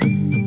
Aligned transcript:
Thank 0.00 0.32
you. 0.32 0.37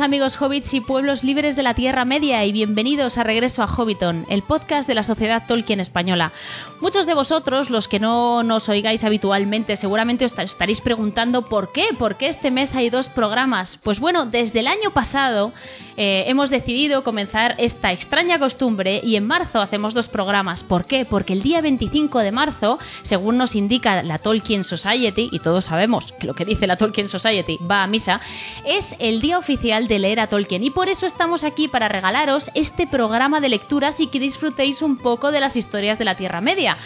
Amigos 0.00 0.40
hobbits 0.40 0.72
y 0.72 0.80
pueblos 0.80 1.24
libres 1.24 1.56
de 1.56 1.62
la 1.62 1.74
Tierra 1.74 2.06
Media 2.06 2.44
y 2.44 2.52
bienvenidos 2.52 3.18
a 3.18 3.22
Regreso 3.22 3.62
a 3.62 3.66
Hobbiton, 3.66 4.24
el 4.30 4.42
podcast 4.42 4.88
de 4.88 4.94
la 4.94 5.02
Sociedad 5.02 5.42
Tolkien 5.46 5.78
Española. 5.78 6.32
Muchos 6.80 7.04
de 7.04 7.12
vosotros, 7.12 7.68
los 7.68 7.86
que 7.86 8.00
no 8.00 8.42
nos 8.42 8.70
oigáis 8.70 9.04
habitualmente, 9.04 9.76
seguramente 9.76 10.24
os 10.24 10.32
estaréis 10.32 10.80
preguntando 10.80 11.42
por 11.42 11.72
qué, 11.72 11.88
por 11.98 12.16
qué 12.16 12.28
este 12.28 12.50
mes 12.50 12.74
hay 12.74 12.88
dos 12.88 13.10
programas. 13.10 13.78
Pues 13.82 14.00
bueno, 14.00 14.24
desde 14.24 14.60
el 14.60 14.68
año 14.68 14.90
pasado 14.92 15.52
eh, 15.98 16.24
hemos 16.28 16.48
decidido 16.48 17.04
comenzar 17.04 17.54
esta 17.58 17.92
extraña 17.92 18.38
costumbre 18.38 19.02
y 19.04 19.16
en 19.16 19.26
marzo 19.26 19.60
hacemos 19.60 19.92
dos 19.92 20.08
programas. 20.08 20.64
¿Por 20.64 20.86
qué? 20.86 21.04
Porque 21.04 21.34
el 21.34 21.42
día 21.42 21.60
25 21.60 22.20
de 22.20 22.32
marzo, 22.32 22.78
según 23.02 23.36
nos 23.36 23.54
indica 23.54 24.02
la 24.02 24.18
Tolkien 24.18 24.64
Society, 24.64 25.28
y 25.30 25.40
todos 25.40 25.66
sabemos 25.66 26.14
que 26.18 26.26
lo 26.26 26.32
que 26.32 26.46
dice 26.46 26.66
la 26.66 26.76
Tolkien 26.76 27.10
Society 27.10 27.58
va 27.70 27.82
a 27.82 27.86
misa, 27.86 28.22
es 28.64 28.86
el 28.98 29.20
día 29.20 29.36
oficial 29.36 29.88
de 29.90 29.98
leer 29.98 30.20
a 30.20 30.28
Tolkien 30.28 30.62
y 30.62 30.70
por 30.70 30.88
eso 30.88 31.04
estamos 31.04 31.42
aquí 31.42 31.66
para 31.66 31.88
regalaros 31.88 32.48
este 32.54 32.86
programa 32.86 33.40
de 33.40 33.48
lecturas 33.48 33.98
y 33.98 34.06
que 34.06 34.20
disfrutéis 34.20 34.82
un 34.82 34.96
poco 34.96 35.32
de 35.32 35.40
las 35.40 35.56
historias 35.56 35.98
de 35.98 36.04
la 36.04 36.16
Tierra 36.16 36.40
Media. 36.40 36.78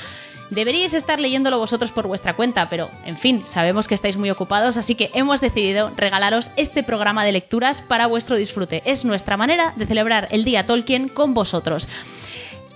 Deberíais 0.48 0.94
estar 0.94 1.20
leyéndolo 1.20 1.58
vosotros 1.58 1.92
por 1.92 2.06
vuestra 2.06 2.34
cuenta, 2.34 2.70
pero 2.70 2.90
en 3.04 3.18
fin, 3.18 3.44
sabemos 3.46 3.88
que 3.88 3.94
estáis 3.94 4.16
muy 4.16 4.30
ocupados, 4.30 4.78
así 4.78 4.94
que 4.94 5.10
hemos 5.12 5.42
decidido 5.42 5.90
regalaros 5.94 6.50
este 6.56 6.82
programa 6.82 7.26
de 7.26 7.32
lecturas 7.32 7.82
para 7.82 8.06
vuestro 8.06 8.36
disfrute. 8.36 8.82
Es 8.86 9.04
nuestra 9.04 9.36
manera 9.36 9.74
de 9.76 9.86
celebrar 9.86 10.28
el 10.30 10.44
Día 10.44 10.64
Tolkien 10.64 11.08
con 11.08 11.34
vosotros. 11.34 11.88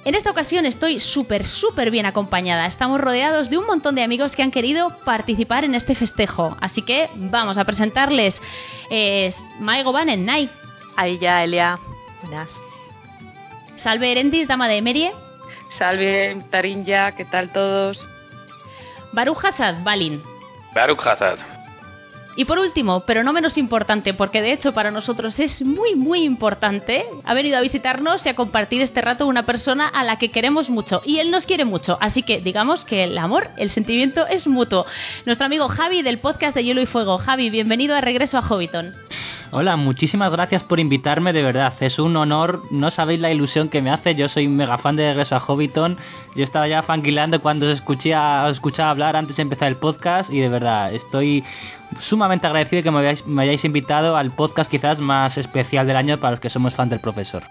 En 0.05 0.15
esta 0.15 0.31
ocasión 0.31 0.65
estoy 0.65 0.99
súper, 0.99 1.45
súper 1.45 1.91
bien 1.91 2.07
acompañada. 2.07 2.67
Estamos 2.67 3.01
rodeados 3.01 3.51
de 3.51 3.59
un 3.59 3.67
montón 3.67 3.95
de 3.95 4.03
amigos 4.03 4.35
que 4.35 4.43
han 4.43 4.51
querido 4.51 4.97
participar 5.05 5.65
en 5.65 5.75
este 5.75 5.95
festejo. 5.95 6.57
Así 6.61 6.83
que 6.83 7.11
vamos 7.15 7.59
a 7.59 7.65
presentarles. 7.65 8.41
Es 8.91 9.35
Maigo 9.59 9.93
Banen, 9.93 10.25
Nai. 10.25 10.51
Ahí 10.97 11.19
ya, 11.19 11.45
Elia. 11.45 11.79
Buenas. 12.23 12.51
Salve 13.77 14.11
Erendis, 14.11 14.49
dama 14.49 14.69
de 14.69 14.79
Emerie. 14.79 15.13
Salve 15.71 16.43
Tarinja, 16.51 17.13
¿qué 17.13 17.25
tal 17.25 17.53
todos? 17.53 18.05
Baruch 19.13 19.45
Hassad, 19.45 19.83
Balin. 19.83 20.23
Baruch 20.75 21.07
Hassad. 21.07 21.39
Y 22.39 22.45
por 22.45 22.61
último, 22.61 23.01
pero 23.01 23.25
no 23.25 23.33
menos 23.33 23.59
importante, 23.59 24.15
porque 24.15 24.41
de 24.41 24.53
hecho 24.53 24.73
para 24.73 24.93
nosotros 24.93 25.41
es 25.41 25.61
muy, 25.63 25.97
muy 25.97 26.23
importante, 26.23 27.05
ha 27.25 27.35
venido 27.35 27.59
a 27.59 27.61
visitarnos 27.61 28.25
y 28.25 28.29
a 28.29 28.37
compartir 28.37 28.81
este 28.81 29.01
rato 29.01 29.27
una 29.27 29.45
persona 29.45 29.89
a 29.89 30.05
la 30.05 30.19
que 30.19 30.31
queremos 30.31 30.71
mucho. 30.71 31.03
Y 31.05 31.19
él 31.19 31.33
nos 31.33 31.47
quiere 31.47 31.65
mucho. 31.65 31.99
Así 32.01 32.23
que 32.23 32.41
digamos 32.41 32.85
que 32.85 33.03
el 33.03 33.19
amor, 33.19 33.49
el 33.57 33.71
sentimiento 33.71 34.25
es 34.29 34.47
mutuo. 34.47 34.87
Nuestro 35.27 35.47
amigo 35.47 35.67
Javi 35.67 36.03
del 36.03 36.21
podcast 36.21 36.55
de 36.55 36.63
Hielo 36.63 36.81
y 36.81 36.87
Fuego. 36.87 37.19
Javi, 37.19 37.51
bienvenido 37.51 37.97
a 37.97 38.01
Regreso 38.01 38.39
a 38.39 38.43
Hobbiton. 38.43 38.95
Hola, 39.51 39.77
muchísimas 39.77 40.31
gracias 40.31 40.63
por 40.63 40.79
invitarme, 40.79 41.33
de 41.33 41.43
verdad. 41.43 41.73
Es 41.81 41.99
un 41.99 42.17
honor, 42.17 42.63
no 42.71 42.91
sabéis 42.91 43.21
la 43.21 43.33
ilusión 43.33 43.71
que 43.71 43.81
me 43.81 43.91
hace. 43.91 44.15
Yo 44.15 44.29
soy 44.29 44.47
mega 44.47 44.77
fan 44.77 44.95
de 44.95 45.09
Regreso 45.09 45.37
a 45.37 45.41
Hobbiton. 45.41 45.97
Yo 46.37 46.45
estaba 46.45 46.69
ya 46.69 46.83
fanquilando 46.83 47.41
cuando 47.41 47.67
os 47.67 47.73
escuchaba, 47.73 48.45
os 48.45 48.53
escuchaba 48.53 48.91
hablar 48.91 49.17
antes 49.17 49.37
de 49.37 49.43
empezar 49.43 49.69
el 49.69 49.77
podcast 49.77 50.31
y 50.31 50.39
de 50.39 50.51
verdad 50.51 50.93
estoy 50.93 51.45
sumamente 52.01 52.47
agradecido 52.47 52.83
que 52.83 52.91
me 52.91 53.43
hayáis, 53.43 53.65
invitado 53.65 54.17
al 54.17 54.31
podcast 54.33 54.71
quizás 54.71 55.01
más 55.01 55.39
especial 55.39 55.87
del 55.87 55.97
año 55.97 56.19
para 56.19 56.33
los 56.33 56.41
que 56.41 56.51
somos 56.51 56.75
fan 56.75 56.89
del 56.89 57.01
profesor. 57.01 57.45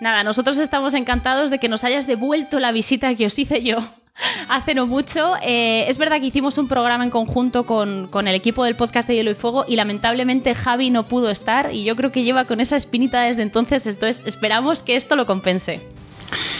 Nada, 0.00 0.24
nosotros 0.24 0.56
estamos 0.58 0.94
encantados 0.94 1.50
de 1.50 1.58
que 1.58 1.68
nos 1.68 1.84
hayas 1.84 2.06
devuelto 2.06 2.58
la 2.58 2.72
visita 2.72 3.14
que 3.14 3.26
os 3.26 3.38
hice 3.38 3.62
yo 3.62 3.78
hace 4.48 4.74
no 4.74 4.86
mucho. 4.86 5.34
Eh, 5.42 5.84
es 5.88 5.98
verdad 5.98 6.20
que 6.20 6.26
hicimos 6.26 6.56
un 6.58 6.68
programa 6.68 7.04
en 7.04 7.10
conjunto 7.10 7.66
con, 7.66 8.08
con, 8.08 8.26
el 8.26 8.34
equipo 8.34 8.64
del 8.64 8.76
podcast 8.76 9.06
de 9.08 9.16
Hielo 9.16 9.30
y 9.30 9.34
Fuego 9.34 9.64
y 9.68 9.76
lamentablemente 9.76 10.54
Javi 10.54 10.90
no 10.90 11.04
pudo 11.04 11.30
estar 11.30 11.74
y 11.74 11.84
yo 11.84 11.96
creo 11.96 12.12
que 12.12 12.22
lleva 12.22 12.46
con 12.46 12.60
esa 12.60 12.76
espinita 12.76 13.22
desde 13.22 13.42
entonces, 13.42 13.86
entonces 13.86 14.22
esperamos 14.26 14.82
que 14.82 14.96
esto 14.96 15.16
lo 15.16 15.26
compense. 15.26 15.99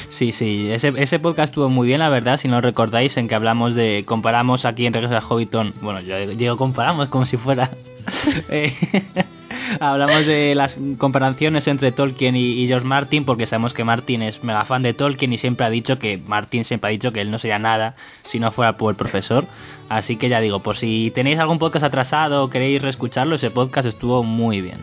Sí, 0.09 0.33
sí, 0.33 0.71
ese, 0.71 0.93
ese 0.97 1.19
podcast 1.19 1.51
estuvo 1.51 1.69
muy 1.69 1.87
bien, 1.87 2.01
la 2.01 2.09
verdad, 2.09 2.39
si 2.39 2.49
no 2.49 2.61
recordáis, 2.61 3.17
en 3.17 3.29
que 3.29 3.35
hablamos 3.35 3.75
de, 3.75 4.05
comparamos 4.07 4.65
aquí 4.65 4.87
en 4.87 4.93
Regreso 4.93 5.17
a 5.17 5.21
Hobbiton, 5.21 5.75
bueno, 5.81 6.01
yo 6.01 6.17
digo 6.27 6.57
comparamos 6.57 7.09
como 7.09 7.25
si 7.25 7.37
fuera... 7.37 7.71
eh, 8.51 8.75
hablamos 9.81 10.27
de 10.27 10.55
las 10.55 10.77
comparaciones 10.99 11.67
entre 11.69 11.93
Tolkien 11.93 12.37
y, 12.37 12.67
George 12.67 12.87
Martin, 12.87 13.25
porque 13.25 13.47
sabemos 13.47 13.75
que 13.75 13.85
Martin 13.85 14.23
es 14.23 14.43
mega 14.43 14.65
fan 14.65 14.83
de 14.83 14.95
Tolkien 14.95 15.33
y 15.33 15.39
siempre 15.39 15.67
ha 15.67 15.71
dicho 15.71 15.99
que 15.99 16.19
Martin 16.19 16.65
siempre 16.65 16.89
ha 16.89 16.93
dicho 16.93 17.13
que 17.13 17.21
él 17.21 17.31
no 17.31 17.39
sería 17.39 17.59
nada 17.59 17.95
si 18.25 18.39
no 18.41 18.53
fuera 18.53 18.77
por 18.77 18.91
el 18.91 18.97
profesor. 18.97 19.47
Así 19.89 20.17
que 20.17 20.29
ya 20.29 20.41
digo, 20.41 20.61
por 20.61 20.77
si 20.77 21.13
tenéis 21.15 21.39
algún 21.39 21.59
podcast 21.59 21.85
atrasado 21.85 22.45
o 22.45 22.51
queréis 22.51 22.83
reescucharlo, 22.83 23.37
ese 23.37 23.51
podcast 23.51 23.89
estuvo 23.89 24.23
muy 24.23 24.61
bien. 24.61 24.79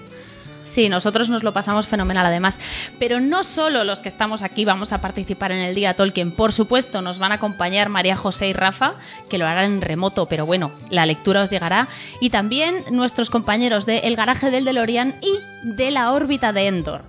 Sí, 0.77 0.89
nosotros 0.89 1.27
nos 1.27 1.41
lo 1.41 1.53
pasamos 1.53 1.87
fenomenal 1.87 2.27
además. 2.27 2.59
Pero 2.99 3.19
no 3.19 3.43
solo 3.43 3.83
los 3.83 3.97
que 3.97 4.09
estamos 4.09 4.43
aquí 4.43 4.63
vamos 4.63 4.93
a 4.93 5.01
participar 5.01 5.51
en 5.51 5.61
el 5.61 5.73
Día 5.73 5.95
Tolkien. 5.95 6.29
Por 6.29 6.53
supuesto, 6.53 7.01
nos 7.01 7.17
van 7.17 7.31
a 7.31 7.35
acompañar 7.35 7.89
María 7.89 8.15
José 8.15 8.49
y 8.49 8.53
Rafa, 8.53 8.93
que 9.27 9.39
lo 9.39 9.47
harán 9.47 9.71
en 9.71 9.81
remoto, 9.81 10.27
pero 10.27 10.45
bueno, 10.45 10.71
la 10.91 11.07
lectura 11.07 11.41
os 11.41 11.49
llegará. 11.49 11.87
Y 12.21 12.29
también 12.29 12.83
nuestros 12.91 13.31
compañeros 13.31 13.87
de 13.87 14.01
El 14.03 14.15
Garaje 14.15 14.51
del 14.51 14.65
DeLorean 14.65 15.15
y 15.19 15.39
de 15.63 15.89
la 15.89 16.11
órbita 16.11 16.53
de 16.53 16.67
Endor. 16.67 17.05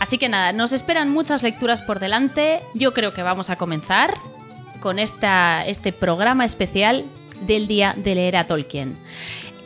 Así 0.00 0.18
que 0.18 0.28
nada, 0.28 0.50
nos 0.50 0.72
esperan 0.72 1.08
muchas 1.08 1.44
lecturas 1.44 1.80
por 1.80 2.00
delante. 2.00 2.64
Yo 2.74 2.92
creo 2.92 3.14
que 3.14 3.22
vamos 3.22 3.50
a 3.50 3.56
comenzar 3.56 4.16
con 4.80 4.98
esta, 4.98 5.64
este 5.64 5.92
programa 5.92 6.44
especial 6.44 7.04
del 7.46 7.68
Día 7.68 7.94
de 7.96 8.16
Leer 8.16 8.36
a 8.36 8.48
Tolkien. 8.48 8.98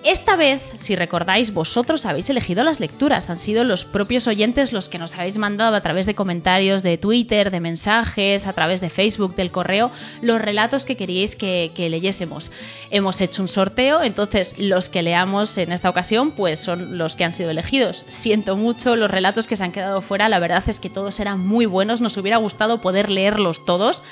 Esta 0.04 0.36
vez, 0.36 0.62
si 0.78 0.94
recordáis, 0.94 1.52
vosotros 1.52 2.06
habéis 2.06 2.30
elegido 2.30 2.62
las 2.62 2.78
lecturas, 2.78 3.28
han 3.28 3.38
sido 3.38 3.64
los 3.64 3.84
propios 3.84 4.28
oyentes 4.28 4.72
los 4.72 4.88
que 4.88 4.98
nos 4.98 5.16
habéis 5.16 5.36
mandado 5.36 5.74
a 5.74 5.80
través 5.80 6.06
de 6.06 6.14
comentarios 6.14 6.84
de 6.84 6.96
Twitter, 6.96 7.50
de 7.50 7.58
mensajes, 7.58 8.46
a 8.46 8.52
través 8.52 8.80
de 8.80 8.88
Facebook, 8.88 9.34
del 9.34 9.50
correo, 9.50 9.90
los 10.22 10.40
relatos 10.40 10.84
que 10.84 10.96
queríais 10.96 11.34
que, 11.34 11.72
leyésemos. 11.76 12.52
Hemos 12.90 13.20
hecho 13.20 13.42
un 13.42 13.48
sorteo, 13.48 14.02
entonces 14.02 14.54
los 14.58 14.88
que 14.88 15.02
leamos 15.02 15.58
en 15.58 15.72
esta 15.72 15.90
ocasión 15.90 16.30
pues 16.30 16.60
son 16.60 16.98
los 16.98 17.16
que 17.16 17.24
han 17.24 17.32
sido 17.32 17.50
elegidos. 17.50 18.06
Siento 18.20 18.56
mucho 18.56 18.94
los 18.94 19.10
relatos 19.10 19.48
que 19.48 19.56
se 19.56 19.64
han 19.64 19.72
quedado 19.72 20.02
fuera, 20.02 20.28
la 20.28 20.38
verdad 20.38 20.62
es 20.68 20.78
que 20.78 20.90
todos 20.90 21.18
eran 21.18 21.40
muy 21.40 21.66
buenos, 21.66 22.00
nos 22.00 22.16
hubiera 22.16 22.36
gustado 22.36 22.80
poder 22.80 23.10
leerlos 23.10 23.64
todos 23.64 24.04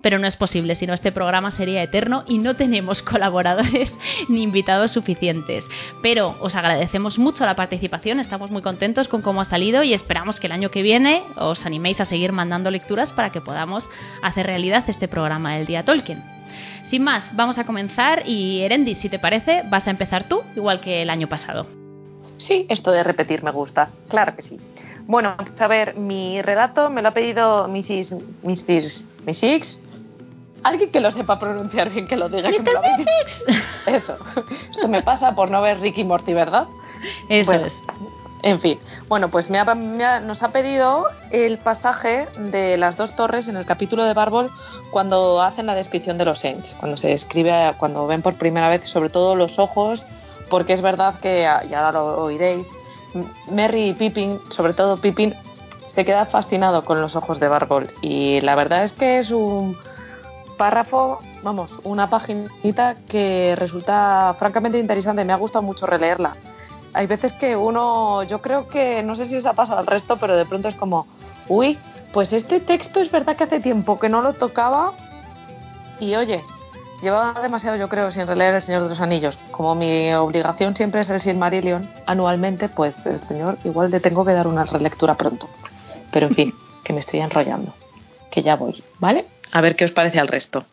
pero 0.00 0.18
no 0.18 0.26
es 0.26 0.36
posible, 0.36 0.74
sino 0.74 0.94
este 0.94 1.12
programa 1.12 1.50
sería 1.50 1.82
eterno 1.82 2.24
y 2.26 2.38
no 2.38 2.54
tenemos 2.54 3.02
colaboradores 3.08 3.92
ni 4.28 4.42
invitados 4.42 4.92
suficientes. 4.92 5.64
Pero 6.02 6.36
os 6.40 6.54
agradecemos 6.54 7.18
mucho 7.18 7.44
la 7.44 7.56
participación, 7.56 8.20
estamos 8.20 8.50
muy 8.50 8.62
contentos 8.62 9.08
con 9.08 9.22
cómo 9.22 9.40
ha 9.40 9.44
salido 9.44 9.82
y 9.82 9.94
esperamos 9.94 10.40
que 10.40 10.46
el 10.46 10.52
año 10.52 10.70
que 10.70 10.82
viene 10.82 11.22
os 11.36 11.66
animéis 11.66 12.00
a 12.00 12.04
seguir 12.04 12.32
mandando 12.32 12.70
lecturas 12.70 13.12
para 13.12 13.30
que 13.30 13.40
podamos 13.40 13.88
hacer 14.22 14.46
realidad 14.46 14.84
este 14.88 15.08
programa 15.08 15.54
del 15.54 15.66
Día 15.66 15.84
Tolkien. 15.84 16.22
Sin 16.86 17.02
más, 17.04 17.36
vamos 17.36 17.58
a 17.58 17.64
comenzar 17.64 18.22
y 18.26 18.60
Erendis, 18.60 18.98
si 18.98 19.10
te 19.10 19.18
parece, 19.18 19.62
vas 19.68 19.86
a 19.86 19.90
empezar 19.90 20.26
tú, 20.26 20.42
igual 20.56 20.80
que 20.80 21.02
el 21.02 21.10
año 21.10 21.28
pasado. 21.28 21.66
Sí, 22.38 22.66
esto 22.70 22.92
de 22.92 23.02
repetir 23.02 23.42
me 23.42 23.50
gusta, 23.50 23.90
claro 24.08 24.34
que 24.34 24.42
sí. 24.42 24.56
Bueno, 25.06 25.34
a 25.58 25.66
ver, 25.68 25.96
mi 25.96 26.40
relato 26.40 26.88
me 26.88 27.02
lo 27.02 27.08
ha 27.08 27.14
pedido 27.14 27.68
Mrs. 27.68 28.14
Mrs. 28.42 29.06
Mrs. 29.26 29.80
Alguien 30.64 30.90
que 30.90 31.00
lo 31.00 31.10
sepa 31.10 31.38
pronunciar 31.38 31.90
bien, 31.90 32.06
que 32.06 32.16
lo 32.16 32.28
diga. 32.28 32.50
Me 32.50 32.58
lo 32.58 32.80
Eso. 33.86 34.16
Esto 34.70 34.88
me 34.88 35.02
pasa 35.02 35.34
por 35.34 35.50
no 35.50 35.62
ver 35.62 35.80
Ricky 35.80 36.04
Morty, 36.04 36.34
¿verdad? 36.34 36.68
Eso 37.28 37.50
bueno, 37.50 37.66
es. 37.66 37.82
En 38.42 38.60
fin. 38.60 38.78
Bueno, 39.08 39.28
pues 39.30 39.50
me 39.50 39.58
ha, 39.58 39.74
me 39.74 40.04
ha, 40.04 40.20
nos 40.20 40.42
ha 40.42 40.48
pedido 40.48 41.06
el 41.30 41.58
pasaje 41.58 42.28
de 42.36 42.76
las 42.76 42.96
dos 42.96 43.14
torres 43.16 43.48
en 43.48 43.56
el 43.56 43.66
capítulo 43.66 44.04
de 44.04 44.14
Barbol 44.14 44.50
cuando 44.90 45.42
hacen 45.42 45.66
la 45.66 45.74
descripción 45.74 46.18
de 46.18 46.24
los 46.24 46.38
Saints. 46.38 46.76
Cuando 46.78 46.96
se 46.96 47.08
describe, 47.08 47.74
cuando 47.78 48.06
ven 48.06 48.22
por 48.22 48.34
primera 48.34 48.68
vez, 48.68 48.88
sobre 48.88 49.10
todo 49.10 49.34
los 49.34 49.58
ojos, 49.58 50.06
porque 50.50 50.72
es 50.72 50.82
verdad 50.82 51.20
que, 51.20 51.42
ya 51.42 51.92
lo 51.92 52.22
oiréis, 52.22 52.66
Merry 53.50 53.88
y 53.88 53.94
Pippin, 53.94 54.40
sobre 54.50 54.74
todo 54.74 54.98
Pippin, 54.98 55.34
se 55.86 56.04
queda 56.04 56.26
fascinado 56.26 56.84
con 56.84 57.00
los 57.00 57.16
ojos 57.16 57.40
de 57.40 57.48
Barbol. 57.48 57.90
Y 58.02 58.40
la 58.42 58.54
verdad 58.54 58.84
es 58.84 58.92
que 58.92 59.18
es 59.18 59.30
un 59.30 59.76
párrafo, 60.58 61.20
vamos, 61.42 61.72
una 61.84 62.10
paginita 62.10 62.96
que 63.08 63.54
resulta 63.56 64.36
francamente 64.38 64.78
interesante. 64.78 65.24
Me 65.24 65.32
ha 65.32 65.36
gustado 65.36 65.62
mucho 65.62 65.86
releerla. 65.86 66.36
Hay 66.92 67.06
veces 67.06 67.32
que 67.32 67.56
uno, 67.56 68.22
yo 68.24 68.42
creo 68.42 68.68
que, 68.68 69.02
no 69.02 69.14
sé 69.14 69.26
si 69.26 69.36
os 69.36 69.46
ha 69.46 69.54
pasado 69.54 69.78
al 69.78 69.86
resto, 69.86 70.18
pero 70.18 70.36
de 70.36 70.44
pronto 70.44 70.68
es 70.68 70.74
como, 70.74 71.06
uy, 71.48 71.78
pues 72.12 72.34
este 72.34 72.60
texto 72.60 73.00
es 73.00 73.10
verdad 73.10 73.36
que 73.36 73.44
hace 73.44 73.60
tiempo 73.60 73.98
que 73.98 74.10
no 74.10 74.20
lo 74.20 74.34
tocaba 74.34 74.92
y 75.98 76.14
oye, 76.14 76.44
Llevaba 77.00 77.40
demasiado, 77.40 77.76
yo 77.76 77.88
creo, 77.88 78.10
sin 78.10 78.26
releer 78.26 78.56
El 78.56 78.62
Señor 78.62 78.82
de 78.82 78.88
los 78.88 79.00
Anillos. 79.00 79.38
Como 79.52 79.76
mi 79.76 80.12
obligación 80.14 80.74
siempre 80.74 81.02
es 81.02 81.10
el 81.10 81.20
Silmarillion 81.20 81.88
anualmente, 82.06 82.68
pues 82.68 82.94
el 83.06 83.20
señor 83.28 83.56
igual 83.62 83.90
le 83.92 84.00
tengo 84.00 84.24
que 84.24 84.32
dar 84.32 84.48
una 84.48 84.64
relectura 84.64 85.14
pronto. 85.14 85.48
Pero 86.10 86.26
en 86.26 86.34
fin, 86.34 86.54
que 86.82 86.92
me 86.92 87.00
estoy 87.00 87.20
enrollando. 87.20 87.72
Que 88.32 88.42
ya 88.42 88.56
voy, 88.56 88.82
¿vale? 88.98 89.26
A 89.52 89.60
ver 89.60 89.76
qué 89.76 89.84
os 89.84 89.92
parece 89.92 90.20
al 90.20 90.28
resto. 90.28 90.66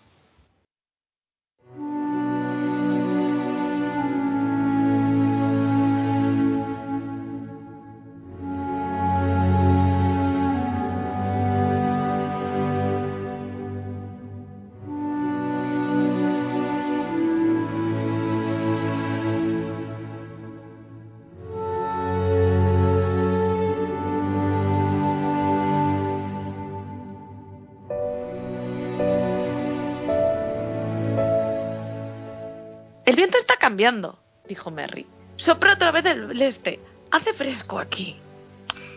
El 33.16 33.20
viento 33.20 33.38
está 33.38 33.56
cambiando, 33.56 34.20
dijo 34.46 34.72
Merry. 34.72 35.06
Sopra 35.38 35.76
otra 35.76 35.90
vez 35.92 36.04
del 36.04 36.42
este. 36.42 36.82
Hace 37.12 37.32
fresco 37.32 37.80
aquí. 37.80 38.18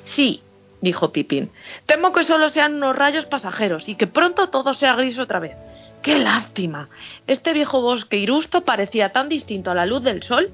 Sí, 0.07 0.43
dijo 0.81 1.13
Pipín. 1.13 1.53
Temo 1.87 2.13
que 2.13 2.25
solo 2.25 2.51
sean 2.51 2.75
unos 2.75 2.97
rayos 2.97 3.27
pasajeros 3.27 3.89
y 3.89 3.95
que 3.95 4.09
pronto 4.09 4.51
todo 4.51 4.75
sea 4.75 4.97
gris 4.97 5.21
otra 5.21 5.39
vez. 5.39 5.57
¡Qué 6.03 6.19
lástima! 6.19 6.89
Este 7.29 7.53
viejo 7.53 7.81
bosque 7.81 8.17
irusto 8.17 8.65
parecía 8.65 9.13
tan 9.13 9.29
distinto 9.29 9.71
a 9.71 9.77
la 9.77 9.87
luz 9.87 10.03
del 10.03 10.25
sol. 10.25 10.51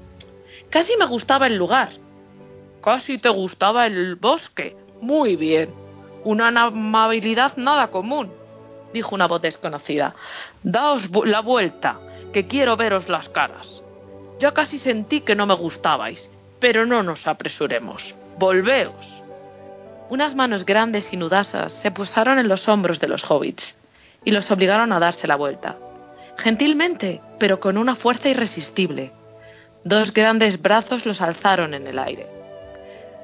Casi 0.69 0.95
me 0.97 1.07
gustaba 1.07 1.47
el 1.47 1.55
lugar. 1.55 1.89
Casi 2.83 3.17
te 3.17 3.29
gustaba 3.29 3.87
el 3.87 4.13
bosque. 4.15 4.77
Muy 5.01 5.37
bien. 5.37 5.73
Una 6.23 6.49
amabilidad 6.49 7.57
nada 7.57 7.87
común, 7.87 8.31
dijo 8.93 9.15
una 9.15 9.27
voz 9.27 9.41
desconocida. 9.41 10.13
Daos 10.61 11.09
la 11.25 11.39
vuelta, 11.39 11.99
que 12.35 12.47
quiero 12.47 12.75
veros 12.75 13.07
las 13.07 13.29
caras. 13.29 13.81
Ya 14.39 14.51
casi 14.51 14.77
sentí 14.77 15.21
que 15.21 15.35
no 15.35 15.45
me 15.45 15.53
gustabais, 15.53 16.29
pero 16.59 16.85
no 16.85 17.01
nos 17.01 17.27
apresuremos. 17.27 18.13
Volveos. 18.37 19.05
Unas 20.09 20.35
manos 20.35 20.65
grandes 20.65 21.07
y 21.13 21.15
nudasas 21.15 21.71
se 21.81 21.91
posaron 21.91 22.37
en 22.37 22.49
los 22.49 22.67
hombros 22.67 22.99
de 22.99 23.07
los 23.07 23.23
hobbits 23.31 23.73
y 24.25 24.31
los 24.31 24.51
obligaron 24.51 24.91
a 24.91 24.99
darse 24.99 25.27
la 25.27 25.37
vuelta. 25.37 25.77
Gentilmente, 26.37 27.21
pero 27.39 27.61
con 27.61 27.77
una 27.77 27.95
fuerza 27.95 28.27
irresistible. 28.27 29.13
Dos 29.85 30.13
grandes 30.13 30.61
brazos 30.61 31.05
los 31.05 31.21
alzaron 31.21 31.73
en 31.73 31.87
el 31.87 31.97
aire. 31.97 32.27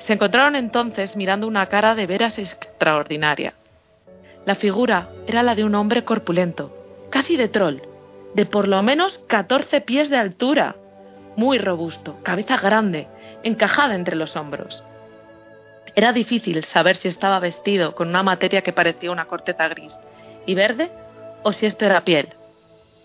Se 0.07 0.13
encontraron 0.13 0.55
entonces 0.55 1.17
mirando 1.17 1.47
una 1.47 1.65
cara 1.65 1.95
de 1.95 2.07
veras 2.07 2.39
extraordinaria. 2.39 3.55
La 4.45 4.55
figura 4.55 5.09
era 5.27 5.43
la 5.43 5.53
de 5.53 5.65
un 5.65 5.75
hombre 5.75 6.05
corpulento, 6.05 6.73
casi 7.09 7.35
de 7.35 7.49
troll, 7.49 7.90
de 8.35 8.45
por 8.45 8.67
lo 8.67 8.81
menos 8.83 9.19
14 9.27 9.81
pies 9.81 10.09
de 10.09 10.17
altura, 10.17 10.75
muy 11.35 11.57
robusto, 11.57 12.17
cabeza 12.23 12.57
grande, 12.57 13.07
encajada 13.43 13.95
entre 13.95 14.15
los 14.15 14.35
hombros. 14.35 14.83
Era 15.95 16.13
difícil 16.13 16.63
saber 16.63 16.95
si 16.95 17.07
estaba 17.07 17.39
vestido 17.39 17.95
con 17.95 18.09
una 18.09 18.23
materia 18.23 18.61
que 18.61 18.73
parecía 18.73 19.11
una 19.11 19.25
corteza 19.25 19.67
gris 19.67 19.93
y 20.45 20.55
verde 20.55 20.89
o 21.43 21.51
si 21.51 21.65
esto 21.65 21.85
era 21.85 22.05
piel. 22.05 22.29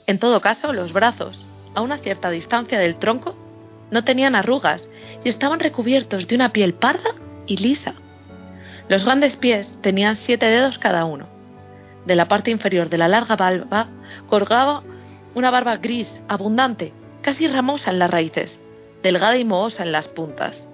En 0.06 0.18
todo 0.18 0.40
caso, 0.40 0.72
los 0.72 0.92
brazos, 0.92 1.48
a 1.74 1.80
una 1.80 1.98
cierta 1.98 2.30
distancia 2.30 2.78
del 2.78 2.98
tronco, 2.98 3.34
no 3.90 4.04
tenían 4.04 4.34
arrugas 4.34 4.88
y 5.24 5.28
estaban 5.28 5.60
recubiertos 5.60 6.26
de 6.28 6.34
una 6.36 6.52
piel 6.52 6.74
parda 6.74 7.10
y 7.46 7.56
lisa. 7.56 7.94
Los 8.88 9.04
grandes 9.04 9.36
pies 9.36 9.76
tenían 9.82 10.16
siete 10.16 10.46
dedos 10.46 10.78
cada 10.78 11.04
uno. 11.04 11.28
De 12.04 12.14
la 12.14 12.28
parte 12.28 12.52
inferior 12.52 12.88
de 12.88 12.98
la 12.98 13.08
larga 13.08 13.34
barba 13.34 13.88
colgaba 14.28 14.84
una 15.36 15.50
barba 15.50 15.76
gris, 15.76 16.18
abundante, 16.28 16.94
casi 17.20 17.46
ramosa 17.46 17.90
en 17.90 17.98
las 17.98 18.10
raíces, 18.10 18.58
delgada 19.02 19.36
y 19.36 19.44
mohosa 19.44 19.82
en 19.82 19.92
las 19.92 20.08
puntas. 20.08 20.66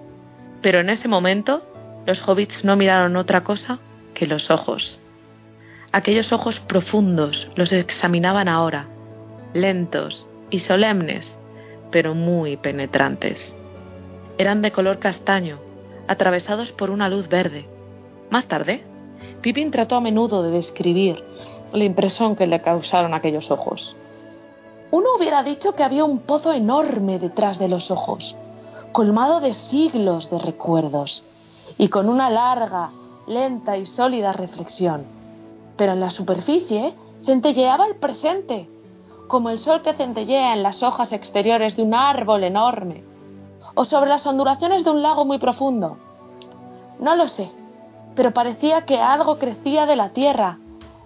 Pero 0.61 0.79
en 0.79 0.89
ese 0.89 1.09
momento 1.09 1.63
los 2.05 2.25
hobbits 2.25 2.63
no 2.63 2.77
miraron 2.77 3.17
otra 3.17 3.43
cosa 3.43 3.79
que 4.13 4.25
los 4.25 4.49
ojos. 4.49 5.01
Aquellos 5.91 6.31
ojos 6.31 6.61
profundos 6.61 7.51
los 7.55 7.73
examinaban 7.73 8.47
ahora, 8.47 8.87
lentos 9.53 10.27
y 10.49 10.59
solemnes, 10.59 11.35
pero 11.91 12.15
muy 12.15 12.55
penetrantes. 12.55 13.53
Eran 14.37 14.61
de 14.61 14.71
color 14.71 14.97
castaño, 14.99 15.59
atravesados 16.07 16.71
por 16.71 16.89
una 16.89 17.09
luz 17.09 17.27
verde. 17.27 17.65
Más 18.29 18.45
tarde, 18.45 18.85
Pippin 19.41 19.71
trató 19.71 19.97
a 19.97 20.01
menudo 20.01 20.41
de 20.41 20.51
describir 20.51 21.21
la 21.73 21.83
impresión 21.83 22.37
que 22.37 22.47
le 22.47 22.61
causaron 22.61 23.13
aquellos 23.13 23.51
ojos. 23.51 23.97
Uno 24.93 25.09
hubiera 25.17 25.41
dicho 25.41 25.73
que 25.73 25.81
había 25.81 26.05
un 26.05 26.19
pozo 26.19 26.53
enorme 26.53 27.17
detrás 27.17 27.57
de 27.57 27.67
los 27.67 27.89
ojos, 27.89 28.35
colmado 28.91 29.39
de 29.39 29.53
siglos 29.53 30.29
de 30.29 30.37
recuerdos, 30.37 31.23
y 31.79 31.87
con 31.87 32.07
una 32.07 32.29
larga, 32.29 32.91
lenta 33.25 33.75
y 33.75 33.87
sólida 33.87 34.33
reflexión. 34.33 35.03
Pero 35.77 35.93
en 35.93 35.99
la 35.99 36.11
superficie 36.11 36.93
centelleaba 37.25 37.87
el 37.87 37.95
presente, 37.95 38.69
como 39.27 39.49
el 39.49 39.57
sol 39.57 39.81
que 39.81 39.95
centellea 39.95 40.53
en 40.53 40.61
las 40.61 40.83
hojas 40.83 41.11
exteriores 41.11 41.75
de 41.75 41.81
un 41.81 41.95
árbol 41.95 42.43
enorme, 42.43 43.03
o 43.73 43.85
sobre 43.85 44.11
las 44.11 44.27
ondulaciones 44.27 44.83
de 44.83 44.91
un 44.91 45.01
lago 45.01 45.25
muy 45.25 45.39
profundo. 45.39 45.97
No 46.99 47.15
lo 47.15 47.27
sé, 47.27 47.49
pero 48.13 48.31
parecía 48.31 48.85
que 48.85 48.99
algo 48.99 49.39
crecía 49.39 49.87
de 49.87 49.95
la 49.95 50.09
tierra, 50.09 50.59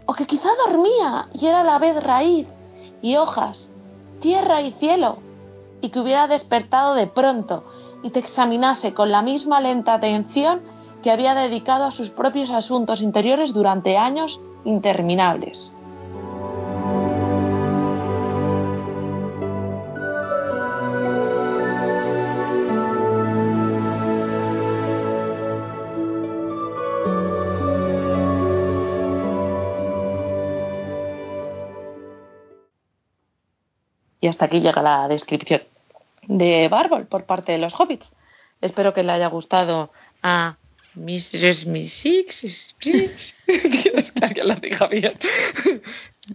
o 0.05 0.13
que 0.13 0.27
quizá 0.27 0.49
dormía 0.65 1.29
y 1.31 1.45
era 1.45 1.61
a 1.61 1.63
la 1.63 1.79
vez 1.79 2.03
raíz 2.03 2.49
y 3.01 3.15
hojas, 3.15 3.71
tierra 4.19 4.61
y 4.61 4.71
cielo, 4.73 5.19
y 5.81 5.89
que 5.89 5.99
hubiera 5.99 6.27
despertado 6.27 6.95
de 6.95 7.07
pronto 7.07 7.63
y 8.03 8.09
te 8.09 8.19
examinase 8.19 8.93
con 8.93 9.11
la 9.11 9.21
misma 9.21 9.61
lenta 9.61 9.93
atención 9.93 10.61
que 11.03 11.11
había 11.11 11.35
dedicado 11.35 11.85
a 11.85 11.91
sus 11.91 12.09
propios 12.09 12.49
asuntos 12.49 13.01
interiores 13.01 13.53
durante 13.53 13.97
años 13.97 14.39
interminables. 14.65 15.73
Y 34.21 34.27
hasta 34.27 34.45
aquí 34.45 34.61
llega 34.61 34.81
la 34.81 35.07
descripción 35.07 35.61
de 36.23 36.67
Bárbol 36.69 37.07
por 37.07 37.25
parte 37.25 37.51
de 37.51 37.57
los 37.57 37.73
hobbits. 37.79 38.11
Espero 38.61 38.93
que 38.93 39.03
le 39.03 39.11
haya 39.11 39.27
gustado 39.27 39.91
a 40.23 40.57
Mistress 40.95 41.65
Missix. 41.65 42.75
Dios, 42.81 43.35
que 43.45 44.25
alguien 44.25 44.47
lo 44.47 44.55
diga 44.55 44.87
bien. 44.87 45.13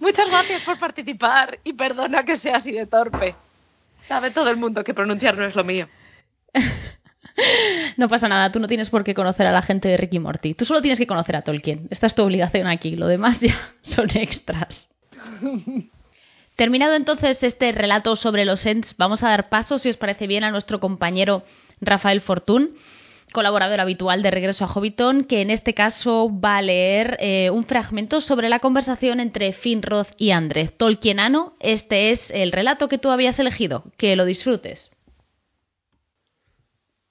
Muchas 0.00 0.28
gracias 0.28 0.62
por 0.62 0.78
participar 0.78 1.58
y 1.64 1.72
perdona 1.72 2.24
que 2.24 2.36
sea 2.36 2.56
así 2.56 2.72
de 2.72 2.86
torpe. 2.86 3.34
Sabe 4.06 4.30
todo 4.30 4.50
el 4.50 4.56
mundo 4.56 4.84
que 4.84 4.94
pronunciar 4.94 5.36
no 5.36 5.44
es 5.44 5.54
lo 5.54 5.64
mío. 5.64 5.88
No 7.96 8.10
pasa 8.10 8.28
nada, 8.28 8.52
tú 8.52 8.60
no 8.60 8.68
tienes 8.68 8.90
por 8.90 9.04
qué 9.04 9.14
conocer 9.14 9.46
a 9.46 9.52
la 9.52 9.62
gente 9.62 9.88
de 9.88 9.96
Ricky 9.96 10.18
Morty. 10.18 10.52
Tú 10.52 10.66
solo 10.66 10.82
tienes 10.82 10.98
que 10.98 11.06
conocer 11.06 11.34
a 11.36 11.42
Tolkien. 11.42 11.88
Esta 11.90 12.06
es 12.06 12.14
tu 12.14 12.22
obligación 12.22 12.66
aquí. 12.66 12.94
Lo 12.94 13.06
demás 13.06 13.40
ya 13.40 13.56
son 13.80 14.10
extras. 14.14 14.88
Terminado 16.62 16.94
entonces 16.94 17.42
este 17.42 17.72
relato 17.72 18.14
sobre 18.14 18.44
los 18.44 18.64
Ents, 18.66 18.94
vamos 18.96 19.24
a 19.24 19.30
dar 19.30 19.48
paso, 19.48 19.78
si 19.78 19.90
os 19.90 19.96
parece 19.96 20.28
bien, 20.28 20.44
a 20.44 20.52
nuestro 20.52 20.78
compañero 20.78 21.42
Rafael 21.80 22.20
Fortún, 22.20 22.76
colaborador 23.32 23.80
habitual 23.80 24.22
de 24.22 24.30
Regreso 24.30 24.64
a 24.64 24.68
Hobbiton, 24.68 25.24
que 25.24 25.42
en 25.42 25.50
este 25.50 25.74
caso 25.74 26.30
va 26.32 26.58
a 26.58 26.62
leer 26.62 27.16
eh, 27.18 27.50
un 27.50 27.64
fragmento 27.64 28.20
sobre 28.20 28.48
la 28.48 28.60
conversación 28.60 29.18
entre 29.18 29.52
Finrod 29.52 30.06
y 30.18 30.30
Andrés. 30.30 30.72
Tolkienano, 30.76 31.56
este 31.58 32.12
es 32.12 32.30
el 32.30 32.52
relato 32.52 32.88
que 32.88 32.98
tú 32.98 33.10
habías 33.10 33.40
elegido. 33.40 33.82
Que 33.96 34.14
lo 34.14 34.24
disfrutes. 34.24 34.92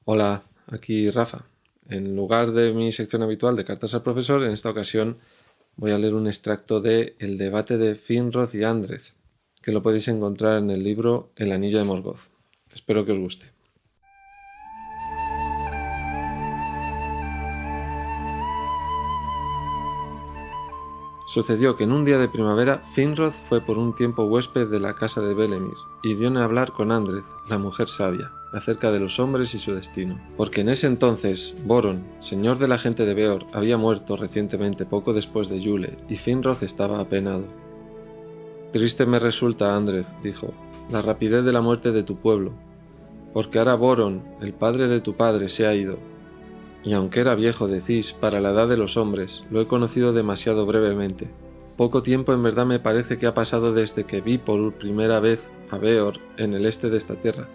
Hola, 0.06 0.44
aquí 0.68 1.10
Rafa. 1.10 1.44
En 1.90 2.16
lugar 2.16 2.54
de 2.54 2.72
mi 2.72 2.94
sección 2.94 3.22
habitual 3.22 3.58
de 3.58 3.66
cartas 3.66 3.94
al 3.96 4.04
profesor, 4.04 4.46
en 4.46 4.54
esta 4.54 4.70
ocasión 4.70 5.18
voy 5.76 5.92
a 5.92 5.98
leer 5.98 6.14
un 6.14 6.28
extracto 6.28 6.80
de 6.80 7.18
El 7.20 7.38
debate 7.38 7.78
de 7.78 7.96
Finrod 7.96 8.54
y 8.54 8.64
Andrés, 8.64 9.14
que 9.62 9.72
lo 9.72 9.84
podéis 9.84 10.08
encontrar 10.08 10.58
en 10.58 10.72
el 10.72 10.84
libro 10.84 11.30
El 11.36 11.52
Anillo 11.52 11.78
de 11.78 11.84
Morgoth. 11.84 12.20
Espero 12.74 13.06
que 13.06 13.12
os 13.12 13.20
guste. 13.20 13.52
Sucedió 21.34 21.78
que 21.78 21.86
en 21.86 21.94
un 21.94 22.04
día 22.04 22.18
de 22.18 22.28
primavera 22.28 22.82
Finrod 22.94 23.32
fue 23.48 23.62
por 23.62 23.78
un 23.78 23.96
tiempo 23.96 24.26
huésped 24.26 24.68
de 24.68 24.82
la 24.82 24.96
casa 24.96 25.22
de 25.22 25.34
Belemir 25.34 25.78
y 26.04 26.16
dio 26.16 26.28
en 26.28 26.36
hablar 26.36 26.74
con 26.74 26.92
Andred, 26.92 27.24
la 27.48 27.58
mujer 27.58 27.88
sabia, 27.88 28.34
acerca 28.52 28.92
de 28.92 29.00
los 29.00 29.18
hombres 29.18 29.56
y 29.56 29.60
su 29.60 29.74
destino. 29.74 30.20
Porque 30.36 30.60
en 30.60 30.68
ese 30.68 30.88
entonces 30.88 31.56
Boron, 31.64 32.04
señor 32.20 32.60
de 32.60 32.68
la 32.68 32.78
gente 32.78 33.06
de 33.06 33.14
Beor, 33.14 33.46
había 33.54 33.78
muerto 33.78 34.18
recientemente 34.18 34.86
poco 34.86 35.14
después 35.14 35.48
de 35.48 35.62
Yule 35.62 35.96
y 36.10 36.18
Finrod 36.18 36.62
estaba 36.64 37.00
apenado. 37.00 37.46
Triste 38.72 39.06
me 39.06 39.20
resulta, 39.20 39.76
Andred, 39.76 40.06
dijo, 40.24 40.54
la 40.90 41.02
rapidez 41.02 41.44
de 41.44 41.52
la 41.52 41.62
muerte 41.62 41.92
de 41.92 42.04
tu 42.04 42.16
pueblo, 42.18 42.54
porque 43.34 43.60
ahora 43.60 43.76
Boron, 43.76 44.24
el 44.42 44.54
padre 44.54 44.88
de 44.88 45.02
tu 45.02 45.16
padre, 45.16 45.50
se 45.50 45.68
ha 45.68 45.76
ido, 45.76 45.98
y 46.84 46.94
aunque 46.94 47.20
era 47.20 47.36
viejo, 47.36 47.68
decís, 47.68 48.14
para 48.14 48.40
la 48.40 48.52
edad 48.52 48.70
de 48.70 48.78
los 48.78 48.96
hombres, 48.96 49.44
lo 49.52 49.60
he 49.60 49.68
conocido 49.68 50.14
demasiado 50.14 50.66
brevemente. 50.66 51.30
Poco 51.76 52.02
tiempo 52.02 52.34
en 52.34 52.44
verdad 52.44 52.66
me 52.66 52.80
parece 52.80 53.18
que 53.18 53.28
ha 53.28 53.34
pasado 53.34 53.74
desde 53.74 54.06
que 54.06 54.22
vi 54.22 54.38
por 54.38 54.74
primera 54.76 55.20
vez 55.20 55.42
a 55.70 55.78
Beor 55.78 56.20
en 56.38 56.54
el 56.54 56.66
este 56.66 56.90
de 56.90 56.98
esta 56.98 57.16
tierra, 57.16 57.48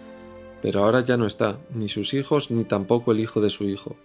pero 0.61 0.83
ahora 0.83 1.03
ya 1.03 1.17
no 1.17 1.25
está, 1.25 1.57
ni 1.73 1.87
sus 1.87 2.13
hijos 2.13 2.51
ni 2.51 2.63
tampoco 2.63 3.11
el 3.11 3.19
hijo 3.19 3.41
de 3.41 3.49
su 3.49 3.63
hijo. 3.63 3.95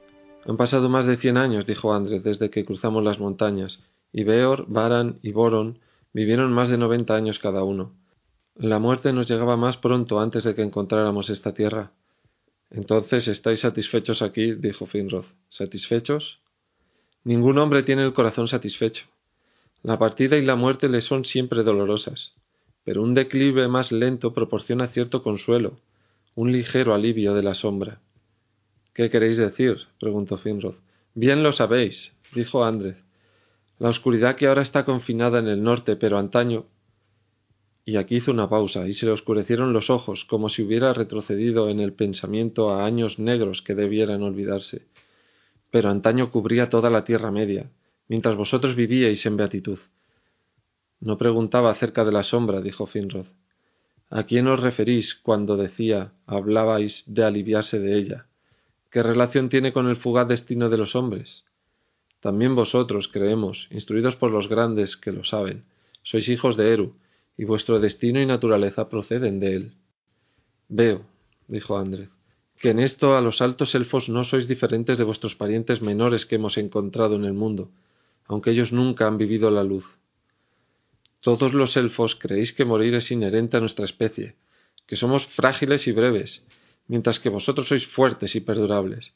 Han 0.46 0.56
pasado 0.56 0.88
más 0.88 1.06
de 1.06 1.16
cien 1.16 1.36
años, 1.36 1.66
dijo 1.66 1.92
Andrés, 1.92 2.22
desde 2.22 2.50
que 2.50 2.64
cruzamos 2.64 3.04
las 3.04 3.20
montañas, 3.20 3.82
y 4.12 4.24
Beor, 4.24 4.64
Baran 4.68 5.18
y 5.22 5.32
Boron 5.32 5.78
vivieron 6.12 6.52
más 6.52 6.68
de 6.68 6.78
noventa 6.78 7.14
años 7.14 7.38
cada 7.38 7.64
uno. 7.64 7.94
La 8.54 8.78
muerte 8.78 9.12
nos 9.12 9.28
llegaba 9.28 9.56
más 9.56 9.76
pronto 9.78 10.20
antes 10.20 10.44
de 10.44 10.54
que 10.54 10.62
encontráramos 10.62 11.30
esta 11.30 11.54
tierra. 11.54 11.92
Entonces 12.70 13.28
estáis 13.28 13.60
satisfechos 13.60 14.22
aquí, 14.22 14.52
dijo 14.54 14.86
Finrod. 14.86 15.24
¿Satisfechos? 15.48 16.40
Ningún 17.24 17.58
hombre 17.58 17.82
tiene 17.82 18.04
el 18.04 18.12
corazón 18.12 18.48
satisfecho. 18.48 19.06
La 19.82 19.98
partida 19.98 20.36
y 20.36 20.44
la 20.44 20.56
muerte 20.56 20.88
le 20.88 21.00
son 21.00 21.24
siempre 21.24 21.62
dolorosas, 21.62 22.34
pero 22.84 23.02
un 23.02 23.14
declive 23.14 23.68
más 23.68 23.90
lento 23.90 24.32
proporciona 24.32 24.88
cierto 24.88 25.22
consuelo, 25.22 25.80
un 26.34 26.52
ligero 26.52 26.94
alivio 26.94 27.34
de 27.34 27.42
la 27.42 27.54
sombra. 27.54 28.00
¿Qué 28.94 29.10
queréis 29.10 29.38
decir? 29.38 29.78
preguntó 29.98 30.38
Finrod. 30.38 30.76
Bien 31.14 31.42
lo 31.42 31.52
sabéis, 31.52 32.16
dijo 32.34 32.64
Andrés. 32.64 33.01
La 33.82 33.88
oscuridad 33.88 34.36
que 34.36 34.46
ahora 34.46 34.62
está 34.62 34.84
confinada 34.84 35.40
en 35.40 35.48
el 35.48 35.60
norte, 35.60 35.96
pero 35.96 36.16
antaño 36.16 36.66
y 37.84 37.96
aquí 37.96 38.14
hizo 38.14 38.30
una 38.30 38.48
pausa, 38.48 38.86
y 38.86 38.92
se 38.92 39.06
le 39.06 39.10
oscurecieron 39.10 39.72
los 39.72 39.90
ojos, 39.90 40.24
como 40.24 40.50
si 40.50 40.62
hubiera 40.62 40.92
retrocedido 40.92 41.68
en 41.68 41.80
el 41.80 41.92
pensamiento 41.92 42.70
a 42.70 42.84
años 42.84 43.18
negros 43.18 43.60
que 43.60 43.74
debieran 43.74 44.22
olvidarse. 44.22 44.86
Pero 45.72 45.90
antaño 45.90 46.30
cubría 46.30 46.68
toda 46.68 46.90
la 46.90 47.02
Tierra 47.02 47.32
Media, 47.32 47.72
mientras 48.06 48.36
vosotros 48.36 48.76
vivíais 48.76 49.26
en 49.26 49.36
beatitud. 49.36 49.80
No 51.00 51.18
preguntaba 51.18 51.72
acerca 51.72 52.04
de 52.04 52.12
la 52.12 52.22
sombra, 52.22 52.60
dijo 52.60 52.86
Finrod. 52.86 53.26
¿A 54.10 54.22
quién 54.26 54.46
os 54.46 54.60
referís 54.60 55.16
cuando 55.16 55.56
decía, 55.56 56.12
hablabais 56.26 57.12
de 57.12 57.24
aliviarse 57.24 57.80
de 57.80 57.98
ella? 57.98 58.26
¿Qué 58.92 59.02
relación 59.02 59.48
tiene 59.48 59.72
con 59.72 59.88
el 59.88 59.96
fugaz 59.96 60.28
destino 60.28 60.70
de 60.70 60.78
los 60.78 60.94
hombres? 60.94 61.46
También 62.22 62.54
vosotros, 62.54 63.08
creemos, 63.08 63.66
instruidos 63.72 64.14
por 64.14 64.30
los 64.30 64.48
grandes 64.48 64.96
que 64.96 65.10
lo 65.10 65.24
saben, 65.24 65.64
sois 66.04 66.28
hijos 66.28 66.56
de 66.56 66.72
Eru, 66.72 66.94
y 67.36 67.42
vuestro 67.42 67.80
destino 67.80 68.22
y 68.22 68.26
naturaleza 68.26 68.88
proceden 68.88 69.40
de 69.40 69.56
él. 69.56 69.74
Veo, 70.68 71.04
dijo 71.48 71.76
Andrés, 71.76 72.10
que 72.60 72.70
en 72.70 72.78
esto 72.78 73.16
a 73.16 73.20
los 73.20 73.42
altos 73.42 73.74
elfos 73.74 74.08
no 74.08 74.22
sois 74.22 74.46
diferentes 74.46 74.98
de 74.98 75.04
vuestros 75.10 75.34
parientes 75.34 75.82
menores 75.82 76.24
que 76.24 76.36
hemos 76.36 76.58
encontrado 76.58 77.16
en 77.16 77.24
el 77.24 77.32
mundo, 77.32 77.72
aunque 78.26 78.52
ellos 78.52 78.70
nunca 78.72 79.08
han 79.08 79.18
vivido 79.18 79.50
la 79.50 79.64
luz. 79.64 79.98
Todos 81.22 81.52
los 81.54 81.76
elfos 81.76 82.14
creéis 82.14 82.52
que 82.52 82.64
morir 82.64 82.94
es 82.94 83.10
inherente 83.10 83.56
a 83.56 83.60
nuestra 83.60 83.84
especie, 83.84 84.36
que 84.86 84.94
somos 84.94 85.26
frágiles 85.26 85.88
y 85.88 85.92
breves, 85.92 86.46
mientras 86.86 87.18
que 87.18 87.30
vosotros 87.30 87.66
sois 87.66 87.84
fuertes 87.84 88.36
y 88.36 88.40
perdurables. 88.42 89.12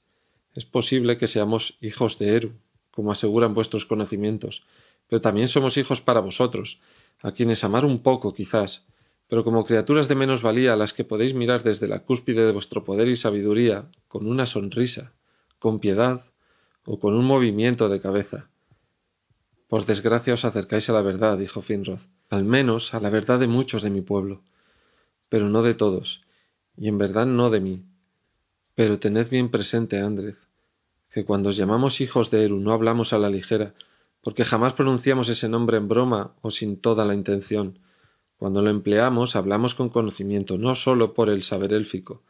Es 0.56 0.64
posible 0.64 1.18
que 1.18 1.28
seamos 1.28 1.78
hijos 1.80 2.18
de 2.18 2.34
Eru, 2.34 2.52
como 2.96 3.12
aseguran 3.12 3.52
vuestros 3.52 3.84
conocimientos, 3.84 4.62
pero 5.06 5.20
también 5.20 5.48
somos 5.48 5.76
hijos 5.76 6.00
para 6.00 6.20
vosotros, 6.20 6.80
a 7.20 7.32
quienes 7.32 7.62
amar 7.62 7.84
un 7.84 8.02
poco 8.02 8.32
quizás, 8.32 8.86
pero 9.28 9.44
como 9.44 9.66
criaturas 9.66 10.08
de 10.08 10.14
menos 10.14 10.40
valía 10.40 10.72
a 10.72 10.76
las 10.76 10.94
que 10.94 11.04
podéis 11.04 11.34
mirar 11.34 11.62
desde 11.62 11.88
la 11.88 12.04
cúspide 12.04 12.46
de 12.46 12.52
vuestro 12.52 12.84
poder 12.84 13.08
y 13.08 13.16
sabiduría, 13.16 13.90
con 14.08 14.26
una 14.26 14.46
sonrisa, 14.46 15.12
con 15.58 15.78
piedad 15.78 16.24
o 16.86 16.98
con 16.98 17.12
un 17.12 17.26
movimiento 17.26 17.90
de 17.90 18.00
cabeza. 18.00 18.48
Por 19.68 19.84
desgracia 19.84 20.32
os 20.32 20.46
acercáis 20.46 20.88
a 20.88 20.94
la 20.94 21.02
verdad, 21.02 21.36
dijo 21.36 21.60
Finrod, 21.60 22.00
al 22.30 22.44
menos 22.44 22.94
a 22.94 23.00
la 23.00 23.10
verdad 23.10 23.38
de 23.38 23.46
muchos 23.46 23.82
de 23.82 23.90
mi 23.90 24.00
pueblo, 24.00 24.40
pero 25.28 25.50
no 25.50 25.60
de 25.62 25.74
todos, 25.74 26.22
y 26.78 26.88
en 26.88 26.96
verdad 26.96 27.26
no 27.26 27.50
de 27.50 27.60
mí. 27.60 27.84
Pero 28.74 28.98
tened 28.98 29.28
bien 29.28 29.50
presente, 29.50 30.00
Andrés, 30.00 30.36
que 31.16 31.24
cuando 31.24 31.48
os 31.48 31.56
llamamos 31.56 32.02
hijos 32.02 32.30
de 32.30 32.44
Eru 32.44 32.60
no 32.60 32.72
hablamos 32.72 33.14
a 33.14 33.18
la 33.18 33.30
ligera, 33.30 33.72
porque 34.20 34.44
jamás 34.44 34.74
pronunciamos 34.74 35.30
ese 35.30 35.48
nombre 35.48 35.78
en 35.78 35.88
broma 35.88 36.34
o 36.42 36.50
sin 36.50 36.78
toda 36.78 37.06
la 37.06 37.14
intención. 37.14 37.78
Cuando 38.36 38.60
lo 38.60 38.68
empleamos, 38.68 39.34
hablamos 39.34 39.74
con 39.74 39.88
conocimiento, 39.88 40.58
no 40.58 40.74
sólo 40.74 41.14
por 41.14 41.30
el 41.30 41.42
saber 41.42 41.72
élfico, 41.72 42.20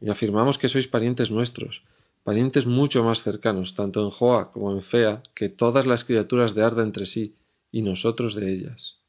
y 0.00 0.08
afirmamos 0.08 0.56
que 0.56 0.68
sois 0.68 0.88
parientes 0.88 1.30
nuestros, 1.30 1.82
parientes 2.22 2.64
mucho 2.64 3.04
más 3.04 3.22
cercanos, 3.22 3.74
tanto 3.74 4.00
en 4.02 4.08
Joa 4.08 4.52
como 4.52 4.72
en 4.72 4.80
Fea, 4.80 5.22
que 5.34 5.50
todas 5.50 5.84
las 5.84 6.04
criaturas 6.04 6.54
de 6.54 6.64
Arda 6.64 6.82
entre 6.82 7.04
sí, 7.04 7.36
y 7.70 7.82
nosotros 7.82 8.34
de 8.34 8.50
ellas. 8.54 9.00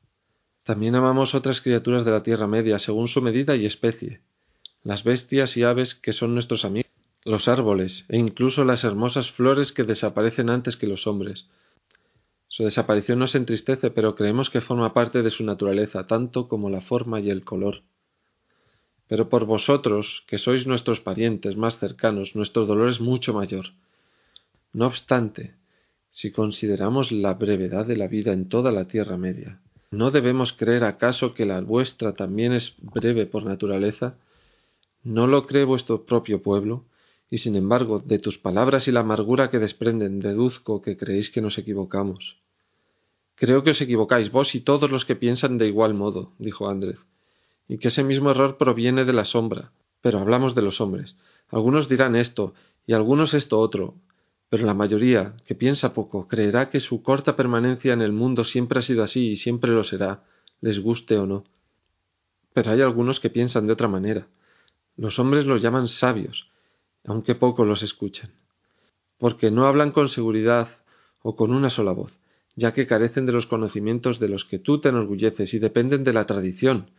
También 0.63 0.93
amamos 0.93 1.35
otras 1.35 1.61
criaturas 1.61 2.03
de 2.03 2.11
la 2.11 2.21
Tierra 2.21 2.47
Media 2.47 2.79
según 2.79 3.07
su 3.07 3.21
medida 3.21 3.55
y 3.55 3.65
especie, 3.65 4.19
las 4.83 5.05
bestias 5.05 5.55
y 5.55 5.63
aves 5.63 5.95
que 5.95 6.11
son 6.11 6.33
nuestros 6.33 6.65
amigos, 6.65 6.91
los 7.25 7.49
árboles 7.49 8.05
e 8.07 8.17
incluso 8.17 8.63
las 8.63 8.85
hermosas 8.85 9.31
flores 9.31 9.73
que 9.73 9.83
desaparecen 9.83 10.49
antes 10.49 10.77
que 10.77 10.87
los 10.87 11.07
hombres, 11.07 11.47
su 12.55 12.63
desaparición 12.63 13.19
nos 13.19 13.35
entristece, 13.35 13.91
pero 13.91 14.15
creemos 14.15 14.49
que 14.49 14.61
forma 14.61 14.93
parte 14.93 15.21
de 15.21 15.29
su 15.29 15.43
naturaleza, 15.43 16.07
tanto 16.07 16.47
como 16.47 16.69
la 16.69 16.79
forma 16.79 17.19
y 17.19 17.29
el 17.29 17.43
color. 17.43 17.81
Pero 19.09 19.27
por 19.27 19.45
vosotros, 19.45 20.23
que 20.25 20.37
sois 20.37 20.65
nuestros 20.65 21.01
parientes 21.01 21.57
más 21.57 21.77
cercanos, 21.77 22.33
nuestro 22.33 22.65
dolor 22.65 22.87
es 22.87 23.01
mucho 23.01 23.33
mayor. 23.33 23.73
No 24.71 24.87
obstante, 24.87 25.55
si 26.09 26.31
consideramos 26.31 27.11
la 27.11 27.33
brevedad 27.33 27.85
de 27.85 27.97
la 27.97 28.07
vida 28.07 28.31
en 28.31 28.47
toda 28.47 28.71
la 28.71 28.87
Tierra 28.87 29.17
Media, 29.17 29.59
¿no 29.91 30.11
debemos 30.11 30.53
creer 30.53 30.85
acaso 30.85 31.33
que 31.33 31.45
la 31.45 31.59
vuestra 31.59 32.13
también 32.13 32.53
es 32.53 32.75
breve 32.77 33.25
por 33.25 33.43
naturaleza? 33.43 34.15
¿No 35.03 35.27
lo 35.27 35.45
cree 35.45 35.65
vuestro 35.65 36.05
propio 36.05 36.41
pueblo? 36.41 36.85
Y 37.29 37.37
sin 37.37 37.55
embargo, 37.55 37.99
de 37.99 38.19
tus 38.19 38.37
palabras 38.37 38.87
y 38.87 38.91
la 38.91 38.99
amargura 38.99 39.49
que 39.49 39.59
desprenden, 39.59 40.19
deduzco 40.19 40.81
que 40.81 40.97
creéis 40.97 41.31
que 41.31 41.41
nos 41.41 41.57
equivocamos. 41.57 42.37
Creo 43.35 43.63
que 43.63 43.71
os 43.71 43.81
equivocáis 43.81 44.31
vos 44.31 44.55
y 44.55 44.61
todos 44.61 44.89
los 44.91 45.05
que 45.05 45.15
piensan 45.15 45.57
de 45.57 45.67
igual 45.67 45.93
modo, 45.93 46.33
dijo 46.37 46.69
Andrés, 46.69 46.99
y 47.67 47.77
que 47.79 47.89
ese 47.89 48.03
mismo 48.03 48.31
error 48.31 48.57
proviene 48.57 49.05
de 49.05 49.13
la 49.13 49.25
sombra. 49.25 49.71
Pero 50.01 50.19
hablamos 50.19 50.53
de 50.53 50.61
los 50.61 50.81
hombres. 50.81 51.17
Algunos 51.49 51.89
dirán 51.89 52.15
esto 52.15 52.53
y 52.85 52.93
algunos 52.93 53.33
esto 53.33 53.59
otro, 53.59 53.95
pero 54.49 54.65
la 54.65 54.73
mayoría, 54.73 55.35
que 55.47 55.55
piensa 55.55 55.93
poco, 55.93 56.27
creerá 56.27 56.69
que 56.69 56.79
su 56.79 57.01
corta 57.01 57.35
permanencia 57.35 57.91
en 57.93 58.01
el 58.01 58.11
mundo 58.11 58.43
siempre 58.43 58.79
ha 58.79 58.83
sido 58.83 59.03
así 59.03 59.29
y 59.29 59.35
siempre 59.35 59.71
lo 59.71 59.83
será, 59.83 60.23
les 60.61 60.79
guste 60.79 61.17
o 61.17 61.25
no. 61.25 61.43
Pero 62.53 62.71
hay 62.71 62.81
algunos 62.81 63.19
que 63.19 63.29
piensan 63.29 63.67
de 63.67 63.73
otra 63.73 63.87
manera. 63.87 64.27
Los 64.95 65.19
hombres 65.19 65.45
los 65.45 65.61
llaman 65.61 65.87
sabios, 65.87 66.49
aunque 67.07 67.35
poco 67.35 67.65
los 67.65 67.83
escuchan, 67.83 68.31
porque 69.17 69.51
no 69.51 69.67
hablan 69.67 69.91
con 69.91 70.09
seguridad 70.09 70.69
o 71.21 71.35
con 71.35 71.53
una 71.53 71.69
sola 71.69 71.91
voz, 71.91 72.19
ya 72.55 72.73
que 72.73 72.87
carecen 72.87 73.25
de 73.25 73.33
los 73.33 73.45
conocimientos 73.45 74.19
de 74.19 74.29
los 74.29 74.45
que 74.45 74.59
tú 74.59 74.79
te 74.79 74.89
enorgulleces 74.89 75.53
y 75.53 75.59
dependen 75.59 76.03
de 76.03 76.13
la 76.13 76.25
tradición, 76.25 76.91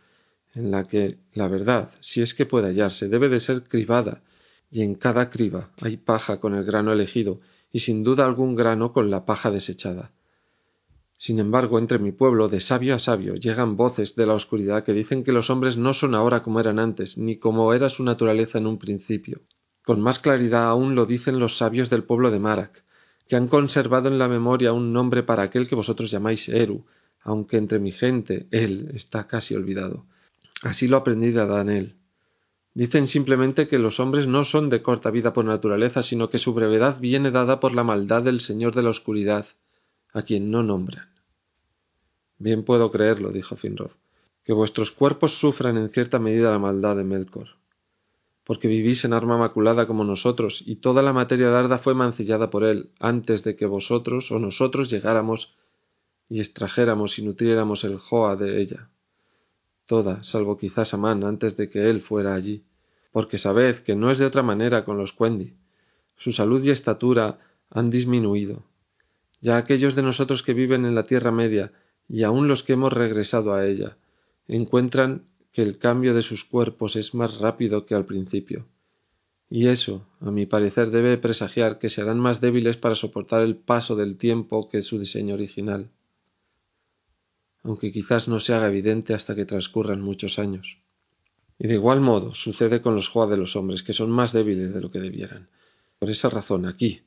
en 0.53 0.71
la 0.71 0.85
que 0.85 1.17
la 1.33 1.47
verdad, 1.47 1.91
si 1.99 2.21
es 2.21 2.33
que 2.33 2.45
puede 2.45 2.67
hallarse, 2.67 3.09
debe 3.09 3.29
de 3.29 3.39
ser 3.39 3.63
cribada, 3.63 4.23
y 4.69 4.81
en 4.81 4.95
cada 4.95 5.29
criba 5.29 5.71
hay 5.81 5.97
paja 5.97 6.39
con 6.39 6.55
el 6.55 6.63
grano 6.63 6.91
elegido, 6.91 7.39
y 7.71 7.79
sin 7.79 8.03
duda 8.03 8.25
algún 8.25 8.55
grano 8.55 8.93
con 8.93 9.09
la 9.09 9.25
paja 9.25 9.51
desechada. 9.51 10.11
Sin 11.17 11.39
embargo, 11.39 11.79
entre 11.79 11.97
mi 11.97 12.11
pueblo, 12.11 12.47
de 12.47 12.59
sabio 12.59 12.93
a 12.93 12.99
sabio, 12.99 13.35
llegan 13.35 13.75
voces 13.75 14.15
de 14.15 14.25
la 14.27 14.35
oscuridad 14.35 14.83
que 14.83 14.93
dicen 14.93 15.23
que 15.23 15.31
los 15.31 15.49
hombres 15.49 15.75
no 15.75 15.93
son 15.93 16.13
ahora 16.13 16.43
como 16.43 16.59
eran 16.59 16.77
antes, 16.79 17.17
ni 17.17 17.37
como 17.37 17.73
era 17.73 17.89
su 17.89 18.03
naturaleza 18.03 18.59
en 18.59 18.67
un 18.67 18.77
principio. 18.77 19.41
Con 19.87 20.01
más 20.01 20.19
claridad 20.19 20.65
aún 20.65 20.95
lo 20.95 21.05
dicen 21.05 21.39
los 21.39 21.57
sabios 21.57 21.89
del 21.89 22.03
pueblo 22.03 22.29
de 22.29 22.39
Marak, 22.39 22.83
que 23.29 23.37
han 23.37 23.47
conservado 23.47 24.09
en 24.09 24.19
la 24.19 24.27
memoria 24.27 24.73
un 24.73 24.91
nombre 24.91 25.23
para 25.23 25.43
aquel 25.43 25.69
que 25.69 25.75
vosotros 25.75 26.11
llamáis 26.11 26.49
Eru, 26.49 26.85
aunque 27.21 27.55
entre 27.55 27.79
mi 27.79 27.93
gente 27.93 28.47
él 28.51 28.91
está 28.93 29.27
casi 29.27 29.55
olvidado. 29.55 30.03
Así 30.61 30.89
lo 30.89 30.97
aprendí 30.97 31.31
de 31.31 31.45
Daniel. 31.47 31.95
Dicen 32.73 33.07
simplemente 33.07 33.69
que 33.69 33.79
los 33.79 34.01
hombres 34.01 34.27
no 34.27 34.43
son 34.43 34.67
de 34.67 34.81
corta 34.81 35.09
vida 35.09 35.31
por 35.31 35.45
naturaleza, 35.45 36.01
sino 36.03 36.29
que 36.29 36.37
su 36.37 36.53
brevedad 36.53 36.99
viene 36.99 37.31
dada 37.31 37.61
por 37.61 37.73
la 37.73 37.85
maldad 37.85 38.23
del 38.23 38.41
Señor 38.41 38.75
de 38.75 38.83
la 38.83 38.89
Oscuridad, 38.89 39.45
a 40.11 40.23
quien 40.23 40.51
no 40.51 40.63
nombran. 40.63 41.07
Bien 42.39 42.65
puedo 42.65 42.91
creerlo, 42.91 43.31
dijo 43.31 43.55
Finrod, 43.55 43.91
que 44.43 44.51
vuestros 44.51 44.91
cuerpos 44.91 45.39
sufran 45.39 45.77
en 45.77 45.87
cierta 45.91 46.19
medida 46.19 46.51
la 46.51 46.59
maldad 46.59 46.97
de 46.97 47.05
Melkor, 47.05 47.51
porque 48.47 48.69
vivís 48.69 49.03
en 49.03 49.11
arma 49.11 49.37
maculada 49.37 49.87
como 49.87 50.05
nosotros, 50.05 50.63
y 50.65 50.77
toda 50.77 51.01
la 51.01 51.11
materia 51.11 51.49
darda 51.49 51.79
fue 51.79 51.93
mancillada 51.93 52.49
por 52.49 52.63
él, 52.63 52.91
antes 52.97 53.43
de 53.43 53.57
que 53.57 53.65
vosotros 53.65 54.31
o 54.31 54.39
nosotros 54.39 54.89
llegáramos 54.89 55.53
y 56.29 56.39
extrajéramos 56.39 57.19
y 57.19 57.23
nutriéramos 57.23 57.83
el 57.83 57.97
Joa 57.97 58.37
de 58.37 58.61
ella. 58.61 58.87
Toda, 59.85 60.23
salvo 60.23 60.57
quizás 60.57 60.93
Amán, 60.93 61.25
antes 61.25 61.57
de 61.57 61.69
que 61.69 61.89
él 61.89 61.99
fuera 61.99 62.35
allí, 62.35 62.63
porque 63.11 63.37
sabed 63.37 63.79
que 63.79 63.97
no 63.97 64.11
es 64.11 64.17
de 64.17 64.25
otra 64.25 64.43
manera 64.43 64.85
con 64.85 64.97
los 64.97 65.11
Cuendi. 65.11 65.55
Su 66.15 66.31
salud 66.31 66.63
y 66.63 66.69
estatura 66.69 67.39
han 67.69 67.89
disminuido. 67.89 68.63
Ya 69.41 69.57
aquellos 69.57 69.93
de 69.93 70.03
nosotros 70.03 70.41
que 70.41 70.53
viven 70.53 70.85
en 70.85 70.95
la 70.95 71.03
Tierra 71.05 71.33
Media, 71.33 71.73
y 72.07 72.23
aun 72.23 72.47
los 72.47 72.63
que 72.63 72.73
hemos 72.73 72.93
regresado 72.93 73.53
a 73.53 73.65
ella, 73.65 73.97
encuentran 74.47 75.25
que 75.57 75.63
el 75.63 75.79
cambio 75.79 76.13
de 76.13 76.21
sus 76.21 76.45
cuerpos 76.45 76.95
es 76.95 77.15
más 77.15 77.39
rápido 77.39 77.87
que 77.87 77.95
al 77.95 78.05
principio. 78.05 78.67
Y 79.49 79.69
eso, 79.69 80.05
a 80.21 80.29
mi 80.29 80.45
parecer, 80.45 80.91
debe 80.91 81.17
presagiar 81.17 81.79
que 81.79 81.89
serán 81.89 82.19
más 82.19 82.41
débiles 82.41 82.77
para 82.77 82.93
soportar 82.93 83.41
el 83.41 83.55
paso 83.55 83.95
del 83.95 84.19
tiempo 84.19 84.69
que 84.69 84.83
su 84.83 84.99
diseño 84.99 85.33
original, 85.33 85.89
aunque 87.63 87.91
quizás 87.91 88.27
no 88.27 88.39
se 88.39 88.53
haga 88.53 88.67
evidente 88.67 89.15
hasta 89.15 89.33
que 89.33 89.45
transcurran 89.45 89.99
muchos 89.99 90.37
años. 90.37 90.77
Y 91.57 91.67
de 91.67 91.73
igual 91.73 92.01
modo 92.01 92.35
sucede 92.35 92.83
con 92.83 92.93
los 92.93 93.07
Joa 93.07 93.25
de 93.25 93.37
los 93.37 93.55
hombres, 93.55 93.81
que 93.81 93.93
son 93.93 94.11
más 94.11 94.33
débiles 94.33 94.75
de 94.75 94.81
lo 94.81 94.91
que 94.91 94.99
debieran. 94.99 95.49
Por 95.97 96.11
esa 96.11 96.29
razón, 96.29 96.67
aquí, 96.67 97.01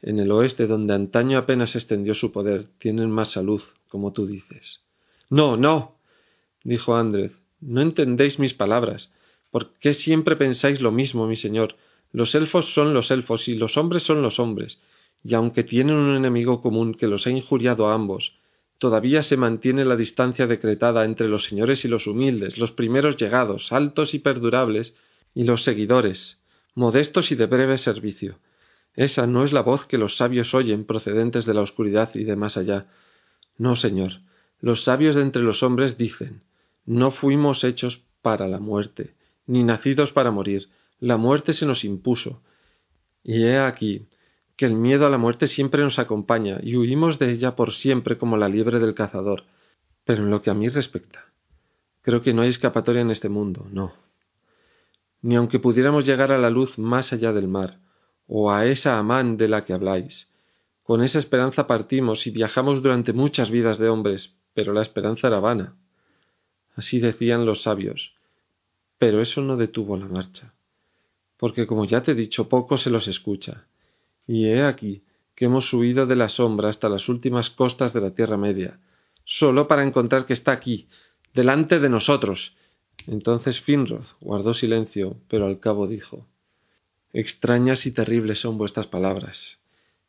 en 0.00 0.18
el 0.18 0.32
oeste, 0.32 0.66
donde 0.66 0.94
antaño 0.94 1.38
apenas 1.38 1.76
extendió 1.76 2.14
su 2.14 2.32
poder, 2.32 2.66
tienen 2.78 3.12
más 3.12 3.30
salud, 3.30 3.62
como 3.88 4.12
tú 4.12 4.26
dices. 4.26 4.80
No, 5.30 5.56
no, 5.56 5.98
dijo 6.64 6.96
Andrés, 6.96 7.30
no 7.62 7.80
entendéis 7.80 8.38
mis 8.38 8.54
palabras. 8.54 9.10
¿Por 9.50 9.72
qué 9.80 9.92
siempre 9.94 10.36
pensáis 10.36 10.80
lo 10.80 10.92
mismo, 10.92 11.26
mi 11.26 11.36
señor? 11.36 11.76
Los 12.12 12.34
elfos 12.34 12.74
son 12.74 12.92
los 12.92 13.10
elfos 13.10 13.48
y 13.48 13.54
los 13.54 13.76
hombres 13.76 14.02
son 14.02 14.20
los 14.20 14.38
hombres, 14.38 14.80
y 15.24 15.34
aunque 15.34 15.62
tienen 15.62 15.96
un 15.96 16.16
enemigo 16.16 16.60
común 16.60 16.94
que 16.94 17.06
los 17.06 17.26
ha 17.26 17.30
injuriado 17.30 17.88
a 17.88 17.94
ambos, 17.94 18.34
todavía 18.78 19.22
se 19.22 19.36
mantiene 19.36 19.84
la 19.84 19.96
distancia 19.96 20.46
decretada 20.46 21.04
entre 21.04 21.28
los 21.28 21.44
señores 21.44 21.84
y 21.84 21.88
los 21.88 22.06
humildes, 22.06 22.58
los 22.58 22.72
primeros 22.72 23.16
llegados, 23.16 23.72
altos 23.72 24.12
y 24.14 24.18
perdurables, 24.18 24.96
y 25.34 25.44
los 25.44 25.62
seguidores, 25.62 26.40
modestos 26.74 27.30
y 27.30 27.36
de 27.36 27.46
breve 27.46 27.78
servicio. 27.78 28.38
Esa 28.94 29.26
no 29.26 29.44
es 29.44 29.52
la 29.52 29.62
voz 29.62 29.86
que 29.86 29.98
los 29.98 30.16
sabios 30.16 30.52
oyen 30.52 30.84
procedentes 30.84 31.46
de 31.46 31.54
la 31.54 31.62
oscuridad 31.62 32.10
y 32.14 32.24
de 32.24 32.36
más 32.36 32.56
allá. 32.56 32.88
No, 33.56 33.76
señor, 33.76 34.20
los 34.60 34.82
sabios 34.82 35.14
de 35.14 35.22
entre 35.22 35.42
los 35.42 35.62
hombres 35.62 35.96
dicen 35.96 36.42
no 36.84 37.10
fuimos 37.10 37.64
hechos 37.64 38.02
para 38.22 38.48
la 38.48 38.58
muerte, 38.58 39.14
ni 39.46 39.64
nacidos 39.64 40.12
para 40.12 40.30
morir. 40.30 40.68
La 40.98 41.16
muerte 41.16 41.52
se 41.52 41.66
nos 41.66 41.84
impuso. 41.84 42.42
Y 43.22 43.44
he 43.44 43.58
aquí 43.58 44.06
que 44.56 44.66
el 44.66 44.74
miedo 44.74 45.06
a 45.06 45.10
la 45.10 45.18
muerte 45.18 45.46
siempre 45.46 45.82
nos 45.82 45.98
acompaña 45.98 46.58
y 46.62 46.76
huimos 46.76 47.18
de 47.18 47.32
ella 47.32 47.56
por 47.56 47.72
siempre 47.72 48.18
como 48.18 48.36
la 48.36 48.48
liebre 48.48 48.78
del 48.78 48.94
cazador. 48.94 49.44
Pero 50.04 50.24
en 50.24 50.30
lo 50.30 50.42
que 50.42 50.50
a 50.50 50.54
mí 50.54 50.68
respecta, 50.68 51.26
creo 52.00 52.22
que 52.22 52.34
no 52.34 52.42
hay 52.42 52.48
escapatoria 52.48 53.02
en 53.02 53.10
este 53.10 53.28
mundo, 53.28 53.66
no. 53.70 53.92
Ni 55.20 55.36
aunque 55.36 55.60
pudiéramos 55.60 56.04
llegar 56.04 56.32
a 56.32 56.38
la 56.38 56.50
luz 56.50 56.78
más 56.78 57.12
allá 57.12 57.32
del 57.32 57.46
mar, 57.46 57.78
o 58.26 58.50
a 58.50 58.66
esa 58.66 58.98
Amán 58.98 59.36
de 59.36 59.48
la 59.48 59.64
que 59.64 59.72
habláis. 59.72 60.28
Con 60.82 61.02
esa 61.02 61.20
esperanza 61.20 61.68
partimos 61.68 62.26
y 62.26 62.30
viajamos 62.30 62.82
durante 62.82 63.12
muchas 63.12 63.50
vidas 63.50 63.78
de 63.78 63.88
hombres, 63.88 64.40
pero 64.52 64.72
la 64.72 64.82
esperanza 64.82 65.28
era 65.28 65.38
vana. 65.38 65.76
Así 66.74 67.00
decían 67.00 67.46
los 67.46 67.62
sabios. 67.62 68.14
Pero 68.98 69.20
eso 69.20 69.40
no 69.42 69.56
detuvo 69.56 69.96
la 69.96 70.06
marcha, 70.06 70.54
porque 71.36 71.66
como 71.66 71.84
ya 71.84 72.02
te 72.02 72.12
he 72.12 72.14
dicho, 72.14 72.48
poco 72.48 72.78
se 72.78 72.90
los 72.90 73.08
escucha. 73.08 73.66
Y 74.26 74.46
he 74.46 74.62
aquí 74.62 75.02
que 75.34 75.46
hemos 75.46 75.72
huido 75.72 76.06
de 76.06 76.16
la 76.16 76.28
sombra 76.28 76.68
hasta 76.68 76.88
las 76.88 77.08
últimas 77.08 77.50
costas 77.50 77.92
de 77.92 78.00
la 78.00 78.14
Tierra 78.14 78.36
Media, 78.36 78.80
solo 79.24 79.66
para 79.66 79.82
encontrar 79.82 80.26
que 80.26 80.32
está 80.32 80.52
aquí, 80.52 80.88
delante 81.34 81.80
de 81.80 81.88
nosotros. 81.88 82.54
Entonces 83.06 83.60
Finrod 83.60 84.04
guardó 84.20 84.54
silencio, 84.54 85.16
pero 85.28 85.46
al 85.46 85.58
cabo 85.58 85.86
dijo 85.86 86.28
Extrañas 87.12 87.86
y 87.86 87.92
terribles 87.92 88.40
son 88.40 88.56
vuestras 88.56 88.86
palabras, 88.86 89.58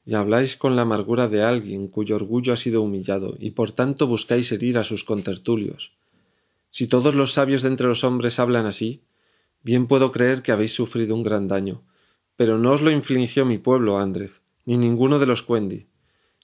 y 0.06 0.14
habláis 0.14 0.56
con 0.56 0.76
la 0.76 0.84
amargura 0.84 1.28
de 1.28 1.44
alguien 1.44 1.88
cuyo 1.88 2.16
orgullo 2.16 2.54
ha 2.54 2.58
sido 2.58 2.82
humillado, 2.82 3.36
y 3.40 3.52
por 3.52 3.72
tanto 3.72 4.08
buscáis 4.08 4.52
herir 4.52 4.78
a 4.78 4.84
sus 4.84 5.04
contertulios. 5.04 5.92
Si 6.74 6.88
todos 6.88 7.14
los 7.14 7.34
sabios 7.34 7.62
de 7.62 7.68
entre 7.68 7.86
los 7.86 8.04
hombres 8.04 8.40
hablan 8.40 8.66
así, 8.66 9.04
bien 9.62 9.86
puedo 9.86 10.12
creer 10.12 10.42
que 10.42 10.52
habéis 10.52 10.74
sufrido 10.74 11.14
un 11.14 11.22
gran 11.22 11.48
daño, 11.48 11.84
pero 12.36 12.58
no 12.58 12.72
os 12.72 12.82
lo 12.82 12.90
infligió 12.90 13.46
mi 13.46 13.60
pueblo, 13.60 14.00
Andrez, 14.00 14.42
ni 14.66 14.76
ninguno 14.76 15.20
de 15.20 15.28
los 15.28 15.44
Cuendi. 15.44 15.86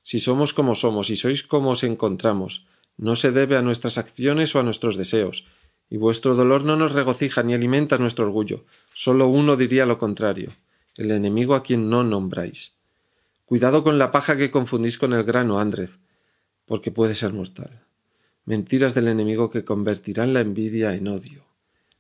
Si 0.03 0.19
somos 0.19 0.53
como 0.53 0.75
somos 0.75 1.09
y 1.09 1.15
sois 1.15 1.41
como 1.41 1.71
os 1.71 1.83
encontramos, 1.83 2.67
no 2.95 3.15
se 3.15 3.31
debe 3.31 3.57
a 3.57 3.63
nuestras 3.63 3.97
acciones 3.97 4.53
o 4.53 4.59
a 4.59 4.63
nuestros 4.63 4.97
deseos, 4.97 5.45
y 5.89 5.97
vuestro 5.97 6.35
dolor 6.35 6.63
no 6.63 6.75
nos 6.75 6.91
regocija 6.91 7.41
ni 7.41 7.55
alimenta 7.55 7.97
nuestro 7.97 8.25
orgullo. 8.25 8.65
Solo 8.93 9.29
uno 9.29 9.55
diría 9.55 9.87
lo 9.87 9.97
contrario, 9.97 10.51
el 10.95 11.09
enemigo 11.09 11.55
a 11.55 11.63
quien 11.63 11.89
no 11.89 12.03
nombráis. 12.03 12.75
Cuidado 13.45 13.83
con 13.83 13.97
la 13.97 14.11
paja 14.11 14.37
que 14.37 14.51
confundís 14.51 14.99
con 14.99 15.13
el 15.13 15.23
grano, 15.23 15.59
Andrez, 15.59 15.97
porque 16.67 16.91
puede 16.91 17.15
ser 17.15 17.33
mortal 17.33 17.88
mentiras 18.49 18.95
del 18.95 19.07
enemigo 19.09 19.51
que 19.51 19.63
convertirán 19.63 20.33
la 20.33 20.41
envidia 20.41 20.95
en 20.95 21.07
odio. 21.07 21.45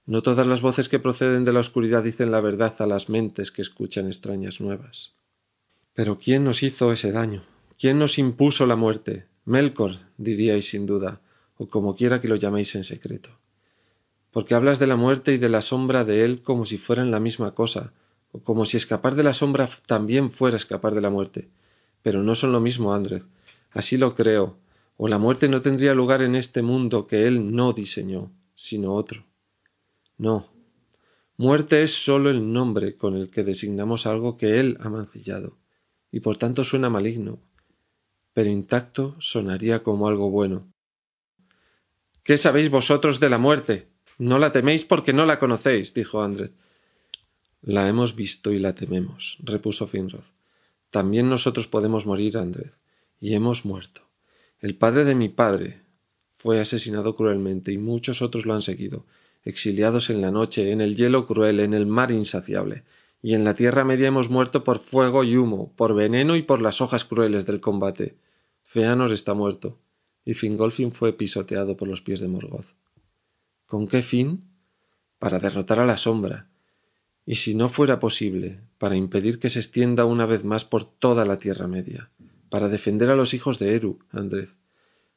No 0.07 0.23
todas 0.23 0.47
las 0.47 0.61
voces 0.61 0.89
que 0.89 0.97
proceden 0.97 1.45
de 1.45 1.53
la 1.53 1.59
oscuridad 1.59 2.01
dicen 2.01 2.31
la 2.31 2.41
verdad 2.41 2.73
a 2.79 2.87
las 2.87 3.07
mentes 3.07 3.51
que 3.51 3.61
escuchan 3.61 4.07
extrañas 4.07 4.59
nuevas. 4.59 5.13
Pero 5.93 6.17
¿quién 6.17 6.43
nos 6.43 6.63
hizo 6.63 6.91
ese 6.91 7.11
daño? 7.11 7.43
¿Quién 7.77 7.99
nos 7.99 8.17
impuso 8.17 8.65
la 8.65 8.75
muerte? 8.75 9.27
Melkor, 9.45 9.97
diríais 10.17 10.67
sin 10.67 10.87
duda, 10.87 11.21
o 11.59 11.67
como 11.67 11.95
quiera 11.95 12.19
que 12.19 12.27
lo 12.27 12.35
llaméis 12.35 12.73
en 12.73 12.83
secreto. 12.83 13.29
Porque 14.31 14.55
hablas 14.55 14.79
de 14.79 14.87
la 14.87 14.95
muerte 14.95 15.33
y 15.33 15.37
de 15.37 15.49
la 15.49 15.61
sombra 15.61 16.03
de 16.03 16.25
él 16.25 16.41
como 16.41 16.65
si 16.65 16.79
fueran 16.79 17.11
la 17.11 17.19
misma 17.19 17.53
cosa, 17.53 17.93
o 18.31 18.39
como 18.39 18.65
si 18.65 18.77
escapar 18.77 19.13
de 19.13 19.21
la 19.21 19.35
sombra 19.35 19.69
también 19.85 20.31
fuera 20.31 20.57
escapar 20.57 20.95
de 20.95 21.01
la 21.01 21.11
muerte. 21.11 21.47
Pero 22.01 22.23
no 22.23 22.33
son 22.33 22.53
lo 22.53 22.59
mismo, 22.59 22.91
Andrés. 22.91 23.21
Así 23.71 23.97
lo 23.97 24.15
creo, 24.15 24.57
o 25.01 25.07
la 25.07 25.17
muerte 25.17 25.47
no 25.47 25.61
tendría 25.61 25.93
lugar 25.93 26.21
en 26.21 26.35
este 26.35 26.61
mundo 26.61 27.07
que 27.07 27.25
Él 27.25 27.55
no 27.55 27.71
diseñó, 27.71 28.33
sino 28.53 28.93
otro. 28.95 29.23
No, 30.17 30.47
muerte 31.37 31.83
es 31.83 32.03
sólo 32.03 32.29
el 32.29 32.51
nombre 32.51 32.97
con 32.97 33.15
el 33.15 33.31
que 33.31 33.45
designamos 33.45 34.05
algo 34.05 34.35
que 34.37 34.59
Él 34.59 34.75
ha 34.81 34.89
mancillado, 34.89 35.57
y 36.11 36.19
por 36.19 36.35
tanto 36.35 36.65
suena 36.65 36.89
maligno, 36.89 37.39
pero 38.33 38.49
intacto 38.49 39.15
sonaría 39.21 39.83
como 39.83 40.09
algo 40.09 40.31
bueno. 40.31 40.67
¿Qué 42.21 42.35
sabéis 42.35 42.69
vosotros 42.69 43.21
de 43.21 43.29
la 43.29 43.37
muerte? 43.37 43.87
No 44.17 44.37
la 44.37 44.51
teméis 44.51 44.83
porque 44.83 45.13
no 45.13 45.25
la 45.25 45.39
conocéis, 45.39 45.93
dijo 45.93 46.21
Andrés. 46.21 46.51
La 47.61 47.87
hemos 47.87 48.17
visto 48.17 48.51
y 48.51 48.59
la 48.59 48.73
tememos, 48.73 49.37
repuso 49.39 49.87
Finrod. 49.87 50.25
También 50.89 51.29
nosotros 51.29 51.67
podemos 51.67 52.05
morir, 52.05 52.37
Andrés, 52.37 52.77
y 53.21 53.33
hemos 53.33 53.63
muerto. 53.63 54.08
El 54.61 54.75
padre 54.75 55.05
de 55.05 55.15
mi 55.15 55.29
padre 55.29 55.79
fue 56.37 56.59
asesinado 56.59 57.15
cruelmente 57.15 57.71
y 57.71 57.77
muchos 57.77 58.21
otros 58.21 58.45
lo 58.45 58.53
han 58.53 58.61
seguido, 58.61 59.05
exiliados 59.43 60.09
en 60.09 60.19
la 60.19 60.31
noche, 60.31 60.73
en 60.73 60.81
el 60.81 60.97
hielo 60.97 61.27
cruel, 61.27 61.61
en 61.61 61.73
el 61.73 61.85
mar 61.85 62.11
insaciable, 62.11 62.83
y 63.21 63.35
en 63.35 63.45
la 63.45 63.53
tierra 63.53 63.85
media 63.85 64.09
hemos 64.09 64.29
muerto 64.29 64.65
por 64.65 64.79
fuego 64.79 65.23
y 65.23 65.37
humo, 65.37 65.73
por 65.77 65.95
veneno 65.95 66.35
y 66.35 66.41
por 66.41 66.61
las 66.61 66.81
hojas 66.81 67.05
crueles 67.05 67.45
del 67.45 67.61
combate. 67.61 68.17
Feanor 68.63 69.13
está 69.13 69.33
muerto, 69.33 69.79
y 70.25 70.33
Fingolfin 70.33 70.91
fue 70.91 71.13
pisoteado 71.13 71.77
por 71.77 71.87
los 71.87 72.01
pies 72.01 72.19
de 72.19 72.27
Morgoth. 72.27 72.67
¿Con 73.65 73.87
qué 73.87 74.03
fin? 74.03 74.43
Para 75.19 75.39
derrotar 75.39 75.79
a 75.79 75.85
la 75.85 75.97
sombra, 75.97 76.49
y 77.25 77.35
si 77.35 77.55
no 77.55 77.69
fuera 77.69 78.01
posible, 78.01 78.59
para 78.77 78.97
impedir 78.97 79.39
que 79.39 79.47
se 79.47 79.59
extienda 79.59 80.03
una 80.03 80.25
vez 80.25 80.43
más 80.43 80.65
por 80.65 80.83
toda 80.83 81.23
la 81.23 81.37
Tierra 81.37 81.67
Media 81.67 82.09
para 82.49 82.67
defender 82.67 83.09
a 83.09 83.15
los 83.15 83.33
hijos 83.33 83.59
de 83.59 83.75
Eru, 83.75 83.99
Andrés, 84.11 84.49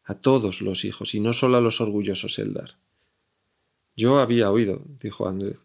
a 0.05 0.15
todos 0.15 0.61
los 0.61 0.85
hijos 0.85 1.15
y 1.15 1.21
no 1.21 1.33
solo 1.33 1.57
a 1.57 1.61
los 1.61 1.81
orgullosos 1.81 2.39
Eldar. 2.39 2.73
Yo 3.97 4.19
había 4.19 4.51
oído, 4.51 4.83
dijo 5.01 5.29
Andrés, 5.29 5.59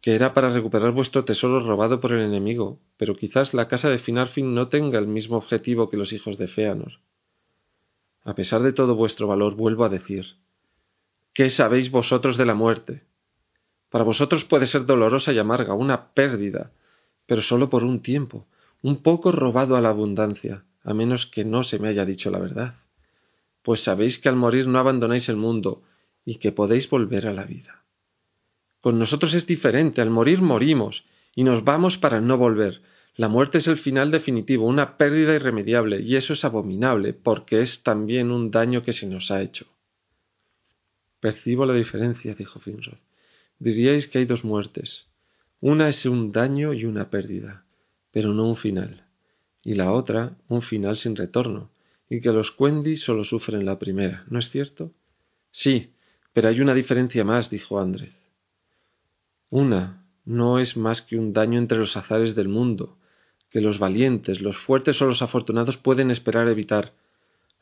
que 0.00 0.14
era 0.14 0.32
para 0.32 0.50
recuperar 0.50 0.92
vuestro 0.92 1.24
tesoro 1.24 1.60
robado 1.60 2.00
por 2.00 2.12
el 2.12 2.20
enemigo, 2.20 2.80
pero 2.96 3.16
quizás 3.16 3.52
la 3.52 3.68
casa 3.68 3.88
de 3.90 3.98
Finarfin 3.98 4.54
no 4.54 4.68
tenga 4.68 4.98
el 4.98 5.06
mismo 5.06 5.36
objetivo 5.36 5.90
que 5.90 5.96
los 5.96 6.12
hijos 6.12 6.38
de 6.38 6.48
Feanor. 6.48 7.00
A 8.22 8.34
pesar 8.34 8.62
de 8.62 8.72
todo 8.72 8.94
vuestro 8.94 9.26
valor, 9.26 9.54
vuelvo 9.54 9.84
a 9.84 9.88
decir, 9.88 10.36
¿qué 11.32 11.48
sabéis 11.48 11.90
vosotros 11.90 12.36
de 12.36 12.46
la 12.46 12.54
muerte? 12.54 13.02
Para 13.90 14.04
vosotros 14.04 14.44
puede 14.44 14.66
ser 14.66 14.84
dolorosa 14.86 15.32
y 15.32 15.38
amarga, 15.38 15.74
una 15.74 16.12
pérdida, 16.12 16.72
pero 17.26 17.40
sólo 17.40 17.70
por 17.70 17.84
un 17.84 18.00
tiempo, 18.00 18.46
un 18.82 19.02
poco 19.02 19.32
robado 19.32 19.76
a 19.76 19.80
la 19.80 19.88
abundancia, 19.88 20.64
a 20.82 20.94
menos 20.94 21.26
que 21.26 21.44
no 21.44 21.62
se 21.64 21.78
me 21.78 21.88
haya 21.88 22.04
dicho 22.04 22.30
la 22.30 22.38
verdad. 22.38 22.74
pues 23.62 23.82
sabéis 23.82 24.18
que 24.18 24.28
al 24.30 24.36
morir 24.36 24.66
no 24.66 24.78
abandonáis 24.78 25.28
el 25.28 25.36
mundo 25.36 25.82
y 26.24 26.36
que 26.36 26.52
podéis 26.52 26.88
volver 26.88 27.26
a 27.26 27.34
la 27.34 27.44
vida. 27.44 27.84
Con 28.80 28.98
nosotros 28.98 29.34
es 29.34 29.46
diferente, 29.46 30.00
al 30.00 30.10
morir 30.10 30.40
morimos 30.40 31.04
y 31.34 31.44
nos 31.44 31.64
vamos 31.64 31.98
para 31.98 32.20
no 32.20 32.38
volver. 32.38 32.80
La 33.16 33.28
muerte 33.28 33.58
es 33.58 33.66
el 33.66 33.78
final 33.78 34.10
definitivo, 34.10 34.66
una 34.66 34.96
pérdida 34.96 35.34
irremediable, 35.34 36.00
y 36.00 36.16
eso 36.16 36.32
es 36.32 36.44
abominable, 36.44 37.12
porque 37.12 37.60
es 37.60 37.82
también 37.82 38.30
un 38.30 38.50
daño 38.50 38.82
que 38.82 38.92
se 38.92 39.06
nos 39.06 39.30
ha 39.30 39.42
hecho. 39.42 39.66
Percibo 41.20 41.66
la 41.66 41.74
diferencia, 41.74 42.34
dijo 42.34 42.60
Finrod. 42.60 42.98
Diríais 43.58 44.06
que 44.06 44.18
hay 44.18 44.24
dos 44.24 44.44
muertes. 44.44 45.08
Una 45.60 45.88
es 45.88 46.06
un 46.06 46.30
daño 46.30 46.72
y 46.72 46.84
una 46.84 47.10
pérdida, 47.10 47.64
pero 48.12 48.32
no 48.32 48.48
un 48.48 48.56
final. 48.56 49.07
Y 49.62 49.74
la 49.74 49.92
otra, 49.92 50.36
un 50.48 50.62
final 50.62 50.96
sin 50.96 51.16
retorno, 51.16 51.70
y 52.08 52.20
que 52.20 52.32
los 52.32 52.50
Quendi 52.52 52.96
solo 52.96 53.24
sufren 53.24 53.66
la 53.66 53.78
primera, 53.78 54.24
¿no 54.28 54.38
es 54.38 54.48
cierto? 54.50 54.92
Sí, 55.50 55.92
pero 56.32 56.48
hay 56.48 56.60
una 56.60 56.74
diferencia 56.74 57.24
más, 57.24 57.50
dijo 57.50 57.80
Andrés. 57.80 58.12
Una 59.50 60.04
no 60.24 60.58
es 60.58 60.76
más 60.76 61.02
que 61.02 61.16
un 61.16 61.32
daño 61.32 61.58
entre 61.58 61.78
los 61.78 61.96
azares 61.96 62.34
del 62.34 62.48
mundo, 62.48 62.98
que 63.50 63.60
los 63.60 63.78
valientes, 63.78 64.40
los 64.40 64.58
fuertes 64.58 65.00
o 65.00 65.06
los 65.06 65.22
afortunados 65.22 65.78
pueden 65.78 66.10
esperar 66.10 66.48
evitar. 66.48 66.92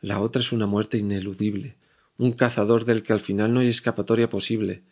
La 0.00 0.20
otra 0.20 0.40
es 0.40 0.52
una 0.52 0.66
muerte 0.66 0.98
ineludible, 0.98 1.76
un 2.18 2.32
cazador 2.32 2.84
del 2.84 3.02
que 3.02 3.12
al 3.12 3.20
final 3.20 3.54
no 3.54 3.60
hay 3.60 3.68
escapatoria 3.68 4.28
posible. 4.28 4.82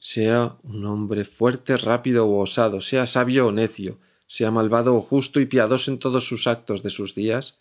Sea 0.00 0.56
un 0.62 0.86
hombre 0.86 1.26
fuerte, 1.26 1.76
rápido 1.76 2.26
o 2.26 2.40
osado, 2.40 2.80
sea 2.80 3.04
sabio 3.04 3.48
o 3.48 3.52
necio, 3.52 3.98
sea 4.30 4.52
malvado 4.52 4.94
o 4.94 5.00
justo 5.02 5.40
y 5.40 5.46
piadoso 5.46 5.90
en 5.90 5.98
todos 5.98 6.24
sus 6.24 6.46
actos 6.46 6.84
de 6.84 6.90
sus 6.90 7.16
días, 7.16 7.58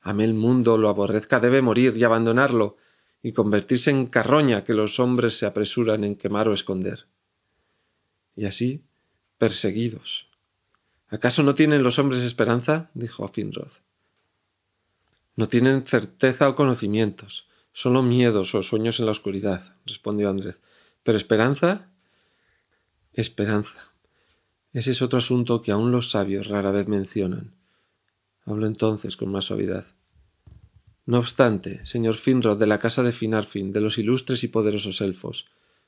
ame 0.00 0.24
el 0.24 0.34
mundo, 0.34 0.76
lo 0.76 0.88
aborrezca, 0.88 1.38
debe 1.38 1.62
morir 1.62 1.96
y 1.96 2.02
abandonarlo, 2.02 2.76
y 3.22 3.32
convertirse 3.32 3.92
en 3.92 4.06
carroña 4.06 4.64
que 4.64 4.74
los 4.74 4.98
hombres 4.98 5.38
se 5.38 5.46
apresuran 5.46 6.02
en 6.02 6.16
quemar 6.16 6.48
o 6.48 6.54
esconder. 6.54 7.06
Y 8.34 8.46
así, 8.46 8.82
perseguidos. 9.38 10.26
¿Acaso 11.08 11.44
no 11.44 11.54
tienen 11.54 11.84
los 11.84 12.00
hombres 12.00 12.22
esperanza? 12.22 12.90
dijo 12.94 13.28
Finrod. 13.28 13.70
No 15.36 15.48
tienen 15.48 15.86
certeza 15.86 16.48
o 16.48 16.56
conocimientos, 16.56 17.46
solo 17.70 18.02
miedos 18.02 18.56
o 18.56 18.64
sueños 18.64 18.98
en 18.98 19.06
la 19.06 19.12
oscuridad, 19.12 19.76
respondió 19.86 20.30
Andrés. 20.30 20.58
¿Pero 21.04 21.16
esperanza? 21.16 21.92
Esperanza. 23.12 23.92
Ese 24.72 24.90
es 24.90 25.02
otro 25.02 25.18
asunto 25.18 25.62
que 25.62 25.72
aún 25.72 25.90
los 25.90 26.10
sabios 26.10 26.48
rara 26.48 26.70
vez 26.70 26.88
mencionan. 26.88 27.54
Hablo 28.44 28.66
entonces 28.66 29.16
con 29.16 29.30
más 29.30 29.46
suavidad. 29.46 29.86
No 31.06 31.18
obstante, 31.18 31.84
señor 31.86 32.16
Finrod 32.16 32.58
de 32.58 32.66
la 32.66 32.78
casa 32.78 33.02
de 33.02 33.12
Finarfin, 33.12 33.72
de 33.72 33.80
los 33.80 33.96
ilustres 33.96 34.44
y 34.44 34.48
poderosos 34.48 35.00
elfos, 35.00 35.46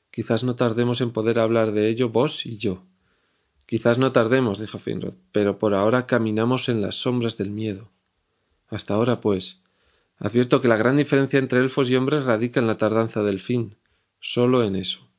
quizás 0.09 0.43
no 0.43 0.55
tardemos 0.55 0.99
en 0.99 1.11
poder 1.11 1.37
hablar 1.37 1.73
de 1.73 1.89
ello 1.89 2.09
vos 2.09 2.43
y 2.45 2.57
yo. 2.57 2.83
Quizás 3.67 3.99
no 3.99 4.11
tardemos, 4.11 4.59
dijo 4.59 4.79
Finrod, 4.79 5.13
pero 5.31 5.59
por 5.59 5.75
ahora 5.75 6.07
caminamos 6.07 6.69
en 6.69 6.81
las 6.81 6.95
sombras 6.95 7.37
del 7.37 7.51
miedo. 7.51 7.91
Hasta 8.67 8.95
ahora, 8.95 9.21
pues, 9.21 9.61
advierto 10.17 10.59
que 10.59 10.67
la 10.67 10.77
gran 10.77 10.97
diferencia 10.97 11.37
entre 11.37 11.59
elfos 11.59 11.87
y 11.89 11.95
hombres 11.95 12.23
radica 12.23 12.59
en 12.59 12.67
la 12.67 12.77
tardanza 12.77 13.21
del 13.21 13.41
fin, 13.41 13.75
sólo 14.19 14.63
en 14.63 14.75
eso. 14.75 15.10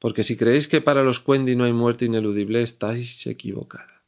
Porque 0.00 0.22
si 0.22 0.36
creéis 0.36 0.66
que 0.66 0.80
para 0.80 1.04
los 1.04 1.20
Quendi 1.20 1.54
no 1.54 1.64
hay 1.64 1.72
muerte 1.72 2.06
ineludible, 2.06 2.62
estáis 2.62 3.26
equivocada. 3.26 4.02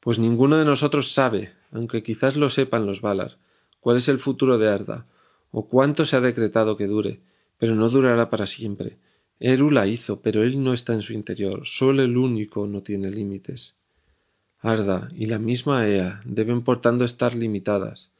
Pues 0.00 0.18
ninguno 0.18 0.58
de 0.58 0.64
nosotros 0.64 1.12
sabe, 1.12 1.52
aunque 1.72 2.02
quizás 2.02 2.36
lo 2.36 2.50
sepan 2.50 2.86
los 2.86 3.00
Valar, 3.00 3.38
cuál 3.80 3.96
es 3.96 4.08
el 4.08 4.18
futuro 4.18 4.58
de 4.58 4.68
Arda, 4.68 5.06
o 5.50 5.66
cuánto 5.68 6.04
se 6.04 6.16
ha 6.16 6.20
decretado 6.20 6.76
que 6.76 6.86
dure, 6.86 7.20
pero 7.58 7.74
no 7.74 7.88
durará 7.88 8.28
para 8.28 8.46
siempre. 8.46 8.98
Eru 9.40 9.70
la 9.70 9.86
hizo, 9.86 10.20
pero 10.20 10.42
él 10.42 10.62
no 10.62 10.72
está 10.72 10.92
en 10.92 11.02
su 11.02 11.12
interior, 11.14 11.62
solo 11.64 12.02
el 12.02 12.16
único 12.16 12.66
no 12.66 12.82
tiene 12.82 13.10
límites. 13.10 13.78
Arda 14.60 15.08
y 15.14 15.26
la 15.26 15.38
misma 15.38 15.86
Ea 15.88 16.20
deben 16.24 16.62
por 16.62 16.80
tanto 16.80 17.04
estar 17.04 17.34
limitadas. 17.34 18.10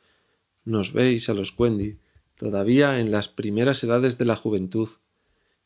Nos 0.65 0.93
veis 0.93 1.29
a 1.29 1.35
los 1.35 1.53
Quendi, 1.53 1.99
todavía 2.37 3.01
en 3.01 3.11
las 3.11 3.29
primeras 3.29 3.83
edades 3.85 4.17
de 4.17 4.25
la 4.25 4.37
juventud, 4.37 4.89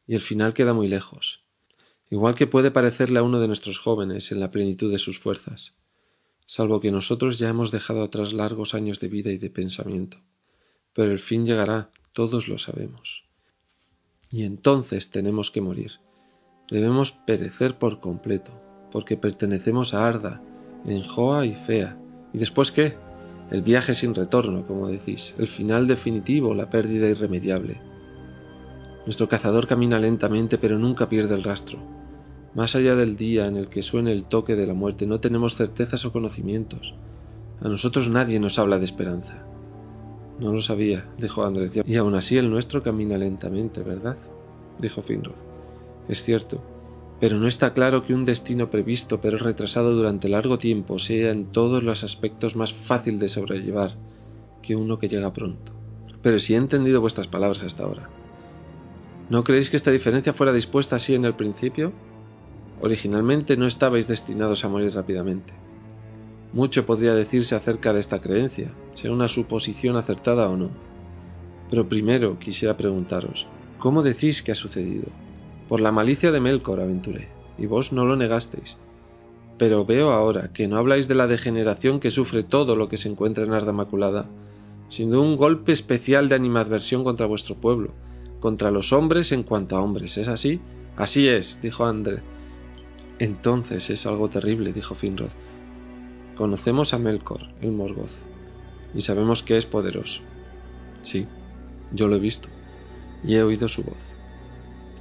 y 0.07 0.15
el 0.15 0.21
final 0.21 0.55
queda 0.55 0.73
muy 0.73 0.89
lejos, 0.89 1.43
igual 2.13 2.35
que 2.37 2.47
puede 2.47 2.71
parecerle 2.71 3.19
a 3.19 3.23
uno 3.23 3.41
de 3.41 3.49
nuestros 3.49 3.79
jóvenes 3.79 4.31
en 4.31 4.39
la 4.39 4.51
plenitud 4.51 4.93
de 4.93 4.99
sus 4.99 5.19
fuerzas 5.19 5.77
salvo 6.47 6.81
que 6.81 6.91
nosotros 6.91 7.39
ya 7.39 7.49
hemos 7.49 7.71
dejado 7.71 8.03
atrás 8.03 8.35
largos 8.35 8.75
años 8.75 9.01
de 9.01 9.09
vida 9.09 9.31
y 9.31 9.39
de 9.39 9.49
pensamiento. 9.49 10.19
Pero 10.95 11.11
el 11.11 11.19
fin 11.19 11.47
llegará, 11.47 11.89
todos 12.13 12.47
lo 12.47 12.59
sabemos. 12.59 13.25
Y 14.31 14.45
entonces 14.45 15.11
tenemos 15.11 15.51
que 15.51 15.63
morir. 15.63 15.93
Debemos 16.71 17.13
perecer 17.27 17.79
por 17.79 18.01
completo, 18.01 18.53
porque 18.91 19.17
pertenecemos 19.17 19.95
a 19.95 20.07
Arda, 20.07 20.43
Enjoa 20.85 21.47
y 21.47 21.55
Fea. 21.55 21.99
¿Y 22.35 22.39
después 22.39 22.71
qué? 22.71 22.97
El 23.51 23.63
viaje 23.63 23.95
sin 23.95 24.15
retorno, 24.15 24.67
como 24.67 24.89
decís, 24.89 25.35
el 25.39 25.49
final 25.49 25.87
definitivo, 25.87 26.53
la 26.53 26.69
pérdida 26.69 27.09
irremediable. 27.09 27.81
Nuestro 29.07 29.27
cazador 29.27 29.67
camina 29.67 29.99
lentamente, 29.99 30.59
pero 30.59 30.79
nunca 30.79 31.09
pierde 31.09 31.35
el 31.35 31.45
rastro. 31.45 32.02
Más 32.55 32.77
allá 32.77 32.95
del 32.95 33.17
día 33.17 33.47
en 33.47 33.57
el 33.57 33.69
que 33.69 33.83
suene 33.83 34.13
el 34.13 34.25
toque 34.25 34.57
de 34.57 34.67
la 34.67 34.75
muerte, 34.75 35.07
no 35.07 35.21
tenemos 35.21 35.57
certezas 35.57 36.05
o 36.05 36.13
conocimientos. 36.13 36.95
A 37.61 37.69
nosotros 37.69 38.09
nadie 38.09 38.39
nos 38.41 38.59
habla 38.59 38.79
de 38.79 38.85
esperanza. 38.85 39.47
No 40.39 40.53
lo 40.53 40.61
sabía, 40.61 41.07
dijo 41.19 41.45
Andrés, 41.45 41.81
y 41.87 41.97
aún 41.97 42.15
así 42.15 42.37
el 42.37 42.51
nuestro 42.51 42.83
camina 42.83 43.17
lentamente, 43.17 43.83
¿verdad? 43.83 44.17
dijo 44.79 45.03
Finrod. 45.03 45.37
Es 46.09 46.23
cierto, 46.23 46.61
pero 47.21 47.39
no 47.39 47.47
está 47.47 47.73
claro 47.73 48.05
que 48.05 48.15
un 48.15 48.25
destino 48.25 48.69
previsto 48.69 49.21
pero 49.21 49.39
retrasado 49.39 49.95
durante 49.95 50.29
largo 50.29 50.59
tiempo 50.59 50.99
sea 50.99 51.31
en 51.31 51.53
todos 51.53 51.83
los 51.85 52.03
aspectos 52.03 52.57
más 52.57 52.75
fácil 52.75 53.19
de 53.21 53.29
sobrellevar 53.29 53.93
que 54.61 54.75
uno 54.75 54.99
que 54.99 55.09
llega 55.09 55.33
pronto. 55.33 55.73
Pero 56.21 56.41
si 56.41 56.55
he 56.55 56.57
entendido 56.57 57.01
vuestras 57.01 57.29
palabras 57.29 57.63
hasta 57.63 57.85
ahora, 57.85 58.09
¿no 59.31 59.45
creéis 59.45 59.71
que 59.71 59.77
esta 59.77 59.91
diferencia 59.91 60.33
fuera 60.33 60.53
dispuesta 60.53 60.97
así 60.97 61.15
en 61.15 61.25
el 61.25 61.35
principio? 61.35 61.93
Originalmente 62.83 63.57
no 63.57 63.69
estabais 63.69 64.09
destinados 64.09 64.65
a 64.65 64.69
morir 64.69 64.93
rápidamente. 64.93 65.53
Mucho 66.53 66.85
podría 66.85 67.15
decirse 67.15 67.55
acerca 67.55 67.93
de 67.93 68.01
esta 68.01 68.21
creencia, 68.21 68.73
sea 68.95 69.13
una 69.13 69.29
suposición 69.29 69.97
acertada 69.97 70.49
o 70.51 70.57
no. 70.57 70.71
Pero 71.71 71.89
primero 71.89 72.41
quisiera 72.41 72.77
preguntaros, 72.77 73.47
¿cómo 73.79 74.03
decís 74.03 74.43
que 74.43 74.51
ha 74.51 74.57
sucedido? 74.57 75.07
Por 75.69 75.81
la 75.81 75.93
malicia 75.93 76.33
de 76.33 76.41
Melkor 76.41 76.81
aventuré, 76.81 77.29
y 77.57 77.67
vos 77.67 77.93
no 77.93 78.05
lo 78.05 78.17
negasteis. 78.17 78.77
Pero 79.59 79.87
veo 79.87 80.11
ahora 80.11 80.53
que 80.53 80.67
no 80.67 80.77
habláis 80.77 81.07
de 81.07 81.15
la 81.15 81.29
degeneración 81.29 82.01
que 82.01 82.11
sufre 82.11 82.43
todo 82.43 82.75
lo 82.75 82.89
que 82.89 82.97
se 82.97 83.09
encuentra 83.09 83.45
en 83.45 83.53
Arda 83.53 83.73
Maculada, 83.73 84.27
sino 84.89 85.23
un 85.23 85.37
golpe 85.37 85.71
especial 85.71 86.29
de 86.29 86.35
animadversión 86.35 87.05
contra 87.05 87.27
vuestro 87.27 87.55
pueblo, 87.55 87.95
contra 88.41 88.73
los 88.73 88.93
hombres 88.93 89.31
en 89.31 89.45
cuanto 89.45 89.77
a 89.77 89.81
hombres. 89.81 90.19
¿Es 90.19 90.27
así? 90.27 90.61
Así 90.97 91.29
es, 91.29 91.61
dijo 91.63 91.87
André, 91.87 92.23
entonces 93.23 93.89
es 93.89 94.05
algo 94.05 94.29
terrible, 94.29 94.73
dijo 94.73 94.97
Finrod. 94.97 95.31
Conocemos 96.37 96.93
a 96.93 96.99
Melkor, 96.99 97.43
el 97.61 97.71
Morgoth, 97.71 98.11
y 98.95 99.01
sabemos 99.03 99.45
que 99.45 99.57
es 99.57 99.65
poderoso. 99.65 100.21
Sí, 101.03 101.29
yo 101.93 102.09
lo 102.09 102.17
he 102.17 102.19
visto, 102.19 102.49
y 103.23 103.37
he 103.37 103.43
oído 103.45 103.69
su 103.69 103.85
voz, 103.85 103.99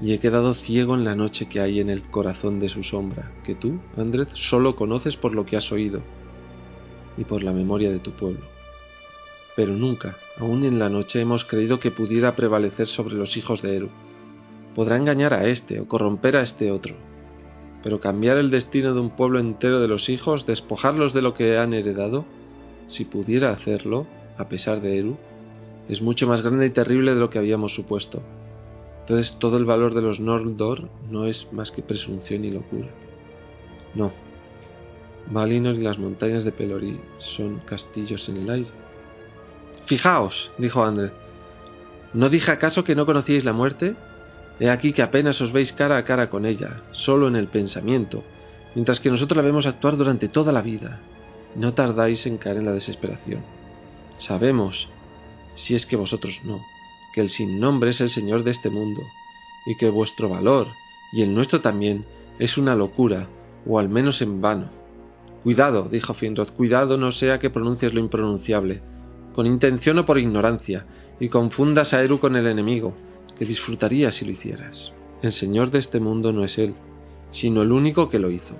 y 0.01 0.13
he 0.13 0.19
quedado 0.19 0.53
ciego 0.53 0.93
en 0.93 1.03
la 1.03 1.15
noche 1.15 1.49
que 1.49 1.61
hay 1.61 1.79
en 1.79 1.89
el 1.89 2.03
corazón 2.03 2.59
de 2.59 2.69
su 2.69 2.83
sombra, 2.83 3.31
que 3.43 3.55
tú, 3.55 3.79
Andrés, 3.97 4.27
solo 4.33 4.75
conoces 4.75 5.15
por 5.15 5.33
lo 5.33 5.47
que 5.47 5.57
has 5.57 5.71
oído 5.71 6.01
y 7.17 7.23
por 7.23 7.43
la 7.43 7.53
memoria 7.53 7.89
de 7.89 7.99
tu 7.99 8.11
pueblo. 8.11 8.45
Pero 9.55 9.73
nunca, 9.73 10.17
aun 10.37 10.63
en 10.63 10.77
la 10.77 10.89
noche, 10.89 11.21
hemos 11.21 11.43
creído 11.43 11.79
que 11.79 11.89
pudiera 11.89 12.35
prevalecer 12.35 12.85
sobre 12.85 13.15
los 13.15 13.35
hijos 13.35 13.63
de 13.63 13.77
Eru. 13.77 13.89
Podrá 14.75 14.97
engañar 14.97 15.33
a 15.33 15.47
este 15.47 15.79
o 15.79 15.87
corromper 15.87 16.37
a 16.37 16.43
este 16.43 16.71
otro, 16.71 16.95
pero 17.83 17.99
cambiar 17.99 18.37
el 18.37 18.51
destino 18.51 18.93
de 18.93 18.99
un 18.99 19.11
pueblo 19.11 19.39
entero 19.39 19.79
de 19.79 19.87
los 19.87 20.09
hijos, 20.09 20.45
despojarlos 20.45 21.13
de 21.13 21.21
lo 21.21 21.33
que 21.33 21.57
han 21.57 21.73
heredado, 21.73 22.25
si 22.87 23.05
pudiera 23.05 23.51
hacerlo, 23.51 24.05
a 24.37 24.49
pesar 24.49 24.81
de 24.81 24.99
Eru, 24.99 25.17
es 25.87 26.01
mucho 26.01 26.27
más 26.27 26.41
grande 26.41 26.67
y 26.67 26.69
terrible 26.69 27.13
de 27.13 27.19
lo 27.19 27.29
que 27.29 27.39
habíamos 27.39 27.73
supuesto. 27.73 28.21
Entonces 29.01 29.35
todo 29.39 29.57
el 29.57 29.65
valor 29.65 29.93
de 29.93 30.01
los 30.01 30.19
Noldor 30.19 30.89
no 31.09 31.25
es 31.25 31.47
más 31.51 31.71
que 31.71 31.81
presunción 31.81 32.45
y 32.45 32.51
locura. 32.51 32.87
No. 33.95 34.11
Valinor 35.27 35.75
y 35.75 35.81
las 35.81 35.99
montañas 35.99 36.43
de 36.43 36.51
Pelori 36.51 36.99
son 37.17 37.59
castillos 37.65 38.29
en 38.29 38.37
el 38.37 38.49
aire. 38.49 38.71
Fijaos, 39.85 40.51
dijo 40.57 40.83
André. 40.83 41.11
¿No 42.13 42.29
dije 42.29 42.51
acaso 42.51 42.83
que 42.83 42.95
no 42.95 43.05
conocíais 43.05 43.45
la 43.45 43.53
muerte? 43.53 43.95
He 44.59 44.69
aquí 44.69 44.93
que 44.93 45.01
apenas 45.01 45.41
os 45.41 45.51
veis 45.51 45.73
cara 45.73 45.97
a 45.97 46.05
cara 46.05 46.29
con 46.29 46.45
ella, 46.45 46.83
solo 46.91 47.27
en 47.27 47.35
el 47.35 47.47
pensamiento, 47.47 48.23
mientras 48.75 48.99
que 48.99 49.09
nosotros 49.09 49.37
la 49.37 49.43
vemos 49.43 49.65
actuar 49.65 49.97
durante 49.97 50.27
toda 50.27 50.51
la 50.51 50.61
vida. 50.61 50.99
No 51.55 51.73
tardáis 51.73 52.25
en 52.25 52.37
caer 52.37 52.57
en 52.57 52.65
la 52.65 52.73
desesperación. 52.73 53.41
Sabemos, 54.17 54.87
si 55.55 55.75
es 55.75 55.85
que 55.85 55.95
vosotros 55.95 56.41
no, 56.43 56.61
que 57.13 57.21
el 57.21 57.29
sin 57.29 57.59
nombre 57.59 57.89
es 57.89 58.01
el 58.01 58.09
señor 58.09 58.43
de 58.43 58.51
este 58.51 58.69
mundo, 58.69 59.01
y 59.65 59.75
que 59.75 59.89
vuestro 59.89 60.29
valor, 60.29 60.67
y 61.11 61.23
el 61.23 61.33
nuestro 61.33 61.61
también, 61.61 62.05
es 62.39 62.57
una 62.57 62.75
locura, 62.75 63.27
o 63.65 63.79
al 63.79 63.89
menos 63.89 64.21
en 64.21 64.41
vano. 64.41 64.69
Cuidado, 65.43 65.89
dijo 65.89 66.13
Finrod, 66.13 66.49
cuidado 66.51 66.97
no 66.97 67.11
sea 67.11 67.39
que 67.39 67.49
pronuncies 67.49 67.93
lo 67.93 67.99
impronunciable, 67.99 68.81
con 69.33 69.45
intención 69.45 69.97
o 69.99 70.05
por 70.05 70.19
ignorancia, 70.19 70.85
y 71.19 71.29
confundas 71.29 71.93
a 71.93 72.01
Eru 72.01 72.19
con 72.19 72.35
el 72.35 72.47
enemigo, 72.47 72.95
que 73.41 73.47
disfrutaría 73.47 74.11
si 74.11 74.23
lo 74.23 74.33
hicieras. 74.33 74.93
El 75.23 75.31
señor 75.31 75.71
de 75.71 75.79
este 75.79 75.99
mundo 75.99 76.31
no 76.31 76.43
es 76.43 76.59
él, 76.59 76.75
sino 77.31 77.63
el 77.63 77.71
único 77.71 78.07
que 78.07 78.19
lo 78.19 78.29
hizo, 78.29 78.53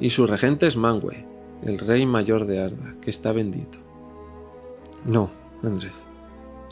y 0.00 0.08
su 0.08 0.26
regente 0.26 0.66
es 0.66 0.74
Manwë, 0.74 1.26
el 1.62 1.78
rey 1.78 2.06
mayor 2.06 2.46
de 2.46 2.64
Arda, 2.64 2.94
que 3.02 3.10
está 3.10 3.32
bendito. 3.32 3.76
No, 5.04 5.28
Andrés. 5.62 5.92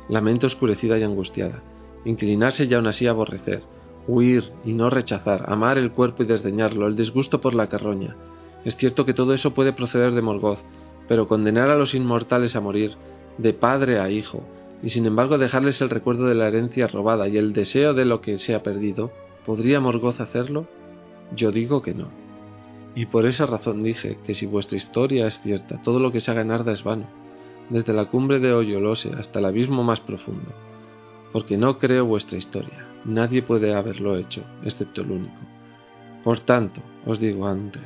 La 0.09 0.23
mente 0.23 0.47
oscurecida 0.47 0.97
y 0.97 1.03
angustiada, 1.03 1.63
inclinarse 2.07 2.65
y 2.65 2.73
aún 2.73 2.87
así 2.87 3.07
aborrecer, 3.07 3.61
huir 4.09 4.53
y 4.65 4.73
no 4.73 4.89
rechazar, 4.89 5.45
amar 5.47 5.77
el 5.77 5.93
cuerpo 5.93 6.23
y 6.23 6.27
desdeñarlo, 6.27 6.87
el 6.87 6.97
disgusto 6.97 7.43
por 7.43 7.53
la 7.53 7.69
carroña. 7.69 8.17
Es 8.65 8.75
cierto 8.75 9.05
que 9.05 9.13
todo 9.13 9.35
eso 9.35 9.53
puede 9.53 9.75
proceder 9.75 10.15
de 10.15 10.23
Morgoth, 10.23 10.61
pero 11.09 11.29
condenar 11.29 11.69
a 11.69 11.77
los 11.77 11.95
inmortales 11.95 12.57
a 12.57 12.63
morir, 12.63 12.93
de 13.37 13.53
padre 13.53 14.01
a 14.01 14.09
hijo, 14.09 14.45
y 14.83 14.89
sin 14.89 15.07
embargo 15.07 15.39
dejarles 15.39 15.81
el 15.81 15.91
recuerdo 15.91 16.27
de 16.27 16.35
la 16.35 16.49
herencia 16.49 16.87
robada 16.87 17.29
y 17.29 17.37
el 17.37 17.53
deseo 17.53 17.95
de 17.95 18.05
lo 18.05 18.21
que 18.21 18.39
se 18.39 18.55
ha 18.55 18.63
perdido, 18.63 19.11
¿podría 19.45 19.81
Morgoth 19.81 20.21
hacerlo? 20.21 20.67
Yo 21.35 21.53
digo 21.53 21.83
que 21.83 21.95
no. 21.95 22.09
Y 22.95 23.07
por 23.07 23.27
esa 23.27 23.47
razón 23.47 23.83
dije 23.83 24.19
que 24.25 24.35
si 24.35 24.47
vuestra 24.47 24.77
historia 24.77 25.27
es 25.27 25.41
cierta, 25.41 25.81
todo 25.83 26.01
lo 26.01 26.13
que 26.13 26.21
se 26.21 26.31
haga 26.31 26.41
en 26.41 26.51
Arda 26.51 26.73
es 26.73 26.83
vano, 26.83 27.07
desde 27.69 27.93
la 27.93 28.07
cumbre 28.07 28.41
de 28.41 28.53
Hoyolose 28.53 29.11
hasta 29.17 29.39
el 29.39 29.45
abismo 29.45 29.85
más 29.85 30.01
profundo, 30.01 30.53
porque 31.33 31.57
no 31.57 31.79
creo 31.79 32.05
vuestra 32.05 32.39
historia. 32.39 32.87
Nadie 33.05 33.43
puede 33.43 33.75
haberlo 33.75 34.17
hecho, 34.17 34.45
excepto 34.65 35.03
el 35.03 35.13
único. 35.13 35.39
Por 36.25 36.41
tanto, 36.41 36.83
os 37.07 37.21
digo, 37.21 37.47
Andrés, 37.47 37.85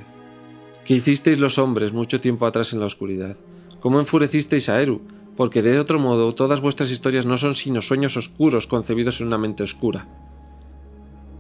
¿qué 0.84 0.94
hicisteis 0.94 1.38
los 1.38 1.58
hombres 1.58 1.92
mucho 1.92 2.20
tiempo 2.20 2.46
atrás 2.46 2.72
en 2.72 2.80
la 2.80 2.86
oscuridad? 2.86 3.36
¿Cómo 3.80 4.00
enfurecisteis 4.00 4.68
a 4.68 4.80
Eru? 4.80 5.02
Porque 5.36 5.62
de 5.62 5.78
otro 5.78 5.98
modo 5.98 6.34
todas 6.34 6.60
vuestras 6.60 6.90
historias 6.90 7.26
no 7.26 7.38
son 7.38 7.54
sino 7.54 7.80
sueños 7.80 8.16
oscuros 8.16 8.66
concebidos 8.66 9.20
en 9.20 9.26
una 9.26 9.38
mente 9.38 9.62
oscura. 9.62 10.06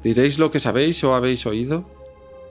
¿Diréis 0.02 0.38
lo 0.38 0.50
que 0.50 0.58
sabéis 0.58 1.02
o 1.04 1.14
habéis 1.14 1.46
oído? 1.46 1.84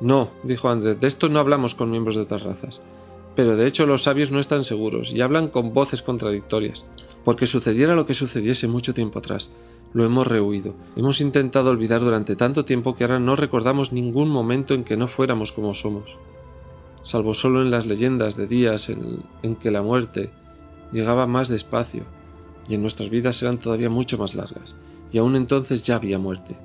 No, 0.02 0.32
dijo 0.44 0.70
Andrés, 0.70 1.00
de 1.00 1.08
esto 1.08 1.30
no 1.30 1.40
hablamos 1.40 1.76
con 1.76 1.92
miembros 1.92 2.16
de 2.16 2.24
otras 2.24 2.44
razas. 2.44 2.82
Pero 3.36 3.56
de 3.56 3.68
hecho 3.68 3.86
los 3.86 4.04
sabios 4.04 4.32
no 4.32 4.40
están 4.40 4.64
seguros 4.64 5.12
y 5.12 5.22
hablan 5.22 5.50
con 5.50 5.74
voces 5.74 6.02
contradictorias, 6.02 6.86
porque 7.24 7.48
sucediera 7.48 7.96
lo 7.96 8.06
que 8.06 8.14
sucediese 8.14 8.68
mucho 8.68 8.94
tiempo 8.94 9.20
atrás. 9.20 9.52
Lo 9.94 10.06
hemos 10.06 10.28
rehuido. 10.28 10.76
Hemos 10.96 11.22
intentado 11.22 11.70
olvidar 11.70 12.02
durante 12.02 12.36
tanto 12.36 12.66
tiempo 12.66 12.96
que 12.96 13.04
ahora 13.04 13.20
no 13.20 13.36
recordamos 13.36 13.92
ningún 13.92 14.30
momento 14.30 14.74
en 14.74 14.84
que 14.84 14.98
no 14.98 15.08
fuéramos 15.08 15.52
como 15.52 15.74
somos, 15.74 16.18
salvo 17.02 17.34
solo 17.34 17.62
en 17.62 17.70
las 17.70 17.86
leyendas 17.86 18.36
de 18.36 18.48
días 18.48 18.90
en, 18.90 19.20
en 19.44 19.56
que 19.56 19.72
la 19.72 19.84
muerte 19.84 20.32
llegaba 20.94 21.28
más 21.28 21.50
despacio 21.50 22.06
y 22.68 22.76
en 22.76 22.82
nuestras 22.82 23.10
vidas 23.10 23.42
eran 23.42 23.58
todavía 23.58 23.90
mucho 23.90 24.18
más 24.18 24.36
largas, 24.36 24.78
y 25.12 25.18
aún 25.18 25.36
entonces 25.36 25.84
ya 25.84 25.96
había 25.96 26.18
muerte. 26.18 26.58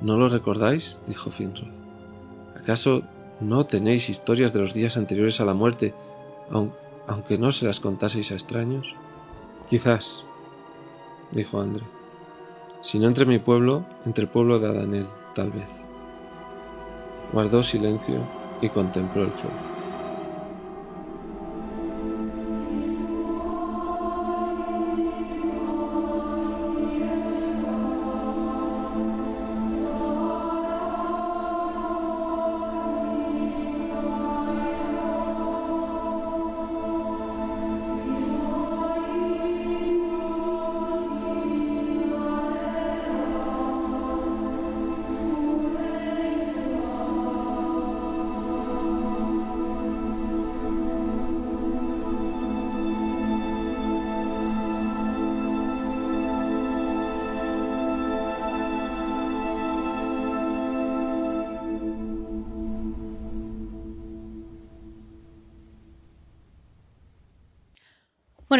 ¿No 0.00 0.16
lo 0.16 0.28
recordáis? 0.28 1.00
dijo 1.06 1.30
Finrod. 1.30 1.68
¿Acaso 2.56 3.02
no 3.40 3.66
tenéis 3.66 4.08
historias 4.08 4.52
de 4.52 4.60
los 4.60 4.74
días 4.74 4.96
anteriores 4.96 5.40
a 5.40 5.44
la 5.44 5.54
muerte, 5.54 5.94
aunque 7.08 7.38
no 7.38 7.50
se 7.50 7.66
las 7.66 7.80
contaseis 7.80 8.30
a 8.30 8.34
extraños? 8.34 8.86
Quizás, 9.68 10.24
dijo 11.32 11.60
André. 11.60 11.84
Si 12.82 12.98
no 12.98 13.08
entre 13.08 13.26
mi 13.26 13.38
pueblo, 13.38 13.84
entre 14.06 14.24
el 14.24 14.30
pueblo 14.30 14.58
de 14.58 14.68
Adanel, 14.68 15.06
tal 15.34 15.50
vez. 15.50 15.68
Guardó 17.32 17.62
silencio 17.62 18.18
y 18.60 18.68
contempló 18.68 19.24
el 19.24 19.32
fuego. 19.32 19.71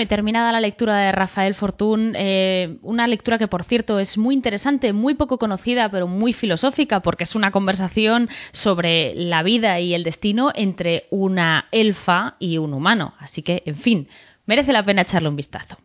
Terminada 0.07 0.53
la 0.53 0.61
lectura 0.61 0.97
de 0.99 1.13
Rafael 1.13 1.55
Fortún, 1.55 2.15
eh, 2.17 2.79
una 2.83 3.07
lectura 3.07 3.39
que, 3.39 3.49
por 3.49 3.65
cierto, 3.65 3.99
es 3.99 4.19
muy 4.19 4.35
interesante, 4.35 4.93
muy 4.93 5.15
poco 5.15 5.39
conocida, 5.39 5.89
pero 5.91 6.07
muy 6.07 6.33
filosófica, 6.33 7.01
porque 7.01 7.25
es 7.25 7.35
una 7.35 7.51
conversación 7.51 8.29
sobre 8.53 9.15
la 9.15 9.43
vida 9.43 9.81
y 9.81 9.95
el 9.95 10.05
destino 10.05 10.53
entre 10.55 11.07
una 11.11 11.69
elfa 11.73 12.37
y 12.39 12.59
un 12.59 12.75
humano. 12.75 13.15
Así 13.19 13.43
que, 13.43 13.63
en 13.67 13.77
fin, 13.77 14.09
merece 14.47 14.73
la 14.73 14.85
pena 14.85 15.03
echarle 15.03 15.29
un 15.29 15.37
vistazo. 15.37 15.77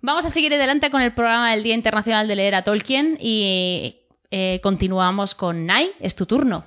Vamos 0.00 0.24
a 0.24 0.30
seguir 0.30 0.52
adelante 0.52 0.90
con 0.90 1.00
el 1.00 1.12
programa 1.12 1.52
del 1.52 1.62
Día 1.62 1.74
Internacional 1.74 2.26
de 2.26 2.36
Leer 2.36 2.56
a 2.56 2.62
Tolkien 2.62 3.16
y 3.20 4.00
eh, 4.30 4.60
continuamos 4.62 5.34
con 5.34 5.66
Nai, 5.66 5.92
es 6.00 6.14
tu 6.16 6.26
turno. 6.26 6.64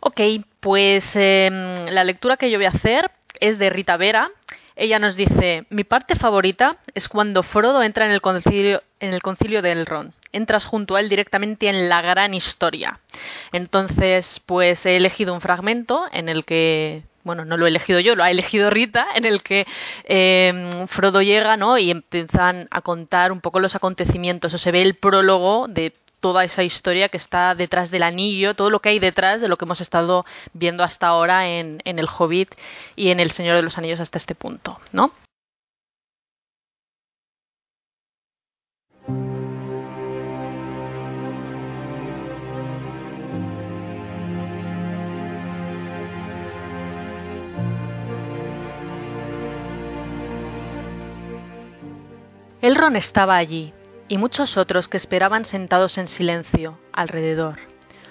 Ok, 0.00 0.20
pues 0.60 1.04
em, 1.14 1.86
la 1.86 2.04
lectura 2.04 2.36
que 2.36 2.50
yo 2.50 2.58
voy 2.58 2.66
a 2.66 2.70
hacer 2.70 3.10
es 3.40 3.58
de 3.58 3.70
Rita 3.70 3.96
Vera 3.96 4.30
ella 4.76 4.98
nos 4.98 5.14
dice, 5.14 5.66
mi 5.70 5.84
parte 5.84 6.16
favorita 6.16 6.76
es 6.94 7.08
cuando 7.08 7.42
Frodo 7.42 7.82
entra 7.82 8.06
en 8.06 8.10
el 8.10 8.20
concilio, 8.20 8.82
en 9.00 9.14
el 9.14 9.22
concilio 9.22 9.62
de 9.62 9.72
Elrond. 9.72 10.12
Entras 10.32 10.64
junto 10.64 10.96
a 10.96 11.00
él 11.00 11.08
directamente 11.08 11.68
en 11.68 11.88
la 11.88 12.02
gran 12.02 12.34
historia. 12.34 12.98
Entonces, 13.52 14.40
pues 14.46 14.84
he 14.84 14.96
elegido 14.96 15.32
un 15.32 15.40
fragmento 15.40 16.06
en 16.12 16.28
el 16.28 16.44
que 16.44 17.02
bueno, 17.24 17.46
no 17.46 17.56
lo 17.56 17.64
he 17.64 17.70
elegido 17.70 18.00
yo, 18.00 18.14
lo 18.14 18.22
ha 18.22 18.30
elegido 18.30 18.68
Rita, 18.68 19.06
en 19.14 19.24
el 19.24 19.42
que 19.42 19.66
em, 20.04 20.86
Frodo 20.88 21.22
llega, 21.22 21.56
¿no? 21.56 21.78
Y 21.78 21.90
empiezan 21.90 22.68
a 22.70 22.82
contar 22.82 23.32
un 23.32 23.40
poco 23.40 23.60
los 23.60 23.74
acontecimientos, 23.74 24.52
o 24.52 24.58
se 24.58 24.70
ve 24.70 24.82
el 24.82 24.94
prólogo 24.94 25.66
de 25.66 25.94
toda 26.24 26.42
esa 26.42 26.62
historia 26.62 27.10
que 27.10 27.18
está 27.18 27.54
detrás 27.54 27.90
del 27.90 28.02
anillo, 28.02 28.54
todo 28.54 28.70
lo 28.70 28.80
que 28.80 28.88
hay 28.88 28.98
detrás 28.98 29.42
de 29.42 29.48
lo 29.48 29.58
que 29.58 29.66
hemos 29.66 29.82
estado 29.82 30.24
viendo 30.54 30.82
hasta 30.82 31.06
ahora 31.06 31.50
en, 31.50 31.82
en 31.84 31.98
El 31.98 32.08
Hobbit 32.08 32.54
y 32.96 33.10
en 33.10 33.20
El 33.20 33.30
Señor 33.30 33.56
de 33.56 33.62
los 33.62 33.76
Anillos 33.76 34.00
hasta 34.00 34.16
este 34.16 34.34
punto, 34.34 34.78
¿no? 34.90 35.12
Elrond 52.62 52.96
estaba 52.96 53.36
allí, 53.36 53.74
y 54.08 54.18
muchos 54.18 54.56
otros 54.56 54.88
que 54.88 54.96
esperaban 54.96 55.44
sentados 55.44 55.98
en 55.98 56.08
silencio 56.08 56.78
alrededor. 56.92 57.58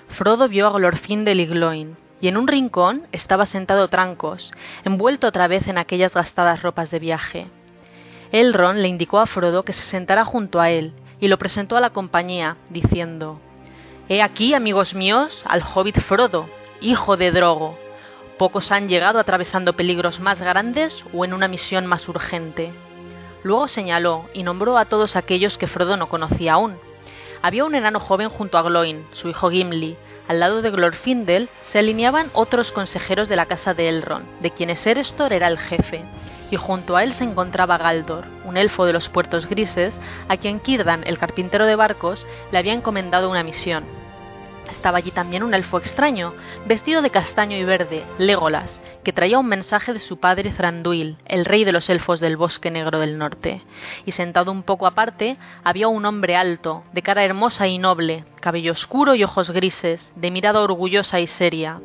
Frodo 0.09 0.47
vio 0.47 0.67
a 0.67 0.71
Glorfín 0.71 1.25
de 1.25 1.35
Ligloin, 1.35 1.97
y 2.21 2.27
en 2.27 2.37
un 2.37 2.47
rincón 2.47 3.07
estaba 3.11 3.45
sentado 3.45 3.87
Trancos, 3.89 4.51
envuelto 4.85 5.27
otra 5.27 5.47
vez 5.47 5.67
en 5.67 5.77
aquellas 5.77 6.13
gastadas 6.13 6.61
ropas 6.61 6.89
de 6.89 6.99
viaje. 6.99 7.47
Elrond 8.31 8.79
le 8.79 8.87
indicó 8.87 9.19
a 9.19 9.25
Frodo 9.25 9.63
que 9.63 9.73
se 9.73 9.83
sentara 9.83 10.25
junto 10.25 10.59
a 10.59 10.69
él, 10.69 10.93
y 11.19 11.27
lo 11.27 11.37
presentó 11.37 11.77
a 11.77 11.81
la 11.81 11.91
compañía, 11.91 12.57
diciendo 12.69 13.39
He 14.09 14.21
aquí, 14.21 14.53
amigos 14.53 14.93
míos, 14.93 15.41
al 15.45 15.63
hobbit 15.63 15.99
Frodo, 15.99 16.49
hijo 16.81 17.15
de 17.17 17.31
Drogo. 17.31 17.77
Pocos 18.37 18.71
han 18.71 18.89
llegado 18.89 19.19
atravesando 19.19 19.73
peligros 19.73 20.19
más 20.19 20.41
grandes 20.41 21.03
o 21.13 21.23
en 21.23 21.33
una 21.33 21.47
misión 21.47 21.85
más 21.85 22.09
urgente. 22.09 22.73
Luego 23.43 23.67
señaló 23.67 24.25
y 24.33 24.43
nombró 24.43 24.77
a 24.77 24.85
todos 24.85 25.15
aquellos 25.15 25.57
que 25.57 25.67
Frodo 25.67 25.97
no 25.97 26.09
conocía 26.09 26.53
aún. 26.53 26.77
Había 27.41 27.65
un 27.65 27.75
enano 27.75 27.99
joven 27.99 28.29
junto 28.29 28.57
a 28.57 28.61
Gloin, 28.61 29.05
su 29.11 29.27
hijo 29.27 29.49
Gimli. 29.49 29.97
Al 30.29 30.39
lado 30.39 30.61
de 30.61 30.71
Glorfindel 30.71 31.49
se 31.71 31.79
alineaban 31.79 32.31
otros 32.33 32.71
consejeros 32.71 33.27
de 33.27 33.35
la 33.35 33.45
casa 33.45 33.73
de 33.73 33.89
Elrond, 33.89 34.25
de 34.39 34.51
quienes 34.51 34.87
Erestor 34.87 35.33
era 35.33 35.49
el 35.49 35.57
jefe, 35.57 36.01
y 36.49 36.55
junto 36.55 36.95
a 36.95 37.03
él 37.03 37.13
se 37.13 37.25
encontraba 37.25 37.77
Galdor, 37.77 38.25
un 38.45 38.55
elfo 38.55 38.85
de 38.85 38.93
los 38.93 39.09
puertos 39.09 39.47
grises, 39.47 39.93
a 40.29 40.37
quien 40.37 40.61
Kirdan, 40.61 41.03
el 41.05 41.17
carpintero 41.17 41.65
de 41.65 41.75
barcos, 41.75 42.25
le 42.51 42.57
había 42.57 42.73
encomendado 42.73 43.29
una 43.29 43.43
misión. 43.43 44.02
Estaba 44.69 44.97
allí 44.97 45.11
también 45.11 45.43
un 45.43 45.53
elfo 45.53 45.77
extraño, 45.77 46.33
vestido 46.65 47.01
de 47.01 47.09
castaño 47.09 47.57
y 47.57 47.63
verde, 47.63 48.03
Legolas, 48.17 48.79
que 49.03 49.13
traía 49.13 49.39
un 49.39 49.47
mensaje 49.47 49.93
de 49.93 49.99
su 49.99 50.17
padre 50.19 50.51
Thranduil, 50.51 51.17
el 51.25 51.45
rey 51.45 51.63
de 51.63 51.71
los 51.71 51.89
elfos 51.89 52.19
del 52.19 52.37
bosque 52.37 52.71
negro 52.71 52.99
del 52.99 53.17
norte. 53.17 53.61
Y 54.05 54.11
sentado 54.11 54.51
un 54.51 54.63
poco 54.63 54.87
aparte 54.87 55.37
había 55.63 55.87
un 55.87 56.05
hombre 56.05 56.35
alto, 56.35 56.83
de 56.93 57.01
cara 57.01 57.23
hermosa 57.23 57.67
y 57.67 57.77
noble, 57.77 58.25
cabello 58.39 58.71
oscuro 58.71 59.15
y 59.15 59.23
ojos 59.23 59.51
grises, 59.51 60.11
de 60.15 60.31
mirada 60.31 60.61
orgullosa 60.61 61.19
y 61.19 61.27
seria. 61.27 61.81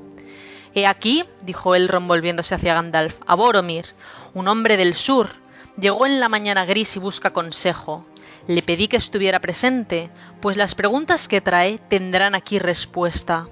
He 0.74 0.86
aquí, 0.86 1.24
dijo 1.42 1.74
Elrond 1.74 2.06
volviéndose 2.06 2.54
hacia 2.54 2.74
Gandalf, 2.74 3.16
a 3.26 3.34
Boromir, 3.34 3.86
un 4.34 4.48
hombre 4.48 4.76
del 4.76 4.94
sur. 4.94 5.30
Llegó 5.80 6.06
en 6.06 6.20
la 6.20 6.28
mañana 6.28 6.64
gris 6.64 6.94
y 6.96 6.98
busca 6.98 7.32
consejo. 7.32 8.06
Le 8.48 8.62
pedí 8.62 8.88
que 8.88 8.96
estuviera 8.96 9.40
presente, 9.40 10.08
pues 10.40 10.56
las 10.56 10.74
preguntas 10.74 11.28
que 11.28 11.42
trae 11.42 11.80
tendrán 11.90 12.34
aquí 12.34 12.58
respuesta. 12.58 13.46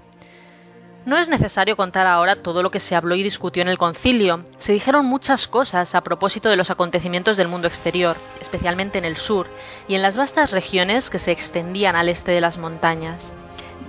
No 1.04 1.18
es 1.18 1.28
necesario 1.28 1.76
contar 1.76 2.06
ahora 2.06 2.36
todo 2.36 2.62
lo 2.62 2.70
que 2.70 2.80
se 2.80 2.96
habló 2.96 3.14
y 3.14 3.22
discutió 3.22 3.60
en 3.60 3.68
el 3.68 3.76
concilio. 3.76 4.46
Se 4.56 4.72
dijeron 4.72 5.04
muchas 5.04 5.48
cosas 5.48 5.94
a 5.94 6.00
propósito 6.00 6.48
de 6.48 6.56
los 6.56 6.70
acontecimientos 6.70 7.36
del 7.36 7.46
mundo 7.46 7.68
exterior, 7.68 8.16
especialmente 8.40 8.96
en 8.96 9.04
el 9.04 9.18
sur, 9.18 9.48
y 9.86 9.96
en 9.96 10.02
las 10.02 10.16
vastas 10.16 10.50
regiones 10.50 11.10
que 11.10 11.18
se 11.18 11.30
extendían 11.30 11.94
al 11.94 12.08
este 12.08 12.32
de 12.32 12.40
las 12.40 12.56
montañas. 12.56 13.34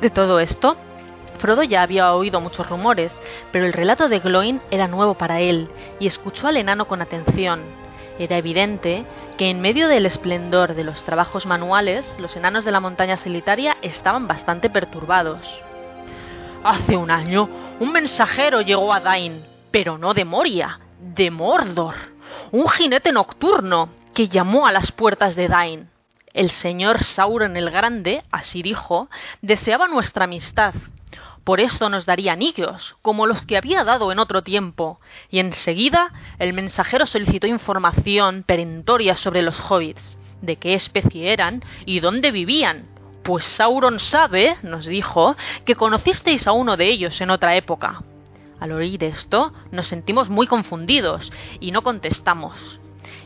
De 0.01 0.09
todo 0.09 0.41
esto, 0.41 0.75
Frodo 1.39 1.63
ya 1.63 1.83
había 1.83 2.13
oído 2.13 2.41
muchos 2.41 2.69
rumores, 2.69 3.13
pero 3.53 3.65
el 3.65 3.71
relato 3.71 4.09
de 4.09 4.19
Gloin 4.19 4.61
era 4.71 4.89
nuevo 4.89 5.13
para 5.13 5.39
él, 5.39 5.69
y 6.01 6.07
escuchó 6.07 6.49
al 6.49 6.57
enano 6.57 6.85
con 6.85 7.01
atención. 7.01 7.86
Era 8.19 8.37
evidente 8.37 9.05
que 9.37 9.49
en 9.49 9.61
medio 9.61 9.87
del 9.87 10.05
esplendor 10.05 10.73
de 10.73 10.83
los 10.83 11.03
trabajos 11.03 11.45
manuales, 11.45 12.05
los 12.17 12.35
enanos 12.35 12.65
de 12.65 12.71
la 12.71 12.79
montaña 12.79 13.17
solitaria 13.17 13.77
estaban 13.81 14.27
bastante 14.27 14.69
perturbados. 14.69 15.39
Hace 16.63 16.97
un 16.97 17.11
año, 17.11 17.47
un 17.79 17.91
mensajero 17.91 18.61
llegó 18.61 18.91
a 18.91 18.99
Dain, 18.99 19.45
pero 19.69 19.97
no 19.97 20.15
de 20.15 20.25
Moria, 20.25 20.79
de 20.99 21.29
Mordor, 21.29 21.95
un 22.51 22.67
jinete 22.67 23.11
nocturno 23.11 23.89
que 24.15 24.27
llamó 24.27 24.65
a 24.65 24.71
las 24.71 24.91
puertas 24.91 25.35
de 25.35 25.47
Dain. 25.47 25.89
El 26.33 26.49
señor 26.49 27.03
Sauron 27.03 27.55
el 27.55 27.69
Grande, 27.69 28.23
así 28.31 28.63
dijo, 28.63 29.09
deseaba 29.41 29.87
nuestra 29.87 30.25
amistad. 30.25 30.73
Por 31.47 31.61
esto 31.61 31.87
nos 31.87 32.05
daría 32.05 32.33
anillos, 32.33 32.97
como 33.01 33.25
los 33.25 33.41
que 33.43 33.55
había 33.55 33.85
dado 33.85 34.11
en 34.11 34.19
otro 34.19 34.41
tiempo, 34.41 34.99
y 35.29 35.39
enseguida 35.39 36.11
el 36.39 36.51
mensajero 36.51 37.05
solicitó 37.05 37.47
información 37.47 38.43
perentoria 38.45 39.15
sobre 39.15 39.41
los 39.41 39.57
hobbits, 39.57 40.17
de 40.41 40.57
qué 40.57 40.73
especie 40.73 41.31
eran 41.31 41.63
y 41.85 42.01
dónde 42.01 42.31
vivían, 42.31 42.89
pues 43.23 43.45
Sauron 43.45 44.01
sabe, 44.01 44.57
nos 44.61 44.87
dijo, 44.87 45.37
que 45.63 45.75
conocisteis 45.75 46.47
a 46.47 46.51
uno 46.51 46.75
de 46.75 46.89
ellos 46.89 47.21
en 47.21 47.29
otra 47.29 47.55
época. 47.55 48.03
Al 48.59 48.73
oír 48.73 49.01
esto, 49.05 49.53
nos 49.71 49.87
sentimos 49.87 50.27
muy 50.27 50.47
confundidos 50.47 51.31
y 51.61 51.71
no 51.71 51.81
contestamos. 51.81 52.81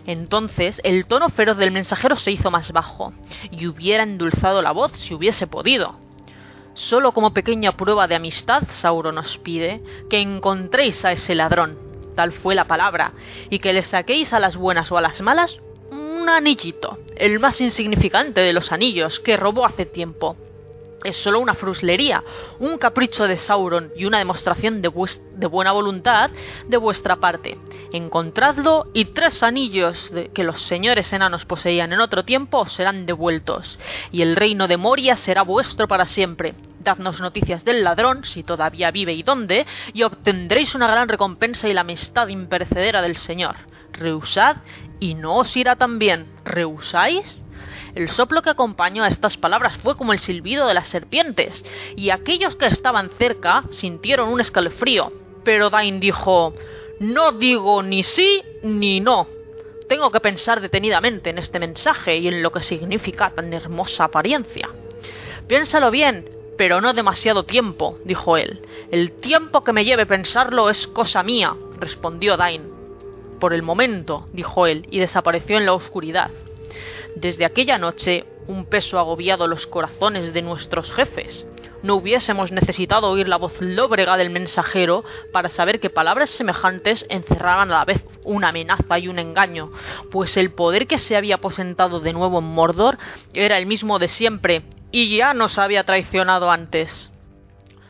Entonces 0.06 0.80
el 0.84 1.08
tono 1.08 1.30
feroz 1.30 1.58
del 1.58 1.72
mensajero 1.72 2.16
se 2.18 2.30
hizo 2.30 2.52
más 2.52 2.72
bajo, 2.72 3.14
y 3.50 3.66
hubiera 3.66 4.04
endulzado 4.04 4.62
la 4.62 4.74
voz 4.74 4.92
si 4.92 5.16
hubiese 5.16 5.48
podido. 5.48 6.11
Solo 6.74 7.12
como 7.12 7.34
pequeña 7.34 7.74
prueba 7.74 8.08
de 8.08 8.16
amistad, 8.16 8.64
Sauron 8.72 9.18
os 9.18 9.38
pide 9.38 9.82
que 10.10 10.22
encontréis 10.22 11.04
a 11.06 11.12
ese 11.12 11.36
ladrón, 11.36 11.78
tal 12.16 12.32
fue 12.32 12.56
la 12.56 12.66
palabra, 12.66 13.14
y 13.50 13.60
que 13.60 13.74
le 13.74 13.84
saquéis 13.84 14.34
a 14.34 14.40
las 14.40 14.56
buenas 14.56 14.92
o 14.92 14.98
a 14.98 15.02
las 15.02 15.22
malas 15.22 15.60
un 15.92 16.30
anillito, 16.30 17.00
el 17.16 17.40
más 17.40 17.60
insignificante 17.62 18.42
de 18.42 18.54
los 18.54 18.72
anillos 18.72 19.20
que 19.20 19.38
robó 19.38 19.66
hace 19.66 19.86
tiempo. 19.86 20.38
Es 21.04 21.18
solo 21.18 21.40
una 21.40 21.56
fruslería, 21.56 22.24
un 22.60 22.78
capricho 22.78 23.28
de 23.28 23.38
Sauron 23.38 23.92
y 23.96 24.06
una 24.06 24.20
demostración 24.20 24.82
de, 24.82 24.92
de 25.36 25.48
buena 25.48 25.72
voluntad 25.72 26.30
de 26.68 26.78
vuestra 26.78 27.16
parte. 27.16 27.58
Encontradlo 27.92 28.86
y 28.94 29.06
tres 29.06 29.42
anillos 29.42 30.12
que 30.34 30.44
los 30.44 30.62
señores 30.62 31.12
enanos 31.12 31.46
poseían 31.46 31.92
en 31.92 32.02
otro 32.02 32.24
tiempo 32.24 32.68
serán 32.68 33.06
devueltos, 33.06 33.80
y 34.12 34.22
el 34.22 34.36
reino 34.36 34.68
de 34.68 34.78
Moria 34.78 35.18
será 35.18 35.42
vuestro 35.42 35.88
para 35.88 36.06
siempre. 36.06 36.54
Dadnos 36.80 37.20
noticias 37.20 37.66
del 37.66 37.84
ladrón, 37.84 38.24
si 38.24 38.44
todavía 38.44 38.92
vive 38.92 39.14
y 39.14 39.24
dónde, 39.24 39.66
y 39.94 40.04
obtendréis 40.04 40.76
una 40.76 40.88
gran 40.88 41.10
recompensa 41.10 41.68
y 41.68 41.74
la 41.74 41.82
amistad 41.82 42.28
imperecedera 42.28 43.02
del 43.02 43.18
Señor. 43.18 43.56
Rehusad 43.92 44.58
y 45.00 45.16
no 45.16 45.36
os 45.36 45.56
irá 45.58 45.76
tan 45.76 46.00
bien. 46.00 46.28
¿Rehusáis? 46.46 47.44
El 47.96 48.10
soplo 48.10 48.42
que 48.42 48.50
acompañó 48.50 49.04
a 49.04 49.08
estas 49.08 49.38
palabras 49.38 49.78
fue 49.78 49.98
como 49.98 50.14
el 50.14 50.20
silbido 50.20 50.68
de 50.68 50.74
las 50.74 50.88
serpientes, 50.88 51.66
y 51.96 52.10
aquellos 52.10 52.56
que 52.56 52.68
estaban 52.68 53.10
cerca 53.18 53.64
sintieron 53.70 54.30
un 54.30 54.40
escalofrío. 54.40 55.12
Pero 55.44 55.70
Dain 55.70 56.00
dijo 56.00 56.54
No 57.00 57.34
digo 57.34 57.84
ni 57.84 58.04
sí 58.04 58.42
ni 58.64 59.00
no. 59.00 59.28
Tengo 59.90 60.12
que 60.12 60.22
pensar 60.22 60.62
detenidamente 60.62 61.32
en 61.32 61.38
este 61.38 61.60
mensaje 61.60 62.18
y 62.18 62.28
en 62.30 62.42
lo 62.42 62.52
que 62.52 62.62
significa 62.62 63.32
tan 63.32 63.54
hermosa 63.54 64.06
apariencia. 64.06 64.70
Piénsalo 65.48 65.92
bien, 65.92 66.30
pero 66.58 66.80
no 66.80 66.94
demasiado 66.94 67.44
tiempo, 67.44 67.98
dijo 68.06 68.38
él. 68.38 68.62
El 68.90 69.12
tiempo 69.20 69.64
que 69.66 69.74
me 69.74 69.84
lleve 69.84 70.06
pensarlo 70.06 70.70
es 70.70 70.88
cosa 70.88 71.24
mía, 71.24 71.56
respondió 71.78 72.38
Dain. 72.38 72.72
Por 73.40 73.54
el 73.54 73.64
momento, 73.64 74.28
dijo 74.32 74.68
él, 74.68 74.88
y 74.92 75.00
desapareció 75.00 75.58
en 75.58 75.66
la 75.66 75.74
oscuridad. 75.74 76.32
Desde 77.16 77.46
aquella 77.46 77.78
noche, 77.78 78.26
un 78.48 78.66
peso 78.66 78.98
agobiado 78.98 79.48
los 79.48 79.68
corazones 79.68 80.34
de 80.34 80.42
nuestros 80.42 80.92
jefes. 80.92 81.46
No 81.84 81.96
hubiésemos 81.96 82.52
necesitado 82.52 83.10
oír 83.10 83.28
la 83.28 83.38
voz 83.38 83.60
lóbrega 83.60 84.16
del 84.16 84.30
mensajero 84.30 85.04
para 85.34 85.50
saber 85.50 85.80
que 85.80 85.90
palabras 85.90 86.30
semejantes 86.30 87.06
encerraban 87.10 87.72
a 87.72 87.80
la 87.80 87.86
vez 87.86 88.06
una 88.24 88.50
amenaza 88.50 89.00
y 89.00 89.08
un 89.08 89.20
engaño, 89.20 89.72
pues 90.12 90.38
el 90.38 90.52
poder 90.52 90.86
que 90.88 91.00
se 91.00 91.16
había 91.16 91.36
aposentado 91.36 92.00
de 92.00 92.14
nuevo 92.14 92.40
en 92.40 92.46
Mordor 92.46 92.98
era 93.34 93.58
el 93.58 93.66
mismo 93.66 93.98
de 93.98 94.08
siempre, 94.10 94.62
y 94.92 95.18
ya 95.18 95.34
nos 95.34 95.58
había 95.58 95.84
traicionado 95.84 96.52
antes. 96.52 97.12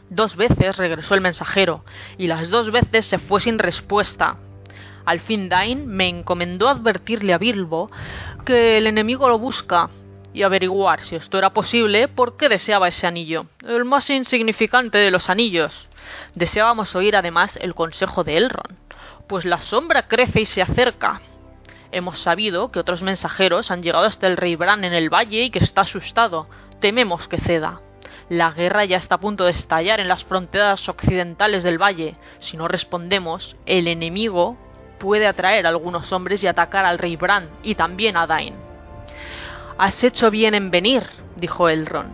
Dos 0.09 0.35
veces 0.35 0.77
regresó 0.77 1.13
el 1.15 1.21
mensajero, 1.21 1.83
y 2.17 2.27
las 2.27 2.49
dos 2.49 2.71
veces 2.71 3.05
se 3.05 3.19
fue 3.19 3.41
sin 3.41 3.59
respuesta. 3.59 4.37
Al 5.03 5.19
fin 5.19 5.49
Dain 5.49 5.87
me 5.87 6.07
encomendó 6.07 6.69
advertirle 6.69 7.33
a 7.33 7.37
Bilbo 7.37 7.89
que 8.43 8.77
el 8.77 8.87
enemigo 8.87 9.29
lo 9.29 9.39
busca 9.39 9.89
y 10.33 10.43
averiguar 10.43 11.01
si 11.01 11.15
esto 11.15 11.37
era 11.37 11.51
posible 11.51 12.07
por 12.07 12.37
qué 12.37 12.49
deseaba 12.49 12.87
ese 12.87 13.07
anillo, 13.07 13.45
el 13.67 13.85
más 13.85 14.09
insignificante 14.09 14.97
de 14.97 15.11
los 15.11 15.29
anillos. 15.29 15.89
Deseábamos 16.35 16.95
oír 16.95 17.15
además 17.15 17.57
el 17.61 17.75
consejo 17.75 18.23
de 18.23 18.37
Elrond, 18.37 18.77
pues 19.27 19.45
la 19.45 19.57
sombra 19.57 20.07
crece 20.07 20.41
y 20.41 20.45
se 20.45 20.61
acerca. 20.61 21.21
Hemos 21.91 22.19
sabido 22.19 22.71
que 22.71 22.79
otros 22.79 23.01
mensajeros 23.01 23.69
han 23.69 23.83
llegado 23.83 24.05
hasta 24.05 24.27
el 24.27 24.37
rey 24.37 24.55
Bran 24.55 24.83
en 24.85 24.93
el 24.93 25.13
valle 25.13 25.43
y 25.43 25.49
que 25.49 25.59
está 25.59 25.81
asustado. 25.81 26.47
Tememos 26.79 27.27
que 27.27 27.37
ceda. 27.37 27.81
La 28.29 28.51
guerra 28.51 28.85
ya 28.85 28.95
está 28.95 29.15
a 29.15 29.19
punto 29.19 29.43
de 29.43 29.51
estallar 29.51 29.99
en 29.99 30.07
las 30.07 30.23
fronteras 30.23 30.87
occidentales 30.87 31.63
del 31.63 31.81
valle. 31.81 32.15
Si 32.39 32.55
no 32.55 32.69
respondemos, 32.69 33.57
el 33.65 33.89
enemigo 33.89 34.57
puede 35.01 35.25
atraer 35.25 35.65
a 35.65 35.69
algunos 35.69 36.13
hombres 36.13 36.43
y 36.43 36.47
atacar 36.47 36.85
al 36.85 36.99
rey 36.99 37.15
Bran 37.15 37.49
y 37.63 37.73
también 37.73 38.15
a 38.15 38.27
Dain. 38.27 38.53
Has 39.79 40.03
hecho 40.03 40.29
bien 40.29 40.53
en 40.53 40.69
venir, 40.69 41.03
dijo 41.37 41.67
Elrond. 41.67 42.11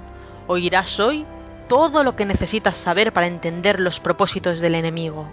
Oirás 0.47 0.97
hoy 1.01 1.25
todo 1.67 2.05
lo 2.05 2.15
que 2.15 2.23
necesitas 2.23 2.77
saber 2.77 3.11
para 3.11 3.27
entender 3.27 3.81
los 3.81 3.99
propósitos 3.99 4.61
del 4.61 4.75
enemigo. 4.75 5.27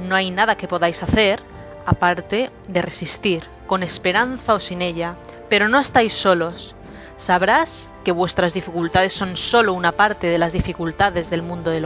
No 0.00 0.16
hay 0.16 0.32
nada 0.32 0.56
que 0.56 0.66
podáis 0.66 1.00
hacer 1.00 1.40
aparte 1.86 2.50
de 2.66 2.82
resistir, 2.82 3.44
con 3.68 3.84
esperanza 3.84 4.54
o 4.54 4.58
sin 4.58 4.82
ella, 4.82 5.14
pero 5.48 5.68
no 5.68 5.78
estáis 5.78 6.14
solos. 6.14 6.74
Sabrás 7.16 7.88
que 8.04 8.10
vuestras 8.10 8.52
dificultades 8.52 9.12
son 9.12 9.36
solo 9.36 9.72
una 9.72 9.92
parte 9.92 10.26
de 10.26 10.38
las 10.38 10.52
dificultades 10.52 11.30
del 11.30 11.42
mundo 11.42 11.70
del, 11.70 11.84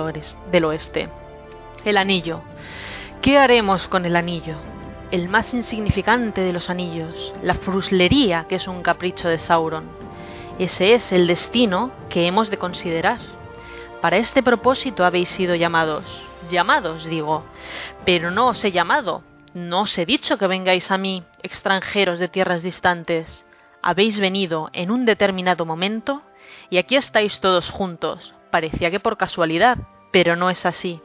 oeste. 0.64 1.09
El 1.84 1.99
anillo. 1.99 2.41
¿Qué 3.20 3.39
haremos 3.39 3.89
con 3.89 4.07
el 4.07 4.16
anillo? 4.16 4.57
El 5.12 5.28
más 5.28 5.52
insignificante 5.52 6.40
de 6.40 6.54
los 6.54 6.70
anillos, 6.70 7.34
la 7.42 7.54
fruslería 7.54 8.46
que 8.48 8.56
es 8.56 8.66
un 8.66 8.82
capricho 8.82 9.28
de 9.28 9.38
Sauron. 9.38 9.88
Ese 10.58 10.94
es 10.94 11.12
el 11.12 11.26
destino 11.26 11.92
que 12.08 12.26
hemos 12.26 12.50
de 12.50 12.56
considerar. 12.56 13.18
Para 14.00 14.16
este 14.16 14.42
propósito 14.42 15.04
habéis 15.04 15.28
sido 15.28 15.54
llamados, 15.54 16.04
llamados 16.50 17.04
digo, 17.04 17.44
pero 18.06 18.30
no 18.30 18.48
os 18.48 18.64
he 18.64 18.72
llamado, 18.72 19.22
no 19.52 19.82
os 19.82 19.96
he 19.98 20.06
dicho 20.06 20.38
que 20.38 20.46
vengáis 20.46 20.90
a 20.90 20.96
mí, 20.96 21.22
extranjeros 21.42 22.18
de 22.18 22.28
tierras 22.28 22.62
distantes. 22.62 23.44
Habéis 23.82 24.18
venido 24.18 24.70
en 24.72 24.90
un 24.90 25.04
determinado 25.04 25.66
momento 25.66 26.22
Y 26.70 26.78
aquí 26.78 26.96
estáis 26.96 27.40
todos 27.40 27.70
juntos. 27.70 28.34
Parecía 28.50 28.90
que 28.90 29.00
por 29.00 29.16
casualidad, 29.16 29.78
pero 30.10 30.36
no 30.36 30.50
es 30.50 30.64
así. 30.66 31.00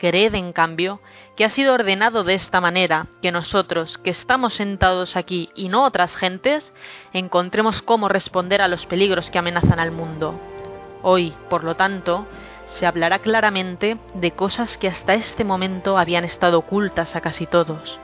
Creed, 0.00 0.34
en 0.34 0.54
cambio, 0.54 0.98
que 1.36 1.44
ha 1.44 1.50
sido 1.50 1.74
ordenado 1.74 2.24
de 2.24 2.32
esta 2.32 2.58
manera 2.62 3.06
que 3.20 3.32
nosotros, 3.32 3.98
que 3.98 4.08
estamos 4.08 4.54
sentados 4.54 5.14
aquí 5.14 5.50
y 5.54 5.68
no 5.68 5.84
otras 5.84 6.16
gentes, 6.16 6.72
encontremos 7.12 7.82
cómo 7.82 8.08
responder 8.08 8.62
a 8.62 8.68
los 8.68 8.86
peligros 8.86 9.30
que 9.30 9.38
amenazan 9.38 9.78
al 9.78 9.90
mundo. 9.90 10.40
Hoy, 11.02 11.34
por 11.50 11.64
lo 11.64 11.76
tanto, 11.76 12.26
se 12.66 12.86
hablará 12.86 13.18
claramente 13.18 13.98
de 14.14 14.30
cosas 14.30 14.78
que 14.78 14.88
hasta 14.88 15.12
este 15.12 15.44
momento 15.44 15.98
habían 15.98 16.24
estado 16.24 16.60
ocultas 16.60 17.14
a 17.14 17.20
casi 17.20 17.44
todos. 17.44 18.00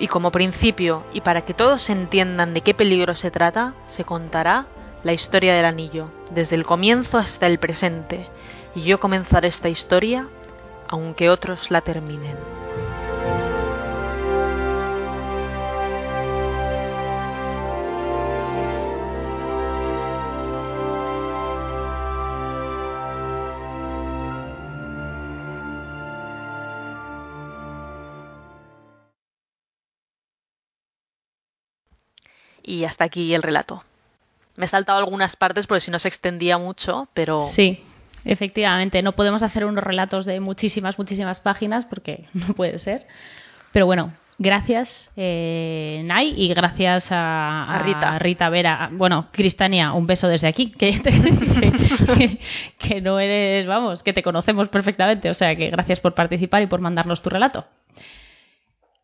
Y 0.00 0.08
como 0.08 0.30
principio, 0.30 1.04
y 1.12 1.20
para 1.20 1.42
que 1.42 1.52
todos 1.52 1.90
entiendan 1.90 2.54
de 2.54 2.62
qué 2.62 2.72
peligro 2.72 3.14
se 3.14 3.30
trata, 3.30 3.74
se 3.88 4.04
contará 4.04 4.64
la 5.02 5.12
historia 5.12 5.54
del 5.54 5.66
anillo, 5.66 6.10
desde 6.30 6.56
el 6.56 6.64
comienzo 6.64 7.18
hasta 7.18 7.46
el 7.46 7.58
presente, 7.58 8.30
y 8.74 8.84
yo 8.84 8.98
comenzaré 8.98 9.48
esta 9.48 9.68
historia 9.68 10.26
aunque 10.88 11.30
otros 11.30 11.70
la 11.70 11.82
terminen. 11.82 12.36
Y 32.62 32.84
hasta 32.84 33.04
aquí 33.04 33.34
el 33.34 33.42
relato. 33.42 33.82
Me 34.56 34.66
he 34.66 34.68
saltado 34.68 34.98
algunas 34.98 35.36
partes 35.36 35.66
porque 35.66 35.80
si 35.80 35.90
no 35.90 35.98
se 35.98 36.08
extendía 36.08 36.58
mucho, 36.58 37.08
pero... 37.14 37.50
Sí, 37.54 37.82
efectivamente. 38.24 39.02
No 39.02 39.12
podemos 39.12 39.42
hacer 39.42 39.64
unos 39.64 39.82
relatos 39.84 40.24
de 40.26 40.40
muchísimas, 40.40 40.98
muchísimas 40.98 41.40
páginas 41.40 41.84
porque 41.86 42.24
no 42.34 42.54
puede 42.54 42.78
ser. 42.78 43.06
Pero 43.72 43.86
bueno, 43.86 44.12
gracias, 44.38 45.10
eh, 45.16 46.02
Nay, 46.04 46.32
y 46.36 46.48
gracias 46.48 47.10
a, 47.12 47.64
A 47.74 47.78
Rita. 47.80 48.14
a 48.14 48.18
Rita 48.18 48.48
Vera. 48.50 48.88
Bueno, 48.92 49.28
Cristania, 49.32 49.92
un 49.92 50.06
beso 50.06 50.26
desde 50.28 50.48
aquí, 50.48 50.70
que, 50.70 50.92
te- 51.00 51.10
que, 52.18 52.38
que 52.78 53.00
no 53.00 53.18
eres, 53.20 53.66
vamos, 53.66 54.02
que 54.02 54.12
te 54.12 54.22
conocemos 54.22 54.68
perfectamente. 54.68 55.28
O 55.30 55.34
sea 55.34 55.54
que 55.56 55.70
gracias 55.70 56.00
por 56.00 56.14
participar 56.14 56.62
y 56.62 56.66
por 56.66 56.80
mandarnos 56.80 57.20
tu 57.22 57.28
relato. 57.30 57.66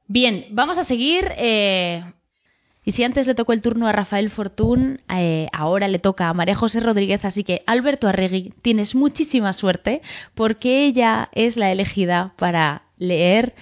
Bien, 0.06 0.46
vamos 0.50 0.78
a 0.78 0.84
seguir. 0.84 1.30
eh, 1.36 2.04
y 2.84 2.92
si 2.92 3.02
antes 3.02 3.26
le 3.26 3.34
tocó 3.34 3.52
el 3.52 3.62
turno 3.62 3.86
a 3.86 3.92
Rafael 3.92 4.30
Fortún, 4.30 5.00
eh, 5.08 5.48
ahora 5.52 5.88
le 5.88 5.98
toca 5.98 6.28
a 6.28 6.34
María 6.34 6.54
José 6.54 6.80
Rodríguez, 6.80 7.24
así 7.24 7.42
que 7.42 7.62
Alberto 7.66 8.08
Arregui, 8.08 8.52
tienes 8.62 8.94
muchísima 8.94 9.52
suerte 9.52 10.02
porque 10.34 10.84
ella 10.84 11.30
es 11.32 11.56
la 11.56 11.72
elegida 11.72 12.34
para 12.36 12.82
leer 12.98 13.54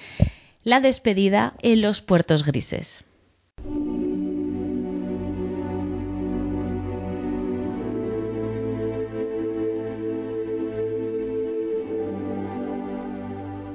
la 0.64 0.80
despedida 0.80 1.54
en 1.62 1.82
los 1.82 2.00
puertos 2.00 2.44
grises. 2.44 3.04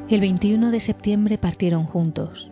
El 0.10 0.22
21 0.22 0.72
de 0.72 0.80
septiembre 0.80 1.38
partieron 1.38 1.86
juntos. 1.86 2.50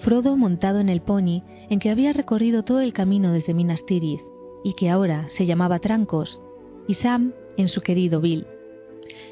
Frodo 0.00 0.36
montado 0.36 0.80
en 0.80 0.88
el 0.88 1.00
pony 1.00 1.42
en 1.70 1.78
que 1.78 1.90
había 1.90 2.12
recorrido 2.12 2.62
todo 2.62 2.80
el 2.80 2.92
camino 2.92 3.32
desde 3.32 3.54
Minas 3.54 3.84
Tirith 3.84 4.22
y 4.62 4.74
que 4.74 4.90
ahora 4.90 5.28
se 5.28 5.46
llamaba 5.46 5.78
Trancos, 5.78 6.40
y 6.86 6.94
Sam 6.94 7.32
en 7.56 7.68
su 7.68 7.80
querido 7.80 8.20
Bill. 8.20 8.46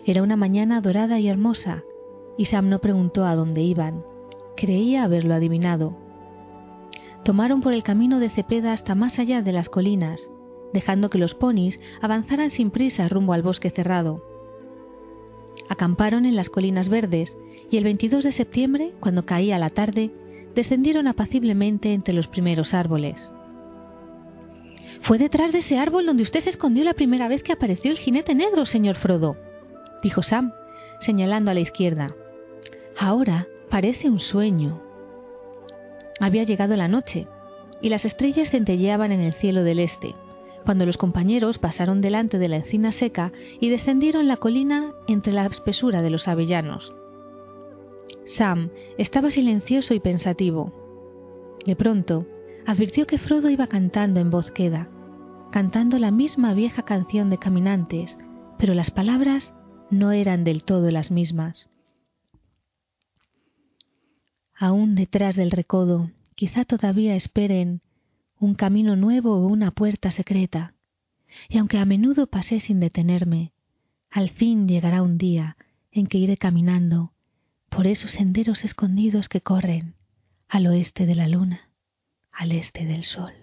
Era 0.05 0.23
una 0.23 0.37
mañana 0.37 0.81
dorada 0.81 1.19
y 1.19 1.29
hermosa, 1.29 1.85
y 2.37 2.47
Sam 2.47 2.69
no 2.69 2.81
preguntó 2.81 3.25
a 3.25 3.35
dónde 3.35 3.63
iban. 3.63 4.05
Creía 4.57 5.05
haberlo 5.05 5.35
adivinado. 5.35 5.97
Tomaron 7.25 7.61
por 7.61 7.73
el 7.73 7.83
camino 7.83 8.21
de 8.21 8.31
Cepeda 8.31 8.73
hasta 8.73 8.95
más 8.95 9.19
allá 9.19 9.43
de 9.43 9.53
las 9.53 9.69
colinas, 9.69 10.29
dejando 10.73 11.11
que 11.11 11.19
los 11.19 11.35
ponis 11.35 11.81
avanzaran 12.01 12.51
sin 12.51 12.71
prisa 12.71 13.09
rumbo 13.09 13.33
al 13.33 13.43
bosque 13.43 13.71
cerrado. 13.71 14.23
Acamparon 15.69 16.25
en 16.25 16.37
las 16.37 16.51
colinas 16.51 16.89
verdes 16.89 17.37
y 17.71 17.79
el 17.79 17.85
22 17.85 18.25
de 18.25 18.33
septiembre, 18.33 18.93
cuando 19.01 19.27
caía 19.27 19.59
la 19.59 19.71
tarde, 19.71 20.13
descendieron 20.57 21.07
apaciblemente 21.07 21.93
entre 21.93 22.15
los 22.15 22.27
primeros 22.27 22.75
árboles. 22.75 23.31
Fue 25.03 25.19
detrás 25.19 25.53
de 25.53 25.59
ese 25.59 25.79
árbol 25.79 26.07
donde 26.07 26.25
usted 26.25 26.43
se 26.43 26.51
escondió 26.51 26.83
la 26.83 26.95
primera 26.95 27.29
vez 27.29 27.45
que 27.45 27.53
apareció 27.53 27.93
el 27.93 27.99
jinete 27.99 28.35
negro, 28.35 28.67
señor 28.67 28.97
Frodo, 28.97 29.37
dijo 30.03 30.23
Sam, 30.25 30.53
señalando 30.99 31.51
a 31.51 31.55
la 31.55 31.61
izquierda. 31.61 32.17
Ahora 32.99 33.47
parece 33.71 34.09
un 34.09 34.19
sueño. 34.19 34.83
Había 36.19 36.45
llegado 36.45 36.75
la 36.77 36.89
noche, 36.89 37.29
y 37.83 37.91
las 37.91 38.07
estrellas 38.07 38.51
centelleaban 38.51 39.13
en 39.13 39.21
el 39.21 39.35
cielo 39.35 39.63
del 39.63 39.79
este, 39.79 40.15
cuando 40.65 40.87
los 40.87 40.97
compañeros 40.97 41.59
pasaron 41.59 42.01
delante 42.01 42.39
de 42.39 42.49
la 42.49 42.57
encina 42.57 42.91
seca 42.91 43.33
y 43.61 43.69
descendieron 43.69 44.27
la 44.27 44.39
colina 44.39 44.95
entre 45.07 45.35
la 45.35 45.45
espesura 45.45 46.01
de 46.01 46.11
los 46.11 46.27
avellanos. 46.27 46.95
Sam 48.27 48.71
estaba 48.99 49.31
silencioso 49.31 49.95
y 49.95 50.01
pensativo. 50.01 50.73
De 51.65 51.77
pronto, 51.77 52.27
advirtió 52.67 53.07
que 53.07 53.19
Frodo 53.19 53.49
iba 53.51 53.69
cantando 53.69 54.21
en 54.21 54.31
voz 54.31 54.51
queda, 54.51 54.91
cantando 55.53 55.99
la 55.99 56.11
misma 56.11 56.53
vieja 56.53 56.83
canción 56.83 57.31
de 57.31 57.39
caminantes, 57.39 58.19
pero 58.59 58.75
las 58.75 58.91
palabras 58.91 59.55
no 59.91 60.11
eran 60.11 60.43
del 60.43 60.65
todo 60.65 60.91
las 60.91 61.11
mismas. 61.11 61.69
Aún 64.59 64.97
detrás 64.97 65.37
del 65.37 65.53
recodo, 65.53 66.11
quizá 66.35 66.65
todavía 66.65 67.15
esperen 67.15 67.81
un 68.41 68.55
camino 68.55 68.97
nuevo 68.97 69.37
o 69.37 69.47
una 69.47 69.71
puerta 69.71 70.11
secreta, 70.11 70.75
y 71.49 71.59
aunque 71.59 71.79
a 71.79 71.85
menudo 71.85 72.27
pasé 72.27 72.59
sin 72.59 72.81
detenerme, 72.81 73.53
al 74.11 74.31
fin 74.31 74.67
llegará 74.67 75.03
un 75.03 75.17
día 75.17 75.57
en 75.93 76.07
que 76.07 76.19
iré 76.19 76.37
caminando 76.37 77.13
por 77.77 77.87
esos 77.87 78.13
senderos 78.13 78.65
escondidos 78.65 79.29
que 79.29 79.43
corren 79.43 79.97
al 80.49 80.67
oeste 80.67 81.05
de 81.05 81.15
la 81.15 81.29
luna, 81.29 81.69
al 82.33 82.53
este 82.53 82.87
del 82.87 83.05
sol. 83.05 83.35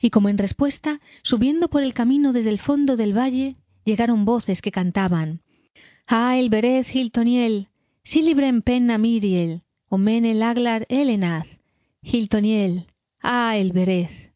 Y 0.00 0.10
como 0.10 0.28
en 0.28 0.36
respuesta, 0.36 1.00
subiendo 1.22 1.68
por 1.68 1.84
el 1.84 1.94
camino 1.94 2.32
desde 2.32 2.50
el 2.50 2.58
fondo 2.58 2.96
del 2.96 3.16
valle, 3.16 3.54
llegaron 3.84 4.24
voces 4.24 4.60
que 4.60 4.72
cantaban 4.72 5.40
Ah, 6.04 6.36
el 6.36 6.48
Berez 6.50 6.92
Hiltoniel, 6.92 7.68
Silibren 8.02 8.60
Penna 8.60 8.98
Miriel, 8.98 9.62
Omen 9.88 10.24
el 10.24 10.42
Aglar 10.42 10.84
Elenaz, 10.88 11.46
Hiltoniel, 12.02 12.88
ah, 13.20 13.56
el 13.56 13.70
Berez. 13.70 14.32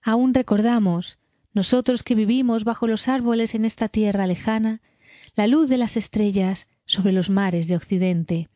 Aún 0.00 0.32
recordamos, 0.32 1.18
nosotros 1.52 2.02
que 2.02 2.14
vivimos 2.14 2.64
bajo 2.64 2.86
los 2.86 3.08
árboles 3.08 3.54
en 3.54 3.66
esta 3.66 3.90
tierra 3.90 4.26
lejana, 4.26 4.80
la 5.36 5.46
luz 5.46 5.68
de 5.68 5.76
las 5.76 5.98
estrellas 5.98 6.66
sobre 6.90 7.12
los 7.12 7.30
mares 7.30 7.68
de 7.68 7.76
Occidente. 7.76 8.48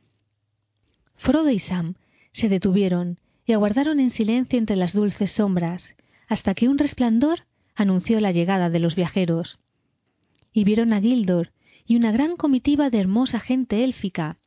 Frodo 1.14 1.51
y 1.51 1.61
Sam 1.61 1.95
se 2.32 2.49
detuvieron 2.49 3.18
y 3.47 3.53
aguardaron 3.53 4.01
en 4.01 4.11
silencio 4.11 4.59
entre 4.59 4.74
las 4.74 4.93
dulces 4.93 5.30
sombras, 5.30 5.95
hasta 6.26 6.55
que 6.55 6.68
un 6.68 6.78
resplandor 6.78 7.47
anunció 7.76 8.20
la 8.20 8.32
llegada 8.32 8.70
de 8.70 8.80
los 8.80 8.97
viajeros. 8.97 9.61
Y 10.53 10.64
vieron 10.64 10.93
a 10.93 11.01
Gildor 11.01 11.53
y 11.87 11.95
una 11.97 12.11
gran 12.11 12.37
comitiva 12.37 12.91
de 12.91 12.99
hermosa 12.99 13.39
gente 13.39 13.85
élfica, 13.85 14.39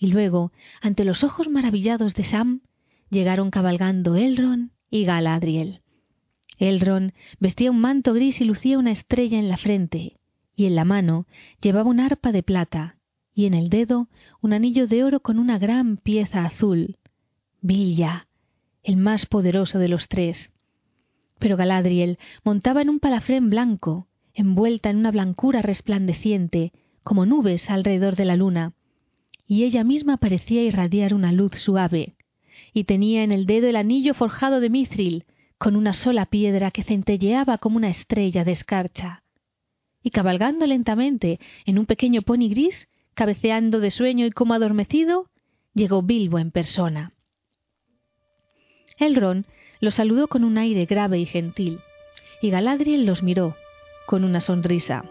y 0.00 0.08
luego, 0.08 0.52
ante 0.80 1.04
los 1.04 1.22
ojos 1.22 1.48
maravillados 1.48 2.14
de 2.14 2.24
Sam, 2.24 2.62
llegaron 3.08 3.50
cabalgando 3.50 4.16
Elrond 4.16 4.70
y 4.90 5.04
Galadriel. 5.04 5.82
Elrond 6.58 7.12
vestía 7.38 7.70
un 7.70 7.80
manto 7.80 8.14
gris 8.14 8.40
y 8.40 8.44
lucía 8.44 8.78
una 8.78 8.90
estrella 8.90 9.38
en 9.38 9.48
la 9.48 9.58
frente, 9.58 10.16
y 10.56 10.66
en 10.66 10.74
la 10.74 10.84
mano 10.84 11.26
llevaba 11.60 11.88
un 11.88 12.00
arpa 12.00 12.32
de 12.32 12.42
plata, 12.42 12.97
y 13.38 13.46
en 13.46 13.54
el 13.54 13.70
dedo 13.70 14.08
un 14.40 14.52
anillo 14.52 14.88
de 14.88 15.04
oro 15.04 15.20
con 15.20 15.38
una 15.38 15.60
gran 15.60 15.96
pieza 15.96 16.44
azul. 16.44 16.96
Villa, 17.60 18.26
el 18.82 18.96
más 18.96 19.26
poderoso 19.26 19.78
de 19.78 19.86
los 19.86 20.08
tres. 20.08 20.50
Pero 21.38 21.56
Galadriel 21.56 22.18
montaba 22.42 22.82
en 22.82 22.88
un 22.88 22.98
palafrén 22.98 23.48
blanco, 23.48 24.08
envuelta 24.34 24.90
en 24.90 24.96
una 24.96 25.12
blancura 25.12 25.62
resplandeciente, 25.62 26.72
como 27.04 27.26
nubes 27.26 27.70
alrededor 27.70 28.16
de 28.16 28.24
la 28.24 28.34
luna, 28.34 28.72
y 29.46 29.62
ella 29.62 29.84
misma 29.84 30.16
parecía 30.16 30.64
irradiar 30.64 31.14
una 31.14 31.30
luz 31.30 31.52
suave, 31.58 32.16
y 32.72 32.84
tenía 32.84 33.22
en 33.22 33.30
el 33.30 33.46
dedo 33.46 33.68
el 33.68 33.76
anillo 33.76 34.14
forjado 34.14 34.58
de 34.58 34.68
mithril, 34.68 35.26
con 35.58 35.76
una 35.76 35.92
sola 35.92 36.26
piedra 36.26 36.72
que 36.72 36.82
centelleaba 36.82 37.58
como 37.58 37.76
una 37.76 37.88
estrella 37.88 38.44
de 38.44 38.50
escarcha. 38.50 39.22
Y 40.02 40.10
cabalgando 40.10 40.66
lentamente 40.66 41.38
en 41.66 41.78
un 41.78 41.86
pequeño 41.86 42.22
pony 42.22 42.48
gris, 42.50 42.88
cabeceando 43.18 43.80
de 43.80 43.90
sueño 43.90 44.26
y 44.26 44.30
como 44.30 44.54
adormecido, 44.54 45.26
llegó 45.74 46.02
Bilbo 46.02 46.38
en 46.38 46.52
persona. 46.52 47.14
Elrond 48.96 49.44
lo 49.80 49.90
saludó 49.90 50.28
con 50.28 50.44
un 50.44 50.56
aire 50.56 50.84
grave 50.84 51.18
y 51.18 51.26
gentil, 51.26 51.80
y 52.40 52.50
Galadriel 52.50 53.06
los 53.06 53.24
miró, 53.24 53.56
con 54.06 54.22
una 54.22 54.38
sonrisa. 54.38 55.04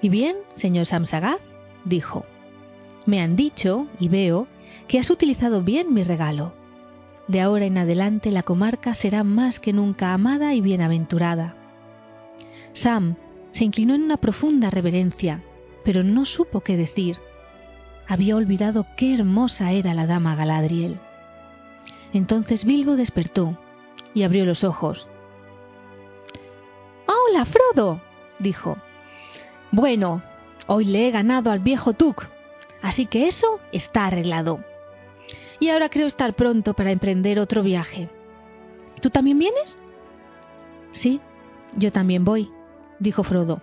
¿Y 0.00 0.08
bien, 0.08 0.38
señor 0.48 0.86
Samsagat? 0.86 1.38
dijo. 1.84 2.24
Me 3.04 3.20
han 3.20 3.36
dicho, 3.36 3.88
y 4.00 4.08
veo, 4.08 4.48
que 4.88 4.98
has 4.98 5.10
utilizado 5.10 5.60
bien 5.60 5.92
mi 5.92 6.02
regalo. 6.02 6.54
De 7.28 7.42
ahora 7.42 7.66
en 7.66 7.76
adelante 7.76 8.30
la 8.30 8.42
comarca 8.42 8.94
será 8.94 9.22
más 9.22 9.60
que 9.60 9.74
nunca 9.74 10.14
amada 10.14 10.54
y 10.54 10.62
bienaventurada. 10.62 11.56
Sam 12.72 13.16
se 13.52 13.64
inclinó 13.64 13.94
en 13.94 14.02
una 14.02 14.16
profunda 14.16 14.70
reverencia, 14.70 15.42
pero 15.86 16.02
no 16.02 16.24
supo 16.24 16.62
qué 16.62 16.76
decir. 16.76 17.16
Había 18.08 18.34
olvidado 18.34 18.86
qué 18.96 19.14
hermosa 19.14 19.70
era 19.70 19.94
la 19.94 20.08
dama 20.08 20.34
Galadriel. 20.34 20.98
Entonces 22.12 22.64
Bilbo 22.64 22.96
despertó 22.96 23.56
y 24.12 24.24
abrió 24.24 24.44
los 24.44 24.64
ojos. 24.64 25.06
¡Hola, 27.06 27.44
Frodo! 27.44 28.00
dijo. 28.40 28.78
Bueno, 29.70 30.22
hoy 30.66 30.86
le 30.86 31.06
he 31.06 31.12
ganado 31.12 31.52
al 31.52 31.60
viejo 31.60 31.92
Tuk, 31.92 32.24
así 32.82 33.06
que 33.06 33.28
eso 33.28 33.60
está 33.70 34.06
arreglado. 34.06 34.58
Y 35.60 35.68
ahora 35.68 35.88
creo 35.88 36.08
estar 36.08 36.34
pronto 36.34 36.74
para 36.74 36.90
emprender 36.90 37.38
otro 37.38 37.62
viaje. 37.62 38.08
¿Tú 39.00 39.10
también 39.10 39.38
vienes? 39.38 39.78
Sí, 40.90 41.20
yo 41.76 41.92
también 41.92 42.24
voy, 42.24 42.50
dijo 42.98 43.22
Frodo. 43.22 43.62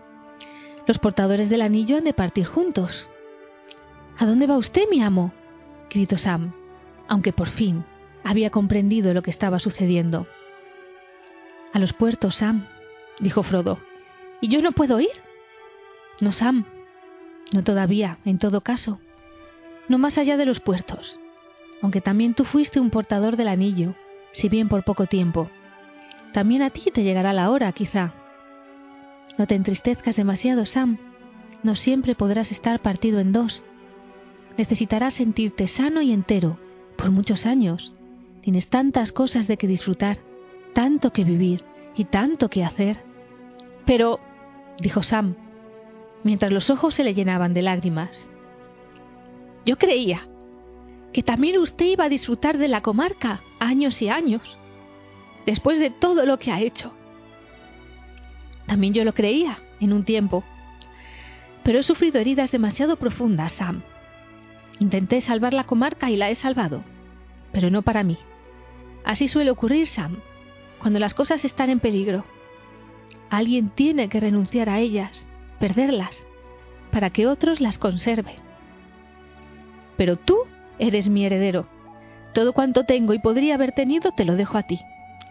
Los 0.85 0.99
portadores 0.99 1.49
del 1.49 1.61
anillo 1.61 1.97
han 1.97 2.03
de 2.03 2.13
partir 2.13 2.45
juntos. 2.45 3.09
¿A 4.17 4.25
dónde 4.25 4.47
va 4.47 4.57
usted, 4.57 4.83
mi 4.89 5.01
amo? 5.01 5.33
gritó 5.89 6.17
Sam, 6.17 6.53
aunque 7.07 7.31
por 7.31 7.47
fin 7.47 7.85
había 8.23 8.49
comprendido 8.49 9.13
lo 9.13 9.21
que 9.21 9.31
estaba 9.31 9.59
sucediendo. 9.59 10.27
A 11.73 11.79
los 11.79 11.93
puertos, 11.93 12.35
Sam, 12.35 12.67
dijo 13.19 13.43
Frodo. 13.43 13.79
¿Y 14.41 14.49
yo 14.49 14.61
no 14.61 14.71
puedo 14.71 14.99
ir? 14.99 15.09
No, 16.19 16.31
Sam. 16.31 16.65
No 17.51 17.63
todavía, 17.63 18.17
en 18.25 18.37
todo 18.37 18.61
caso. 18.61 18.99
No 19.87 19.97
más 19.97 20.17
allá 20.17 20.37
de 20.37 20.45
los 20.45 20.59
puertos. 20.59 21.19
Aunque 21.81 22.01
también 22.01 22.33
tú 22.33 22.45
fuiste 22.45 22.79
un 22.79 22.89
portador 22.89 23.35
del 23.35 23.47
anillo, 23.47 23.95
si 24.31 24.49
bien 24.49 24.69
por 24.69 24.83
poco 24.83 25.05
tiempo. 25.05 25.49
También 26.33 26.61
a 26.61 26.69
ti 26.69 26.91
te 26.93 27.03
llegará 27.03 27.33
la 27.33 27.49
hora, 27.49 27.71
quizá. 27.71 28.13
No 29.37 29.47
te 29.47 29.55
entristezcas 29.55 30.15
demasiado, 30.15 30.65
Sam. 30.65 30.97
No 31.63 31.75
siempre 31.75 32.15
podrás 32.15 32.51
estar 32.51 32.81
partido 32.81 33.19
en 33.19 33.31
dos. 33.31 33.63
Necesitarás 34.57 35.15
sentirte 35.15 35.67
sano 35.67 36.01
y 36.01 36.11
entero 36.11 36.59
por 36.97 37.09
muchos 37.09 37.45
años. 37.45 37.93
Tienes 38.41 38.67
tantas 38.67 39.11
cosas 39.11 39.47
de 39.47 39.57
que 39.57 39.67
disfrutar, 39.67 40.19
tanto 40.73 41.11
que 41.11 41.23
vivir 41.23 41.63
y 41.95 42.05
tanto 42.05 42.49
que 42.49 42.63
hacer. 42.63 43.03
Pero, 43.85 44.19
dijo 44.79 45.01
Sam, 45.01 45.35
mientras 46.23 46.51
los 46.51 46.69
ojos 46.69 46.95
se 46.95 47.03
le 47.03 47.13
llenaban 47.13 47.53
de 47.53 47.61
lágrimas, 47.63 48.29
yo 49.65 49.77
creía 49.77 50.27
que 51.13 51.23
también 51.23 51.57
usted 51.59 51.85
iba 51.85 52.05
a 52.05 52.09
disfrutar 52.09 52.57
de 52.57 52.67
la 52.67 52.81
comarca 52.81 53.41
años 53.59 54.01
y 54.01 54.09
años, 54.09 54.57
después 55.45 55.79
de 55.79 55.89
todo 55.89 56.25
lo 56.25 56.37
que 56.37 56.51
ha 56.51 56.59
hecho. 56.59 56.93
También 58.67 58.93
yo 58.93 59.03
lo 59.03 59.13
creía 59.13 59.59
en 59.79 59.93
un 59.93 60.05
tiempo, 60.05 60.43
pero 61.63 61.79
he 61.79 61.83
sufrido 61.83 62.19
heridas 62.19 62.51
demasiado 62.51 62.97
profundas, 62.97 63.53
Sam. 63.53 63.83
Intenté 64.79 65.21
salvar 65.21 65.53
la 65.53 65.63
comarca 65.63 66.09
y 66.09 66.17
la 66.17 66.29
he 66.29 66.35
salvado, 66.35 66.83
pero 67.51 67.69
no 67.69 67.81
para 67.81 68.03
mí. 68.03 68.17
Así 69.05 69.27
suele 69.27 69.51
ocurrir, 69.51 69.87
Sam, 69.87 70.17
cuando 70.79 70.99
las 70.99 71.13
cosas 71.13 71.45
están 71.45 71.69
en 71.69 71.79
peligro. 71.79 72.25
Alguien 73.29 73.69
tiene 73.69 74.09
que 74.09 74.19
renunciar 74.19 74.69
a 74.69 74.79
ellas, 74.79 75.27
perderlas, 75.59 76.25
para 76.91 77.09
que 77.09 77.27
otros 77.27 77.61
las 77.61 77.79
conserven. 77.79 78.35
Pero 79.97 80.17
tú 80.17 80.39
eres 80.79 81.09
mi 81.09 81.25
heredero. 81.25 81.67
Todo 82.33 82.53
cuanto 82.53 82.83
tengo 82.83 83.13
y 83.13 83.19
podría 83.19 83.55
haber 83.55 83.71
tenido 83.71 84.11
te 84.11 84.25
lo 84.25 84.35
dejo 84.35 84.57
a 84.57 84.63
ti. 84.63 84.79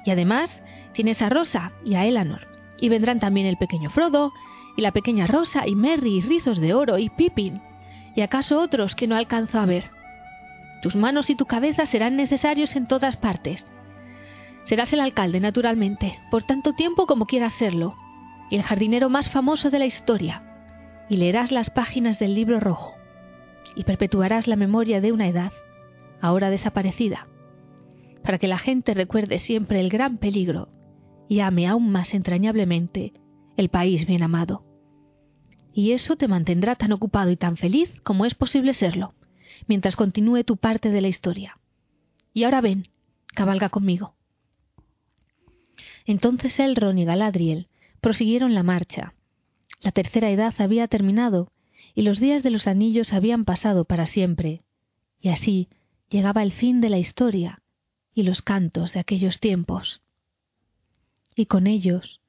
Y 0.05 0.11
además 0.11 0.63
tienes 0.93 1.21
a 1.23 1.29
Rosa 1.29 1.73
y 1.85 1.95
a 1.95 2.07
Eleanor. 2.07 2.52
Y 2.83 2.89
vendrán 2.89 3.21
también 3.21 3.47
el 3.47 3.59
pequeño 3.59 3.91
Frodo, 3.91 4.33
y 4.77 4.83
la 4.83 4.91
pequeña 4.91 5.29
Rosa, 5.29 5.69
y 5.69 5.77
Merry, 5.77 6.17
y 6.17 6.21
Rizos 6.21 6.59
de 6.59 6.75
Oro, 6.75 6.99
y 6.99 7.11
Pippin, 7.11 7.63
y 8.17 8.23
acaso 8.23 8.59
otros 8.59 8.97
que 8.97 9.07
no 9.07 9.15
alcanzo 9.15 9.61
a 9.61 9.67
ver. 9.67 9.93
Tus 10.83 10.97
manos 10.97 11.31
y 11.31 11.37
tu 11.37 11.47
cabeza 11.47 11.87
serán 11.87 12.17
necesarios 12.17 12.75
en 12.75 12.89
todas 12.89 13.17
partes. 13.17 13.69
Serás 14.65 14.93
el 14.93 14.99
alcalde, 14.99 15.39
naturalmente, 15.39 16.19
por 16.29 16.43
tanto 16.43 16.73
tiempo 16.73 17.07
como 17.07 17.27
quieras 17.27 17.53
serlo, 17.53 17.95
y 18.51 18.57
el 18.57 18.65
jardinero 18.65 19.09
más 19.09 19.31
famoso 19.31 19.71
de 19.71 19.79
la 19.79 19.87
historia, 19.87 20.43
y 21.09 21.19
leerás 21.19 21.53
las 21.53 21.71
páginas 21.71 22.19
del 22.19 22.35
libro 22.35 22.59
rojo, 22.59 22.97
y 23.77 23.85
perpetuarás 23.85 24.49
la 24.49 24.57
memoria 24.57 25.01
de 25.01 25.13
una 25.13 25.29
edad, 25.29 25.53
ahora 26.21 26.51
desaparecida, 26.51 27.29
para 28.25 28.39
que 28.39 28.49
la 28.49 28.59
gente 28.59 28.93
recuerde 28.93 29.39
siempre 29.39 29.79
el 29.79 29.89
gran 29.89 30.19
peligro 30.19 30.69
y 31.33 31.41
ame 31.41 31.67
aún 31.67 31.91
más 31.91 32.13
entrañablemente 32.13 33.15
el 33.57 33.71
país 33.71 34.07
bien 34.07 34.23
amado. 34.23 34.67
Y 35.73 35.93
eso 35.93 36.15
te 36.17 36.29
mantendrá 36.29 36.75
tan 36.77 36.93
ocupado 36.93 37.31
y 37.31 37.39
tan 37.39 37.57
feliz 37.57 37.91
como 38.03 38.27
es 38.27 38.35
posible 38.35 38.75
serlo 38.75 39.15
mientras 39.67 39.97
continúe 39.97 40.45
tu 40.45 40.59
parte 40.59 40.91
de 40.91 41.01
la 41.01 41.09
historia. 41.09 41.59
Y 42.35 42.45
ahora 42.45 42.61
ven, 42.61 42.89
cabalga 43.29 43.71
conmigo. 43.71 44.15
Entonces 46.05 46.61
Elrond 46.61 46.99
y 46.99 47.07
Galadriel 47.07 47.69
prosiguieron 48.03 48.53
la 48.53 48.63
marcha. 48.63 49.15
La 49.81 49.91
tercera 49.91 50.29
edad 50.29 50.53
había 50.59 50.87
terminado 50.87 51.51
y 51.95 52.03
los 52.03 52.21
días 52.21 52.43
de 52.43 52.51
los 52.51 52.67
anillos 52.67 53.15
habían 53.15 53.47
pasado 53.47 53.87
para 53.87 54.05
siempre. 54.05 54.61
Y 55.19 55.31
así 55.31 55.71
llegaba 56.11 56.43
el 56.43 56.53
fin 56.53 56.83
de 56.83 56.91
la 56.91 56.99
historia 56.99 57.63
y 58.13 58.25
los 58.25 58.43
cantos 58.43 58.93
de 58.93 59.01
aquellos 59.01 59.41
tiempos. 59.41 60.02
Y 61.35 61.47
con 61.47 61.67
ellos 61.67 62.21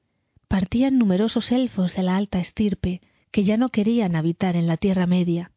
partían 0.48 0.98
numerosos 0.98 1.52
elfos 1.52 1.94
de 1.94 2.02
la 2.02 2.16
alta 2.16 2.38
estirpe 2.38 3.00
que 3.30 3.44
ya 3.44 3.56
no 3.56 3.68
querían 3.68 4.16
habitar 4.16 4.56
en 4.56 4.66
la 4.66 4.76
Tierra 4.76 5.06
Media 5.06 5.50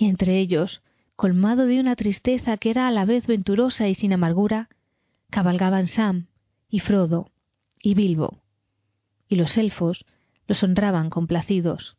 y 0.00 0.06
entre 0.06 0.38
ellos, 0.38 0.82
colmado 1.14 1.66
de 1.66 1.78
una 1.78 1.94
tristeza 1.94 2.56
que 2.56 2.70
era 2.70 2.88
a 2.88 2.90
la 2.90 3.04
vez 3.04 3.26
venturosa 3.26 3.86
y 3.88 3.94
sin 3.94 4.14
amargura, 4.14 4.70
cabalgaban 5.28 5.88
Sam 5.88 6.28
y 6.70 6.80
Frodo 6.80 7.30
y 7.78 7.94
Bilbo, 7.94 8.42
y 9.28 9.36
los 9.36 9.58
elfos 9.58 10.06
los 10.46 10.62
honraban 10.62 11.10
complacidos. 11.10 11.98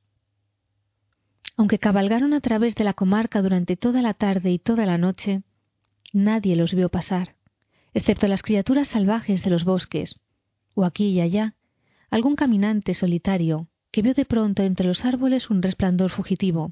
Aunque 1.57 1.77
cabalgaron 1.77 2.33
a 2.33 2.41
través 2.41 2.73
de 2.73 2.83
la 2.83 2.93
comarca 2.93 3.43
durante 3.43 3.77
toda 3.77 4.01
la 4.01 4.15
tarde 4.15 4.51
y 4.51 4.57
toda 4.57 4.87
la 4.87 4.97
noche, 4.97 5.43
nadie 6.11 6.55
los 6.55 6.73
vio 6.73 6.89
pasar, 6.89 7.35
excepto 7.93 8.27
las 8.27 8.41
criaturas 8.41 8.87
salvajes 8.87 9.43
de 9.43 9.51
los 9.51 9.63
bosques, 9.63 10.19
o 10.73 10.85
aquí 10.85 11.09
y 11.09 11.21
allá, 11.21 11.55
algún 12.09 12.35
caminante 12.35 12.93
solitario 12.93 13.67
que 13.91 14.01
vio 14.01 14.13
de 14.13 14.25
pronto 14.25 14.63
entre 14.63 14.87
los 14.87 15.03
árboles 15.05 15.49
un 15.49 15.61
resplandor 15.61 16.11
fugitivo, 16.11 16.71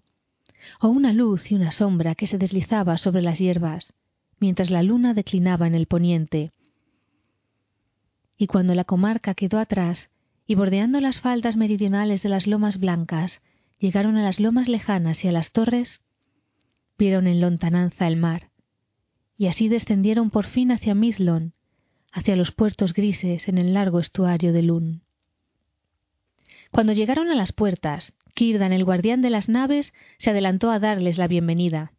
o 0.79 0.87
una 0.87 1.13
luz 1.13 1.51
y 1.51 1.55
una 1.55 1.71
sombra 1.71 2.15
que 2.15 2.27
se 2.27 2.37
deslizaba 2.37 2.97
sobre 2.97 3.21
las 3.21 3.39
hierbas, 3.39 3.93
mientras 4.39 4.69
la 4.69 4.83
luna 4.83 5.13
declinaba 5.13 5.67
en 5.67 5.75
el 5.75 5.85
poniente. 5.85 6.51
Y 8.37 8.47
cuando 8.47 8.73
la 8.73 8.85
comarca 8.85 9.33
quedó 9.33 9.59
atrás, 9.59 10.09
y 10.47 10.55
bordeando 10.55 11.01
las 11.01 11.19
faldas 11.19 11.57
meridionales 11.57 12.23
de 12.23 12.29
las 12.29 12.47
lomas 12.47 12.79
blancas, 12.79 13.41
llegaron 13.79 14.17
a 14.17 14.23
las 14.23 14.39
lomas 14.39 14.67
lejanas 14.67 15.23
y 15.23 15.27
a 15.27 15.31
las 15.31 15.51
torres, 15.51 16.01
vieron 16.97 17.27
en 17.27 17.41
lontananza 17.41 18.07
el 18.07 18.15
mar, 18.15 18.49
y 19.37 19.47
así 19.47 19.69
descendieron 19.69 20.29
por 20.31 20.45
fin 20.45 20.71
hacia 20.71 20.95
Midlon, 20.95 21.53
hacia 22.11 22.35
los 22.35 22.51
puertos 22.51 22.93
grises 22.93 23.47
en 23.47 23.57
el 23.57 23.73
largo 23.73 23.99
estuario 23.99 24.53
de 24.53 24.63
Lun. 24.63 25.01
Cuando 26.71 26.93
llegaron 26.93 27.29
a 27.29 27.35
las 27.35 27.51
puertas, 27.51 28.13
Kirdan, 28.33 28.73
el 28.73 28.85
guardián 28.85 29.21
de 29.21 29.29
las 29.29 29.49
naves, 29.49 29.93
se 30.17 30.29
adelantó 30.29 30.71
a 30.71 30.79
darles 30.79 31.17
la 31.17 31.27
bienvenida. 31.27 31.93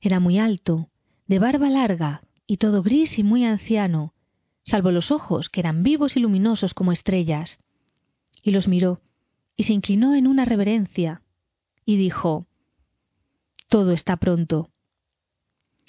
Era 0.00 0.20
muy 0.20 0.38
alto, 0.38 0.88
de 1.26 1.38
barba 1.38 1.68
larga 1.68 2.22
y 2.46 2.56
todo 2.56 2.82
gris 2.82 3.18
y 3.18 3.22
muy 3.22 3.44
anciano, 3.44 4.14
salvo 4.64 4.90
los 4.90 5.10
ojos, 5.10 5.48
que 5.48 5.60
eran 5.60 5.82
vivos 5.82 6.16
y 6.16 6.20
luminosos 6.20 6.74
como 6.74 6.92
estrellas. 6.92 7.58
Y 8.42 8.50
los 8.50 8.66
miró, 8.66 9.02
y 9.56 9.64
se 9.64 9.74
inclinó 9.74 10.14
en 10.14 10.26
una 10.26 10.44
reverencia, 10.44 11.22
y 11.84 11.96
dijo, 11.96 12.46
Todo 13.68 13.92
está 13.92 14.16
pronto. 14.16 14.69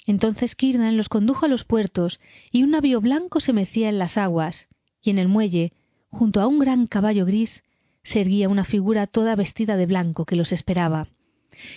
Entonces 0.06 0.56
Kirdan 0.56 0.96
los 0.96 1.08
condujo 1.08 1.46
a 1.46 1.48
los 1.48 1.64
puertos, 1.64 2.20
y 2.50 2.64
un 2.64 2.70
navío 2.70 3.00
blanco 3.00 3.40
se 3.40 3.52
mecía 3.52 3.88
en 3.88 3.98
las 3.98 4.16
aguas, 4.16 4.68
y 5.00 5.10
en 5.10 5.18
el 5.18 5.28
muelle, 5.28 5.72
junto 6.10 6.40
a 6.40 6.46
un 6.46 6.58
gran 6.58 6.86
caballo 6.86 7.24
gris, 7.24 7.62
se 8.02 8.20
erguía 8.20 8.48
una 8.48 8.64
figura 8.64 9.06
toda 9.06 9.36
vestida 9.36 9.76
de 9.76 9.86
blanco 9.86 10.24
que 10.24 10.36
los 10.36 10.52
esperaba. 10.52 11.08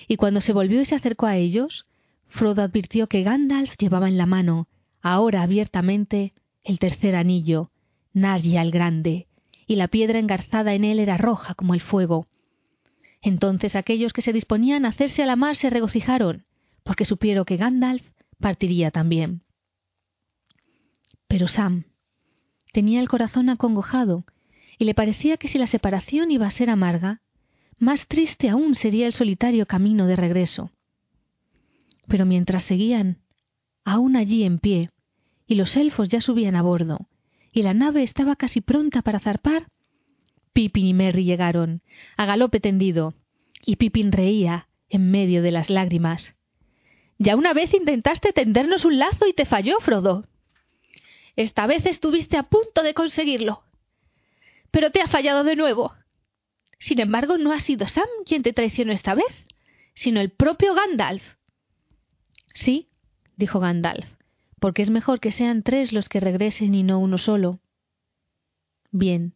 Y 0.08 0.16
cuando 0.16 0.42
se 0.42 0.54
volvió 0.54 0.82
y 0.82 0.86
se 0.86 0.96
acercó 0.96 1.28
a 1.28 1.38
ellos, 1.38 1.86
Frodo 2.28 2.64
advirtió 2.64 3.08
que 3.08 3.24
Gandalf 3.24 3.76
llevaba 3.78 4.08
en 4.08 4.18
la 4.18 4.26
mano, 4.26 4.68
ahora 5.02 5.44
abiertamente, 5.44 6.34
el 6.64 6.80
tercer 6.80 7.16
anillo, 7.16 7.70
Narya 8.14 8.62
el 8.62 8.72
Grande, 8.72 9.28
y 9.68 9.76
la 9.76 9.88
piedra 9.88 10.20
engarzada 10.20 10.74
en 10.74 10.84
él 10.84 11.00
era 11.00 11.18
roja 11.18 11.54
como 11.54 11.74
el 11.74 11.82
fuego. 11.82 12.28
Entonces 13.22 13.76
aquellos 13.76 14.14
que 14.14 14.22
se 14.22 14.34
disponían 14.34 14.86
a 14.86 14.90
hacerse 14.90 15.24
a 15.24 15.26
la 15.28 15.36
mar 15.36 15.56
se 15.56 15.70
regocijaron, 15.70 16.46
porque 16.84 17.06
supieron 17.06 17.46
que 17.46 17.58
Gandalf 17.58 18.15
partiría 18.40 18.92
también. 18.92 19.42
Pero 21.28 21.48
Sam 21.48 21.86
tenía 22.72 23.00
el 23.00 23.10
corazón 23.10 23.50
acongojado 23.50 24.26
y 24.78 24.86
le 24.86 24.94
parecía 24.94 25.38
que 25.38 25.48
si 25.48 25.58
la 25.58 25.68
separación 25.68 26.32
iba 26.32 26.46
a 26.46 26.52
ser 26.52 26.70
amarga, 26.70 27.22
más 27.78 28.08
triste 28.08 28.50
aún 28.50 28.76
sería 28.76 29.08
el 29.08 29.14
solitario 29.14 29.66
camino 29.66 30.08
de 30.08 30.16
regreso. 30.16 30.72
Pero 32.08 32.26
mientras 32.26 32.64
seguían, 32.64 33.20
aún 33.84 34.16
allí 34.16 34.44
en 34.44 34.60
pie, 34.60 34.92
y 35.48 35.56
los 35.56 35.76
elfos 35.76 36.10
ya 36.10 36.22
subían 36.22 36.56
a 36.56 36.62
bordo, 36.62 37.08
y 37.52 37.64
la 37.64 37.74
nave 37.74 38.04
estaba 38.04 38.36
casi 38.36 38.62
pronta 38.62 39.02
para 39.02 39.20
zarpar, 39.20 39.68
Pippin 40.54 40.86
y 40.86 40.94
Merry 40.94 41.26
llegaron, 41.26 41.82
a 42.18 42.26
galope 42.26 42.60
tendido, 42.60 43.14
y 43.66 43.76
Pippin 43.76 44.12
reía 44.12 44.70
en 44.90 45.12
medio 45.12 45.42
de 45.42 45.52
las 45.52 45.70
lágrimas. 45.70 46.35
Ya 47.18 47.36
una 47.36 47.54
vez 47.54 47.74
intentaste 47.74 48.34
tendernos 48.34 48.86
un 48.86 49.00
lazo 49.00 49.28
y 49.28 49.34
te 49.34 49.46
falló, 49.46 49.80
Frodo. 49.80 50.26
Esta 51.36 51.68
vez 51.68 51.86
estuviste 51.86 52.38
a 52.38 52.44
punto 52.44 52.84
de 52.84 52.94
conseguirlo. 52.94 53.64
Pero 54.72 54.92
te 54.92 55.02
ha 55.02 55.08
fallado 55.08 55.44
de 55.44 55.56
nuevo. 55.56 55.94
Sin 56.80 57.00
embargo, 57.00 57.38
no 57.38 57.52
ha 57.52 57.60
sido 57.60 57.88
Sam 57.88 58.08
quien 58.26 58.44
te 58.44 58.54
traicionó 58.54 58.92
esta 58.92 59.16
vez, 59.16 59.46
sino 59.94 60.20
el 60.20 60.30
propio 60.30 60.74
Gandalf. 60.74 61.24
Sí, 62.54 62.90
dijo 63.38 63.60
Gandalf, 63.60 64.06
porque 64.60 64.82
es 64.82 64.90
mejor 64.90 65.20
que 65.20 65.32
sean 65.32 65.64
tres 65.64 65.94
los 65.94 66.10
que 66.10 66.20
regresen 66.20 66.76
y 66.76 66.84
no 66.84 67.00
uno 67.00 67.18
solo. 67.18 67.60
Bien, 68.92 69.34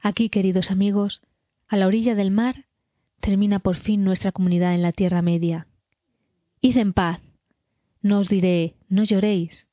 aquí, 0.00 0.28
queridos 0.28 0.70
amigos, 0.70 1.22
a 1.68 1.76
la 1.76 1.86
orilla 1.86 2.14
del 2.14 2.30
mar, 2.30 2.66
termina 3.20 3.58
por 3.58 3.76
fin 3.76 4.04
nuestra 4.04 4.32
comunidad 4.32 4.74
en 4.74 4.82
la 4.82 4.92
Tierra 4.92 5.22
Media. 5.22 5.66
Id 6.64 6.76
en 6.76 6.92
paz. 6.92 7.20
No 8.02 8.20
os 8.20 8.28
diré, 8.28 8.76
no 8.88 9.02
lloréis, 9.02 9.68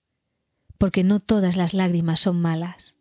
porque 0.80 1.04
no 1.04 1.20
todas 1.20 1.56
las 1.56 1.76
lágrimas 1.76 2.20
son 2.20 2.42
malas. 2.42 2.98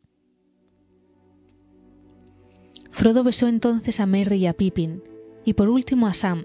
Frodo 2.91 3.25
besó 3.25 3.49
entonces 3.49 3.99
a 3.99 4.05
Merry 4.05 4.41
y 4.41 4.47
a 4.47 4.53
Pippin, 4.53 5.03
y 5.47 5.55
por 5.55 5.71
último 5.71 6.07
a 6.07 6.13
Sam, 6.13 6.45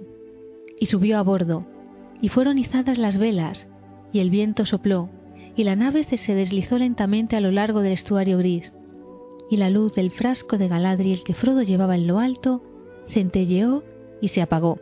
y 0.80 0.86
subió 0.86 1.18
a 1.18 1.22
bordo, 1.22 1.68
y 2.22 2.30
fueron 2.30 2.58
izadas 2.60 2.98
las 2.98 3.18
velas, 3.18 3.68
y 4.14 4.20
el 4.20 4.30
viento 4.30 4.66
sopló, 4.66 5.10
y 5.58 5.66
la 5.66 5.76
nave 5.76 6.06
se 6.06 6.36
deslizó 6.36 6.78
lentamente 6.78 7.36
a 7.36 7.42
lo 7.42 7.52
largo 7.52 7.82
del 7.82 7.92
estuario 7.92 8.38
gris, 8.38 8.74
y 9.50 9.58
la 9.58 9.70
luz 9.70 9.94
del 9.96 10.12
frasco 10.12 10.58
de 10.58 10.70
Galadriel 10.70 11.26
que 11.26 11.34
Frodo 11.34 11.62
llevaba 11.62 11.96
en 11.96 12.08
lo 12.08 12.20
alto 12.20 12.64
centelleó 13.10 13.84
y 14.22 14.30
se 14.30 14.42
apagó. 14.42 14.80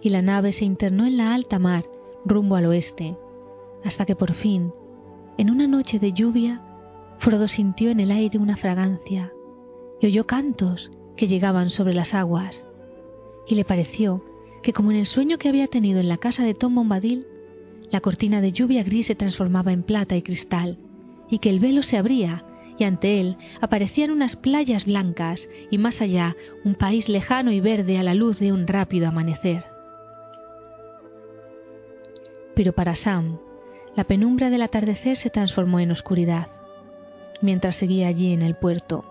Y 0.00 0.10
la 0.10 0.22
nave 0.22 0.52
se 0.52 0.64
internó 0.64 1.06
en 1.06 1.16
la 1.16 1.34
alta 1.34 1.58
mar, 1.58 1.84
rumbo 2.24 2.56
al 2.56 2.66
oeste, 2.66 3.16
hasta 3.84 4.04
que 4.06 4.16
por 4.16 4.32
fin, 4.32 4.72
en 5.36 5.50
una 5.50 5.66
noche 5.66 5.98
de 5.98 6.12
lluvia, 6.12 6.62
Frodo 7.18 7.48
sintió 7.48 7.90
en 7.90 8.00
el 8.00 8.10
aire 8.10 8.38
una 8.38 8.56
fragancia 8.56 9.32
y 10.00 10.06
oyó 10.06 10.26
cantos 10.26 10.90
que 11.16 11.26
llegaban 11.26 11.70
sobre 11.70 11.94
las 11.94 12.14
aguas, 12.14 12.68
y 13.46 13.54
le 13.54 13.64
pareció 13.64 14.24
que 14.62 14.72
como 14.72 14.90
en 14.90 14.98
el 14.98 15.06
sueño 15.06 15.38
que 15.38 15.48
había 15.48 15.66
tenido 15.66 16.00
en 16.00 16.08
la 16.08 16.18
casa 16.18 16.44
de 16.44 16.54
Tom 16.54 16.74
Bombadil, 16.74 17.26
la 17.90 18.00
cortina 18.00 18.40
de 18.40 18.52
lluvia 18.52 18.84
gris 18.84 19.06
se 19.06 19.14
transformaba 19.14 19.72
en 19.72 19.82
plata 19.82 20.16
y 20.16 20.22
cristal, 20.22 20.78
y 21.30 21.38
que 21.38 21.50
el 21.50 21.58
velo 21.58 21.82
se 21.82 21.96
abría, 21.96 22.44
y 22.78 22.84
ante 22.84 23.20
él 23.20 23.36
aparecían 23.60 24.10
unas 24.10 24.36
playas 24.36 24.84
blancas, 24.84 25.48
y 25.70 25.78
más 25.78 26.00
allá 26.00 26.36
un 26.64 26.74
país 26.74 27.08
lejano 27.08 27.50
y 27.50 27.60
verde 27.60 27.98
a 27.98 28.02
la 28.02 28.14
luz 28.14 28.38
de 28.38 28.52
un 28.52 28.66
rápido 28.66 29.08
amanecer. 29.08 29.64
Pero 32.58 32.72
para 32.72 32.96
Sam, 32.96 33.38
la 33.94 34.02
penumbra 34.02 34.50
del 34.50 34.62
atardecer 34.62 35.16
se 35.16 35.30
transformó 35.30 35.78
en 35.78 35.92
oscuridad, 35.92 36.48
mientras 37.40 37.76
seguía 37.76 38.08
allí 38.08 38.32
en 38.32 38.42
el 38.42 38.56
puerto, 38.56 39.04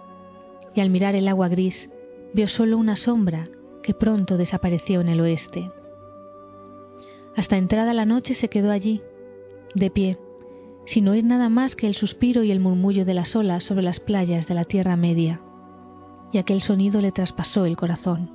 y 0.76 0.82
al 0.82 0.90
mirar 0.90 1.16
el 1.16 1.30
agua 1.30 1.48
gris, 1.48 1.90
vio 2.34 2.50
solo 2.50 2.78
una 2.78 2.98
sombra 2.98 3.48
que 3.84 3.94
pronto 3.94 4.36
desapareció 4.36 5.00
en 5.00 5.08
el 5.08 5.22
oeste. 5.22 5.72
Hasta 7.38 7.56
entrada 7.56 7.94
la 7.94 8.04
noche 8.04 8.36
se 8.36 8.50
quedó 8.50 8.70
allí, 8.70 9.02
de 9.74 9.92
pie, 9.92 10.18
sin 10.84 11.08
oír 11.08 11.24
nada 11.24 11.48
más 11.48 11.78
que 11.78 11.88
el 11.88 11.96
suspiro 11.96 12.44
y 12.44 12.52
el 12.52 12.60
murmullo 12.60 13.06
de 13.06 13.14
las 13.14 13.34
olas 13.34 13.64
sobre 13.64 13.82
las 13.82 14.02
playas 14.02 14.46
de 14.48 14.56
la 14.56 14.66
Tierra 14.66 14.98
Media, 14.98 15.40
y 16.34 16.38
aquel 16.38 16.60
sonido 16.60 17.00
le 17.00 17.14
traspasó 17.14 17.66
el 17.66 17.78
corazón. 17.78 18.30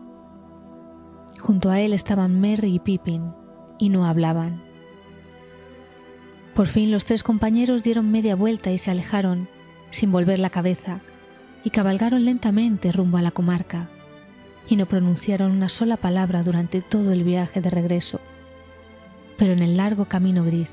Junto 1.38 1.68
a 1.68 1.80
él 1.80 1.92
estaban 1.92 2.40
Merry 2.40 2.76
y 2.76 2.78
Pippin, 2.78 3.34
y 3.78 3.90
no 3.90 4.06
hablaban. 4.06 4.71
Por 6.54 6.68
fin 6.68 6.90
los 6.90 7.04
tres 7.04 7.22
compañeros 7.22 7.82
dieron 7.82 8.10
media 8.10 8.36
vuelta 8.36 8.70
y 8.70 8.78
se 8.78 8.90
alejaron, 8.90 9.48
sin 9.90 10.12
volver 10.12 10.38
la 10.38 10.50
cabeza, 10.50 11.00
y 11.64 11.70
cabalgaron 11.70 12.24
lentamente 12.24 12.92
rumbo 12.92 13.18
a 13.18 13.22
la 13.22 13.30
comarca, 13.30 13.88
y 14.68 14.76
no 14.76 14.86
pronunciaron 14.86 15.52
una 15.52 15.68
sola 15.68 15.96
palabra 15.96 16.42
durante 16.42 16.82
todo 16.82 17.12
el 17.12 17.24
viaje 17.24 17.60
de 17.60 17.70
regreso 17.70 18.20
pero 19.42 19.54
en 19.54 19.58
el 19.58 19.76
largo 19.76 20.04
camino 20.04 20.44
gris, 20.44 20.70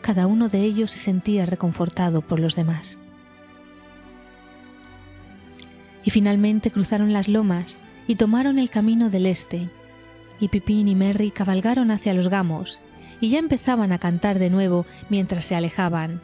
cada 0.00 0.26
uno 0.26 0.48
de 0.48 0.62
ellos 0.62 0.90
se 0.90 0.98
sentía 0.98 1.44
reconfortado 1.44 2.22
por 2.22 2.40
los 2.40 2.56
demás. 2.56 2.98
Y 6.02 6.10
finalmente 6.10 6.70
cruzaron 6.70 7.12
las 7.12 7.28
lomas 7.28 7.76
y 8.06 8.14
tomaron 8.14 8.58
el 8.58 8.70
camino 8.70 9.10
del 9.10 9.26
este, 9.26 9.68
y 10.40 10.48
Pipín 10.48 10.88
y 10.88 10.94
Merry 10.94 11.30
cabalgaron 11.30 11.90
hacia 11.90 12.14
los 12.14 12.28
gamos, 12.28 12.80
y 13.20 13.30
ya 13.30 13.38
empezaban 13.38 13.92
a 13.92 13.98
cantar 13.98 14.38
de 14.38 14.50
nuevo 14.50 14.86
mientras 15.08 15.44
se 15.44 15.54
alejaban, 15.54 16.20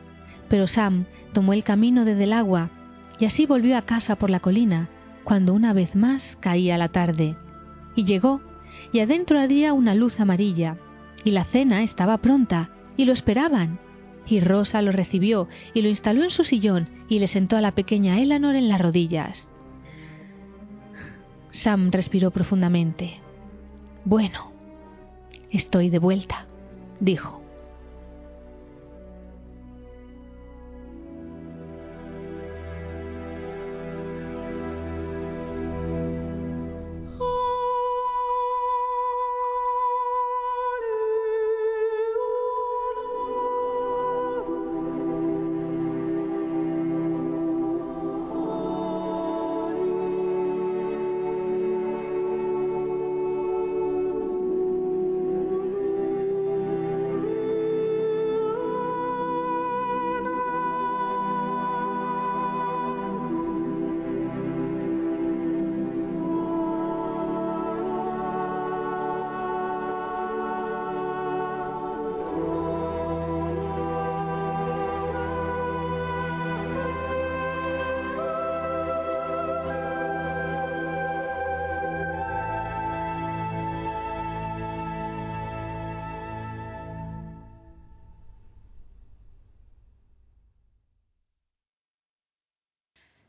pero 0.48 0.66
Sam 0.66 1.06
tomó 1.32 1.52
el 1.52 1.64
camino 1.64 2.04
desde 2.04 2.24
el 2.24 2.32
agua, 2.32 2.70
y 3.18 3.24
así 3.24 3.46
volvió 3.46 3.76
a 3.76 3.82
casa 3.82 4.16
por 4.16 4.30
la 4.30 4.40
colina, 4.40 4.88
cuando 5.24 5.54
una 5.54 5.72
vez 5.72 5.94
más 5.94 6.36
caía 6.40 6.78
la 6.78 6.88
tarde, 6.88 7.36
y 7.94 8.04
llegó, 8.04 8.40
y 8.92 9.00
adentro 9.00 9.40
había 9.40 9.72
una 9.72 9.94
luz 9.94 10.20
amarilla, 10.20 10.76
y 11.24 11.32
la 11.32 11.44
cena 11.44 11.82
estaba 11.82 12.18
pronta, 12.18 12.70
y 12.96 13.04
lo 13.04 13.12
esperaban. 13.12 13.78
Y 14.28 14.40
Rosa 14.40 14.82
lo 14.82 14.90
recibió 14.90 15.46
y 15.72 15.82
lo 15.82 15.88
instaló 15.88 16.24
en 16.24 16.30
su 16.30 16.42
sillón 16.42 16.88
y 17.08 17.20
le 17.20 17.28
sentó 17.28 17.56
a 17.56 17.60
la 17.60 17.72
pequeña 17.72 18.18
Eleanor 18.20 18.56
en 18.56 18.68
las 18.68 18.80
rodillas. 18.80 19.48
Sam 21.50 21.90
respiró 21.92 22.32
profundamente. 22.32 23.20
Bueno, 24.04 24.50
estoy 25.50 25.90
de 25.90 26.00
vuelta, 26.00 26.46
dijo. 27.00 27.35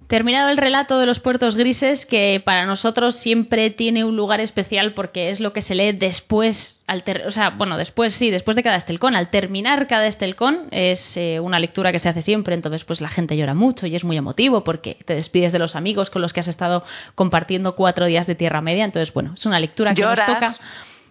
Terminado 0.07 0.49
el 0.49 0.57
relato 0.57 0.99
de 0.99 1.05
los 1.05 1.19
puertos 1.19 1.57
grises, 1.57 2.05
que 2.05 2.41
para 2.43 2.65
nosotros 2.65 3.17
siempre 3.17 3.69
tiene 3.69 4.05
un 4.05 4.15
lugar 4.15 4.39
especial 4.39 4.93
porque 4.93 5.31
es 5.31 5.41
lo 5.41 5.51
que 5.51 5.61
se 5.61 5.75
lee 5.75 5.91
después, 5.91 6.79
al 6.87 7.03
o 7.27 7.31
sea, 7.31 7.49
bueno, 7.49 7.77
después 7.77 8.13
sí, 8.13 8.31
después 8.31 8.55
de 8.55 8.63
cada 8.63 8.77
estelcón. 8.77 9.17
Al 9.17 9.29
terminar 9.29 9.85
cada 9.87 10.07
estelcón 10.07 10.69
es 10.71 11.17
eh, 11.17 11.41
una 11.41 11.59
lectura 11.59 11.91
que 11.91 11.99
se 11.99 12.07
hace 12.07 12.21
siempre, 12.21 12.55
entonces 12.55 12.85
pues 12.85 13.01
la 13.01 13.09
gente 13.09 13.35
llora 13.35 13.53
mucho 13.53 13.85
y 13.85 13.97
es 13.97 14.05
muy 14.05 14.15
emotivo 14.15 14.63
porque 14.63 14.97
te 15.05 15.13
despides 15.13 15.51
de 15.51 15.59
los 15.59 15.75
amigos 15.75 16.09
con 16.09 16.21
los 16.21 16.31
que 16.31 16.39
has 16.39 16.47
estado 16.47 16.85
compartiendo 17.15 17.75
cuatro 17.75 18.05
días 18.05 18.27
de 18.27 18.35
Tierra 18.35 18.61
Media, 18.61 18.85
entonces 18.85 19.13
bueno, 19.13 19.33
es 19.33 19.45
una 19.45 19.59
lectura 19.59 19.93
que 19.93 20.03
nos 20.03 20.17
toca 20.25 20.55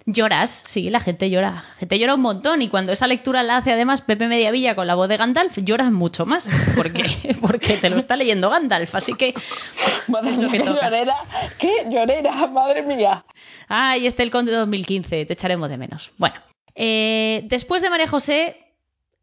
Lloras, 0.09 0.63
sí, 0.69 0.89
la 0.89 1.01
gente 1.01 1.31
llora. 1.31 1.51
La 1.51 1.75
gente 1.81 1.99
llora 1.99 2.15
un 2.15 2.21
montón 2.21 2.63
y 2.63 2.69
cuando 2.69 2.93
esa 2.93 3.09
lectura 3.09 3.43
la 3.43 3.57
hace 3.57 3.73
además 3.73 4.03
Pepe 4.03 4.29
Mediavilla 4.29 4.77
con 4.77 4.87
la 4.87 4.95
voz 4.95 5.09
de 5.09 5.17
Gandalf, 5.17 5.59
lloras 5.59 5.91
mucho 5.91 6.25
más. 6.25 6.49
Porque, 6.77 7.37
porque 7.41 7.77
te 7.79 7.91
lo 7.91 7.99
está 7.99 8.15
leyendo 8.15 8.49
Gandalf, 8.49 8.95
así 8.95 9.15
que. 9.15 9.35
Madre 10.07 10.31
es 10.31 10.39
¿Qué 10.39 10.59
llorera? 10.59 11.17
¿Qué 11.59 11.73
llorera? 11.91 12.47
Madre 12.47 12.83
mía. 12.83 13.25
Ay, 13.67 14.07
este 14.07 14.23
el 14.23 14.31
Conde 14.31 14.53
2015, 14.53 15.27
te 15.27 15.33
echaremos 15.33 15.69
de 15.69 15.77
menos. 15.77 16.13
Bueno, 16.19 16.37
eh, 16.77 17.43
después 17.47 17.83
de 17.83 17.91
María 17.91 18.07
José, 18.07 18.57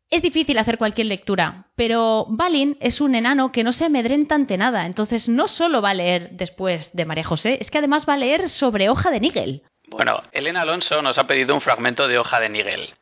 es 0.09 0.21
difícil 0.21 0.57
hacer 0.57 0.77
cualquier 0.77 1.07
lectura, 1.07 1.67
pero 1.75 2.25
Balin 2.29 2.77
es 2.81 2.99
un 2.99 3.15
enano 3.15 3.53
que 3.53 3.63
no 3.63 3.71
se 3.71 3.85
amedrenta 3.85 4.35
ante 4.35 4.57
nada, 4.57 4.85
entonces 4.85 5.29
no 5.29 5.47
solo 5.47 5.81
va 5.81 5.91
a 5.91 5.95
leer 5.95 6.31
después 6.33 6.91
de 6.93 7.05
María 7.05 7.23
José, 7.23 7.57
es 7.61 7.71
que 7.71 7.77
además 7.77 8.05
va 8.07 8.15
a 8.15 8.17
leer 8.17 8.49
sobre 8.49 8.89
hoja 8.89 9.09
de 9.11 9.21
Nigel. 9.21 9.63
Bueno, 9.93 10.23
Elena 10.31 10.61
Alonso 10.61 11.03
nos 11.03 11.19
ha 11.19 11.27
pedido 11.27 11.53
un 11.53 11.61
fragmento 11.61 12.07
de 12.07 12.17
hoja 12.17 12.39
de 12.39 12.49
Nigel. 12.49 12.95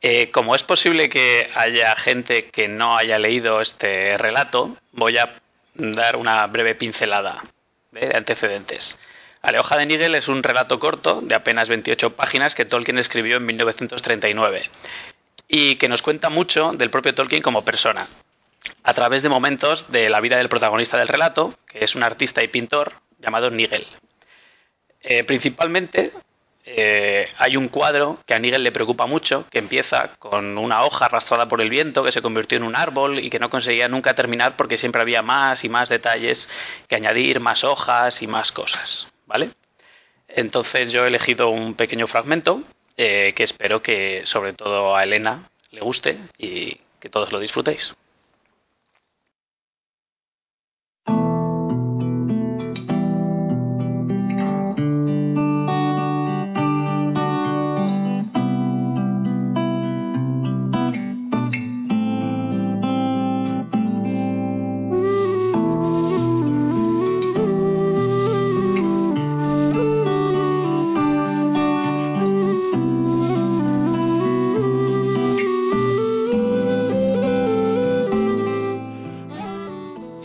Eh, 0.00 0.30
como 0.32 0.56
es 0.56 0.64
posible 0.64 1.08
que 1.08 1.48
haya 1.54 1.94
gente 1.94 2.50
que 2.50 2.66
no 2.66 2.96
haya 2.96 3.16
leído 3.20 3.60
este 3.60 4.18
relato, 4.18 4.76
voy 4.90 5.18
a 5.18 5.40
dar 5.74 6.16
una 6.16 6.44
breve 6.48 6.74
pincelada 6.74 7.44
de 7.92 8.16
antecedentes. 8.16 8.98
La 9.44 9.60
hoja 9.60 9.76
de 9.76 9.86
Nigel 9.86 10.16
es 10.16 10.26
un 10.26 10.42
relato 10.42 10.80
corto 10.80 11.20
de 11.20 11.36
apenas 11.36 11.68
28 11.68 12.16
páginas 12.16 12.56
que 12.56 12.64
Tolkien 12.64 12.98
escribió 12.98 13.36
en 13.36 13.46
1939 13.46 14.68
y 15.46 15.76
que 15.76 15.88
nos 15.88 16.02
cuenta 16.02 16.28
mucho 16.28 16.72
del 16.72 16.90
propio 16.90 17.14
Tolkien 17.14 17.42
como 17.42 17.64
persona, 17.64 18.08
a 18.82 18.94
través 18.94 19.22
de 19.22 19.28
momentos 19.28 19.92
de 19.92 20.10
la 20.10 20.20
vida 20.20 20.38
del 20.38 20.48
protagonista 20.48 20.98
del 20.98 21.08
relato, 21.08 21.54
que 21.68 21.84
es 21.84 21.94
un 21.94 22.02
artista 22.02 22.42
y 22.42 22.48
pintor 22.48 22.94
llamado 23.20 23.48
Nigel. 23.48 23.86
Eh, 25.04 25.24
principalmente 25.24 26.12
eh, 26.64 27.28
hay 27.38 27.56
un 27.56 27.68
cuadro 27.68 28.18
que 28.26 28.34
a 28.34 28.38
Nigel 28.38 28.62
le 28.62 28.72
preocupa 28.72 29.06
mucho, 29.06 29.46
que 29.50 29.58
empieza 29.58 30.14
con 30.18 30.58
una 30.58 30.84
hoja 30.84 31.06
arrastrada 31.06 31.48
por 31.48 31.60
el 31.60 31.70
viento, 31.70 32.04
que 32.04 32.12
se 32.12 32.22
convirtió 32.22 32.56
en 32.56 32.64
un 32.64 32.76
árbol 32.76 33.18
y 33.18 33.30
que 33.30 33.38
no 33.38 33.50
conseguía 33.50 33.88
nunca 33.88 34.14
terminar 34.14 34.56
porque 34.56 34.78
siempre 34.78 35.02
había 35.02 35.22
más 35.22 35.64
y 35.64 35.68
más 35.68 35.88
detalles 35.88 36.48
que 36.88 36.96
añadir, 36.96 37.40
más 37.40 37.64
hojas 37.64 38.22
y 38.22 38.26
más 38.26 38.52
cosas. 38.52 39.08
¿Vale? 39.26 39.50
Entonces 40.28 40.92
yo 40.92 41.04
he 41.04 41.08
elegido 41.08 41.50
un 41.50 41.74
pequeño 41.74 42.06
fragmento 42.06 42.62
eh, 42.96 43.32
que 43.34 43.44
espero 43.44 43.82
que 43.82 44.22
sobre 44.24 44.52
todo 44.52 44.94
a 44.96 45.02
Elena 45.02 45.48
le 45.70 45.80
guste 45.80 46.18
y 46.38 46.80
que 47.00 47.08
todos 47.08 47.32
lo 47.32 47.40
disfrutéis. 47.40 47.94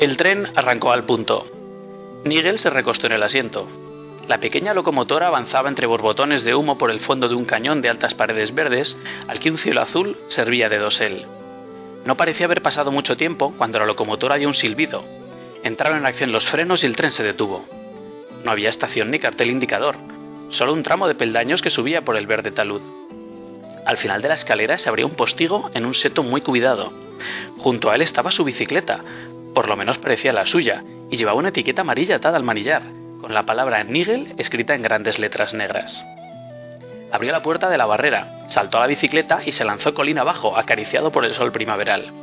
El 0.07 0.15
tren 0.15 0.47
arrancó 0.55 0.93
al 0.93 1.03
punto. 1.03 1.45
Nigel 2.23 2.59
se 2.59 2.69
recostó 2.69 3.07
en 3.07 3.11
el 3.11 3.23
asiento. 3.23 3.67
La 4.25 4.39
pequeña 4.39 4.73
locomotora 4.73 5.27
avanzaba 5.27 5.67
entre 5.67 5.85
borbotones 5.85 6.45
de 6.45 6.55
humo 6.55 6.77
por 6.77 6.91
el 6.91 7.01
fondo 7.01 7.27
de 7.27 7.35
un 7.35 7.43
cañón 7.43 7.81
de 7.81 7.89
altas 7.89 8.13
paredes 8.13 8.55
verdes 8.55 8.97
al 9.27 9.41
que 9.41 9.51
un 9.51 9.57
cielo 9.57 9.81
azul 9.81 10.15
servía 10.29 10.69
de 10.69 10.77
dosel. 10.77 11.25
No 12.05 12.15
parecía 12.15 12.45
haber 12.45 12.61
pasado 12.61 12.89
mucho 12.89 13.17
tiempo 13.17 13.53
cuando 13.57 13.79
la 13.79 13.85
locomotora 13.85 14.37
dio 14.37 14.47
un 14.47 14.53
silbido. 14.53 15.03
Entraron 15.63 15.97
en 15.97 16.05
acción 16.05 16.31
los 16.31 16.45
frenos 16.45 16.83
y 16.83 16.85
el 16.85 16.95
tren 16.95 17.11
se 17.11 17.23
detuvo. 17.23 17.65
No 18.45 18.51
había 18.51 18.69
estación 18.69 19.11
ni 19.11 19.19
cartel 19.19 19.51
indicador, 19.51 19.97
solo 20.51 20.71
un 20.71 20.83
tramo 20.83 21.09
de 21.09 21.15
peldaños 21.15 21.61
que 21.61 21.69
subía 21.69 22.05
por 22.05 22.15
el 22.15 22.27
verde 22.27 22.51
talud. 22.51 22.81
Al 23.85 23.97
final 23.97 24.21
de 24.21 24.29
la 24.29 24.35
escalera 24.35 24.77
se 24.77 24.87
abría 24.87 25.05
un 25.05 25.15
postigo 25.15 25.69
en 25.73 25.85
un 25.85 25.93
seto 25.93 26.23
muy 26.23 26.39
cuidado. 26.39 26.93
Junto 27.57 27.89
a 27.89 27.95
él 27.95 28.01
estaba 28.01 28.31
su 28.31 28.45
bicicleta, 28.45 29.01
por 29.57 29.69
lo 29.69 29.75
menos 29.75 29.97
parecía 29.97 30.33
la 30.33 30.45
suya, 30.45 30.83
y 31.09 31.17
llevaba 31.17 31.39
una 31.39 31.49
etiqueta 31.49 31.81
amarilla 31.81 32.17
atada 32.17 32.37
al 32.37 32.43
manillar, 32.43 32.83
con 33.19 33.33
la 33.33 33.47
palabra 33.47 33.83
Nigel 33.83 34.35
escrita 34.37 34.75
en 34.75 34.83
grandes 34.83 35.17
letras 35.17 35.55
negras. 35.55 36.05
Abrió 37.11 37.31
la 37.31 37.41
puerta 37.41 37.67
de 37.67 37.79
la 37.79 37.87
barrera, 37.87 38.45
saltó 38.49 38.77
a 38.77 38.81
la 38.81 38.85
bicicleta 38.85 39.39
y 39.43 39.53
se 39.53 39.65
lanzó 39.65 39.95
colina 39.95 40.21
abajo, 40.21 40.55
acariciado 40.55 41.11
por 41.11 41.25
el 41.25 41.33
sol 41.33 41.51
primaveral. 41.51 42.13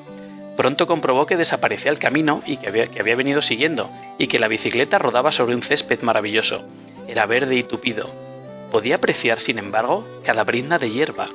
Pronto 0.57 0.87
comprobó 0.87 1.27
que 1.27 1.37
desaparecía 1.37 1.91
el 1.91 1.99
camino 1.99 2.41
y 2.47 2.59
que 2.59 2.69
había, 2.69 2.87
que 2.87 3.01
había 3.01 3.17
venido 3.17 3.43
siguiendo, 3.43 3.91
y 4.17 4.29
que 4.29 4.39
la 4.39 4.47
bicicleta 4.47 4.99
rodaba 4.99 5.33
sobre 5.33 5.57
un 5.57 5.65
césped 5.65 6.03
maravilloso. 6.03 6.63
Era 7.09 7.27
verde 7.27 7.57
y 7.57 7.65
tupido. 7.65 8.13
Podía 8.71 8.95
apreciar, 8.95 9.41
sin 9.41 9.59
embargo, 9.59 10.07
cada 10.25 10.45
brizna 10.45 10.79
de 10.79 10.93
hierba. 10.93 11.31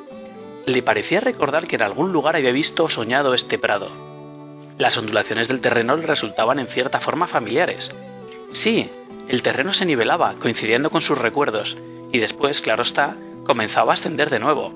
Le 0.65 0.81
parecía 0.81 1.19
recordar 1.19 1.67
que 1.67 1.75
en 1.75 1.81
algún 1.81 2.13
lugar 2.13 2.37
había 2.37 2.53
visto 2.53 2.85
o 2.85 2.89
soñado 2.89 3.33
este 3.33 3.59
prado. 3.59 4.08
Las 4.79 4.97
ondulaciones 4.97 5.49
del 5.49 5.59
terreno 5.59 5.97
le 5.97 6.07
resultaban 6.07 6.57
en 6.57 6.67
cierta 6.67 7.01
forma 7.01 7.27
familiares. 7.27 7.91
Sí, 8.51 8.89
el 9.27 9.41
terreno 9.41 9.73
se 9.73 9.85
nivelaba, 9.85 10.35
coincidiendo 10.39 10.89
con 10.89 11.01
sus 11.01 11.17
recuerdos, 11.17 11.77
y 12.13 12.19
después, 12.19 12.61
claro 12.61 12.83
está, 12.83 13.17
comenzaba 13.45 13.91
a 13.91 13.95
ascender 13.95 14.29
de 14.29 14.39
nuevo. 14.39 14.69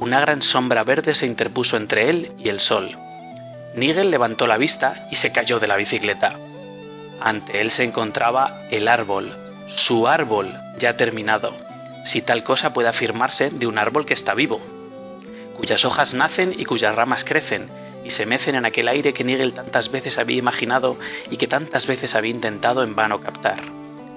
Una 0.00 0.20
gran 0.20 0.40
sombra 0.40 0.84
verde 0.84 1.12
se 1.12 1.26
interpuso 1.26 1.76
entre 1.76 2.08
él 2.08 2.32
y 2.38 2.48
el 2.48 2.60
sol. 2.60 2.96
Nigel 3.74 4.10
levantó 4.10 4.46
la 4.46 4.56
vista 4.56 5.06
y 5.12 5.16
se 5.16 5.32
cayó 5.32 5.60
de 5.60 5.66
la 5.66 5.76
bicicleta. 5.76 6.38
Ante 7.20 7.60
él 7.60 7.70
se 7.72 7.84
encontraba 7.84 8.62
el 8.70 8.88
árbol, 8.88 9.36
su 9.66 10.08
árbol 10.08 10.54
ya 10.78 10.96
terminado, 10.96 11.52
si 12.04 12.22
tal 12.22 12.42
cosa 12.42 12.72
puede 12.72 12.88
afirmarse 12.88 13.50
de 13.50 13.66
un 13.66 13.76
árbol 13.76 14.06
que 14.06 14.14
está 14.14 14.32
vivo, 14.32 14.62
cuyas 15.58 15.84
hojas 15.84 16.14
nacen 16.14 16.54
y 16.56 16.64
cuyas 16.64 16.94
ramas 16.94 17.22
crecen, 17.24 17.68
y 18.06 18.10
se 18.10 18.24
mecen 18.24 18.54
en 18.54 18.64
aquel 18.64 18.86
aire 18.86 19.12
que 19.12 19.24
Nigel 19.24 19.52
tantas 19.52 19.90
veces 19.90 20.16
había 20.16 20.36
imaginado 20.36 20.96
y 21.28 21.38
que 21.38 21.48
tantas 21.48 21.88
veces 21.88 22.14
había 22.14 22.30
intentado 22.30 22.84
en 22.84 22.94
vano 22.94 23.20
captar. 23.20 23.60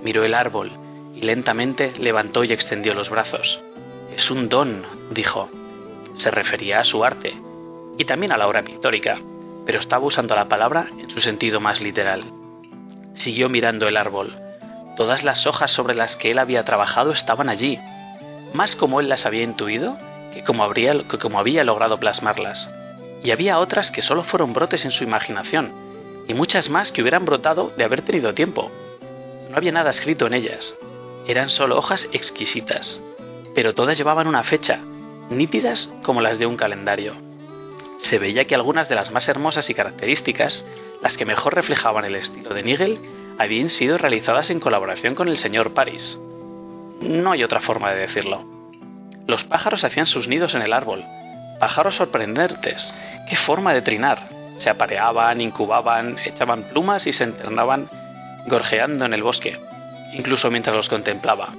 Miró 0.04 0.24
el 0.24 0.36
árbol 0.36 0.72
y 1.16 1.22
lentamente 1.22 1.94
levantó 1.98 2.44
y 2.44 2.54
extendió 2.54 2.94
los 2.94 3.10
brazos. 3.10 3.60
Es 4.16 4.30
un 4.30 4.48
don, 4.48 4.84
dijo. 5.10 5.50
Se 6.14 6.30
refería 6.30 6.80
a 6.80 6.84
su 6.84 7.04
arte 7.04 7.34
y 7.98 8.06
también 8.06 8.32
a 8.32 8.38
la 8.38 8.48
obra 8.48 8.64
pictórica, 8.64 9.18
pero 9.66 9.80
estaba 9.80 10.06
usando 10.06 10.36
la 10.36 10.48
palabra 10.48 10.90
en 11.00 11.10
su 11.10 11.20
sentido 11.20 11.60
más 11.60 11.82
literal. 11.82 12.24
Siguió 13.14 13.50
mirando 13.50 13.88
el 13.88 13.98
árbol. 13.98 14.38
Todas 14.98 15.24
las 15.24 15.48
hojas 15.48 15.72
sobre 15.72 15.96
las 15.96 16.16
que 16.16 16.30
él 16.30 16.38
había 16.38 16.64
trabajado 16.64 17.12
estaban 17.12 17.50
allí, 17.50 17.80
más 18.54 18.76
como 18.76 19.00
él 19.00 19.10
las 19.10 19.26
había 19.26 19.42
intuido 19.42 19.98
que 20.32 20.44
como, 20.44 20.72
que 20.74 21.18
como 21.20 21.40
había 21.40 21.64
logrado 21.64 22.00
plasmarlas 22.00 22.70
y 23.24 23.32
había 23.32 23.60
otras 23.60 23.92
que 23.92 24.02
solo 24.02 24.24
fueron 24.24 24.54
brotes 24.54 24.86
en 24.86 24.92
su 24.92 25.04
imaginación, 25.04 25.72
y 26.28 26.34
muchas 26.34 26.70
más 26.70 26.92
que 26.92 27.02
hubieran 27.02 27.26
brotado 27.26 27.72
de 27.76 27.84
haber 27.84 28.02
tenido 28.02 28.34
tiempo. 28.34 28.72
No 29.50 29.58
había 29.58 29.72
nada 29.72 29.90
escrito 29.90 30.28
en 30.28 30.34
ellas, 30.34 30.76
eran 31.28 31.50
solo 31.50 31.78
hojas 31.78 32.08
exquisitas, 32.12 33.02
pero 33.56 33.76
todas 33.76 33.98
llevaban 33.98 34.28
una 34.28 34.44
fecha, 34.44 34.80
nítidas 35.30 35.90
como 36.04 36.22
las 36.22 36.40
de 36.40 36.46
un 36.46 36.58
calendario. 36.58 37.14
Se 37.98 38.20
veía 38.20 38.46
que 38.46 38.56
algunas 38.56 38.90
de 38.90 38.96
las 38.96 39.12
más 39.12 39.28
hermosas 39.28 39.70
y 39.70 39.74
características, 39.74 40.66
las 41.02 41.18
que 41.18 41.26
mejor 41.26 41.56
reflejaban 41.56 42.06
el 42.06 42.16
estilo 42.16 42.54
de 42.54 42.64
Nigel, 42.64 43.00
habían 43.38 43.70
sido 43.70 43.98
realizadas 43.98 44.50
en 44.50 44.60
colaboración 44.60 45.16
con 45.16 45.28
el 45.28 45.38
señor 45.38 45.74
Paris. 45.74 46.20
No 47.02 47.32
hay 47.32 47.44
otra 47.44 47.62
forma 47.62 47.92
de 47.92 48.02
decirlo. 48.02 48.46
Los 49.28 49.44
pájaros 49.44 49.84
hacían 49.84 50.08
sus 50.08 50.28
nidos 50.28 50.56
en 50.56 50.62
el 50.62 50.74
árbol, 50.74 51.04
pájaros 51.60 51.96
sorprendentes, 51.96 52.94
qué 53.30 53.36
forma 53.36 53.74
de 53.74 53.82
trinar. 53.82 54.28
Se 54.58 54.70
apareaban, 54.70 55.40
incubaban, 55.40 56.18
echaban 56.26 56.64
plumas 56.64 57.08
y 57.08 57.14
se 57.14 57.24
internaban 57.24 57.90
gorjeando 58.48 59.06
en 59.06 59.14
el 59.14 59.24
bosque, 59.24 59.58
incluso 60.14 60.52
mientras 60.52 60.76
los 60.76 60.90
contemplaba. 60.90 61.54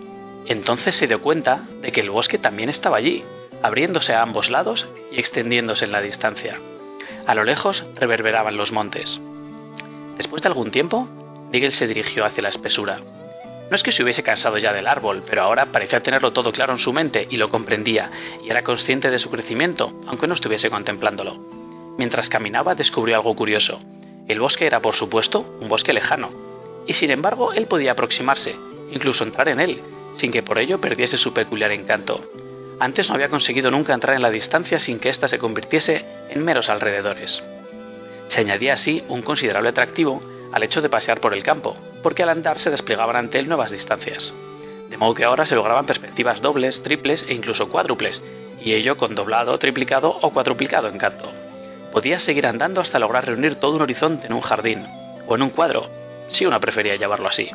Entonces 0.47 0.97
se 0.97 1.07
dio 1.07 1.23
cuenta 1.23 1.63
de 1.81 1.93
que 1.93 2.01
el 2.01 2.11
bosque 2.11 2.37
también 2.37 2.69
estaba 2.69 2.99
allí, 2.99 3.25
abriéndose 3.63 4.13
a 4.13 4.23
ambos 4.23 4.51
lados 4.51 4.87
y 5.13 5.21
extendiéndose 5.21 5.85
en 5.85 5.93
la 5.93 6.03
distancia. 6.03 6.59
A 7.27 7.35
lo 7.35 7.45
lejos 7.45 7.85
reverberaban 7.95 8.57
los 8.57 8.73
montes. 8.73 9.21
Después 10.17 10.43
de 10.43 10.49
algún 10.49 10.71
tiempo, 10.71 11.09
Nigel 11.53 11.73
se 11.73 11.87
dirigió 11.87 12.25
hacia 12.25 12.43
la 12.43 12.49
espesura. 12.49 12.99
No 13.71 13.77
es 13.77 13.83
que 13.83 13.93
se 13.93 14.03
hubiese 14.03 14.25
cansado 14.25 14.59
ya 14.59 14.73
del 14.73 14.89
árbol, 14.89 15.23
pero 15.25 15.43
ahora 15.43 15.67
parecía 15.67 16.03
tenerlo 16.03 16.33
todo 16.33 16.51
claro 16.51 16.73
en 16.73 16.81
su 16.81 16.93
mente 16.93 17.29
y 17.31 17.37
lo 17.37 17.49
comprendía, 17.49 18.11
y 18.45 18.51
era 18.51 18.63
consciente 18.63 19.11
de 19.11 19.21
su 19.21 19.31
crecimiento, 19.31 19.93
aunque 20.09 20.27
no 20.27 20.35
estuviese 20.35 20.71
contemplándolo. 20.71 21.60
Mientras 22.01 22.31
caminaba 22.31 22.75
descubrió 22.75 23.17
algo 23.17 23.37
curioso. 23.37 23.79
El 24.27 24.41
bosque 24.41 24.65
era, 24.65 24.81
por 24.81 24.95
supuesto, 24.95 25.59
un 25.61 25.69
bosque 25.69 25.93
lejano, 25.93 26.31
y 26.87 26.95
sin 26.95 27.11
embargo 27.11 27.53
él 27.53 27.67
podía 27.67 27.93
aproximarse, 27.93 28.57
incluso 28.91 29.23
entrar 29.23 29.51
en 29.51 29.61
él, 29.61 29.83
sin 30.15 30.33
que 30.33 30.43
por 30.43 30.59
ello 30.59 30.81
perdiese 30.81 31.19
su 31.19 31.35
peculiar 31.35 31.73
encanto. 31.73 32.25
Antes 32.79 33.11
no 33.11 33.17
había 33.17 33.29
conseguido 33.29 33.71
nunca 33.71 33.93
entrar 33.93 34.17
en 34.17 34.23
la 34.23 34.31
distancia 34.31 34.79
sin 34.79 34.99
que 34.99 35.11
ésta 35.11 35.29
se 35.29 35.37
convirtiese 35.37 36.07
en 36.31 36.43
meros 36.43 36.71
alrededores. 36.71 37.45
Se 38.29 38.41
añadía 38.41 38.73
así 38.73 39.05
un 39.09 39.21
considerable 39.21 39.69
atractivo 39.69 40.23
al 40.53 40.63
hecho 40.63 40.81
de 40.81 40.89
pasear 40.89 41.21
por 41.21 41.35
el 41.35 41.43
campo, 41.43 41.77
porque 42.03 42.23
al 42.23 42.31
andar 42.31 42.59
se 42.61 42.71
desplegaban 42.71 43.17
ante 43.17 43.39
él 43.39 43.47
nuevas 43.47 43.73
distancias. 43.73 44.33
De 44.89 44.97
modo 44.97 45.13
que 45.13 45.25
ahora 45.25 45.45
se 45.45 45.55
lograban 45.55 45.85
perspectivas 45.85 46.41
dobles, 46.41 46.83
triples 46.83 47.27
e 47.29 47.35
incluso 47.35 47.69
cuádruples, 47.69 48.23
y 48.65 48.73
ello 48.73 48.97
con 48.97 49.15
doblado, 49.15 49.59
triplicado 49.59 50.09
o 50.09 50.31
cuadruplicado 50.31 50.89
encanto. 50.89 51.31
Podía 51.93 52.19
seguir 52.19 52.47
andando 52.47 52.81
hasta 52.81 52.99
lograr 52.99 53.27
reunir 53.27 53.57
todo 53.57 53.77
un 53.77 53.83
horizonte 53.83 54.27
en 54.27 54.33
un 54.33 54.41
jardín, 54.41 54.87
o 55.27 55.35
en 55.35 55.43
un 55.43 55.51
cuadro, 55.51 55.89
si 56.29 56.47
uno 56.47 56.61
prefería 56.61 56.97
llamarlo 56.97 57.29
así. 57.29 57.51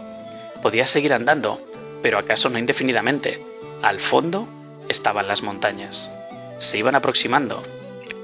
Podía 0.61 0.87
seguir 0.87 1.13
andando, 1.13 1.61
pero 2.01 2.17
acaso 2.17 2.49
no 2.49 2.59
indefinidamente. 2.59 3.41
Al 3.81 3.99
fondo 3.99 4.47
estaban 4.89 5.27
las 5.27 5.41
montañas. 5.41 6.09
Se 6.57 6.77
iban 6.77 6.95
aproximando, 6.95 7.63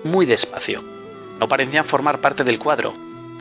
muy 0.03 0.25
despacio. 0.25 0.83
No 1.39 1.47
parecían 1.47 1.85
formar 1.85 2.19
parte 2.19 2.43
del 2.43 2.59
cuadro, 2.59 2.93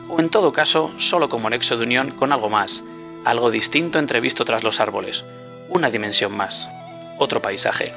o 0.07 0.19
en 0.19 0.29
todo 0.29 0.53
caso 0.53 0.91
solo 0.97 1.29
como 1.29 1.49
nexo 1.49 1.77
de 1.77 1.83
unión 1.83 2.11
con 2.11 2.31
algo 2.31 2.49
más, 2.49 2.83
algo 3.25 3.51
distinto 3.51 3.99
entrevisto 3.99 4.45
tras 4.45 4.63
los 4.63 4.79
árboles, 4.79 5.23
una 5.69 5.89
dimensión 5.89 6.35
más, 6.35 6.69
otro 7.19 7.41
paisaje. 7.41 7.93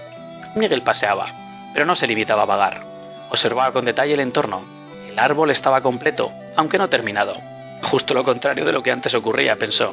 Miguel 0.55 0.83
paseaba, 0.83 1.71
pero 1.73 1.87
no 1.87 1.97
se 1.97 2.07
limitaba 2.07 2.43
a 2.43 2.47
vagar. 2.47 2.94
Observaba 3.35 3.73
con 3.73 3.85
detalle 3.85 4.15
el 4.15 4.21
entorno. 4.21 4.65
El 5.09 5.19
árbol 5.19 5.51
estaba 5.51 5.81
completo, 5.81 6.31
aunque 6.55 6.79
no 6.79 6.89
terminado. 6.89 7.35
Justo 7.83 8.15
lo 8.15 8.23
contrario 8.23 8.65
de 8.65 8.71
lo 8.71 8.81
que 8.81 8.93
antes 8.93 9.13
ocurría, 9.13 9.57
pensó. 9.57 9.93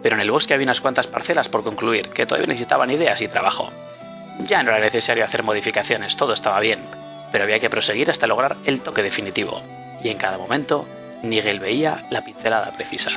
Pero 0.00 0.14
en 0.14 0.20
el 0.20 0.30
bosque 0.30 0.54
había 0.54 0.66
unas 0.66 0.80
cuantas 0.80 1.08
parcelas 1.08 1.48
por 1.48 1.64
concluir, 1.64 2.10
que 2.10 2.24
todavía 2.24 2.46
necesitaban 2.46 2.92
ideas 2.92 3.20
y 3.20 3.26
trabajo. 3.26 3.72
Ya 4.46 4.62
no 4.62 4.70
era 4.70 4.78
necesario 4.78 5.24
hacer 5.24 5.42
modificaciones, 5.42 6.16
todo 6.16 6.34
estaba 6.34 6.60
bien, 6.60 6.78
pero 7.32 7.42
había 7.42 7.58
que 7.58 7.68
proseguir 7.68 8.12
hasta 8.12 8.28
lograr 8.28 8.56
el 8.64 8.80
toque 8.80 9.02
definitivo. 9.02 9.60
Y 10.04 10.10
en 10.10 10.18
cada 10.18 10.38
momento, 10.38 10.86
Nigel 11.24 11.58
veía 11.58 12.06
la 12.10 12.22
pincelada 12.22 12.70
precisa. 12.70 13.10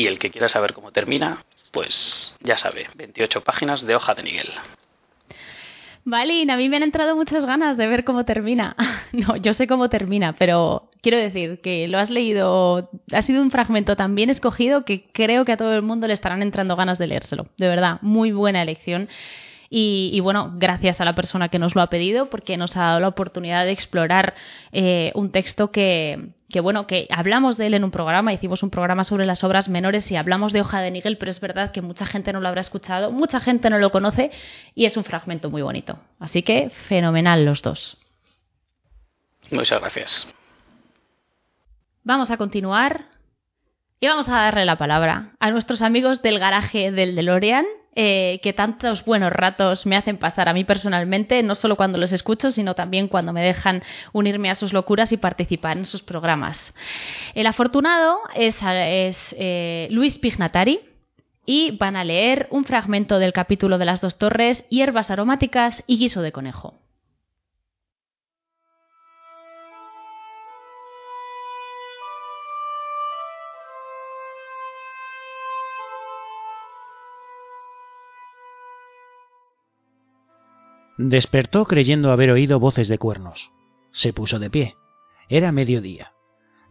Y 0.00 0.06
el 0.06 0.18
que 0.18 0.30
quiera 0.30 0.48
saber 0.48 0.72
cómo 0.72 0.92
termina, 0.92 1.44
pues 1.72 2.34
ya 2.40 2.56
sabe, 2.56 2.86
28 2.96 3.42
páginas 3.42 3.86
de 3.86 3.94
hoja 3.94 4.14
de 4.14 4.22
Nigel. 4.22 4.48
Vale, 6.04 6.50
a 6.50 6.56
mí 6.56 6.70
me 6.70 6.76
han 6.76 6.84
entrado 6.84 7.14
muchas 7.14 7.44
ganas 7.44 7.76
de 7.76 7.86
ver 7.86 8.04
cómo 8.04 8.24
termina. 8.24 8.74
No, 9.12 9.36
yo 9.36 9.52
sé 9.52 9.66
cómo 9.66 9.90
termina, 9.90 10.36
pero 10.36 10.88
quiero 11.02 11.18
decir 11.18 11.60
que 11.60 11.86
lo 11.86 11.98
has 11.98 12.08
leído, 12.08 12.88
ha 13.12 13.20
sido 13.20 13.42
un 13.42 13.50
fragmento 13.50 13.94
tan 13.94 14.14
bien 14.14 14.30
escogido 14.30 14.86
que 14.86 15.10
creo 15.12 15.44
que 15.44 15.52
a 15.52 15.56
todo 15.58 15.74
el 15.74 15.82
mundo 15.82 16.06
le 16.06 16.14
estarán 16.14 16.40
entrando 16.40 16.76
ganas 16.76 16.96
de 16.98 17.08
leérselo. 17.08 17.48
De 17.58 17.68
verdad, 17.68 17.98
muy 18.00 18.32
buena 18.32 18.62
elección. 18.62 19.08
Y, 19.72 20.18
bueno, 20.18 20.52
gracias 20.56 21.00
a 21.00 21.04
la 21.04 21.14
persona 21.14 21.48
que 21.48 21.60
nos 21.60 21.76
lo 21.76 21.82
ha 21.82 21.86
pedido 21.86 22.28
porque 22.28 22.56
nos 22.56 22.76
ha 22.76 22.80
dado 22.80 23.00
la 23.00 23.06
oportunidad 23.06 23.64
de 23.64 23.70
explorar 23.70 24.34
eh, 24.72 25.12
un 25.14 25.30
texto 25.30 25.70
que, 25.70 26.32
que, 26.48 26.58
bueno, 26.58 26.88
que 26.88 27.06
hablamos 27.08 27.56
de 27.56 27.68
él 27.68 27.74
en 27.74 27.84
un 27.84 27.92
programa, 27.92 28.32
hicimos 28.32 28.64
un 28.64 28.70
programa 28.70 29.04
sobre 29.04 29.26
las 29.26 29.44
obras 29.44 29.68
menores 29.68 30.10
y 30.10 30.16
hablamos 30.16 30.52
de 30.52 30.62
Hoja 30.62 30.80
de 30.80 30.90
Níquel, 30.90 31.18
pero 31.18 31.30
es 31.30 31.40
verdad 31.40 31.70
que 31.70 31.82
mucha 31.82 32.04
gente 32.04 32.32
no 32.32 32.40
lo 32.40 32.48
habrá 32.48 32.60
escuchado, 32.60 33.12
mucha 33.12 33.38
gente 33.38 33.70
no 33.70 33.78
lo 33.78 33.92
conoce 33.92 34.32
y 34.74 34.86
es 34.86 34.96
un 34.96 35.04
fragmento 35.04 35.50
muy 35.50 35.62
bonito. 35.62 36.00
Así 36.18 36.42
que 36.42 36.70
fenomenal 36.88 37.44
los 37.44 37.62
dos. 37.62 37.96
Muchas 39.52 39.80
gracias. 39.80 40.34
Vamos 42.02 42.32
a 42.32 42.36
continuar 42.36 43.06
y 44.00 44.08
vamos 44.08 44.26
a 44.28 44.32
darle 44.32 44.64
la 44.64 44.78
palabra 44.78 45.36
a 45.38 45.50
nuestros 45.52 45.80
amigos 45.80 46.22
del 46.22 46.40
garaje 46.40 46.90
del 46.90 47.14
DeLorean 47.14 47.66
eh, 47.96 48.38
que 48.42 48.52
tantos 48.52 49.04
buenos 49.04 49.32
ratos 49.32 49.84
me 49.84 49.96
hacen 49.96 50.16
pasar 50.16 50.48
a 50.48 50.52
mí 50.52 50.62
personalmente, 50.62 51.42
no 51.42 51.56
solo 51.56 51.76
cuando 51.76 51.98
los 51.98 52.12
escucho, 52.12 52.52
sino 52.52 52.74
también 52.74 53.08
cuando 53.08 53.32
me 53.32 53.42
dejan 53.42 53.82
unirme 54.12 54.48
a 54.48 54.54
sus 54.54 54.72
locuras 54.72 55.10
y 55.10 55.16
participar 55.16 55.76
en 55.76 55.86
sus 55.86 56.02
programas. 56.02 56.72
El 57.34 57.46
afortunado 57.46 58.18
es, 58.34 58.56
eh, 58.62 59.88
Luis 59.90 60.18
Pignatari 60.18 60.80
y 61.44 61.72
van 61.72 61.96
a 61.96 62.04
leer 62.04 62.46
un 62.50 62.64
fragmento 62.64 63.18
del 63.18 63.32
capítulo 63.32 63.76
de 63.76 63.86
las 63.86 64.00
dos 64.00 64.18
torres, 64.18 64.64
hierbas 64.68 65.10
aromáticas 65.10 65.82
y 65.88 65.98
guiso 65.98 66.22
de 66.22 66.30
conejo. 66.30 66.89
Despertó 81.02 81.64
creyendo 81.64 82.12
haber 82.12 82.30
oído 82.30 82.60
voces 82.60 82.86
de 82.86 82.98
cuernos. 82.98 83.50
Se 83.90 84.12
puso 84.12 84.38
de 84.38 84.50
pie. 84.50 84.76
Era 85.30 85.50
mediodía. 85.50 86.12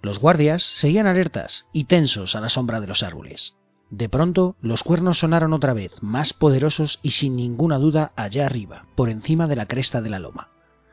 Los 0.04 0.20
guardias 0.20 0.62
seguían 0.62 1.08
alertas 1.08 1.66
y 1.74 1.86
tensos 1.86 2.36
a 2.36 2.40
la 2.40 2.50
sombra 2.50 2.80
de 2.80 2.86
los 2.86 3.02
árboles. 3.02 3.56
De 3.90 4.08
pronto 4.08 4.56
los 4.62 4.84
cuernos 4.84 5.18
sonaron 5.18 5.52
otra 5.52 5.74
vez, 5.74 5.94
más 6.04 6.34
poderosos 6.34 7.00
y 7.02 7.10
sin 7.10 7.36
ninguna 7.36 7.80
duda 7.80 8.12
allá 8.16 8.46
arriba, 8.46 8.86
por 8.96 9.10
encima 9.10 9.48
de 9.48 9.56
la 9.56 9.66
cresta 9.66 10.00
de 10.00 10.12
la 10.12 10.20
loma. 10.20 10.50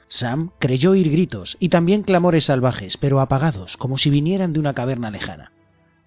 Sam 0.09 0.53
creyó 0.59 0.93
oír 0.93 1.11
gritos 1.11 1.59
y 1.61 1.69
también 1.69 2.05
clamores 2.05 2.47
salvajes, 2.47 2.97
pero 2.97 3.21
apagados, 3.21 3.77
como 3.77 3.99
si 3.99 4.09
vinieran 4.09 4.55
de 4.55 4.61
una 4.61 4.73
caverna 4.73 5.11
lejana. 5.11 5.53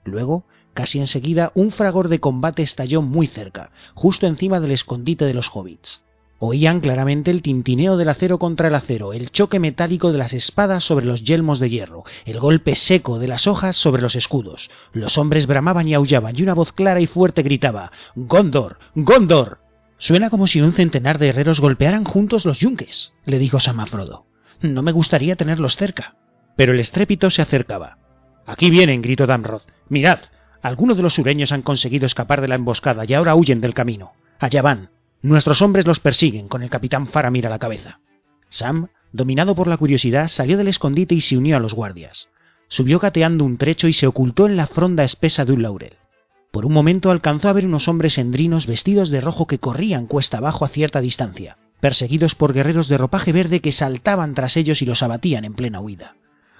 Luego, 0.03 0.45
casi 0.73 0.97
enseguida, 0.97 1.51
un 1.53 1.69
fragor 1.69 2.07
de 2.07 2.19
combate 2.19 2.63
estalló 2.63 3.03
muy 3.03 3.27
cerca, 3.27 3.69
justo 3.93 4.25
encima 4.25 4.59
del 4.59 4.71
escondite 4.71 5.25
de 5.25 5.36
los 5.36 5.51
hobbits. 5.53 6.01
Oían 6.41 6.79
claramente 6.79 7.31
el 7.31 7.41
tintineo 7.41 7.97
del 7.97 8.07
acero 8.07 8.39
contra 8.39 8.69
el 8.69 8.75
acero, 8.75 9.11
el 9.11 9.29
choque 9.29 9.59
metálico 9.59 10.13
de 10.13 10.17
las 10.17 10.31
espadas 10.31 10.85
sobre 10.85 11.05
los 11.05 11.21
yelmos 11.23 11.59
de 11.59 11.69
hierro, 11.69 12.05
el 12.23 12.39
golpe 12.39 12.75
seco 12.75 13.19
de 13.19 13.27
las 13.27 13.45
hojas 13.45 13.75
sobre 13.75 14.01
los 14.01 14.15
escudos. 14.15 14.69
Los 14.93 15.17
hombres 15.17 15.47
bramaban 15.47 15.89
y 15.89 15.93
aullaban, 15.93 16.39
y 16.39 16.43
una 16.43 16.53
voz 16.53 16.71
clara 16.71 17.01
y 17.01 17.07
fuerte 17.07 17.43
gritaba 17.43 17.91
Gondor. 18.15 18.79
Gondor. 18.95 19.59
Suena 19.97 20.29
como 20.29 20.47
si 20.47 20.61
un 20.61 20.71
centenar 20.71 21.19
de 21.19 21.27
herreros 21.27 21.59
golpearan 21.59 22.05
juntos 22.05 22.45
los 22.45 22.59
yunques, 22.59 23.13
le 23.25 23.37
dijo 23.37 23.59
Sam 23.59 23.81
a 23.81 23.85
Frodo. 23.85 24.25
No 24.61 24.81
me 24.81 24.93
gustaría 24.93 25.35
tenerlos 25.35 25.75
cerca. 25.75 26.15
Pero 26.55 26.73
el 26.73 26.79
estrépito 26.79 27.29
se 27.29 27.41
acercaba. 27.41 27.97
Aquí 28.45 28.69
vienen, 28.69 29.01
gritó 29.01 29.27
Damrod. 29.27 29.61
Mirad, 29.89 30.19
algunos 30.61 30.95
de 30.95 31.03
los 31.03 31.13
sureños 31.13 31.51
han 31.51 31.61
conseguido 31.63 32.05
escapar 32.05 32.39
de 32.39 32.47
la 32.47 32.55
emboscada 32.55 33.03
y 33.05 33.13
ahora 33.13 33.35
huyen 33.35 33.59
del 33.59 33.73
camino. 33.73 34.13
Allá 34.39 34.61
van, 34.61 34.89
Nuestros 35.22 35.61
hombres 35.61 35.86
los 35.86 35.99
persiguen, 35.99 36.47
con 36.47 36.63
el 36.63 36.70
capitán 36.70 37.07
Faramir 37.07 37.45
a 37.45 37.49
la 37.49 37.59
cabeza. 37.59 37.99
Sam, 38.49 38.88
dominado 39.11 39.53
por 39.53 39.67
la 39.67 39.76
curiosidad, 39.76 40.30
salió 40.30 40.57
del 40.57 40.70
escondite 40.70 41.13
y 41.13 41.22
se 41.22 41.38
unió 41.38 41.57
a 41.57 41.59
los 41.59 41.74
guardias. 41.74 42.30
Subió 42.70 42.99
cateando 42.99 43.43
un 43.43 43.57
trecho 43.57 43.88
y 43.88 43.93
se 43.93 44.07
ocultó 44.07 44.45
en 44.45 44.55
la 44.55 44.67
fronda 44.67 45.03
espesa 45.03 45.43
de 45.43 45.51
un 45.51 45.63
laurel. 45.63 45.93
Por 46.51 46.65
un 46.65 46.72
momento 46.72 47.11
alcanzó 47.11 47.49
a 47.49 47.53
ver 47.53 47.65
unos 47.65 47.88
hombres 47.88 48.17
endrinos 48.17 48.65
vestidos 48.65 49.09
de 49.09 49.22
rojo 49.22 49.45
que 49.45 49.59
corrían 49.59 50.07
cuesta 50.07 50.38
abajo 50.38 50.63
a 50.63 50.70
cierta 50.70 51.01
distancia, 51.01 51.57
perseguidos 51.82 52.34
por 52.34 52.53
guerreros 52.53 52.88
de 52.88 52.97
ropaje 52.97 53.32
verde 53.34 53.59
que 53.59 53.72
saltaban 53.72 54.34
tras 54.34 54.55
ellos 54.55 54.82
y 54.82 54.86
los 54.86 55.03
abatían 55.03 55.45
en 55.45 55.53
plena 55.53 55.82
huida. 55.82 56.15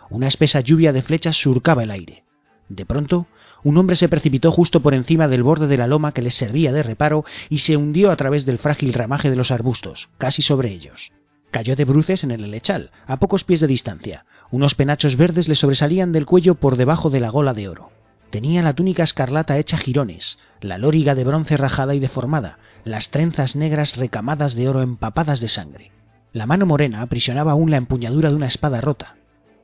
Una 0.10 0.28
espesa 0.28 0.60
lluvia 0.60 0.92
de 0.92 1.02
flechas 1.02 1.38
surcaba 1.38 1.84
el 1.84 1.92
aire. 1.92 2.24
De 2.68 2.86
pronto, 2.86 3.28
un 3.64 3.78
hombre 3.78 3.96
se 3.96 4.10
precipitó 4.10 4.52
justo 4.52 4.82
por 4.82 4.94
encima 4.94 5.28
del 5.28 5.44
borde 5.44 5.68
de 5.68 5.78
la 5.78 5.88
loma 5.88 6.14
que 6.14 6.22
les 6.22 6.36
servía 6.36 6.72
de 6.72 6.84
reparo 6.84 7.26
y 7.50 7.60
se 7.60 7.78
hundió 7.78 8.12
a 8.12 8.16
través 8.16 8.46
del 8.46 8.58
frágil 8.58 8.94
ramaje 8.94 9.30
de 9.30 9.36
los 9.36 9.52
arbustos, 9.52 10.10
casi 10.18 10.42
sobre 10.42 10.72
ellos. 10.72 11.12
Cayó 11.52 11.76
de 11.76 11.86
bruces 11.86 12.24
en 12.24 12.32
el 12.32 12.44
helechal, 12.44 12.92
a 13.08 13.18
pocos 13.18 13.44
pies 13.44 13.60
de 13.60 13.68
distancia. 13.68 14.26
Unos 14.52 14.76
penachos 14.76 15.18
verdes 15.18 15.48
le 15.48 15.56
sobresalían 15.56 16.12
del 16.12 16.26
cuello 16.26 16.56
por 16.56 16.78
debajo 16.78 17.10
de 17.10 17.20
la 17.20 17.30
gola 17.30 17.54
de 17.54 17.68
oro. 17.68 17.92
Tenía 18.30 18.62
la 18.62 18.74
túnica 18.74 19.04
escarlata 19.04 19.58
hecha 19.58 19.78
jirones, 19.78 20.38
la 20.62 20.78
lóriga 20.78 21.16
de 21.16 21.24
bronce 21.24 21.58
rajada 21.58 21.96
y 21.96 22.00
deformada, 22.00 22.60
las 22.84 23.10
trenzas 23.10 23.56
negras 23.56 23.98
recamadas 23.98 24.54
de 24.56 24.70
oro 24.70 24.82
empapadas 24.82 25.40
de 25.40 25.48
sangre. 25.48 25.92
La 26.32 26.46
mano 26.46 26.68
morena 26.68 27.02
aprisionaba 27.02 27.54
aún 27.54 27.72
la 27.72 27.78
empuñadura 27.78 28.30
de 28.30 28.36
una 28.36 28.46
espada 28.46 28.82
rota. 28.82 29.16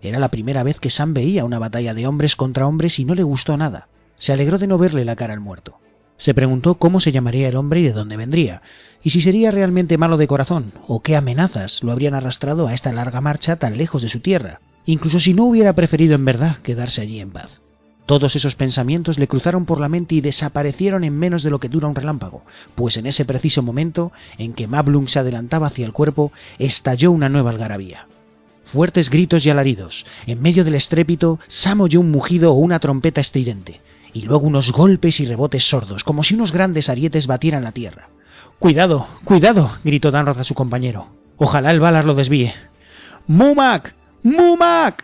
Era 0.06 0.20
la 0.20 0.30
primera 0.30 0.62
vez 0.62 0.80
que 0.80 0.91
Sam 0.91 1.14
veía 1.14 1.45
una 1.45 1.58
batalla 1.58 1.95
de 1.95 2.06
hombres 2.06 2.36
contra 2.36 2.68
hombres 2.68 2.99
y 2.99 3.06
no 3.06 3.16
le 3.16 3.24
gustó 3.24 3.58
nada. 3.58 3.88
Se 4.18 4.32
alegró 4.32 4.60
de 4.60 4.68
no 4.68 4.78
verle 4.78 5.03
la 5.03 5.16
cara 5.16 5.34
al 5.34 5.39
muerto. 5.39 5.80
Se 6.18 6.34
preguntó 6.34 6.76
cómo 6.76 6.99
se 6.99 7.12
llamaría 7.12 7.49
el 7.49 7.56
hombre 7.58 7.82
y 7.82 7.84
de 7.84 7.91
dónde 7.91 8.16
vendría, 8.16 8.62
y 9.03 9.10
si 9.10 9.20
sería 9.20 9.51
realmente 9.51 9.97
malo 9.97 10.18
de 10.18 10.28
corazón, 10.28 10.74
o 10.88 11.01
qué 11.01 11.16
amenazas 11.16 11.84
lo 11.84 11.91
habrían 11.91 12.14
arrastrado 12.14 12.68
a 12.68 12.74
esta 12.74 12.93
larga 12.93 13.20
marcha 13.20 13.58
tan 13.58 13.78
lejos 13.78 14.01
de 14.01 14.10
su 14.10 14.20
tierra, 14.20 14.62
incluso 14.86 15.20
si 15.20 15.34
no 15.34 15.45
hubiera 15.45 15.74
preferido 15.74 16.16
en 16.16 16.24
verdad 16.24 16.58
quedarse 16.58 17.01
allí 17.01 17.20
en 17.20 17.32
paz. 17.32 17.49
Todos 18.06 18.36
esos 18.36 18.56
pensamientos 18.56 19.18
le 19.18 19.28
cruzaron 19.28 19.66
por 19.66 19.80
la 19.80 19.89
mente 19.89 20.14
y 20.14 20.22
desaparecieron 20.22 21.03
en 21.03 21.18
menos 21.18 21.41
de 21.41 21.49
lo 21.49 21.60
que 21.60 21.70
dura 21.70 21.88
un 21.88 21.95
relámpago, 21.95 22.43
pues 22.76 22.95
en 22.97 23.08
ese 23.08 23.26
preciso 23.26 23.64
momento 23.64 24.12
en 24.38 24.53
que 24.53 24.68
Mablung 24.68 25.10
se 25.10 25.20
adelantaba 25.20 25.68
hacia 25.68 25.86
el 25.86 25.93
cuerpo, 25.93 26.32
estalló 26.60 27.12
una 27.12 27.30
nueva 27.30 27.49
algarabía. 27.49 28.08
Fuertes 28.66 29.09
gritos 29.09 29.45
y 29.45 29.49
alaridos. 29.49 30.05
En 30.26 30.41
medio 30.41 30.63
del 30.63 30.76
estrépito, 30.76 31.39
Sam 31.47 31.82
oyó 31.82 31.99
un 31.99 32.11
mugido 32.11 32.51
o 32.51 32.55
una 32.55 32.80
trompeta 32.80 33.22
estridente, 33.22 33.82
y 34.13 34.22
luego 34.22 34.47
unos 34.47 34.72
golpes 34.72 35.20
y 35.20 35.26
rebotes 35.26 35.68
sordos, 35.68 36.03
como 36.03 36.24
si 36.24 36.34
unos 36.34 36.51
grandes 36.51 36.89
arietes 36.89 37.28
batieran 37.28 37.63
la 37.63 37.72
tierra. 37.72 38.09
¡Cuidado! 38.59 39.07
¡Cuidado! 39.24 39.72
gritó 39.84 40.11
Danroth 40.11 40.39
a 40.39 40.43
su 40.43 40.53
compañero. 40.55 41.07
Ojalá 41.38 41.72
el 41.72 41.80
Valar 41.80 42.05
lo 42.05 42.16
desvíe. 42.16 42.53
¡Mumak! 43.28 43.93
¡Mumak! 44.24 45.03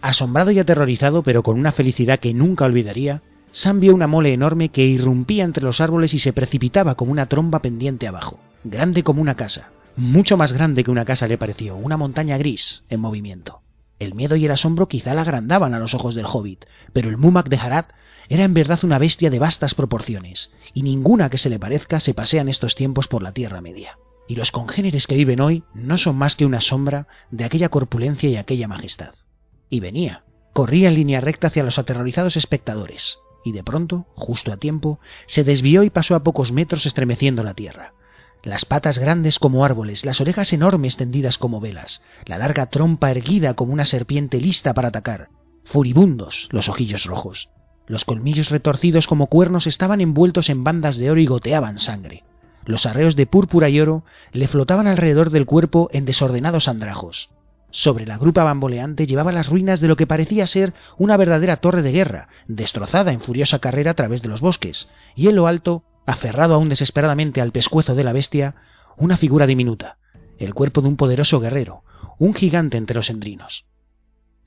Asombrado 0.00 0.50
y 0.50 0.58
aterrorizado, 0.58 1.22
pero 1.22 1.42
con 1.42 1.58
una 1.58 1.72
felicidad 1.72 2.18
que 2.18 2.34
nunca 2.34 2.64
olvidaría, 2.64 3.22
Sam 3.50 3.80
vio 3.80 3.94
una 3.94 4.06
mole 4.06 4.32
enorme 4.32 4.70
que 4.70 4.84
irrumpía 4.84 5.44
entre 5.44 5.62
los 5.62 5.80
árboles 5.80 6.14
y 6.14 6.18
se 6.18 6.32
precipitaba 6.32 6.94
como 6.94 7.12
una 7.12 7.26
tromba 7.26 7.60
pendiente 7.60 8.08
abajo, 8.08 8.38
grande 8.64 9.02
como 9.02 9.22
una 9.22 9.34
casa. 9.34 9.70
Mucho 9.96 10.36
más 10.36 10.52
grande 10.52 10.84
que 10.84 10.90
una 10.90 11.04
casa 11.04 11.28
le 11.28 11.38
pareció, 11.38 11.76
una 11.76 11.96
montaña 11.96 12.38
gris 12.38 12.82
en 12.88 13.00
movimiento. 13.00 13.62
El 13.98 14.14
miedo 14.14 14.36
y 14.36 14.44
el 14.44 14.50
asombro 14.50 14.88
quizá 14.88 15.14
la 15.14 15.22
agrandaban 15.22 15.74
a 15.74 15.78
los 15.78 15.94
ojos 15.94 16.14
del 16.14 16.26
hobbit, 16.26 16.64
pero 16.92 17.08
el 17.08 17.18
Mumak 17.18 17.48
de 17.48 17.56
Harad 17.56 17.86
era 18.28 18.44
en 18.44 18.54
verdad 18.54 18.80
una 18.82 18.98
bestia 18.98 19.30
de 19.30 19.38
vastas 19.38 19.74
proporciones, 19.74 20.50
y 20.74 20.82
ninguna 20.82 21.30
que 21.30 21.38
se 21.38 21.50
le 21.50 21.58
parezca 21.58 22.00
se 22.00 22.14
pasea 22.14 22.40
en 22.40 22.48
estos 22.48 22.74
tiempos 22.74 23.06
por 23.08 23.22
la 23.22 23.32
Tierra 23.32 23.60
Media. 23.60 23.98
Y 24.28 24.36
los 24.36 24.50
congéneres 24.50 25.06
que 25.06 25.16
viven 25.16 25.40
hoy 25.40 25.64
no 25.74 25.98
son 25.98 26.16
más 26.16 26.36
que 26.36 26.46
una 26.46 26.60
sombra 26.60 27.06
de 27.30 27.44
aquella 27.44 27.68
corpulencia 27.68 28.28
y 28.30 28.36
aquella 28.36 28.68
majestad 28.68 29.14
y 29.72 29.80
venía. 29.80 30.22
Corría 30.52 30.90
en 30.90 30.96
línea 30.96 31.22
recta 31.22 31.46
hacia 31.46 31.62
los 31.62 31.78
aterrorizados 31.78 32.36
espectadores, 32.36 33.18
y 33.42 33.52
de 33.52 33.64
pronto, 33.64 34.06
justo 34.14 34.52
a 34.52 34.58
tiempo, 34.58 35.00
se 35.26 35.44
desvió 35.44 35.82
y 35.82 35.88
pasó 35.88 36.14
a 36.14 36.22
pocos 36.22 36.52
metros 36.52 36.84
estremeciendo 36.84 37.42
la 37.42 37.54
tierra. 37.54 37.94
Las 38.44 38.64
patas 38.64 38.98
grandes 38.98 39.38
como 39.38 39.64
árboles, 39.64 40.04
las 40.04 40.20
orejas 40.20 40.52
enormes 40.52 40.96
tendidas 40.96 41.38
como 41.38 41.60
velas, 41.60 42.02
la 42.26 42.38
larga 42.38 42.66
trompa 42.66 43.12
erguida 43.12 43.54
como 43.54 43.72
una 43.72 43.86
serpiente 43.86 44.40
lista 44.40 44.74
para 44.74 44.88
atacar, 44.88 45.28
furibundos 45.64 46.48
los 46.50 46.68
ojillos 46.68 47.04
rojos. 47.04 47.50
Los 47.86 48.04
colmillos 48.04 48.50
retorcidos 48.50 49.06
como 49.06 49.28
cuernos 49.28 49.68
estaban 49.68 50.00
envueltos 50.00 50.50
en 50.50 50.64
bandas 50.64 50.96
de 50.96 51.10
oro 51.10 51.20
y 51.20 51.26
goteaban 51.26 51.78
sangre. 51.78 52.24
Los 52.64 52.84
arreos 52.84 53.14
de 53.14 53.26
púrpura 53.26 53.68
y 53.68 53.80
oro 53.80 54.04
le 54.32 54.48
flotaban 54.48 54.88
alrededor 54.88 55.30
del 55.30 55.46
cuerpo 55.46 55.88
en 55.92 56.04
desordenados 56.04 56.66
andrajos. 56.66 57.30
Sobre 57.70 58.06
la 58.06 58.18
grupa 58.18 58.44
bamboleante 58.44 59.06
llevaba 59.06 59.32
las 59.32 59.48
ruinas 59.48 59.80
de 59.80 59.88
lo 59.88 59.96
que 59.96 60.06
parecía 60.06 60.46
ser 60.46 60.74
una 60.98 61.16
verdadera 61.16 61.58
torre 61.58 61.82
de 61.82 61.92
guerra, 61.92 62.28
destrozada 62.48 63.12
en 63.12 63.20
furiosa 63.20 63.60
carrera 63.60 63.92
a 63.92 63.94
través 63.94 64.20
de 64.20 64.28
los 64.28 64.40
bosques, 64.40 64.88
y 65.16 65.28
en 65.28 65.36
lo 65.36 65.46
alto, 65.46 65.84
aferrado 66.06 66.54
aún 66.54 66.68
desesperadamente 66.68 67.40
al 67.40 67.52
pescuezo 67.52 67.94
de 67.94 68.04
la 68.04 68.12
bestia, 68.12 68.54
una 68.96 69.16
figura 69.16 69.46
diminuta, 69.46 69.98
el 70.38 70.54
cuerpo 70.54 70.80
de 70.80 70.88
un 70.88 70.96
poderoso 70.96 71.40
guerrero, 71.40 71.82
un 72.18 72.34
gigante 72.34 72.76
entre 72.76 72.96
los 72.96 73.10
endrinos. 73.10 73.64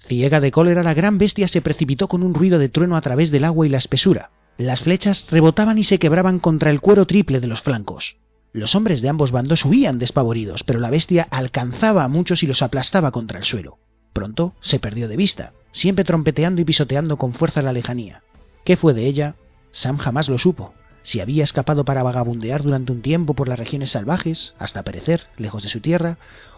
Ciega 0.07 0.39
de 0.39 0.51
cólera, 0.51 0.83
la 0.83 0.93
gran 0.93 1.17
bestia 1.17 1.47
se 1.47 1.61
precipitó 1.61 2.07
con 2.07 2.21
un 2.21 2.33
ruido 2.33 2.59
de 2.59 2.69
trueno 2.69 2.95
a 2.95 3.01
través 3.01 3.31
del 3.31 3.43
agua 3.43 3.65
y 3.65 3.69
la 3.69 3.77
espesura. 3.77 4.29
Las 4.57 4.81
flechas 4.81 5.27
rebotaban 5.31 5.77
y 5.77 5.83
se 5.83 5.97
quebraban 5.99 6.39
contra 6.39 6.69
el 6.69 6.79
cuero 6.79 7.05
triple 7.05 7.39
de 7.39 7.47
los 7.47 7.61
flancos. 7.61 8.17
Los 8.53 8.75
hombres 8.75 9.01
de 9.01 9.09
ambos 9.09 9.31
bandos 9.31 9.65
huían 9.65 9.99
despavoridos, 9.99 10.63
pero 10.63 10.79
la 10.79 10.89
bestia 10.89 11.27
alcanzaba 11.31 12.03
a 12.03 12.07
muchos 12.07 12.43
y 12.43 12.47
los 12.47 12.61
aplastaba 12.61 13.11
contra 13.11 13.39
el 13.39 13.43
suelo. 13.43 13.79
Pronto 14.13 14.53
se 14.61 14.79
perdió 14.79 15.09
de 15.09 15.17
vista, 15.17 15.51
siempre 15.71 16.05
trompeteando 16.05 16.61
y 16.61 16.65
pisoteando 16.65 17.17
con 17.17 17.33
fuerza 17.33 17.61
la 17.61 17.73
lejanía. 17.73 18.21
¿Qué 18.63 18.77
fue 18.77 18.93
de 18.93 19.07
ella? 19.07 19.35
Sam 19.71 19.97
jamás 19.97 20.29
lo 20.29 20.37
supo. 20.37 20.73
Si 21.05 21.21
había 21.21 21.43
escapado 21.43 21.85
para 21.85 22.01
vagabundear 22.01 22.63
durante 22.63 22.91
un 22.91 23.03
tiempo 23.03 23.35
por 23.35 23.47
las 23.47 23.59
regiones 23.59 23.91
salvajes, 23.91 24.55
hasta 24.57 24.81
perecer 24.81 25.27
lejos 25.37 25.61
de 25.61 25.69
su 25.69 25.79
tierra, 25.79 26.17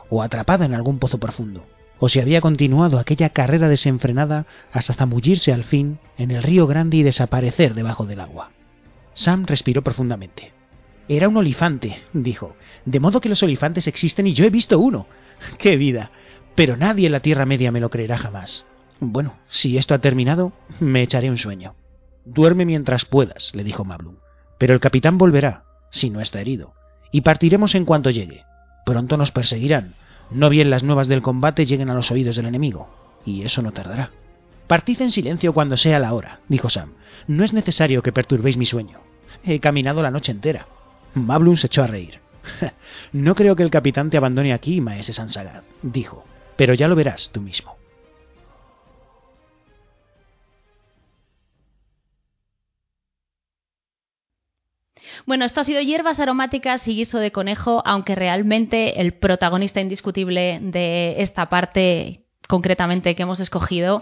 o 0.10 0.24
atrapada 0.24 0.64
en 0.66 0.74
algún 0.74 1.00
pozo 1.00 1.18
profundo, 1.18 1.66
o 2.00 2.08
si 2.08 2.22
había 2.22 2.40
continuado 2.40 2.98
aquella 2.98 3.32
carrera 3.32 3.68
desenfrenada 3.68 4.46
hasta 4.72 4.94
zambullirse 4.94 5.52
al 5.52 5.66
fin 5.66 6.00
en 6.18 6.32
el 6.32 6.44
río 6.44 6.66
grande 6.66 6.96
y 6.96 7.04
desaparecer 7.04 7.74
debajo 7.74 8.06
del 8.06 8.22
agua. 8.22 8.52
Sam 9.14 9.46
respiró 9.46 9.82
profundamente. 9.82 10.54
Era 11.10 11.28
un 11.28 11.36
olifante, 11.36 12.04
dijo. 12.14 12.56
De 12.86 13.02
modo 13.02 13.20
que 13.20 13.28
los 13.28 13.44
olifantes 13.44 13.86
existen 13.88 14.28
y 14.28 14.34
yo 14.34 14.46
he 14.46 14.50
visto 14.50 14.80
uno. 14.80 15.08
¡Qué 15.58 15.76
vida! 15.76 16.12
Pero 16.56 16.78
nadie 16.78 17.08
en 17.08 17.12
la 17.12 17.20
Tierra 17.20 17.46
Media 17.46 17.74
me 17.74 17.82
lo 17.82 17.90
creerá 17.90 18.18
jamás. 18.18 18.66
Bueno, 19.02 19.34
si 19.50 19.78
esto 19.78 19.94
ha 19.94 20.00
terminado, 20.00 20.54
me 20.80 21.02
echaré 21.02 21.30
un 21.30 21.38
sueño. 21.38 21.76
Duerme 22.24 22.64
mientras 22.64 23.04
puedas, 23.04 23.54
le 23.54 23.66
dijo 23.66 23.84
Mablum. 23.84 24.16
Pero 24.58 24.74
el 24.74 24.80
capitán 24.80 25.18
volverá, 25.18 25.64
si 25.90 26.10
no 26.10 26.22
está 26.22 26.42
herido, 26.42 26.74
y 27.12 27.22
partiremos 27.22 27.76
en 27.76 27.86
cuanto 27.86 28.10
llegue. 28.10 28.44
Pronto 28.86 29.18
nos 29.18 29.32
perseguirán. 29.32 29.94
No 30.32 30.50
bien 30.50 30.70
las 30.70 30.84
nuevas 30.84 31.08
del 31.08 31.22
combate 31.22 31.66
lleguen 31.66 31.90
a 31.90 31.94
los 31.94 32.12
oídos 32.12 32.36
del 32.36 32.48
enemigo, 32.48 32.90
y 33.26 33.44
eso 33.44 33.62
no 33.62 33.72
tardará. 33.72 34.12
Partid 34.68 35.02
en 35.02 35.12
silencio 35.12 35.54
cuando 35.54 35.78
sea 35.78 36.00
la 36.00 36.14
hora, 36.14 36.40
dijo 36.50 36.70
Sam. 36.70 36.94
No 37.28 37.44
es 37.44 37.54
necesario 37.54 38.02
que 38.02 38.12
perturbéis 38.12 38.58
mi 38.58 38.66
sueño. 38.66 39.00
He 39.44 39.60
caminado 39.60 40.02
la 40.02 40.12
noche 40.12 40.32
entera. 40.32 40.68
Mablum 41.14 41.56
se 41.56 41.68
echó 41.68 41.84
a 41.84 41.88
reír. 41.88 42.20
No 43.14 43.36
creo 43.36 43.56
que 43.56 43.64
el 43.64 43.70
capitán 43.70 44.10
te 44.10 44.18
abandone 44.18 44.54
aquí, 44.54 44.82
maese 44.82 45.14
Sansagad, 45.14 45.64
dijo, 45.82 46.26
pero 46.58 46.74
ya 46.74 46.88
lo 46.88 46.96
verás 46.96 47.30
tú 47.32 47.42
mismo. 47.42 47.78
Bueno, 55.26 55.46
esto 55.46 55.62
ha 55.62 55.64
sido 55.64 55.82
hierbas 55.82 56.20
aromáticas 56.20 56.88
y 56.88 56.96
guiso 56.96 57.20
de 57.20 57.32
conejo, 57.32 57.82
aunque 57.86 58.16
realmente 58.16 59.02
el 59.02 59.14
protagonista 59.14 59.82
indiscutible 59.82 60.60
de 60.62 61.16
esta 61.22 61.50
parte 61.50 62.24
concretamente 62.48 63.16
que 63.16 63.24
hemos 63.24 63.40
escogido 63.40 64.02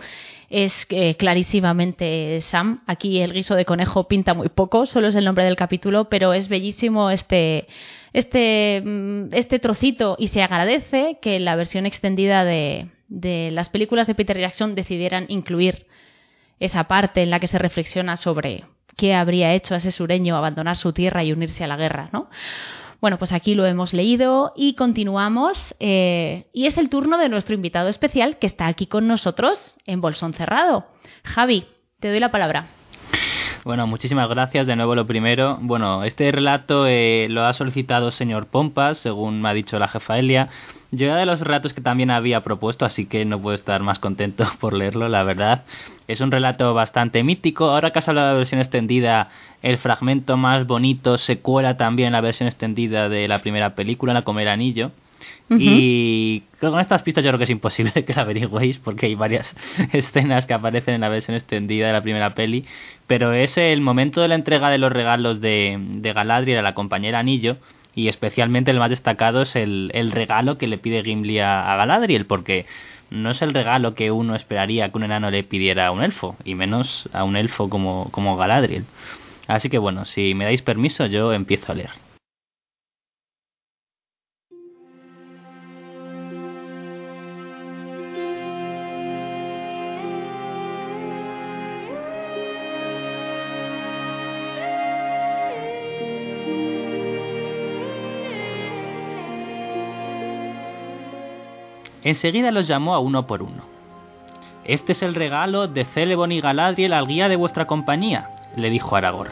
es 0.50 0.86
eh, 0.92 1.16
clarísimamente 1.16 2.40
Sam. 2.42 2.84
Aquí 2.86 3.20
el 3.22 3.34
guiso 3.34 3.56
de 3.56 3.66
conejo 3.66 4.08
pinta 4.08 4.34
muy 4.34 4.50
poco, 4.50 4.86
solo 4.86 5.08
es 5.08 5.16
el 5.16 5.26
nombre 5.26 5.44
del 5.44 5.56
capítulo, 5.56 6.10
pero 6.10 6.34
es 6.34 6.48
bellísimo 6.48 7.10
este, 7.10 7.68
este, 8.14 8.82
mm, 8.86 9.34
este 9.34 9.60
trocito 9.60 10.16
y 10.20 10.28
se 10.28 10.44
agradece 10.44 11.18
que 11.22 11.40
la 11.40 11.56
versión 11.56 11.86
extendida 11.86 12.46
de, 12.46 12.90
de 13.08 13.50
las 13.52 13.70
películas 13.70 14.08
de 14.08 14.16
Peter 14.16 14.38
Jackson 14.38 14.76
decidieran 14.76 15.26
incluir 15.28 15.88
esa 16.60 16.86
parte 16.86 17.24
en 17.24 17.32
la 17.32 17.40
que 17.40 17.48
se 17.48 17.58
reflexiona 17.58 18.16
sobre 18.16 18.64
qué 18.96 19.14
habría 19.14 19.54
hecho 19.54 19.74
a 19.74 19.78
ese 19.78 19.92
sureño 19.92 20.36
abandonar 20.36 20.76
su 20.76 20.94
tierra 20.94 21.24
y 21.24 21.34
unirse 21.34 21.64
a 21.64 21.68
la 21.68 21.78
guerra, 21.78 22.10
¿no? 22.12 22.30
Bueno, 23.02 23.18
pues 23.18 23.34
aquí 23.34 23.56
lo 23.56 23.66
hemos 23.66 23.94
leído 23.94 24.54
y 24.56 24.74
continuamos. 24.74 25.76
Eh, 25.80 26.48
y 26.54 26.66
es 26.66 26.78
el 26.78 26.90
turno 26.90 27.18
de 27.18 27.30
nuestro 27.30 27.54
invitado 27.54 27.90
especial 27.90 28.40
que 28.40 28.48
está 28.48 28.68
aquí 28.68 28.88
con 28.88 29.08
nosotros 29.08 29.78
en 29.86 30.02
Bolsón 30.02 30.34
Cerrado. 30.34 30.88
Javi, 31.24 31.68
te 32.00 32.10
doy 32.10 32.20
la 32.20 32.32
palabra. 32.32 32.68
Bueno, 33.64 33.88
muchísimas 33.88 34.30
gracias. 34.30 34.68
De 34.68 34.76
nuevo 34.76 34.96
lo 34.96 35.08
primero. 35.08 35.58
Bueno, 35.62 36.04
este 36.04 36.32
relato 36.32 36.88
eh, 36.88 37.28
lo 37.30 37.44
ha 37.44 37.54
solicitado 37.54 38.12
señor 38.12 38.48
Pompas, 38.48 39.00
según 39.00 39.42
me 39.42 39.50
ha 39.50 39.54
dicho 39.54 39.78
la 39.80 39.88
jefa 39.88 40.18
Elia. 40.20 40.50
Yo 40.96 41.08
era 41.08 41.18
de 41.18 41.26
los 41.26 41.40
relatos 41.40 41.74
que 41.74 41.82
también 41.82 42.12
había 42.12 42.44
propuesto, 42.44 42.86
así 42.86 43.06
que 43.06 43.26
no 43.26 43.42
puedo 43.42 43.56
estar 43.56 43.82
más 43.84 44.00
contento 44.00 44.46
por 44.60 44.74
leerlo, 44.74 45.08
la 45.10 45.24
verdad. 45.24 45.64
Es 46.08 46.22
un 46.22 46.32
relato 46.32 46.74
bastante 46.74 47.24
mítico. 47.24 47.66
Ahora 47.66 47.92
que 47.92 48.00
has 48.00 48.08
hablado 48.08 48.28
de 48.28 48.34
la 48.34 48.38
versión 48.38 48.62
extendida, 48.62 49.30
el 49.62 49.78
fragmento 49.78 50.38
más 50.38 50.68
bonito 50.68 51.18
se 51.18 51.40
cuela 51.40 51.78
también 51.78 52.08
en 52.08 52.14
la 52.14 52.22
versión 52.22 52.48
extendida 52.48 53.10
de 53.10 53.28
la 53.28 53.42
primera 53.42 53.76
película, 53.76 54.14
La 54.14 54.24
Comer 54.24 54.48
Anillo. 54.48 54.92
Y 55.50 56.44
con 56.60 56.80
estas 56.80 57.04
pistas 57.04 57.24
yo 57.24 57.30
creo 57.30 57.38
que 57.38 57.46
es 57.46 57.50
imposible 57.50 57.92
que 58.06 58.14
la 58.14 58.22
averigüéis 58.22 58.78
porque 58.80 59.08
hay 59.08 59.16
varias 59.16 59.56
escenas 59.94 60.46
que 60.46 60.54
aparecen 60.54 60.96
en 60.96 61.02
la 61.02 61.10
versión 61.10 61.36
extendida 61.36 61.88
de 61.88 61.94
la 61.94 62.02
primera 62.02 62.36
peli. 62.36 62.66
Pero 63.08 63.34
es 63.34 63.58
el 63.58 63.82
momento 63.82 64.22
de 64.22 64.28
la 64.28 64.36
entrega 64.36 64.70
de 64.70 64.78
los 64.78 64.92
regalos 64.92 65.42
de, 65.42 65.78
de 65.80 66.14
Galadriel 66.14 66.60
a 66.60 66.64
la 66.64 66.74
compañera 66.74 67.20
Anillo. 67.20 67.58
Y 67.96 68.10
especialmente 68.10 68.72
el 68.72 68.80
más 68.80 68.90
destacado 68.90 69.42
es 69.42 69.56
el, 69.56 69.90
el 69.94 70.12
regalo 70.12 70.58
que 70.58 70.68
le 70.68 70.78
pide 70.78 71.04
Gimli 71.04 71.40
a, 71.40 71.76
Galadriel, 71.78 72.26
porque 72.26 72.66
no 73.10 73.32
es 73.32 73.42
el 73.42 73.54
regalo 73.54 73.96
que 73.96 74.12
uno 74.12 74.36
esperaría 74.36 74.90
que 74.90 74.98
un 74.98 75.06
enano 75.06 75.32
le 75.32 75.44
pidiera 75.44 75.88
a 75.88 75.92
un 75.92 76.04
elfo, 76.04 76.36
y 76.44 76.56
menos 76.56 77.10
a 77.14 77.24
un 77.24 77.38
elfo 77.38 77.70
como, 77.70 78.10
como 78.12 78.36
Galadriel. 78.36 78.86
Así 79.48 79.70
que 79.70 79.78
bueno, 79.78 80.06
si 80.06 80.34
me 80.34 80.46
dais 80.46 80.62
permiso, 80.62 81.06
yo 81.06 81.32
empiezo 81.32 81.72
a 81.72 81.76
leer. 81.76 82.05
Enseguida 102.06 102.52
los 102.52 102.68
llamó 102.68 102.94
a 102.94 103.00
uno 103.00 103.26
por 103.26 103.42
uno. 103.42 103.64
Este 104.64 104.92
es 104.92 105.02
el 105.02 105.16
regalo 105.16 105.68
de 105.68 105.86
Celeborn 105.86 106.32
y 106.32 106.40
Galadriel 106.40 106.94
al 106.94 107.08
guía 107.08 107.28
de 107.30 107.36
vuestra 107.36 107.66
compañía, 107.66 108.30
le 108.56 108.70
dijo 108.70 108.96
Aragorn, 108.96 109.32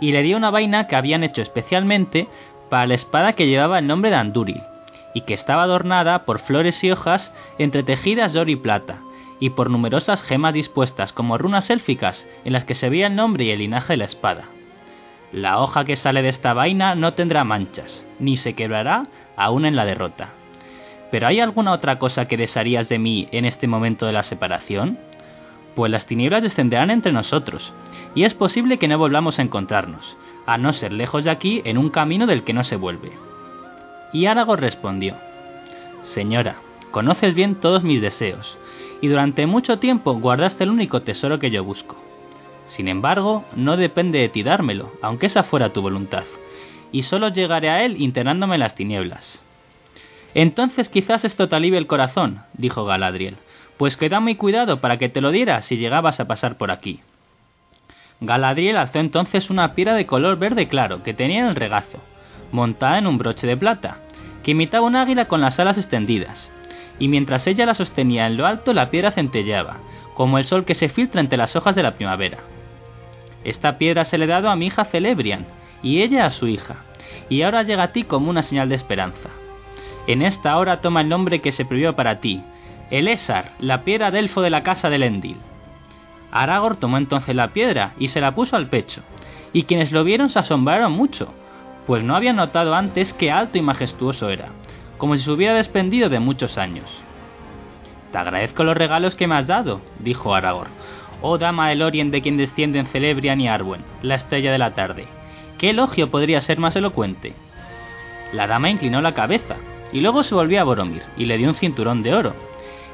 y 0.00 0.10
le 0.10 0.24
dio 0.24 0.36
una 0.36 0.50
vaina 0.50 0.88
que 0.88 0.96
habían 0.96 1.22
hecho 1.22 1.42
especialmente 1.42 2.26
para 2.70 2.88
la 2.88 2.94
espada 2.94 3.34
que 3.34 3.46
llevaba 3.46 3.78
el 3.78 3.86
nombre 3.86 4.10
de 4.10 4.16
Andúril, 4.16 4.60
y 5.14 5.20
que 5.20 5.34
estaba 5.34 5.62
adornada 5.62 6.24
por 6.24 6.40
flores 6.40 6.82
y 6.82 6.90
hojas 6.90 7.32
entretejidas 7.56 8.32
de 8.32 8.40
oro 8.40 8.50
y 8.50 8.56
plata, 8.56 8.98
y 9.38 9.50
por 9.50 9.70
numerosas 9.70 10.20
gemas 10.20 10.54
dispuestas 10.54 11.12
como 11.12 11.38
runas 11.38 11.70
élficas 11.70 12.26
en 12.44 12.52
las 12.52 12.64
que 12.64 12.74
se 12.74 12.88
veía 12.88 13.06
el 13.06 13.14
nombre 13.14 13.44
y 13.44 13.52
el 13.52 13.60
linaje 13.60 13.92
de 13.92 13.98
la 13.98 14.06
espada. 14.06 14.46
La 15.30 15.60
hoja 15.60 15.84
que 15.84 15.94
sale 15.94 16.22
de 16.22 16.30
esta 16.30 16.52
vaina 16.52 16.96
no 16.96 17.14
tendrá 17.14 17.44
manchas, 17.44 18.04
ni 18.18 18.36
se 18.36 18.54
quebrará 18.54 19.06
aún 19.36 19.66
en 19.66 19.76
la 19.76 19.84
derrota. 19.84 20.30
¿Pero 21.10 21.26
hay 21.26 21.40
alguna 21.40 21.72
otra 21.72 21.98
cosa 21.98 22.28
que 22.28 22.36
desearías 22.36 22.88
de 22.88 22.98
mí 22.98 23.28
en 23.32 23.44
este 23.44 23.66
momento 23.66 24.06
de 24.06 24.12
la 24.12 24.22
separación? 24.22 24.98
Pues 25.74 25.90
las 25.90 26.06
tinieblas 26.06 26.42
descenderán 26.42 26.90
entre 26.90 27.12
nosotros, 27.12 27.72
y 28.14 28.24
es 28.24 28.34
posible 28.34 28.78
que 28.78 28.88
no 28.88 28.98
volvamos 28.98 29.38
a 29.38 29.42
encontrarnos, 29.42 30.16
a 30.46 30.58
no 30.58 30.72
ser 30.72 30.92
lejos 30.92 31.24
de 31.24 31.30
aquí 31.30 31.62
en 31.64 31.78
un 31.78 31.88
camino 31.88 32.26
del 32.26 32.42
que 32.42 32.52
no 32.52 32.64
se 32.64 32.76
vuelve. 32.76 33.12
Y 34.12 34.26
Aragorn 34.26 34.60
respondió, 34.60 35.14
Señora, 36.02 36.56
conoces 36.90 37.34
bien 37.34 37.54
todos 37.54 37.84
mis 37.84 38.00
deseos, 38.00 38.58
y 39.00 39.08
durante 39.08 39.46
mucho 39.46 39.78
tiempo 39.78 40.14
guardaste 40.14 40.64
el 40.64 40.70
único 40.70 41.02
tesoro 41.02 41.38
que 41.38 41.50
yo 41.50 41.64
busco. 41.64 41.96
Sin 42.66 42.88
embargo, 42.88 43.44
no 43.54 43.76
depende 43.76 44.18
de 44.18 44.28
ti 44.28 44.42
dármelo, 44.42 44.92
aunque 45.00 45.26
esa 45.26 45.42
fuera 45.42 45.72
tu 45.72 45.80
voluntad, 45.80 46.24
y 46.92 47.02
solo 47.02 47.28
llegaré 47.28 47.70
a 47.70 47.84
él 47.84 48.00
internándome 48.00 48.56
en 48.56 48.60
las 48.60 48.74
tinieblas. 48.74 49.42
Entonces 50.34 50.88
quizás 50.88 51.24
esto 51.24 51.48
te 51.48 51.56
alivie 51.56 51.78
el 51.78 51.86
corazón, 51.86 52.42
dijo 52.54 52.84
Galadriel, 52.84 53.36
pues 53.76 53.96
queda 53.96 54.20
muy 54.20 54.34
cuidado 54.34 54.80
para 54.80 54.98
que 54.98 55.08
te 55.08 55.20
lo 55.20 55.30
diera 55.30 55.62
si 55.62 55.76
llegabas 55.76 56.20
a 56.20 56.26
pasar 56.26 56.58
por 56.58 56.70
aquí. 56.70 57.00
Galadriel 58.20 58.76
alzó 58.76 58.98
entonces 58.98 59.48
una 59.48 59.74
piedra 59.74 59.94
de 59.94 60.06
color 60.06 60.38
verde 60.38 60.68
claro 60.68 61.02
que 61.02 61.14
tenía 61.14 61.40
en 61.40 61.46
el 61.46 61.56
regazo, 61.56 61.98
montada 62.50 62.98
en 62.98 63.06
un 63.06 63.16
broche 63.16 63.46
de 63.46 63.56
plata, 63.56 63.98
que 64.42 64.50
imitaba 64.50 64.86
un 64.86 64.96
águila 64.96 65.26
con 65.26 65.40
las 65.40 65.58
alas 65.60 65.78
extendidas, 65.78 66.50
y 66.98 67.08
mientras 67.08 67.46
ella 67.46 67.66
la 67.66 67.74
sostenía 67.74 68.26
en 68.26 68.36
lo 68.36 68.46
alto 68.46 68.72
la 68.72 68.90
piedra 68.90 69.12
centelleaba, 69.12 69.78
como 70.14 70.38
el 70.38 70.44
sol 70.44 70.64
que 70.64 70.74
se 70.74 70.88
filtra 70.88 71.20
entre 71.20 71.38
las 71.38 71.54
hojas 71.54 71.76
de 71.76 71.84
la 71.84 71.94
primavera. 71.94 72.38
Esta 73.44 73.78
piedra 73.78 74.04
se 74.04 74.18
le 74.18 74.24
ha 74.24 74.28
dado 74.28 74.50
a 74.50 74.56
mi 74.56 74.66
hija 74.66 74.84
Celebrian, 74.84 75.46
y 75.80 76.02
ella 76.02 76.26
a 76.26 76.30
su 76.30 76.48
hija, 76.48 76.76
y 77.28 77.42
ahora 77.42 77.62
llega 77.62 77.84
a 77.84 77.92
ti 77.92 78.02
como 78.02 78.30
una 78.30 78.42
señal 78.42 78.68
de 78.68 78.74
esperanza. 78.74 79.28
En 80.08 80.22
esta 80.22 80.56
hora 80.56 80.80
toma 80.80 81.02
el 81.02 81.10
nombre 81.10 81.40
que 81.42 81.52
se 81.52 81.66
previó 81.66 81.94
para 81.94 82.18
ti, 82.18 82.42
Elésar, 82.90 83.52
la 83.60 83.84
piedra 83.84 84.10
delfo 84.10 84.40
de 84.40 84.48
la 84.48 84.62
casa 84.62 84.88
de 84.88 84.96
Lendil. 84.96 85.36
Aragorn 86.32 86.80
tomó 86.80 86.96
entonces 86.96 87.36
la 87.36 87.48
piedra 87.48 87.92
y 87.98 88.08
se 88.08 88.22
la 88.22 88.34
puso 88.34 88.56
al 88.56 88.68
pecho, 88.68 89.02
y 89.52 89.64
quienes 89.64 89.92
lo 89.92 90.04
vieron 90.04 90.30
se 90.30 90.38
asombraron 90.38 90.92
mucho, 90.92 91.34
pues 91.86 92.04
no 92.04 92.16
habían 92.16 92.36
notado 92.36 92.74
antes 92.74 93.12
qué 93.12 93.30
alto 93.30 93.58
y 93.58 93.60
majestuoso 93.60 94.30
era, 94.30 94.46
como 94.96 95.14
si 95.14 95.24
se 95.24 95.30
hubiera 95.30 95.52
despendido 95.52 96.08
de 96.08 96.20
muchos 96.20 96.56
años. 96.56 96.90
Te 98.10 98.16
agradezco 98.16 98.64
los 98.64 98.78
regalos 98.78 99.14
que 99.14 99.26
me 99.26 99.34
has 99.34 99.46
dado, 99.46 99.82
dijo 99.98 100.34
Aragorn, 100.34 100.70
oh 101.20 101.36
dama 101.36 101.68
del 101.68 101.82
Orient 101.82 102.12
de 102.12 102.22
quien 102.22 102.38
descienden 102.38 102.86
Celebrian 102.86 103.42
y 103.42 103.48
Arwen, 103.48 103.82
la 104.00 104.14
estrella 104.14 104.52
de 104.52 104.58
la 104.58 104.72
tarde. 104.72 105.06
¿Qué 105.58 105.68
elogio 105.68 106.08
podría 106.10 106.40
ser 106.40 106.58
más 106.58 106.76
elocuente? 106.76 107.34
La 108.32 108.46
dama 108.46 108.70
inclinó 108.70 109.02
la 109.02 109.12
cabeza, 109.12 109.56
y 109.92 110.00
luego 110.00 110.22
se 110.22 110.34
volvió 110.34 110.60
a 110.60 110.64
Boromir 110.64 111.02
y 111.16 111.24
le 111.24 111.38
dio 111.38 111.48
un 111.48 111.54
cinturón 111.54 112.02
de 112.02 112.14
oro. 112.14 112.34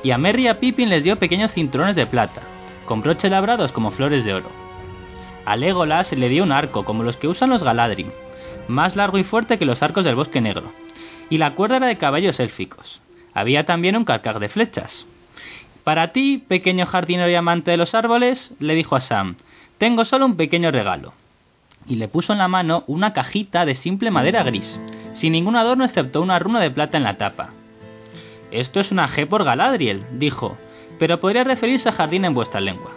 Y 0.02 0.10
a 0.10 0.18
Merry 0.18 0.44
y 0.44 0.48
a 0.48 0.60
Pippin 0.60 0.88
les 0.88 1.02
dio 1.02 1.18
pequeños 1.18 1.52
cinturones 1.52 1.96
de 1.96 2.06
plata, 2.06 2.42
con 2.84 3.00
broches 3.00 3.30
labrados 3.30 3.72
como 3.72 3.90
flores 3.90 4.24
de 4.24 4.34
oro. 4.34 4.48
A 5.44 5.56
Legolas 5.56 6.12
le 6.12 6.28
dio 6.28 6.42
un 6.42 6.52
arco 6.52 6.84
como 6.84 7.02
los 7.02 7.16
que 7.16 7.28
usan 7.28 7.50
los 7.50 7.62
Galadrim, 7.62 8.10
más 8.68 8.96
largo 8.96 9.18
y 9.18 9.24
fuerte 9.24 9.58
que 9.58 9.66
los 9.66 9.82
arcos 9.82 10.04
del 10.04 10.14
bosque 10.14 10.40
negro, 10.40 10.72
y 11.30 11.38
la 11.38 11.54
cuerda 11.54 11.76
era 11.76 11.86
de 11.86 11.98
caballos 11.98 12.40
élficos. 12.40 13.00
Había 13.34 13.66
también 13.66 13.96
un 13.96 14.04
carcaj 14.04 14.38
de 14.38 14.48
flechas. 14.48 15.06
Para 15.82 16.12
ti, 16.12 16.42
pequeño 16.48 16.86
jardinero 16.86 17.30
y 17.30 17.34
amante 17.34 17.70
de 17.70 17.76
los 17.76 17.94
árboles, 17.94 18.54
le 18.58 18.74
dijo 18.74 18.96
a 18.96 19.00
Sam, 19.00 19.36
tengo 19.78 20.04
solo 20.04 20.24
un 20.24 20.36
pequeño 20.36 20.70
regalo. 20.70 21.12
Y 21.86 21.96
le 21.96 22.08
puso 22.08 22.32
en 22.32 22.38
la 22.38 22.48
mano 22.48 22.84
una 22.86 23.12
cajita 23.12 23.66
de 23.66 23.74
simple 23.74 24.10
madera 24.10 24.42
gris, 24.42 24.80
sin 25.14 25.32
ningún 25.32 25.56
adorno 25.56 25.84
excepto 25.84 26.20
una 26.20 26.38
runa 26.38 26.60
de 26.60 26.70
plata 26.70 26.96
en 26.96 27.04
la 27.04 27.16
tapa. 27.16 27.50
Esto 28.50 28.78
es 28.78 28.92
una 28.92 29.08
G 29.08 29.26
por 29.26 29.42
Galadriel, 29.42 30.04
dijo, 30.12 30.56
pero 30.98 31.18
podría 31.18 31.42
referirse 31.42 31.88
a 31.88 31.92
jardín 31.92 32.24
en 32.24 32.34
vuestra 32.34 32.60
lengua. 32.60 32.90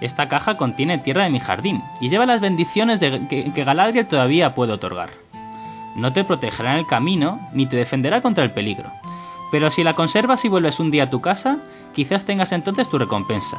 Esta 0.00 0.28
caja 0.28 0.56
contiene 0.56 0.98
tierra 0.98 1.24
de 1.24 1.30
mi 1.30 1.38
jardín 1.38 1.80
y 2.00 2.10
lleva 2.10 2.26
las 2.26 2.40
bendiciones 2.40 2.98
que, 2.98 3.64
Galadriel 3.64 4.08
todavía 4.08 4.54
puede 4.54 4.72
otorgar. 4.72 5.10
No 5.94 6.12
te 6.12 6.24
protegerá 6.24 6.72
en 6.72 6.80
el 6.80 6.86
camino 6.86 7.38
ni 7.52 7.66
te 7.66 7.76
defenderá 7.76 8.20
contra 8.20 8.44
el 8.44 8.50
peligro, 8.50 8.90
pero 9.50 9.70
si 9.70 9.84
la 9.84 9.94
conservas 9.94 10.44
y 10.44 10.48
vuelves 10.48 10.80
un 10.80 10.90
día 10.90 11.04
a 11.04 11.10
tu 11.10 11.20
casa, 11.20 11.58
quizás 11.94 12.24
tengas 12.24 12.52
entonces 12.52 12.88
tu 12.88 12.98
recompensa. 12.98 13.58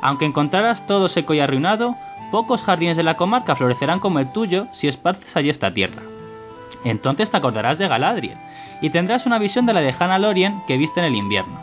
Aunque 0.00 0.24
encontraras 0.24 0.86
todo 0.86 1.08
seco 1.08 1.34
y 1.34 1.40
arruinado, 1.40 1.94
pocos 2.30 2.62
jardines 2.62 2.96
de 2.96 3.02
la 3.02 3.16
comarca 3.16 3.56
florecerán 3.56 4.00
como 4.00 4.18
el 4.18 4.32
tuyo 4.32 4.68
si 4.72 4.88
esparces 4.88 5.36
allí 5.36 5.50
esta 5.50 5.74
tierra. 5.74 6.02
Entonces 6.90 7.32
te 7.32 7.36
acordarás 7.36 7.78
de 7.78 7.88
Galadriel 7.88 8.38
y 8.80 8.90
tendrás 8.90 9.26
una 9.26 9.40
visión 9.40 9.66
de 9.66 9.72
la 9.72 9.80
lejana 9.80 10.20
Lorien 10.20 10.62
que 10.68 10.76
viste 10.76 11.00
en 11.00 11.06
el 11.06 11.16
invierno. 11.16 11.58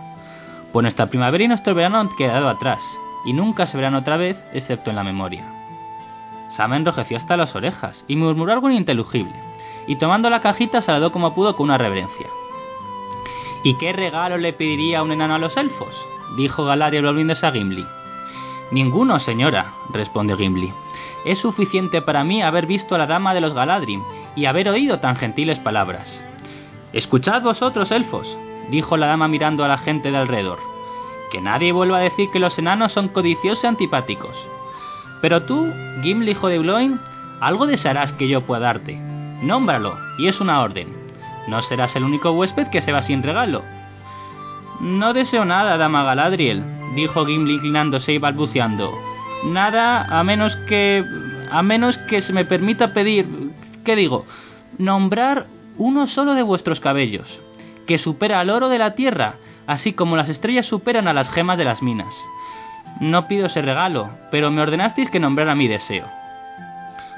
Pues 0.74 0.84
nuestra 0.84 1.06
primavera 1.06 1.46
y 1.46 1.48
nuestro 1.48 1.74
verano 1.74 1.98
han 2.00 2.10
quedado 2.18 2.50
atrás, 2.50 2.82
y 3.24 3.32
nunca 3.32 3.66
se 3.66 3.78
verán 3.78 3.96
otra 3.96 4.18
vez 4.18 4.38
excepto 4.52 4.90
en 4.90 4.98
la 4.98 5.04
memoria. 5.04 5.46
Sam 6.50 6.74
enrojeció 6.74 7.16
hasta 7.16 7.38
las 7.38 7.56
orejas 7.56 8.04
y 8.10 8.18
murmuró 8.18 8.52
algo 8.52 8.70
ininteligible, 8.70 9.34
y 9.88 9.96
tomando 9.96 10.30
la 10.30 10.42
cajita 10.42 10.82
dio 10.82 11.12
como 11.14 11.34
pudo 11.34 11.56
con 11.56 11.66
una 11.66 11.78
reverencia. 11.78 12.28
¿Y 13.64 13.76
qué 13.76 13.94
regalo 13.94 14.38
le 14.38 14.52
pediría 14.52 15.04
un 15.04 15.14
enano 15.14 15.36
a 15.36 15.40
los 15.40 15.56
elfos? 15.56 15.96
dijo 16.36 16.66
Galadriel 16.66 17.06
volviéndose 17.06 17.46
a 17.46 17.52
Gimli. 17.52 17.86
Ninguno, 18.72 19.20
señora, 19.20 19.72
respondió 19.94 20.36
Gimli. 20.36 20.74
Es 21.24 21.40
suficiente 21.40 22.02
para 22.02 22.26
mí 22.26 22.42
haber 22.42 22.66
visto 22.66 22.96
a 22.96 22.98
la 22.98 23.08
dama 23.08 23.34
de 23.34 23.40
los 23.40 23.54
Galadrim 23.54 24.02
y 24.36 24.46
haber 24.46 24.70
oído 24.70 25.00
tan 25.00 25.16
gentiles 25.16 25.60
palabras. 25.60 26.24
Escuchad 26.94 27.42
vosotros, 27.42 27.92
elfos, 27.92 28.38
dijo 28.70 28.98
la 28.98 29.08
dama 29.08 29.28
mirando 29.28 29.64
a 29.64 29.68
la 29.68 29.78
gente 29.78 30.12
de 30.12 30.18
alrededor, 30.18 30.60
que 31.32 31.42
nadie 31.42 31.72
vuelva 31.72 31.98
a 31.98 32.02
decir 32.02 32.30
que 32.32 32.40
los 32.40 32.58
enanos 32.60 32.92
son 32.92 33.08
codiciosos 33.08 33.64
y 33.64 33.68
antipáticos. 33.68 34.36
Pero 35.22 35.44
tú, 35.44 35.72
Gimli 36.02 36.32
hijo 36.32 36.48
de 36.50 36.60
Bloin, 36.60 37.00
algo 37.40 37.66
desearás 37.66 38.12
que 38.14 38.28
yo 38.28 38.42
pueda 38.42 38.62
darte. 38.62 38.96
Nómbralo, 39.42 39.98
y 40.18 40.28
es 40.28 40.40
una 40.40 40.62
orden. 40.62 40.88
No 41.48 41.62
serás 41.62 41.96
el 41.96 42.04
único 42.04 42.32
huésped 42.32 42.68
que 42.68 42.82
se 42.82 42.92
va 42.92 43.02
sin 43.02 43.24
regalo. 43.24 43.64
No 44.80 45.14
deseo 45.14 45.46
nada, 45.46 45.78
dama 45.78 46.04
Galadriel, 46.04 46.64
dijo 46.96 47.26
Gimli 47.26 47.56
inclinándose 47.56 48.14
y 48.14 48.18
balbuceando. 48.18 48.92
Nada 49.46 50.06
a 50.20 50.24
menos 50.24 50.56
que... 50.68 51.04
a 51.52 51.62
menos 51.62 51.98
que 51.98 52.22
se 52.22 52.34
me 52.34 52.46
permita 52.46 52.94
pedir... 52.94 53.53
¿qué 53.84 53.96
digo? 53.96 54.26
Nombrar 54.78 55.46
uno 55.78 56.08
solo 56.08 56.34
de 56.34 56.44
vuestros 56.44 56.80
cabellos, 56.80 57.40
que 57.88 57.98
supera 57.98 58.40
al 58.40 58.50
oro 58.50 58.70
de 58.70 58.78
la 58.78 58.96
tierra, 58.96 59.36
así 59.68 59.94
como 59.94 60.16
las 60.16 60.30
estrellas 60.30 60.66
superan 60.66 61.08
a 61.08 61.14
las 61.14 61.30
gemas 61.30 61.58
de 61.58 61.66
las 61.66 61.82
minas. 61.82 62.14
No 63.00 63.28
pido 63.28 63.48
ese 63.48 63.62
regalo, 63.62 64.10
pero 64.32 64.52
me 64.52 64.62
ordenasteis 64.62 65.10
que 65.10 65.20
nombrara 65.20 65.56
mi 65.56 65.68
deseo. 65.68 66.06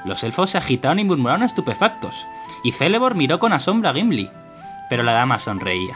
Los 0.06 0.24
elfos 0.24 0.52
se 0.52 0.58
agitaron 0.58 1.00
y 1.00 1.04
murmuraron 1.04 1.44
estupefactos, 1.44 2.16
y 2.64 2.72
Celeborn 2.72 3.18
miró 3.18 3.40
con 3.40 3.54
asombro 3.54 3.90
a 3.90 3.94
Gimli. 3.94 4.30
pero 4.88 5.02
la 5.02 5.14
dama 5.14 5.40
sonreía. 5.40 5.96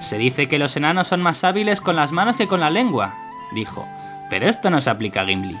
Se 0.00 0.18
dice 0.18 0.48
que 0.48 0.58
los 0.58 0.76
enanos 0.76 1.06
son 1.06 1.22
más 1.22 1.44
hábiles 1.44 1.80
con 1.80 1.94
las 1.94 2.10
manos 2.10 2.34
que 2.34 2.48
con 2.48 2.58
la 2.58 2.68
lengua, 2.68 3.14
dijo, 3.52 3.86
pero 4.28 4.48
esto 4.48 4.70
no 4.70 4.80
se 4.80 4.90
aplica 4.90 5.20
a 5.20 5.26
Gimli, 5.26 5.56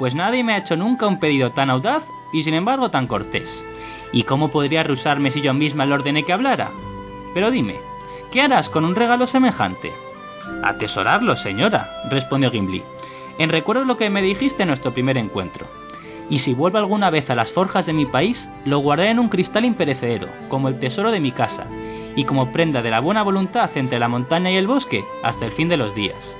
pues 0.00 0.12
nadie 0.14 0.42
me 0.42 0.54
ha 0.54 0.58
hecho 0.58 0.76
nunca 0.76 1.06
un 1.06 1.20
pedido 1.20 1.52
tan 1.52 1.70
audaz 1.70 2.02
y 2.36 2.42
sin 2.42 2.52
embargo 2.52 2.90
tan 2.90 3.06
cortés. 3.06 3.64
¿Y 4.12 4.24
cómo 4.24 4.50
podría 4.50 4.82
rusarme 4.82 5.30
si 5.30 5.40
yo 5.40 5.54
misma 5.54 5.86
le 5.86 5.94
ordené 5.94 6.22
que 6.22 6.34
hablara? 6.34 6.70
Pero 7.32 7.50
dime, 7.50 7.76
¿qué 8.30 8.42
harás 8.42 8.68
con 8.68 8.84
un 8.84 8.94
regalo 8.94 9.26
semejante? 9.26 9.90
Atesorarlo, 10.62 11.34
señora, 11.36 11.88
respondió 12.10 12.50
Gimli. 12.50 12.82
En 13.38 13.48
recuerdo 13.48 13.86
lo 13.86 13.96
que 13.96 14.10
me 14.10 14.20
dijiste 14.20 14.62
en 14.62 14.68
nuestro 14.68 14.92
primer 14.92 15.16
encuentro. 15.16 15.66
Y 16.28 16.40
si 16.40 16.52
vuelvo 16.52 16.76
alguna 16.76 17.08
vez 17.08 17.30
a 17.30 17.34
las 17.34 17.50
forjas 17.52 17.86
de 17.86 17.94
mi 17.94 18.04
país, 18.04 18.46
lo 18.66 18.80
guardaré 18.80 19.12
en 19.12 19.18
un 19.18 19.30
cristal 19.30 19.64
imperecedero, 19.64 20.28
como 20.48 20.68
el 20.68 20.78
tesoro 20.78 21.10
de 21.12 21.20
mi 21.20 21.32
casa, 21.32 21.66
y 22.16 22.24
como 22.24 22.52
prenda 22.52 22.82
de 22.82 22.90
la 22.90 23.00
buena 23.00 23.22
voluntad 23.22 23.70
entre 23.76 23.98
la 23.98 24.08
montaña 24.08 24.50
y 24.50 24.56
el 24.56 24.66
bosque, 24.66 25.04
hasta 25.22 25.46
el 25.46 25.52
fin 25.52 25.68
de 25.68 25.78
los 25.78 25.94
días. 25.94 26.36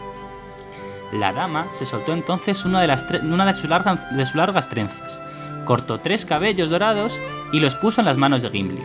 La 1.12 1.32
dama 1.32 1.68
se 1.72 1.86
soltó 1.86 2.12
entonces 2.12 2.64
una 2.66 2.82
de, 2.82 2.88
las 2.88 3.02
de 3.08 4.26
sus 4.26 4.34
largas 4.34 4.68
trenzas, 4.68 5.20
cortó 5.66 6.00
tres 6.00 6.24
cabellos 6.24 6.70
dorados 6.70 7.12
y 7.52 7.60
los 7.60 7.74
puso 7.74 8.00
en 8.00 8.06
las 8.06 8.16
manos 8.16 8.40
de 8.40 8.48
Gimli. 8.48 8.82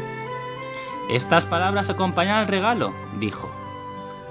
Estas 1.09 1.45
palabras 1.45 1.89
acompañan 1.89 2.35
al 2.35 2.47
regalo, 2.47 2.93
dijo. 3.19 3.49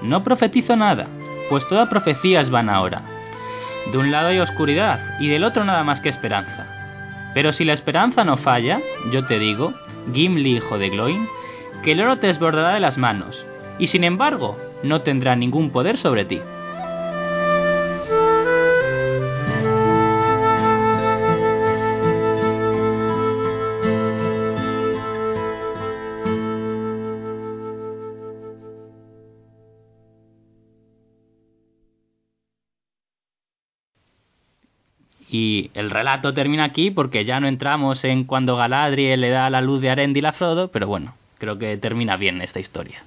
No 0.02 0.22
profetizo 0.22 0.76
nada, 0.76 1.08
pues 1.48 1.66
toda 1.68 1.88
profecía 1.88 2.42
es 2.42 2.50
vana 2.50 2.74
ahora. 2.74 3.02
De 3.90 3.96
un 3.96 4.10
lado 4.10 4.28
hay 4.28 4.38
oscuridad 4.38 5.00
y 5.20 5.28
del 5.28 5.44
otro 5.44 5.64
nada 5.64 5.82
más 5.84 6.00
que 6.00 6.10
esperanza. 6.10 6.66
Pero 7.32 7.52
si 7.52 7.64
la 7.64 7.72
esperanza 7.72 8.24
no 8.24 8.36
falla, 8.36 8.80
yo 9.12 9.24
te 9.24 9.38
digo, 9.38 9.72
Gimli 10.12 10.56
hijo 10.56 10.78
de 10.78 10.90
Gloin, 10.90 11.28
que 11.82 11.92
el 11.92 12.00
oro 12.00 12.18
te 12.18 12.26
desbordará 12.26 12.74
de 12.74 12.80
las 12.80 12.98
manos, 12.98 13.46
y 13.78 13.86
sin 13.86 14.04
embargo 14.04 14.58
no 14.82 15.02
tendrá 15.02 15.36
ningún 15.36 15.70
poder 15.70 15.96
sobre 15.96 16.24
ti. 16.24 16.40
Y 35.32 35.70
el 35.74 35.90
relato 35.90 36.34
termina 36.34 36.64
aquí 36.64 36.90
porque 36.90 37.24
ya 37.24 37.38
no 37.38 37.46
entramos 37.46 38.04
en 38.04 38.24
cuando 38.24 38.56
Galadriel 38.56 39.20
le 39.20 39.30
da 39.30 39.48
la 39.48 39.60
luz 39.60 39.80
de 39.80 39.90
Arendil 39.90 40.26
a 40.26 40.32
Frodo, 40.32 40.72
pero 40.72 40.88
bueno, 40.88 41.14
creo 41.38 41.56
que 41.56 41.76
termina 41.76 42.16
bien 42.16 42.42
esta 42.42 42.58
historia. 42.58 43.04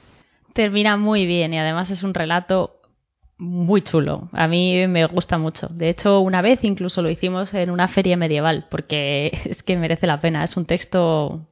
Termina 0.53 0.95
muy 0.95 1.25
bien 1.25 1.53
y 1.53 1.59
además 1.59 1.89
es 1.89 2.01
un 2.01 2.13
relato 2.13 2.77
muy 3.37 3.81
chulo. 3.81 4.29
A 4.31 4.47
mí 4.47 4.87
me 4.87 5.05
gusta 5.05 5.37
mucho. 5.37 5.67
De 5.67 5.89
hecho, 5.89 6.21
una 6.21 6.41
vez 6.41 6.63
incluso 6.63 7.01
lo 7.01 7.09
hicimos 7.09 7.53
en 7.53 7.69
una 7.69 7.89
feria 7.89 8.15
medieval 8.15 8.67
porque 8.71 9.41
es 9.45 9.61
que 9.61 9.75
merece 9.75 10.07
la 10.07 10.21
pena. 10.21 10.45
Es 10.45 10.55
un 10.55 10.65
texto 10.65 11.45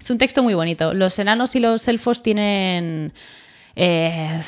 es 0.00 0.10
un 0.10 0.18
texto 0.18 0.42
muy 0.42 0.54
bonito. 0.54 0.94
Los 0.94 1.16
enanos 1.20 1.54
y 1.54 1.60
los 1.60 1.86
elfos 1.86 2.24
tienen 2.24 3.12
eh, 3.76 4.42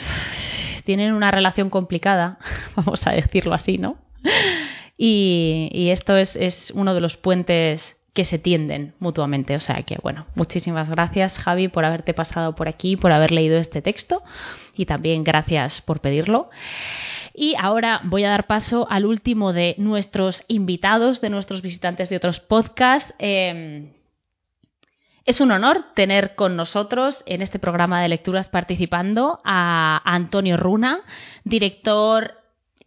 tienen 0.84 1.14
una 1.14 1.30
relación 1.30 1.70
complicada, 1.70 2.38
vamos 2.76 3.06
a 3.06 3.12
decirlo 3.12 3.54
así, 3.54 3.78
¿no? 3.78 3.96
Y, 4.96 5.88
esto 5.90 6.16
es, 6.16 6.36
es, 6.36 6.70
uno 6.70 6.94
de 6.94 7.00
los 7.00 7.16
puentes 7.16 7.96
que 8.12 8.24
se 8.24 8.38
tienden 8.38 8.94
mutuamente. 9.00 9.56
O 9.56 9.60
sea 9.60 9.82
que, 9.82 9.98
bueno, 10.02 10.26
muchísimas 10.34 10.88
gracias 10.88 11.36
Javi 11.36 11.68
por 11.68 11.84
haberte 11.84 12.14
pasado 12.14 12.54
por 12.54 12.68
aquí, 12.68 12.96
por 12.96 13.12
haber 13.12 13.32
leído 13.32 13.58
este 13.58 13.82
texto 13.82 14.22
y 14.76 14.86
también 14.86 15.24
gracias 15.24 15.80
por 15.80 16.00
pedirlo. 16.00 16.48
Y 17.34 17.56
ahora 17.58 18.00
voy 18.04 18.24
a 18.24 18.30
dar 18.30 18.46
paso 18.46 18.86
al 18.88 19.04
último 19.04 19.52
de 19.52 19.74
nuestros 19.78 20.44
invitados, 20.46 21.20
de 21.20 21.30
nuestros 21.30 21.62
visitantes 21.62 22.08
de 22.08 22.16
otros 22.16 22.38
podcasts. 22.38 23.12
Eh, 23.18 23.92
es 25.24 25.40
un 25.40 25.50
honor 25.50 25.86
tener 25.94 26.34
con 26.36 26.54
nosotros 26.54 27.22
en 27.26 27.42
este 27.42 27.58
programa 27.58 28.02
de 28.02 28.08
lecturas 28.08 28.48
participando 28.48 29.40
a 29.42 30.02
Antonio 30.04 30.56
Runa, 30.56 31.00
director 31.44 32.43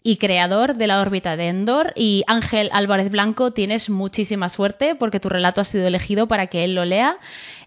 y 0.07 0.15
creador 0.15 0.77
de 0.77 0.88
la 0.88 1.01
órbita 1.01 1.35
de 1.35 1.49
Endor. 1.49 1.91
Y 1.93 2.23
Ángel 2.27 2.69
Álvarez 2.71 3.11
Blanco, 3.11 3.51
tienes 3.51 3.89
muchísima 3.89 4.47
suerte 4.47 4.95
porque 4.95 5.19
tu 5.19 5.27
relato 5.27 5.59
ha 5.59 5.65
sido 5.65 5.85
elegido 5.85 6.29
para 6.29 6.47
que 6.47 6.63
él 6.63 6.75
lo 6.75 6.85
lea. 6.85 7.17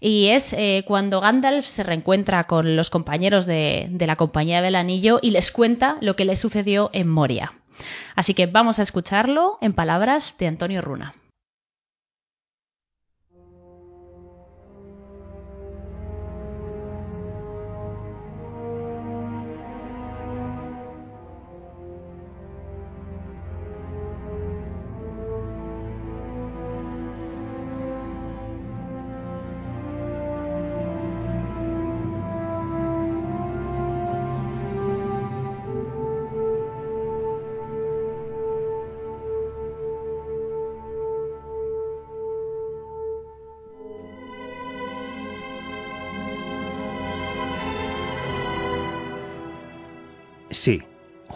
Y 0.01 0.29
es 0.29 0.55
eh, 0.55 0.83
cuando 0.87 1.21
Gandalf 1.21 1.67
se 1.67 1.83
reencuentra 1.83 2.45
con 2.45 2.77
los 2.77 2.89
compañeros 2.89 3.45
de, 3.45 3.89
de 3.91 4.07
la 4.07 4.17
Compañía 4.17 4.63
del 4.63 4.77
Anillo 4.77 5.19
y 5.21 5.33
les 5.33 5.53
cuenta 5.53 5.99
lo 6.01 6.17
que 6.17 6.25
le 6.25 6.35
sucedió 6.35 6.89
en 6.95 7.09
Moria. 7.09 7.53
Así 8.17 8.33
que 8.33 8.47
vamos 8.47 8.79
a 8.79 8.85
escucharlo 8.85 9.59
en 9.61 9.75
palabras 9.75 10.35
de 10.39 10.47
Antonio 10.47 10.81
Runa. 10.81 11.15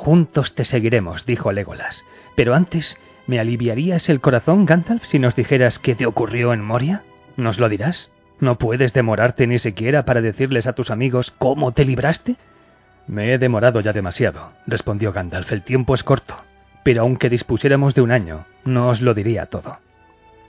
Juntos 0.05 0.55
te 0.55 0.67
seguiremos, 0.67 1.25
dijo 1.25 1.51
Legolas. 1.51 2.05
Pero 2.37 2.55
antes, 2.55 2.99
¿me 3.27 3.41
aliviarías 3.41 4.11
el 4.11 4.21
corazón, 4.21 4.67
Gandalf, 4.67 5.03
si 5.05 5.19
nos 5.19 5.35
dijeras 5.35 5.79
qué 5.79 5.95
te 5.95 6.05
ocurrió 6.05 6.53
en 6.53 6.63
Moria? 6.63 7.03
¿Nos 7.39 7.59
lo 7.59 7.71
dirás? 7.71 8.11
¿No 8.39 8.59
puedes 8.59 8.93
demorarte 8.93 9.47
ni 9.47 9.59
siquiera 9.59 10.05
para 10.05 10.21
decirles 10.21 10.67
a 10.67 10.75
tus 10.75 10.91
amigos 10.91 11.33
cómo 11.39 11.73
te 11.73 11.87
libraste? 11.87 12.37
Me 13.07 13.33
he 13.33 13.39
demorado 13.39 13.81
ya 13.81 13.95
demasiado, 13.95 14.53
respondió 14.67 15.11
Gandalf. 15.11 15.51
El 15.51 15.63
tiempo 15.63 15.95
es 15.95 16.03
corto. 16.03 16.37
Pero 16.83 17.01
aunque 17.01 17.31
dispusiéramos 17.31 17.95
de 17.95 18.03
un 18.03 18.11
año, 18.11 18.45
no 18.67 18.89
os 18.89 19.01
lo 19.01 19.15
diría 19.15 19.47
todo. 19.47 19.79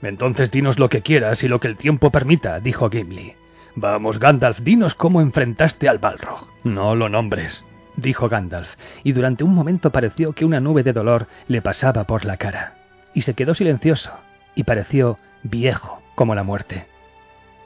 Entonces 0.02 0.50
dinos 0.50 0.78
lo 0.78 0.90
que 0.90 1.00
quieras 1.00 1.42
y 1.42 1.48
lo 1.48 1.60
que 1.60 1.68
el 1.68 1.78
tiempo 1.78 2.10
permita, 2.10 2.60
dijo 2.60 2.90
Gimli. 2.90 3.34
Vamos, 3.74 4.18
Gandalf, 4.18 4.60
dinos 4.60 4.94
cómo 4.94 5.22
enfrentaste 5.22 5.88
al 5.88 5.98
Balrog. 5.98 6.46
No 6.62 6.94
lo 6.94 7.08
nombres, 7.08 7.64
dijo 7.96 8.28
Gandalf, 8.28 8.68
y 9.02 9.12
durante 9.12 9.44
un 9.44 9.54
momento 9.54 9.90
pareció 9.90 10.32
que 10.32 10.44
una 10.44 10.60
nube 10.60 10.82
de 10.82 10.92
dolor 10.92 11.26
le 11.48 11.62
pasaba 11.62 12.04
por 12.04 12.24
la 12.24 12.36
cara. 12.36 12.74
Y 13.14 13.22
se 13.22 13.34
quedó 13.34 13.54
silencioso, 13.54 14.10
y 14.54 14.64
pareció 14.64 15.18
viejo 15.42 16.02
como 16.14 16.34
la 16.34 16.42
muerte. 16.42 16.86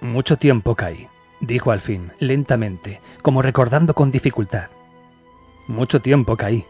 Mucho 0.01 0.37
tiempo 0.37 0.75
caí, 0.75 1.09
dijo 1.41 1.73
al 1.73 1.81
fin, 1.81 2.13
lentamente, 2.19 3.01
como 3.23 3.43
recordando 3.43 3.95
con 3.95 4.11
dificultad. 4.11 4.69
Mucho 5.67 6.01
tiempo 6.01 6.37
caí, 6.37 6.65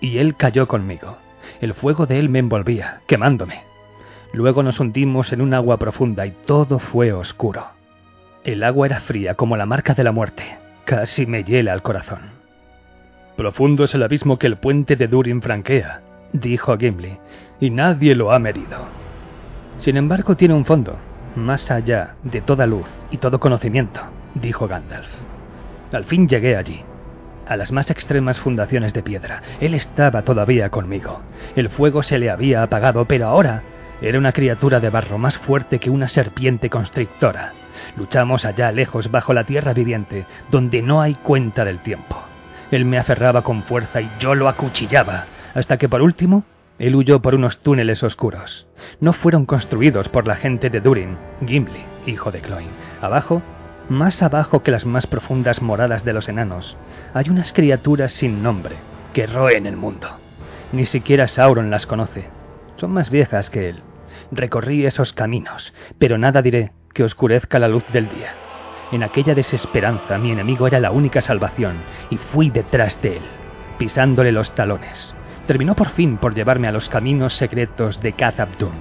y 0.00 0.18
él 0.18 0.36
cayó 0.36 0.68
conmigo. 0.68 1.18
El 1.60 1.74
fuego 1.74 2.06
de 2.06 2.18
él 2.18 2.28
me 2.28 2.38
envolvía, 2.38 3.00
quemándome. 3.06 3.62
Luego 4.32 4.62
nos 4.62 4.80
hundimos 4.80 5.32
en 5.32 5.40
un 5.40 5.54
agua 5.54 5.78
profunda 5.78 6.26
y 6.26 6.32
todo 6.46 6.78
fue 6.78 7.12
oscuro. 7.12 7.68
El 8.44 8.62
agua 8.62 8.86
era 8.86 9.00
fría 9.00 9.34
como 9.34 9.56
la 9.56 9.66
marca 9.66 9.94
de 9.94 10.04
la 10.04 10.12
muerte. 10.12 10.58
Casi 10.84 11.26
me 11.26 11.42
hiela 11.42 11.72
el 11.72 11.82
corazón. 11.82 12.35
Profundo 13.36 13.84
es 13.84 13.94
el 13.94 14.02
abismo 14.02 14.38
que 14.38 14.46
el 14.46 14.56
puente 14.56 14.96
de 14.96 15.08
Durin 15.08 15.42
franquea, 15.42 16.00
dijo 16.32 16.76
Gimli, 16.78 17.18
y 17.60 17.68
nadie 17.68 18.14
lo 18.14 18.32
ha 18.32 18.38
medido. 18.38 18.86
Sin 19.78 19.98
embargo, 19.98 20.36
tiene 20.36 20.54
un 20.54 20.64
fondo, 20.64 20.96
más 21.34 21.70
allá 21.70 22.14
de 22.22 22.40
toda 22.40 22.66
luz 22.66 22.88
y 23.10 23.18
todo 23.18 23.38
conocimiento, 23.38 24.00
dijo 24.34 24.66
Gandalf. 24.66 25.08
Al 25.92 26.04
fin 26.04 26.26
llegué 26.26 26.56
allí, 26.56 26.80
a 27.46 27.56
las 27.56 27.72
más 27.72 27.90
extremas 27.90 28.40
fundaciones 28.40 28.94
de 28.94 29.02
piedra. 29.02 29.42
Él 29.60 29.74
estaba 29.74 30.22
todavía 30.22 30.70
conmigo. 30.70 31.20
El 31.54 31.68
fuego 31.68 32.02
se 32.02 32.18
le 32.18 32.30
había 32.30 32.62
apagado, 32.62 33.04
pero 33.04 33.26
ahora 33.26 33.62
era 34.00 34.18
una 34.18 34.32
criatura 34.32 34.80
de 34.80 34.88
barro 34.88 35.18
más 35.18 35.36
fuerte 35.36 35.78
que 35.78 35.90
una 35.90 36.08
serpiente 36.08 36.70
constrictora. 36.70 37.52
Luchamos 37.98 38.46
allá 38.46 38.72
lejos 38.72 39.10
bajo 39.10 39.34
la 39.34 39.44
tierra 39.44 39.74
viviente, 39.74 40.24
donde 40.50 40.80
no 40.80 41.02
hay 41.02 41.14
cuenta 41.16 41.66
del 41.66 41.80
tiempo. 41.80 42.16
Él 42.70 42.84
me 42.84 42.98
aferraba 42.98 43.42
con 43.42 43.62
fuerza 43.62 44.00
y 44.00 44.10
yo 44.18 44.34
lo 44.34 44.48
acuchillaba, 44.48 45.26
hasta 45.54 45.76
que 45.76 45.88
por 45.88 46.02
último 46.02 46.44
él 46.78 46.94
huyó 46.94 47.22
por 47.22 47.34
unos 47.34 47.58
túneles 47.58 48.02
oscuros. 48.02 48.66
No 49.00 49.12
fueron 49.12 49.46
construidos 49.46 50.08
por 50.08 50.26
la 50.26 50.36
gente 50.36 50.68
de 50.68 50.80
Durin, 50.80 51.16
Gimli, 51.46 51.84
hijo 52.06 52.30
de 52.30 52.40
Cloin. 52.40 52.68
Abajo 53.00 53.42
más 53.88 54.20
abajo 54.22 54.64
que 54.64 54.72
las 54.72 54.84
más 54.84 55.06
profundas 55.06 55.62
moradas 55.62 56.04
de 56.04 56.12
los 56.12 56.28
enanos, 56.28 56.76
hay 57.14 57.30
unas 57.30 57.52
criaturas 57.52 58.12
sin 58.12 58.42
nombre 58.42 58.76
que 59.12 59.26
roen 59.26 59.66
el 59.66 59.76
mundo. 59.76 60.08
Ni 60.72 60.86
siquiera 60.86 61.28
Sauron 61.28 61.70
las 61.70 61.86
conoce. 61.86 62.28
Son 62.76 62.92
más 62.92 63.10
viejas 63.10 63.48
que 63.48 63.68
él. 63.68 63.82
Recorrí 64.32 64.84
esos 64.84 65.12
caminos, 65.12 65.72
pero 65.98 66.18
nada 66.18 66.42
diré 66.42 66.72
que 66.92 67.04
oscurezca 67.04 67.60
la 67.60 67.68
luz 67.68 67.84
del 67.92 68.08
día. 68.08 68.45
En 68.92 69.02
aquella 69.02 69.34
desesperanza 69.34 70.16
mi 70.18 70.30
enemigo 70.30 70.66
era 70.66 70.78
la 70.78 70.92
única 70.92 71.20
salvación 71.20 71.76
y 72.10 72.16
fui 72.16 72.50
detrás 72.50 73.00
de 73.02 73.16
él, 73.16 73.22
pisándole 73.78 74.30
los 74.30 74.54
talones. 74.54 75.14
Terminó 75.46 75.74
por 75.74 75.90
fin 75.90 76.18
por 76.18 76.34
llevarme 76.34 76.68
a 76.68 76.72
los 76.72 76.88
caminos 76.88 77.34
secretos 77.34 78.00
de 78.00 78.12
Kath-Abdum. 78.12 78.74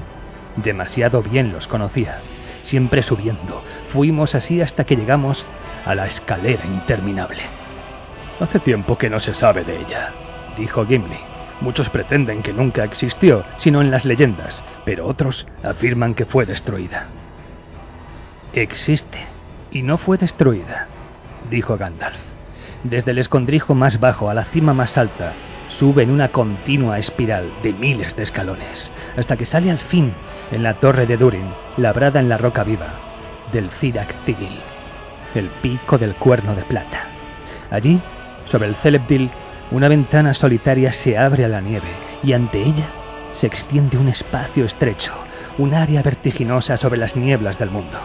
Demasiado 0.58 1.22
bien 1.22 1.52
los 1.52 1.68
conocía. 1.68 2.20
Siempre 2.62 3.04
subiendo, 3.04 3.64
fuimos 3.90 4.36
así 4.36 4.62
hasta 4.62 4.84
que 4.84 4.96
llegamos 4.96 5.46
a 5.86 5.96
la 5.96 6.08
escalera 6.08 6.66
interminable. 6.66 7.44
Hace 8.40 8.60
tiempo 8.60 8.98
que 8.98 9.10
no 9.10 9.20
se 9.20 9.34
sabe 9.34 9.64
de 9.64 9.82
ella, 9.82 10.12
dijo 10.58 10.86
Gimli. 10.86 11.20
Muchos 11.62 11.90
pretenden 11.90 12.42
que 12.42 12.52
nunca 12.52 12.84
existió, 12.84 13.46
sino 13.58 13.82
en 13.82 13.90
las 13.90 14.04
leyendas, 14.04 14.62
pero 14.84 15.08
otros 15.08 15.48
afirman 15.64 16.14
que 16.14 16.26
fue 16.26 16.46
destruida. 16.46 17.08
Existe, 18.54 19.35
y 19.76 19.82
no 19.82 19.98
fue 19.98 20.18
destruida, 20.18 20.88
dijo 21.52 21.76
Gandalf. 21.76 22.18
Desde 22.86 23.12
el 23.12 23.18
escondrijo 23.18 23.76
más 23.76 24.00
bajo 24.00 24.30
a 24.30 24.34
la 24.34 24.46
cima 24.46 24.74
más 24.74 24.98
alta, 24.98 25.34
sube 25.68 26.04
en 26.04 26.12
una 26.12 26.30
continua 26.30 26.98
espiral 26.98 27.52
de 27.62 27.74
miles 27.74 28.16
de 28.16 28.24
escalones, 28.24 28.90
hasta 29.18 29.36
que 29.36 29.46
sale 29.46 29.70
al 29.70 29.80
fin 29.80 30.14
en 30.54 30.64
la 30.64 30.76
torre 30.76 31.06
de 31.06 31.18
Durin, 31.18 31.50
labrada 31.76 32.22
en 32.22 32.30
la 32.30 32.38
roca 32.38 32.64
viva, 32.64 32.88
del 33.52 33.70
Zirak 33.82 34.16
Tigil, 34.24 34.62
el 35.34 35.50
pico 35.62 35.98
del 35.98 36.16
cuerno 36.16 36.56
de 36.56 36.64
plata. 36.64 37.10
Allí, 37.70 38.00
sobre 38.46 38.70
el 38.70 38.76
Celebdil, 38.76 39.30
una 39.72 39.90
ventana 39.90 40.34
solitaria 40.34 40.94
se 40.94 41.18
abre 41.18 41.44
a 41.44 41.50
la 41.50 41.60
nieve 41.60 41.92
y 42.24 42.32
ante 42.32 42.62
ella 42.62 42.88
se 43.34 43.48
extiende 43.48 43.98
un 43.98 44.08
espacio 44.08 44.64
estrecho, 44.64 45.12
un 45.58 45.74
área 45.74 46.02
vertiginosa 46.02 46.78
sobre 46.78 46.98
las 46.98 47.18
nieblas 47.18 47.60
del 47.60 47.72
mundo. 47.72 48.00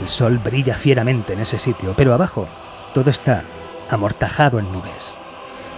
El 0.00 0.08
sol 0.08 0.38
brilla 0.38 0.76
fieramente 0.76 1.34
en 1.34 1.40
ese 1.40 1.58
sitio, 1.58 1.92
pero 1.94 2.14
abajo 2.14 2.48
todo 2.94 3.10
está 3.10 3.42
amortajado 3.90 4.58
en 4.58 4.72
nubes. 4.72 5.14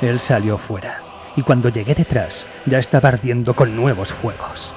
Él 0.01 0.21
salió 0.21 0.59
fuera, 0.59 1.01
y 1.35 1.43
cuando 1.43 1.71
llegué 1.71 1.97
detrás 1.97 2.47
ya 2.67 2.79
estaba 2.79 3.09
ardiendo 3.09 3.57
con 3.57 3.75
nuevos 3.75 4.13
fuegos. 4.13 4.73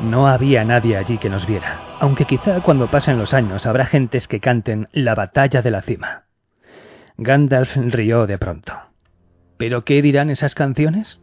No 0.00 0.26
había 0.26 0.64
nadie 0.64 0.96
allí 0.96 1.18
que 1.18 1.30
nos 1.30 1.46
viera, 1.46 1.80
aunque 2.00 2.24
quizá 2.24 2.60
cuando 2.60 2.88
pasen 2.88 3.18
los 3.18 3.34
años 3.34 3.66
habrá 3.66 3.86
gentes 3.86 4.26
que 4.26 4.40
canten 4.40 4.88
la 4.90 5.14
batalla 5.14 5.62
de 5.62 5.70
la 5.70 5.82
cima. 5.82 6.24
Gandalf 7.18 7.76
rió 7.76 8.26
de 8.26 8.36
pronto. 8.36 8.72
¿Pero 9.58 9.84
qué 9.84 10.02
dirán 10.02 10.28
esas 10.28 10.56
canciones? 10.56 11.20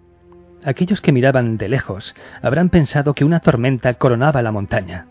Aquellos 0.63 1.01
que 1.01 1.11
miraban 1.11 1.57
de 1.57 1.67
lejos 1.67 2.15
habrán 2.41 2.69
pensado 2.69 3.13
que 3.13 3.25
una 3.25 3.41
tormenta 3.41 3.95
coronaba 3.95 4.41
la 4.41 4.53
montaña. 4.53 5.07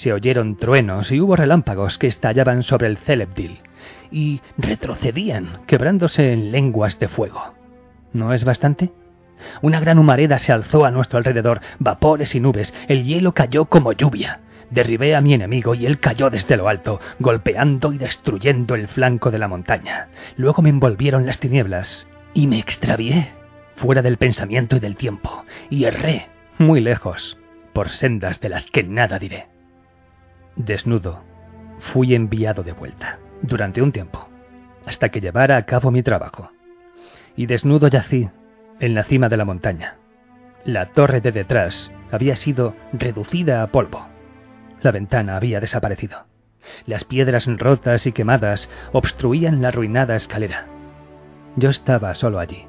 Se 0.00 0.14
oyeron 0.14 0.56
truenos 0.56 1.12
y 1.12 1.20
hubo 1.20 1.36
relámpagos 1.36 1.98
que 1.98 2.06
estallaban 2.06 2.62
sobre 2.62 2.86
el 2.86 2.96
Celebdil 2.96 3.58
y 4.10 4.40
retrocedían, 4.56 5.60
quebrándose 5.66 6.32
en 6.32 6.52
lenguas 6.52 6.98
de 6.98 7.08
fuego. 7.08 7.52
¿No 8.14 8.32
es 8.32 8.44
bastante? 8.44 8.92
Una 9.60 9.78
gran 9.78 9.98
humareda 9.98 10.38
se 10.38 10.52
alzó 10.52 10.86
a 10.86 10.90
nuestro 10.90 11.18
alrededor, 11.18 11.60
vapores 11.80 12.34
y 12.34 12.40
nubes, 12.40 12.72
el 12.88 13.04
hielo 13.04 13.34
cayó 13.34 13.66
como 13.66 13.92
lluvia. 13.92 14.40
Derribé 14.70 15.14
a 15.14 15.20
mi 15.20 15.34
enemigo 15.34 15.74
y 15.74 15.84
él 15.84 16.00
cayó 16.00 16.30
desde 16.30 16.56
lo 16.56 16.70
alto, 16.70 16.98
golpeando 17.18 17.92
y 17.92 17.98
destruyendo 17.98 18.76
el 18.76 18.88
flanco 18.88 19.30
de 19.30 19.38
la 19.38 19.48
montaña. 19.48 20.08
Luego 20.38 20.62
me 20.62 20.70
envolvieron 20.70 21.26
las 21.26 21.40
tinieblas 21.40 22.06
y 22.32 22.46
me 22.46 22.58
extravié, 22.58 23.32
fuera 23.76 24.00
del 24.00 24.16
pensamiento 24.16 24.76
y 24.76 24.80
del 24.80 24.96
tiempo, 24.96 25.44
y 25.68 25.84
erré, 25.84 26.28
muy 26.56 26.80
lejos, 26.80 27.36
por 27.74 27.90
sendas 27.90 28.40
de 28.40 28.48
las 28.48 28.64
que 28.70 28.82
nada 28.82 29.18
diré. 29.18 29.59
Desnudo, 30.64 31.22
fui 31.92 32.14
enviado 32.14 32.62
de 32.62 32.72
vuelta, 32.72 33.18
durante 33.40 33.80
un 33.80 33.92
tiempo, 33.92 34.28
hasta 34.84 35.08
que 35.08 35.22
llevara 35.22 35.56
a 35.56 35.64
cabo 35.64 35.90
mi 35.90 36.02
trabajo. 36.02 36.50
Y 37.34 37.46
desnudo 37.46 37.88
yací, 37.88 38.28
en 38.78 38.94
la 38.94 39.04
cima 39.04 39.30
de 39.30 39.38
la 39.38 39.46
montaña. 39.46 39.96
La 40.64 40.92
torre 40.92 41.22
de 41.22 41.32
detrás 41.32 41.90
había 42.10 42.36
sido 42.36 42.74
reducida 42.92 43.62
a 43.62 43.68
polvo. 43.68 44.06
La 44.82 44.90
ventana 44.90 45.36
había 45.36 45.60
desaparecido. 45.60 46.26
Las 46.84 47.04
piedras 47.04 47.46
rotas 47.46 48.06
y 48.06 48.12
quemadas 48.12 48.68
obstruían 48.92 49.62
la 49.62 49.68
arruinada 49.68 50.14
escalera. 50.14 50.66
Yo 51.56 51.70
estaba 51.70 52.14
solo 52.14 52.38
allí, 52.38 52.66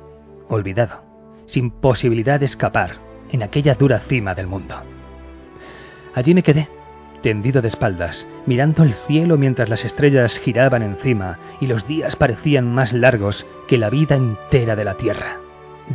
olvidado, 0.47 1.03
sin 1.45 1.71
posibilidad 1.71 2.39
de 2.39 2.45
escapar 2.45 2.91
en 3.33 3.43
aquella 3.43 3.75
dura 3.75 3.99
cima 4.07 4.33
del 4.33 4.47
mundo. 4.47 4.81
Allí 6.15 6.33
me 6.33 6.43
quedé, 6.43 6.69
tendido 7.21 7.61
de 7.61 7.67
espaldas, 7.67 8.27
mirando 8.45 8.83
el 8.83 8.93
cielo 9.07 9.37
mientras 9.37 9.69
las 9.69 9.85
estrellas 9.85 10.37
giraban 10.39 10.83
encima 10.83 11.39
y 11.59 11.67
los 11.67 11.87
días 11.87 12.15
parecían 12.15 12.73
más 12.73 12.93
largos 12.93 13.45
que 13.67 13.77
la 13.77 13.89
vida 13.89 14.15
entera 14.15 14.75
de 14.75 14.85
la 14.85 14.95
tierra. 14.95 15.37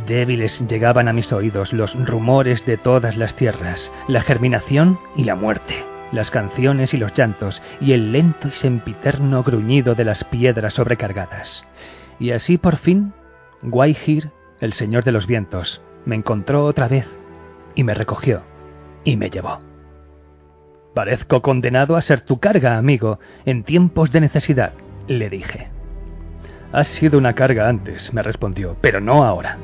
Débiles 0.05 0.67
llegaban 0.67 1.07
a 1.07 1.13
mis 1.13 1.31
oídos 1.31 1.73
los 1.73 1.95
rumores 2.05 2.65
de 2.65 2.77
todas 2.77 3.17
las 3.17 3.35
tierras, 3.35 3.91
la 4.07 4.21
germinación 4.21 4.99
y 5.15 5.23
la 5.23 5.35
muerte, 5.35 5.85
las 6.11 6.31
canciones 6.31 6.93
y 6.93 6.97
los 6.97 7.13
llantos, 7.13 7.61
y 7.81 7.93
el 7.93 8.11
lento 8.11 8.47
y 8.47 8.51
sempiterno 8.51 9.43
gruñido 9.43 9.95
de 9.95 10.05
las 10.05 10.23
piedras 10.23 10.73
sobrecargadas. 10.73 11.65
Y 12.19 12.31
así 12.31 12.57
por 12.57 12.77
fin, 12.77 13.13
Guayhir, 13.61 14.31
el 14.59 14.73
señor 14.73 15.03
de 15.03 15.11
los 15.11 15.27
vientos, 15.27 15.81
me 16.05 16.15
encontró 16.15 16.65
otra 16.65 16.87
vez, 16.87 17.07
y 17.75 17.83
me 17.83 17.93
recogió, 17.93 18.43
y 19.03 19.17
me 19.17 19.29
llevó. 19.29 19.66
Parezco 20.97 21.43
condenado 21.43 21.95
a 21.95 22.01
ser 22.01 22.21
tu 22.21 22.39
carga, 22.39 22.75
amigo, 22.75 23.19
en 23.45 23.63
tiempos 23.63 24.11
de 24.11 24.19
necesidad, 24.19 24.73
le 25.07 25.29
dije. 25.29 25.67
Has 26.71 26.87
sido 26.87 27.19
una 27.19 27.33
carga 27.33 27.69
antes, 27.69 28.11
me 28.15 28.23
respondió, 28.23 28.75
pero 28.81 28.99
no 28.99 29.23
ahora. 29.23 29.59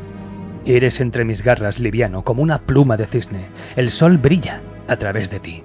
Eres 0.64 1.02
entre 1.02 1.26
mis 1.26 1.42
garras 1.42 1.80
liviano 1.80 2.24
como 2.24 2.44
una 2.44 2.60
pluma 2.68 2.98
de 2.98 3.08
cisne. 3.08 3.48
El 3.76 3.90
sol 3.90 4.20
brilla 4.20 4.62
a 4.88 4.98
través 4.98 5.32
de 5.32 5.40
ti. 5.40 5.64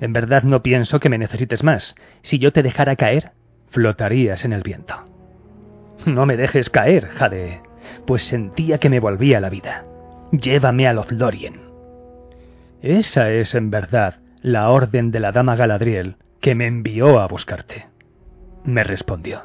En 0.00 0.12
verdad 0.12 0.44
no 0.44 0.62
pienso 0.62 1.00
que 1.00 1.08
me 1.08 1.18
necesites 1.18 1.64
más. 1.64 1.96
Si 2.22 2.38
yo 2.38 2.52
te 2.52 2.62
dejara 2.62 2.94
caer, 2.94 3.32
flotarías 3.70 4.44
en 4.44 4.52
el 4.52 4.62
viento. 4.62 4.94
No 6.06 6.24
me 6.24 6.36
dejes 6.36 6.70
caer, 6.70 7.08
Jade, 7.08 7.62
pues 8.06 8.22
sentía 8.22 8.78
que 8.78 8.90
me 8.90 9.00
volvía 9.00 9.40
la 9.40 9.50
vida. 9.50 9.84
Llévame 10.30 10.86
a 10.86 10.92
Lothlorien. 10.92 11.62
Esa 12.80 13.32
es, 13.32 13.56
en 13.56 13.72
verdad, 13.72 14.19
la 14.42 14.70
orden 14.70 15.10
de 15.10 15.20
la 15.20 15.32
dama 15.32 15.54
Galadriel 15.54 16.16
que 16.40 16.54
me 16.54 16.66
envió 16.66 17.20
a 17.20 17.28
buscarte. 17.28 17.88
Me 18.64 18.82
respondió. 18.84 19.42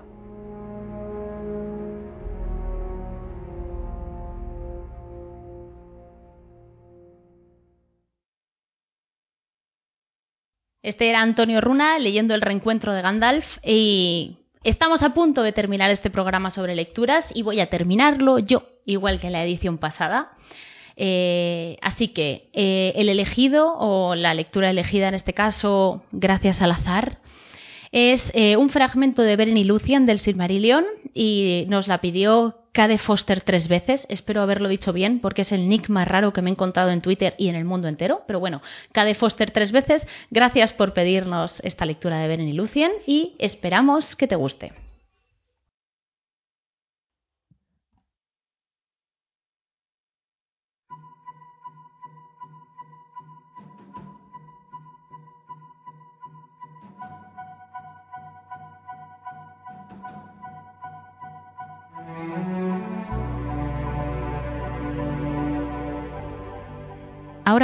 Este 10.82 11.10
era 11.10 11.22
Antonio 11.22 11.62
Runa 11.62 11.98
leyendo 11.98 12.36
el 12.36 12.42
reencuentro 12.42 12.94
de 12.94 13.02
Gandalf 13.02 13.58
y 13.64 14.38
estamos 14.64 15.02
a 15.02 15.16
punto 15.16 15.42
de 15.42 15.52
terminar 15.52 15.90
este 15.90 16.12
programa 16.12 16.52
sobre 16.52 16.76
lecturas 16.76 17.28
y 17.34 17.42
voy 17.42 17.60
a 17.60 17.72
terminarlo 17.72 18.38
yo, 18.38 18.70
igual 18.86 19.20
que 19.20 19.28
en 19.28 19.34
la 19.34 19.44
edición 19.44 19.80
pasada. 19.80 20.35
Eh, 20.98 21.78
así 21.82 22.10
que 22.10 22.50
eh, 22.54 22.94
el 22.96 23.10
elegido 23.10 23.76
o 23.78 24.16
la 24.16 24.34
lectura 24.34 24.70
elegida 24.70 25.08
en 25.08 25.16
este 25.16 25.34
caso, 25.34 26.04
gracias 26.12 26.62
al 26.62 26.72
azar, 26.72 27.20
es 27.92 28.32
eh, 28.34 28.58
un 28.58 28.70
fragmento 28.70 29.22
de 29.22 29.36
Beren 29.36 29.58
y 29.58 29.64
Lucian 29.64 30.06
del 30.06 30.20
Silmarillion 30.20 30.86
y 31.14 31.66
nos 31.70 31.88
la 31.88 32.02
pidió 32.02 32.58
Cade 32.74 32.98
Foster 32.98 33.40
tres 33.40 33.70
veces. 33.70 34.06
Espero 34.10 34.42
haberlo 34.42 34.68
dicho 34.68 34.92
bien 34.92 35.22
porque 35.22 35.44
es 35.44 35.54
el 35.54 35.70
nick 35.70 35.88
más 35.88 36.06
raro 36.06 36.34
que 36.34 36.42
me 36.42 36.50
he 36.50 36.54
encontrado 36.54 36.92
en 36.92 37.00
Twitter 37.00 37.36
y 37.38 37.48
en 37.48 37.56
el 37.56 37.64
mundo 37.64 37.88
entero. 37.88 38.24
Pero 38.28 38.42
bueno, 38.42 38.62
Cade 38.92 39.16
Foster 39.16 39.52
tres 39.52 39.72
veces. 39.72 40.06
Gracias 40.30 40.74
por 40.74 40.94
pedirnos 40.94 41.62
esta 41.64 41.86
lectura 41.86 42.20
de 42.20 42.28
Beren 42.28 42.50
y 42.50 42.54
Lucian 42.54 42.92
y 43.08 43.34
esperamos 43.40 44.18
que 44.18 44.28
te 44.28 44.36
guste. 44.36 44.85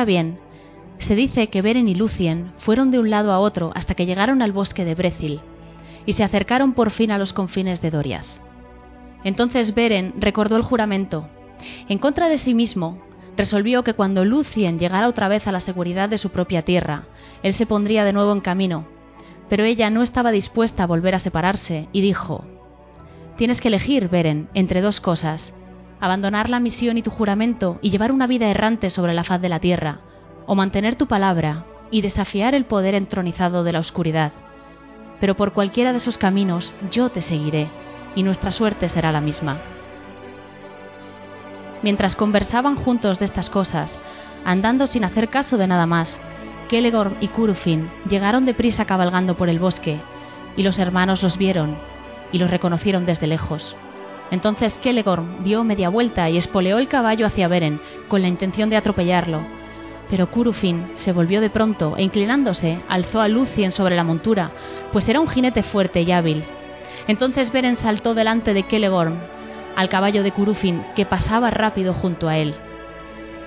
Bien, 0.05 0.39
se 0.99 1.15
dice 1.15 1.47
que 1.47 1.61
Beren 1.61 1.87
y 1.87 1.95
Lucien 1.95 2.53
fueron 2.59 2.91
de 2.91 2.99
un 2.99 3.09
lado 3.09 3.31
a 3.31 3.39
otro 3.39 3.71
hasta 3.75 3.95
que 3.95 4.05
llegaron 4.05 4.41
al 4.41 4.51
bosque 4.51 4.85
de 4.85 4.95
Brethil, 4.95 5.41
y 6.05 6.13
se 6.13 6.23
acercaron 6.23 6.73
por 6.73 6.91
fin 6.91 7.11
a 7.11 7.17
los 7.17 7.33
confines 7.33 7.81
de 7.81 7.91
Doriath. 7.91 8.25
Entonces 9.23 9.75
Beren 9.75 10.13
recordó 10.19 10.57
el 10.57 10.63
juramento. 10.63 11.27
En 11.89 11.97
contra 11.97 12.29
de 12.29 12.37
sí 12.37 12.53
mismo, 12.53 13.01
resolvió 13.37 13.83
que 13.83 13.93
cuando 13.93 14.25
Lucien 14.25 14.79
llegara 14.79 15.07
otra 15.07 15.27
vez 15.27 15.47
a 15.47 15.51
la 15.51 15.59
seguridad 15.59 16.09
de 16.09 16.17
su 16.17 16.29
propia 16.29 16.63
tierra, 16.63 17.05
él 17.43 17.53
se 17.53 17.65
pondría 17.65 18.03
de 18.03 18.13
nuevo 18.13 18.31
en 18.31 18.41
camino. 18.41 18.85
Pero 19.49 19.63
ella 19.63 19.89
no 19.89 20.01
estaba 20.01 20.31
dispuesta 20.31 20.83
a 20.83 20.87
volver 20.87 21.15
a 21.15 21.19
separarse 21.19 21.87
y 21.91 22.01
dijo, 22.01 22.45
Tienes 23.37 23.59
que 23.59 23.67
elegir, 23.69 24.09
Beren, 24.09 24.49
entre 24.53 24.81
dos 24.81 24.99
cosas, 24.99 25.53
abandonar 26.01 26.49
la 26.49 26.59
misión 26.59 26.97
y 26.97 27.03
tu 27.03 27.11
juramento 27.11 27.77
y 27.81 27.91
llevar 27.91 28.11
una 28.11 28.27
vida 28.27 28.47
errante 28.47 28.89
sobre 28.89 29.13
la 29.13 29.23
faz 29.23 29.39
de 29.39 29.49
la 29.49 29.59
tierra, 29.59 29.99
o 30.47 30.55
mantener 30.55 30.95
tu 30.95 31.07
palabra 31.07 31.65
y 31.91 32.01
desafiar 32.01 32.55
el 32.55 32.65
poder 32.65 32.95
entronizado 32.95 33.63
de 33.63 33.71
la 33.71 33.79
oscuridad. 33.79 34.33
Pero 35.19 35.35
por 35.35 35.53
cualquiera 35.53 35.91
de 35.91 35.99
esos 35.99 36.17
caminos 36.17 36.73
yo 36.89 37.09
te 37.09 37.21
seguiré, 37.21 37.69
y 38.15 38.23
nuestra 38.23 38.49
suerte 38.49 38.89
será 38.89 39.11
la 39.11 39.21
misma. 39.21 39.59
Mientras 41.83 42.15
conversaban 42.15 42.75
juntos 42.75 43.19
de 43.19 43.25
estas 43.25 43.49
cosas, 43.49 43.97
andando 44.43 44.87
sin 44.87 45.03
hacer 45.03 45.29
caso 45.29 45.57
de 45.57 45.67
nada 45.67 45.85
más, 45.85 46.19
Kelegorm 46.67 47.15
y 47.21 47.27
Curufin 47.27 47.91
llegaron 48.09 48.45
deprisa 48.45 48.85
cabalgando 48.85 49.37
por 49.37 49.49
el 49.49 49.59
bosque, 49.59 49.99
y 50.57 50.63
los 50.63 50.79
hermanos 50.79 51.21
los 51.21 51.37
vieron, 51.37 51.75
y 52.31 52.39
los 52.39 52.49
reconocieron 52.49 53.05
desde 53.05 53.27
lejos. 53.27 53.75
Entonces 54.31 54.77
Kelegorm 54.81 55.43
dio 55.43 55.63
media 55.63 55.89
vuelta 55.89 56.29
y 56.29 56.37
espoleó 56.37 56.79
el 56.79 56.87
caballo 56.87 57.27
hacia 57.27 57.49
Beren, 57.49 57.81
con 58.07 58.21
la 58.21 58.29
intención 58.29 58.69
de 58.69 58.77
atropellarlo. 58.77 59.45
Pero 60.09 60.31
Curufin 60.31 60.91
se 60.95 61.11
volvió 61.11 61.41
de 61.41 61.49
pronto 61.49 61.95
e 61.97 62.03
inclinándose 62.03 62.81
alzó 62.87 63.21
a 63.21 63.27
Lucien 63.27 63.71
sobre 63.71 63.95
la 63.95 64.03
montura, 64.03 64.51
pues 64.91 65.07
era 65.07 65.19
un 65.19 65.27
jinete 65.27 65.63
fuerte 65.63 66.01
y 66.01 66.11
hábil. 66.11 66.43
Entonces 67.07 67.51
Beren 67.51 67.75
saltó 67.75 68.13
delante 68.13 68.53
de 68.53 68.63
Kelegorm, 68.63 69.15
al 69.75 69.89
caballo 69.89 70.23
de 70.23 70.31
Curufin, 70.31 70.83
que 70.95 71.05
pasaba 71.05 71.49
rápido 71.49 71.93
junto 71.93 72.27
a 72.27 72.37
él. 72.37 72.55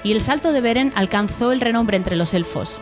Y 0.02 0.12
el 0.12 0.20
salto 0.20 0.52
de 0.52 0.61
Beren 0.61 0.93
alcanzó 0.97 1.52
el 1.52 1.61
renombre 1.61 1.97
entre 1.97 2.16
los 2.16 2.35
elfos. 2.35 2.78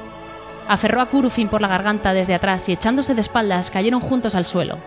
Aferró 0.67 1.01
a 1.01 1.07
Curufin 1.07 1.49
por 1.49 1.61
la 1.61 1.69
garganta 1.69 2.13
desde 2.13 2.35
atrás 2.35 2.69
y 2.69 2.73
echándose 2.73 3.15
de 3.15 3.21
espaldas 3.21 3.71
cayeron 3.71 4.01
juntos 4.01 4.35
al 4.35 4.47
suelo. 4.47 4.79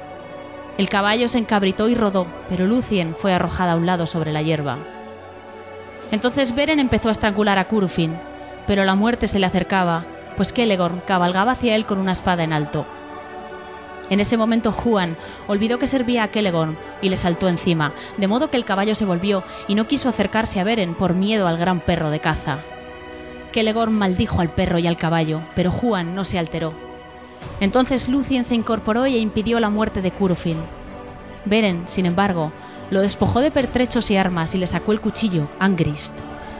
El 0.77 0.89
caballo 0.89 1.29
se 1.29 1.37
encabritó 1.37 1.87
y 1.87 1.95
rodó, 1.95 2.27
pero 2.49 2.65
Lucien 2.65 3.15
fue 3.19 3.33
arrojada 3.33 3.73
a 3.73 3.75
un 3.77 3.85
lado 3.85 4.07
sobre 4.07 4.33
la 4.33 4.41
hierba. 4.41 4.77
Entonces 6.11 6.53
Beren 6.53 6.79
empezó 6.79 7.07
a 7.07 7.13
estrangular 7.13 7.57
a 7.57 7.67
Curufin, 7.67 8.17
pero 8.67 8.83
la 8.83 8.95
muerte 8.95 9.27
se 9.27 9.39
le 9.39 9.45
acercaba, 9.45 10.05
pues 10.35 10.51
Kelegorm 10.51 10.99
cabalgaba 10.99 11.53
hacia 11.53 11.75
él 11.75 11.85
con 11.85 11.97
una 11.97 12.11
espada 12.11 12.43
en 12.43 12.51
alto. 12.51 12.85
En 14.09 14.19
ese 14.19 14.37
momento 14.37 14.71
Juan 14.71 15.15
olvidó 15.47 15.79
que 15.79 15.87
servía 15.87 16.23
a 16.23 16.27
Kelegorm 16.27 16.75
y 17.01 17.09
le 17.09 17.17
saltó 17.17 17.47
encima, 17.47 17.93
de 18.17 18.27
modo 18.27 18.51
que 18.51 18.57
el 18.57 18.65
caballo 18.65 18.95
se 18.95 19.05
volvió 19.05 19.43
y 19.67 19.75
no 19.75 19.87
quiso 19.87 20.09
acercarse 20.09 20.59
a 20.59 20.63
Beren 20.63 20.93
por 20.95 21.13
miedo 21.13 21.47
al 21.47 21.57
gran 21.57 21.79
perro 21.79 22.09
de 22.09 22.19
caza. 22.19 22.59
Kelegorm 23.51 23.93
maldijo 23.93 24.41
al 24.41 24.49
perro 24.49 24.77
y 24.77 24.87
al 24.87 24.97
caballo, 24.97 25.41
pero 25.55 25.71
Juan 25.71 26.13
no 26.13 26.25
se 26.25 26.37
alteró. 26.37 26.84
Entonces 27.59 28.09
Lucien 28.09 28.45
se 28.45 28.55
incorporó 28.55 29.05
e 29.05 29.17
impidió 29.17 29.59
la 29.59 29.69
muerte 29.69 30.01
de 30.01 30.11
Curufin. 30.11 30.57
Beren, 31.45 31.83
sin 31.87 32.05
embargo, 32.05 32.51
lo 32.89 33.01
despojó 33.01 33.41
de 33.41 33.51
pertrechos 33.51 34.11
y 34.11 34.17
armas 34.17 34.53
y 34.55 34.57
le 34.57 34.67
sacó 34.67 34.91
el 34.91 35.01
cuchillo, 35.01 35.47
Angrist, 35.59 36.13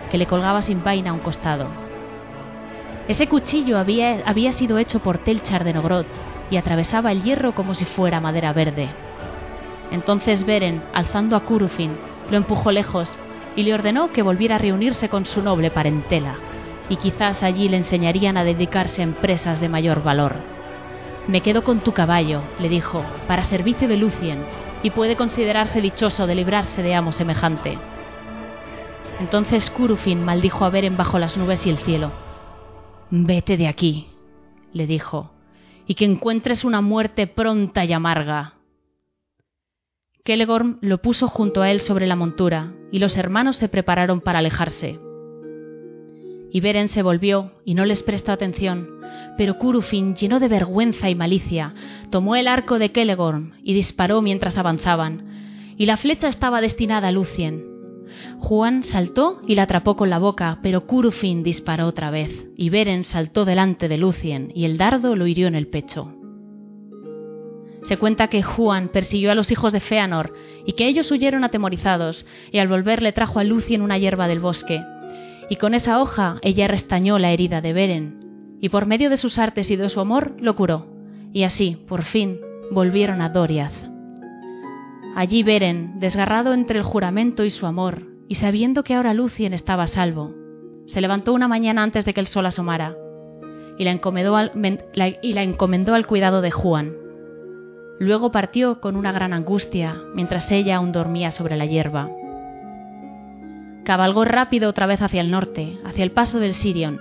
que 0.10 0.18
le 0.18 0.26
colgaba 0.26 0.62
sin 0.62 0.84
vaina 0.84 1.12
a 1.12 1.14
un 1.14 1.20
costado. 1.20 1.68
Ese 3.08 3.28
cuchillo 3.28 3.78
había, 3.78 4.24
había 4.26 4.52
sido 4.52 4.78
hecho 4.78 5.00
por 5.00 5.20
Telchar 5.20 5.64
de 5.64 5.74
Nogrod 5.74 6.06
y 6.50 6.58
atravesaba 6.58 7.12
el 7.12 7.24
hierro 7.24 7.54
como 7.54 7.74
si 7.74 7.86
fuera 7.86 8.20
madera 8.20 8.54
verde. 8.54 8.90
Entonces 9.92 10.46
Beren, 10.46 10.84
alzando 10.94 11.36
a 11.36 11.42
Curufin, 11.42 11.92
lo 12.32 12.38
empujó 12.38 12.72
lejos 12.72 13.12
y 13.56 13.64
le 13.64 13.74
ordenó 13.74 14.12
que 14.12 14.24
volviera 14.24 14.56
a 14.56 14.60
reunirse 14.60 15.10
con 15.10 15.26
su 15.26 15.42
noble 15.42 15.72
parentela, 15.72 16.36
y 16.90 16.98
quizás 16.98 17.44
allí 17.44 17.70
le 17.70 17.78
enseñarían 17.78 18.38
a 18.38 18.44
dedicarse 18.44 19.02
a 19.02 19.06
empresas 19.06 19.60
de 19.62 19.70
mayor 19.70 20.04
valor. 20.04 20.55
Me 21.28 21.42
quedo 21.42 21.64
con 21.64 21.80
tu 21.80 21.92
caballo, 21.92 22.44
le 22.60 22.70
dijo, 22.70 23.04
para 23.28 23.44
servicio 23.44 23.88
de 23.88 23.98
Lucien, 23.98 24.46
y 24.84 24.92
puede 24.92 25.16
considerarse 25.16 25.82
dichoso 25.82 26.28
de 26.28 26.36
librarse 26.36 26.84
de 26.84 26.94
amo 26.94 27.12
semejante. 27.12 27.80
Entonces 29.20 29.72
Curufin 29.72 30.24
maldijo 30.24 30.66
a 30.66 30.70
Beren 30.70 30.98
bajo 30.98 31.18
las 31.18 31.38
nubes 31.38 31.66
y 31.66 31.72
el 31.72 31.80
cielo. 31.80 32.12
Vete 33.10 33.58
de 33.58 33.68
aquí, 33.68 34.10
le 34.72 34.86
dijo, 34.86 35.32
y 35.88 35.96
que 35.96 36.06
encuentres 36.06 36.64
una 36.64 36.82
muerte 36.82 37.26
pronta 37.26 37.86
y 37.86 37.94
amarga. 37.94 38.54
Kelegorm 40.24 40.78
lo 40.82 41.00
puso 41.02 41.28
junto 41.28 41.62
a 41.62 41.72
él 41.72 41.80
sobre 41.80 42.08
la 42.08 42.16
montura, 42.16 42.74
y 42.92 43.00
los 43.00 43.18
hermanos 43.18 43.58
se 43.58 43.70
prepararon 43.70 44.22
para 44.22 44.40
alejarse. 44.40 45.00
Y 46.52 46.60
Beren 46.62 46.88
se 46.88 47.04
volvió 47.04 47.52
y 47.66 47.74
no 47.74 47.86
les 47.86 48.04
prestó 48.04 48.32
atención, 48.32 48.95
pero 49.38 49.58
Curufin, 49.58 50.16
lleno 50.16 50.40
de 50.40 50.48
vergüenza 50.48 51.10
y 51.10 51.16
malicia, 51.16 51.74
tomó 52.10 52.36
el 52.36 52.48
arco 52.48 52.80
de 52.80 52.92
Kelegorm 52.92 53.54
y 53.64 53.74
disparó 53.74 54.22
mientras 54.22 54.58
avanzaban, 54.58 55.76
y 55.78 55.86
la 55.86 55.98
flecha 55.98 56.28
estaba 56.28 56.62
destinada 56.62 57.10
a 57.10 57.12
Lucien. 57.12 57.76
Juan 58.40 58.84
saltó 58.84 59.42
y 59.46 59.56
la 59.56 59.64
atrapó 59.64 59.96
con 59.96 60.10
la 60.10 60.20
boca, 60.20 60.60
pero 60.62 60.88
Curufin 60.88 61.44
disparó 61.44 61.88
otra 61.88 62.12
vez, 62.12 62.48
y 62.56 62.70
Beren 62.70 63.04
saltó 63.04 63.46
delante 63.46 63.88
de 63.88 63.98
Lucien, 63.98 64.52
y 64.56 64.66
el 64.66 64.78
dardo 64.78 65.16
lo 65.16 65.28
hirió 65.28 65.48
en 65.48 65.56
el 65.56 65.68
pecho. 65.68 66.14
Se 67.84 67.98
cuenta 67.98 68.30
que 68.30 68.42
Juan 68.42 68.90
persiguió 68.90 69.32
a 69.32 69.36
los 69.36 69.52
hijos 69.52 69.74
de 69.74 69.80
Feanor, 69.80 70.34
y 70.66 70.74
que 70.74 70.88
ellos 70.88 71.12
huyeron 71.12 71.44
atemorizados, 71.44 72.26
y 72.52 72.60
al 72.60 72.68
volver 72.68 73.02
le 73.02 73.12
trajo 73.12 73.40
a 73.40 73.44
Lucien 73.44 73.82
una 73.82 73.98
hierba 73.98 74.28
del 74.28 74.40
bosque, 74.40 74.84
y 75.50 75.58
con 75.58 75.74
esa 75.74 76.02
hoja 76.02 76.40
ella 76.42 76.68
restañó 76.68 77.20
la 77.20 77.32
herida 77.32 77.62
de 77.62 77.74
Beren, 77.74 78.25
y 78.66 78.70
por 78.70 78.88
medio 78.88 79.12
de 79.12 79.18
sus 79.18 79.38
artes 79.38 79.70
y 79.70 79.76
de 79.76 79.90
su 79.90 80.00
amor 80.00 80.38
lo 80.40 80.56
curó, 80.56 80.88
y 81.32 81.44
así, 81.44 81.76
por 81.88 82.02
fin, 82.02 82.40
volvieron 82.72 83.22
a 83.22 83.30
Doriath. 83.30 83.92
Allí 85.16 85.44
Beren, 85.44 86.00
desgarrado 86.00 86.52
entre 86.52 86.80
el 86.80 86.84
juramento 86.84 87.44
y 87.46 87.52
su 87.52 87.68
amor, 87.68 88.08
y 88.28 88.34
sabiendo 88.34 88.84
que 88.84 88.96
ahora 88.96 89.14
Lucien 89.14 89.54
estaba 89.54 89.84
a 89.84 89.88
salvo, 89.88 90.34
se 90.88 91.00
levantó 91.00 91.34
una 91.34 91.48
mañana 91.48 91.84
antes 91.84 92.06
de 92.06 92.16
que 92.16 92.22
el 92.22 92.26
sol 92.26 92.48
asomara, 92.48 92.98
y 93.78 93.84
la 93.84 93.92
encomendó 93.92 94.36
al, 94.36 94.52
y 95.22 95.34
la 95.34 95.44
encomendó 95.44 95.94
al 95.94 96.08
cuidado 96.08 96.42
de 96.42 96.50
Juan. 96.50 96.96
Luego 98.00 98.32
partió 98.32 98.82
con 98.82 98.96
una 98.96 99.12
gran 99.12 99.34
angustia, 99.34 100.02
mientras 100.16 100.50
ella 100.50 100.78
aún 100.78 100.92
dormía 100.92 101.30
sobre 101.30 101.56
la 101.56 101.68
hierba. 101.68 102.10
Cabalgó 103.84 104.26
rápido 104.26 104.72
otra 104.72 104.88
vez 104.88 105.04
hacia 105.04 105.22
el 105.22 105.30
norte, 105.30 105.78
hacia 105.86 106.04
el 106.04 106.10
paso 106.10 106.40
del 106.40 106.56
Sirion, 106.56 107.00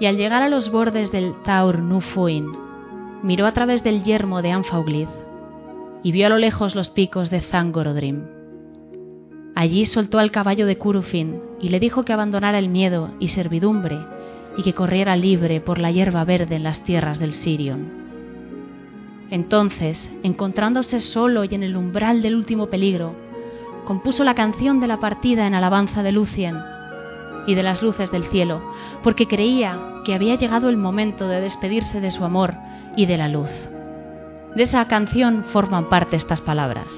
y 0.00 0.06
al 0.06 0.16
llegar 0.16 0.42
a 0.42 0.48
los 0.48 0.70
bordes 0.70 1.12
del 1.12 1.34
Taur 1.42 1.78
Nufuin, 1.78 2.46
miró 3.22 3.46
a 3.46 3.52
través 3.52 3.82
del 3.84 4.02
yermo 4.02 4.42
de 4.42 4.52
Anfauglid 4.52 5.08
y 6.02 6.12
vio 6.12 6.26
a 6.26 6.28
lo 6.28 6.38
lejos 6.38 6.74
los 6.74 6.90
picos 6.90 7.30
de 7.30 7.40
Zangorodrim. 7.40 8.24
Allí 9.54 9.84
soltó 9.84 10.18
al 10.18 10.30
caballo 10.30 10.66
de 10.66 10.76
Curufin 10.76 11.40
y 11.60 11.68
le 11.68 11.80
dijo 11.80 12.04
que 12.04 12.12
abandonara 12.12 12.58
el 12.58 12.68
miedo 12.68 13.10
y 13.20 13.28
servidumbre 13.28 13.98
y 14.56 14.62
que 14.62 14.74
corriera 14.74 15.16
libre 15.16 15.60
por 15.60 15.78
la 15.78 15.90
hierba 15.90 16.24
verde 16.24 16.56
en 16.56 16.64
las 16.64 16.82
tierras 16.82 17.18
del 17.18 17.32
Sirion. 17.32 18.04
Entonces, 19.30 20.10
encontrándose 20.22 21.00
solo 21.00 21.44
y 21.44 21.54
en 21.54 21.62
el 21.62 21.76
umbral 21.76 22.20
del 22.20 22.34
último 22.34 22.66
peligro, 22.66 23.14
compuso 23.84 24.24
la 24.24 24.34
canción 24.34 24.80
de 24.80 24.88
la 24.88 25.00
partida 25.00 25.46
en 25.46 25.54
alabanza 25.54 26.02
de 26.02 26.12
Lucien 26.12 26.73
y 27.46 27.54
de 27.54 27.62
las 27.62 27.82
luces 27.82 28.10
del 28.10 28.24
cielo, 28.24 28.62
porque 29.02 29.26
creía 29.26 30.00
que 30.04 30.14
había 30.14 30.36
llegado 30.36 30.68
el 30.68 30.76
momento 30.76 31.28
de 31.28 31.40
despedirse 31.40 32.00
de 32.00 32.10
su 32.10 32.24
amor 32.24 32.54
y 32.96 33.06
de 33.06 33.16
la 33.16 33.28
luz. 33.28 33.50
De 34.54 34.62
esa 34.62 34.86
canción 34.86 35.44
forman 35.52 35.88
parte 35.88 36.16
estas 36.16 36.40
palabras. 36.40 36.92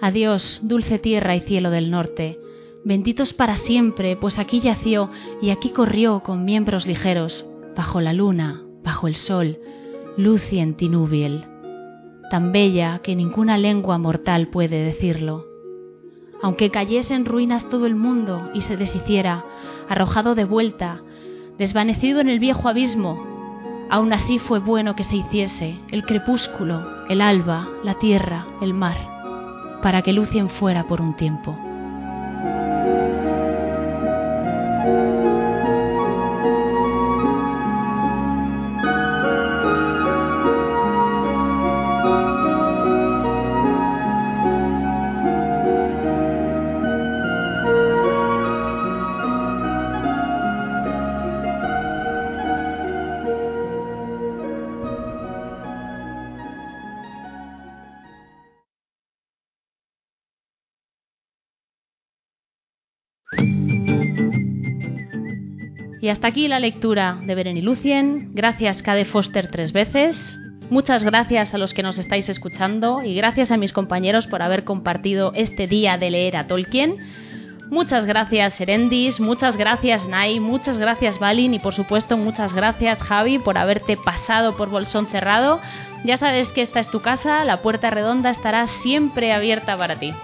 Adiós, 0.00 0.60
dulce 0.62 0.98
tierra 0.98 1.34
y 1.34 1.40
cielo 1.40 1.70
del 1.70 1.90
norte, 1.90 2.38
benditos 2.84 3.32
para 3.32 3.56
siempre, 3.56 4.16
pues 4.16 4.38
aquí 4.38 4.60
yació 4.60 5.10
y 5.42 5.50
aquí 5.50 5.70
corrió 5.70 6.22
con 6.22 6.44
miembros 6.44 6.86
ligeros, 6.86 7.46
bajo 7.74 8.00
la 8.00 8.12
luna, 8.12 8.62
bajo 8.84 9.08
el 9.08 9.16
sol, 9.16 9.58
Lucien 10.16 10.74
Tinubiel, 10.74 11.46
tan 12.30 12.52
bella 12.52 13.00
que 13.02 13.16
ninguna 13.16 13.58
lengua 13.58 13.98
mortal 13.98 14.48
puede 14.48 14.84
decirlo. 14.84 15.45
Aunque 16.42 16.70
cayese 16.70 17.14
en 17.14 17.24
ruinas 17.24 17.68
todo 17.68 17.86
el 17.86 17.96
mundo 17.96 18.50
y 18.54 18.60
se 18.62 18.76
deshiciera, 18.76 19.44
arrojado 19.88 20.34
de 20.34 20.44
vuelta, 20.44 21.02
desvanecido 21.58 22.20
en 22.20 22.28
el 22.28 22.38
viejo 22.38 22.68
abismo, 22.68 23.36
Aún 23.88 24.12
así 24.12 24.40
fue 24.40 24.58
bueno 24.58 24.96
que 24.96 25.04
se 25.04 25.16
hiciese 25.16 25.78
el 25.90 26.04
crepúsculo, 26.04 27.06
el 27.08 27.20
alba, 27.20 27.68
la 27.84 27.94
tierra, 27.94 28.44
el 28.60 28.74
mar, 28.74 28.96
para 29.80 30.02
que 30.02 30.12
Lucien 30.12 30.48
fuera 30.48 30.88
por 30.88 31.00
un 31.00 31.14
tiempo. 31.14 31.56
Y 66.06 66.08
hasta 66.08 66.28
aquí 66.28 66.46
la 66.46 66.60
lectura 66.60 67.18
de 67.20 67.34
Beren 67.34 67.56
y 67.56 67.62
Lucien. 67.62 68.30
Gracias, 68.32 68.80
Cade 68.80 69.06
Foster, 69.06 69.50
tres 69.50 69.72
veces. 69.72 70.38
Muchas 70.70 71.02
gracias 71.02 71.52
a 71.52 71.58
los 71.58 71.74
que 71.74 71.82
nos 71.82 71.98
estáis 71.98 72.28
escuchando 72.28 73.02
y 73.02 73.16
gracias 73.16 73.50
a 73.50 73.56
mis 73.56 73.72
compañeros 73.72 74.28
por 74.28 74.40
haber 74.40 74.62
compartido 74.62 75.32
este 75.34 75.66
día 75.66 75.98
de 75.98 76.10
leer 76.10 76.36
a 76.36 76.46
Tolkien. 76.46 76.98
Muchas 77.70 78.06
gracias 78.06 78.60
Erendis, 78.60 79.18
muchas 79.18 79.56
gracias 79.56 80.08
Nai, 80.08 80.38
muchas 80.38 80.78
gracias 80.78 81.18
Balin 81.18 81.54
y 81.54 81.58
por 81.58 81.74
supuesto 81.74 82.16
muchas 82.16 82.54
gracias 82.54 83.02
Javi 83.02 83.40
por 83.40 83.58
haberte 83.58 83.96
pasado 83.96 84.56
por 84.56 84.70
Bolsón 84.70 85.08
Cerrado. 85.08 85.58
Ya 86.04 86.18
sabes 86.18 86.46
que 86.50 86.62
esta 86.62 86.78
es 86.78 86.88
tu 86.88 87.00
casa, 87.00 87.44
la 87.44 87.62
puerta 87.62 87.90
redonda 87.90 88.30
estará 88.30 88.68
siempre 88.68 89.32
abierta 89.32 89.76
para 89.76 89.98
ti. 89.98 90.14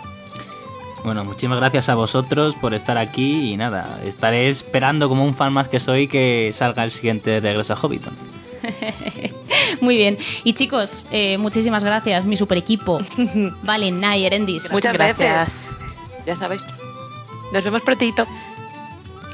Bueno, 1.05 1.25
muchísimas 1.25 1.59
gracias 1.59 1.89
a 1.89 1.95
vosotros 1.95 2.55
por 2.61 2.75
estar 2.75 2.97
aquí 2.97 3.53
y 3.53 3.57
nada, 3.57 4.01
estaré 4.05 4.49
esperando 4.49 5.09
como 5.09 5.25
un 5.25 5.35
fan 5.35 5.53
más 5.53 5.69
que 5.69 5.81
soy 5.81 6.07
que 6.07 6.53
salga 6.55 6.85
el 6.85 6.93
siguiente 6.93 7.41
regreso 7.41 7.73
a 7.73 7.77
Hobbiton. 7.77 8.17
Muy 9.81 9.97
bien. 9.97 10.19
Y 10.45 10.55
chicos, 10.55 11.03
eh, 11.11 11.39
muchísimas 11.39 11.83
gracias, 11.83 12.25
mi 12.25 12.37
super 12.37 12.59
equipo. 12.59 13.01
Vale, 13.63 13.91
Nai, 13.91 14.25
Erendis. 14.25 14.71
Muchas 14.71 14.93
gracias. 14.93 15.51
Ya 16.25 16.37
sabéis. 16.37 16.63
Nos 17.53 17.65
vemos 17.65 17.83
prontito. 17.83 18.27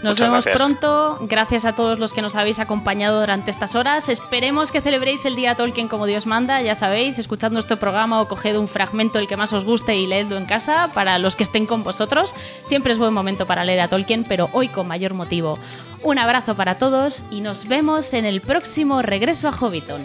Nos 0.02 0.12
Muchas 0.14 0.28
vemos 0.28 0.44
gracias. 0.44 0.56
pronto. 0.56 1.18
Gracias 1.22 1.64
a 1.64 1.74
todos 1.74 1.98
los 1.98 2.12
que 2.12 2.22
nos 2.22 2.34
habéis 2.36 2.60
acompañado 2.60 3.20
durante 3.20 3.50
estas 3.50 3.74
horas. 3.74 4.08
Esperemos 4.08 4.70
que 4.70 4.80
celebréis 4.80 5.24
el 5.24 5.34
día 5.34 5.56
Tolkien 5.56 5.88
como 5.88 6.06
Dios 6.06 6.24
manda. 6.26 6.62
Ya 6.62 6.76
sabéis, 6.76 7.18
escuchad 7.18 7.50
nuestro 7.50 7.78
programa 7.78 8.20
o 8.20 8.28
coged 8.28 8.56
un 8.56 8.68
fragmento 8.68 9.18
el 9.18 9.26
que 9.26 9.36
más 9.36 9.52
os 9.52 9.64
guste 9.64 9.96
y 9.96 10.06
leedlo 10.06 10.36
en 10.36 10.46
casa 10.46 10.90
para 10.94 11.18
los 11.18 11.34
que 11.34 11.42
estén 11.42 11.66
con 11.66 11.82
vosotros. 11.82 12.34
Siempre 12.66 12.92
es 12.92 12.98
buen 12.98 13.12
momento 13.12 13.46
para 13.46 13.64
leer 13.64 13.80
a 13.80 13.88
Tolkien, 13.88 14.24
pero 14.24 14.50
hoy 14.52 14.68
con 14.68 14.86
mayor 14.86 15.14
motivo. 15.14 15.58
Un 16.02 16.18
abrazo 16.18 16.54
para 16.54 16.78
todos 16.78 17.24
y 17.30 17.40
nos 17.40 17.66
vemos 17.66 18.14
en 18.14 18.24
el 18.24 18.40
próximo 18.40 19.02
regreso 19.02 19.48
a 19.48 19.52
Hobbiton. 19.52 20.04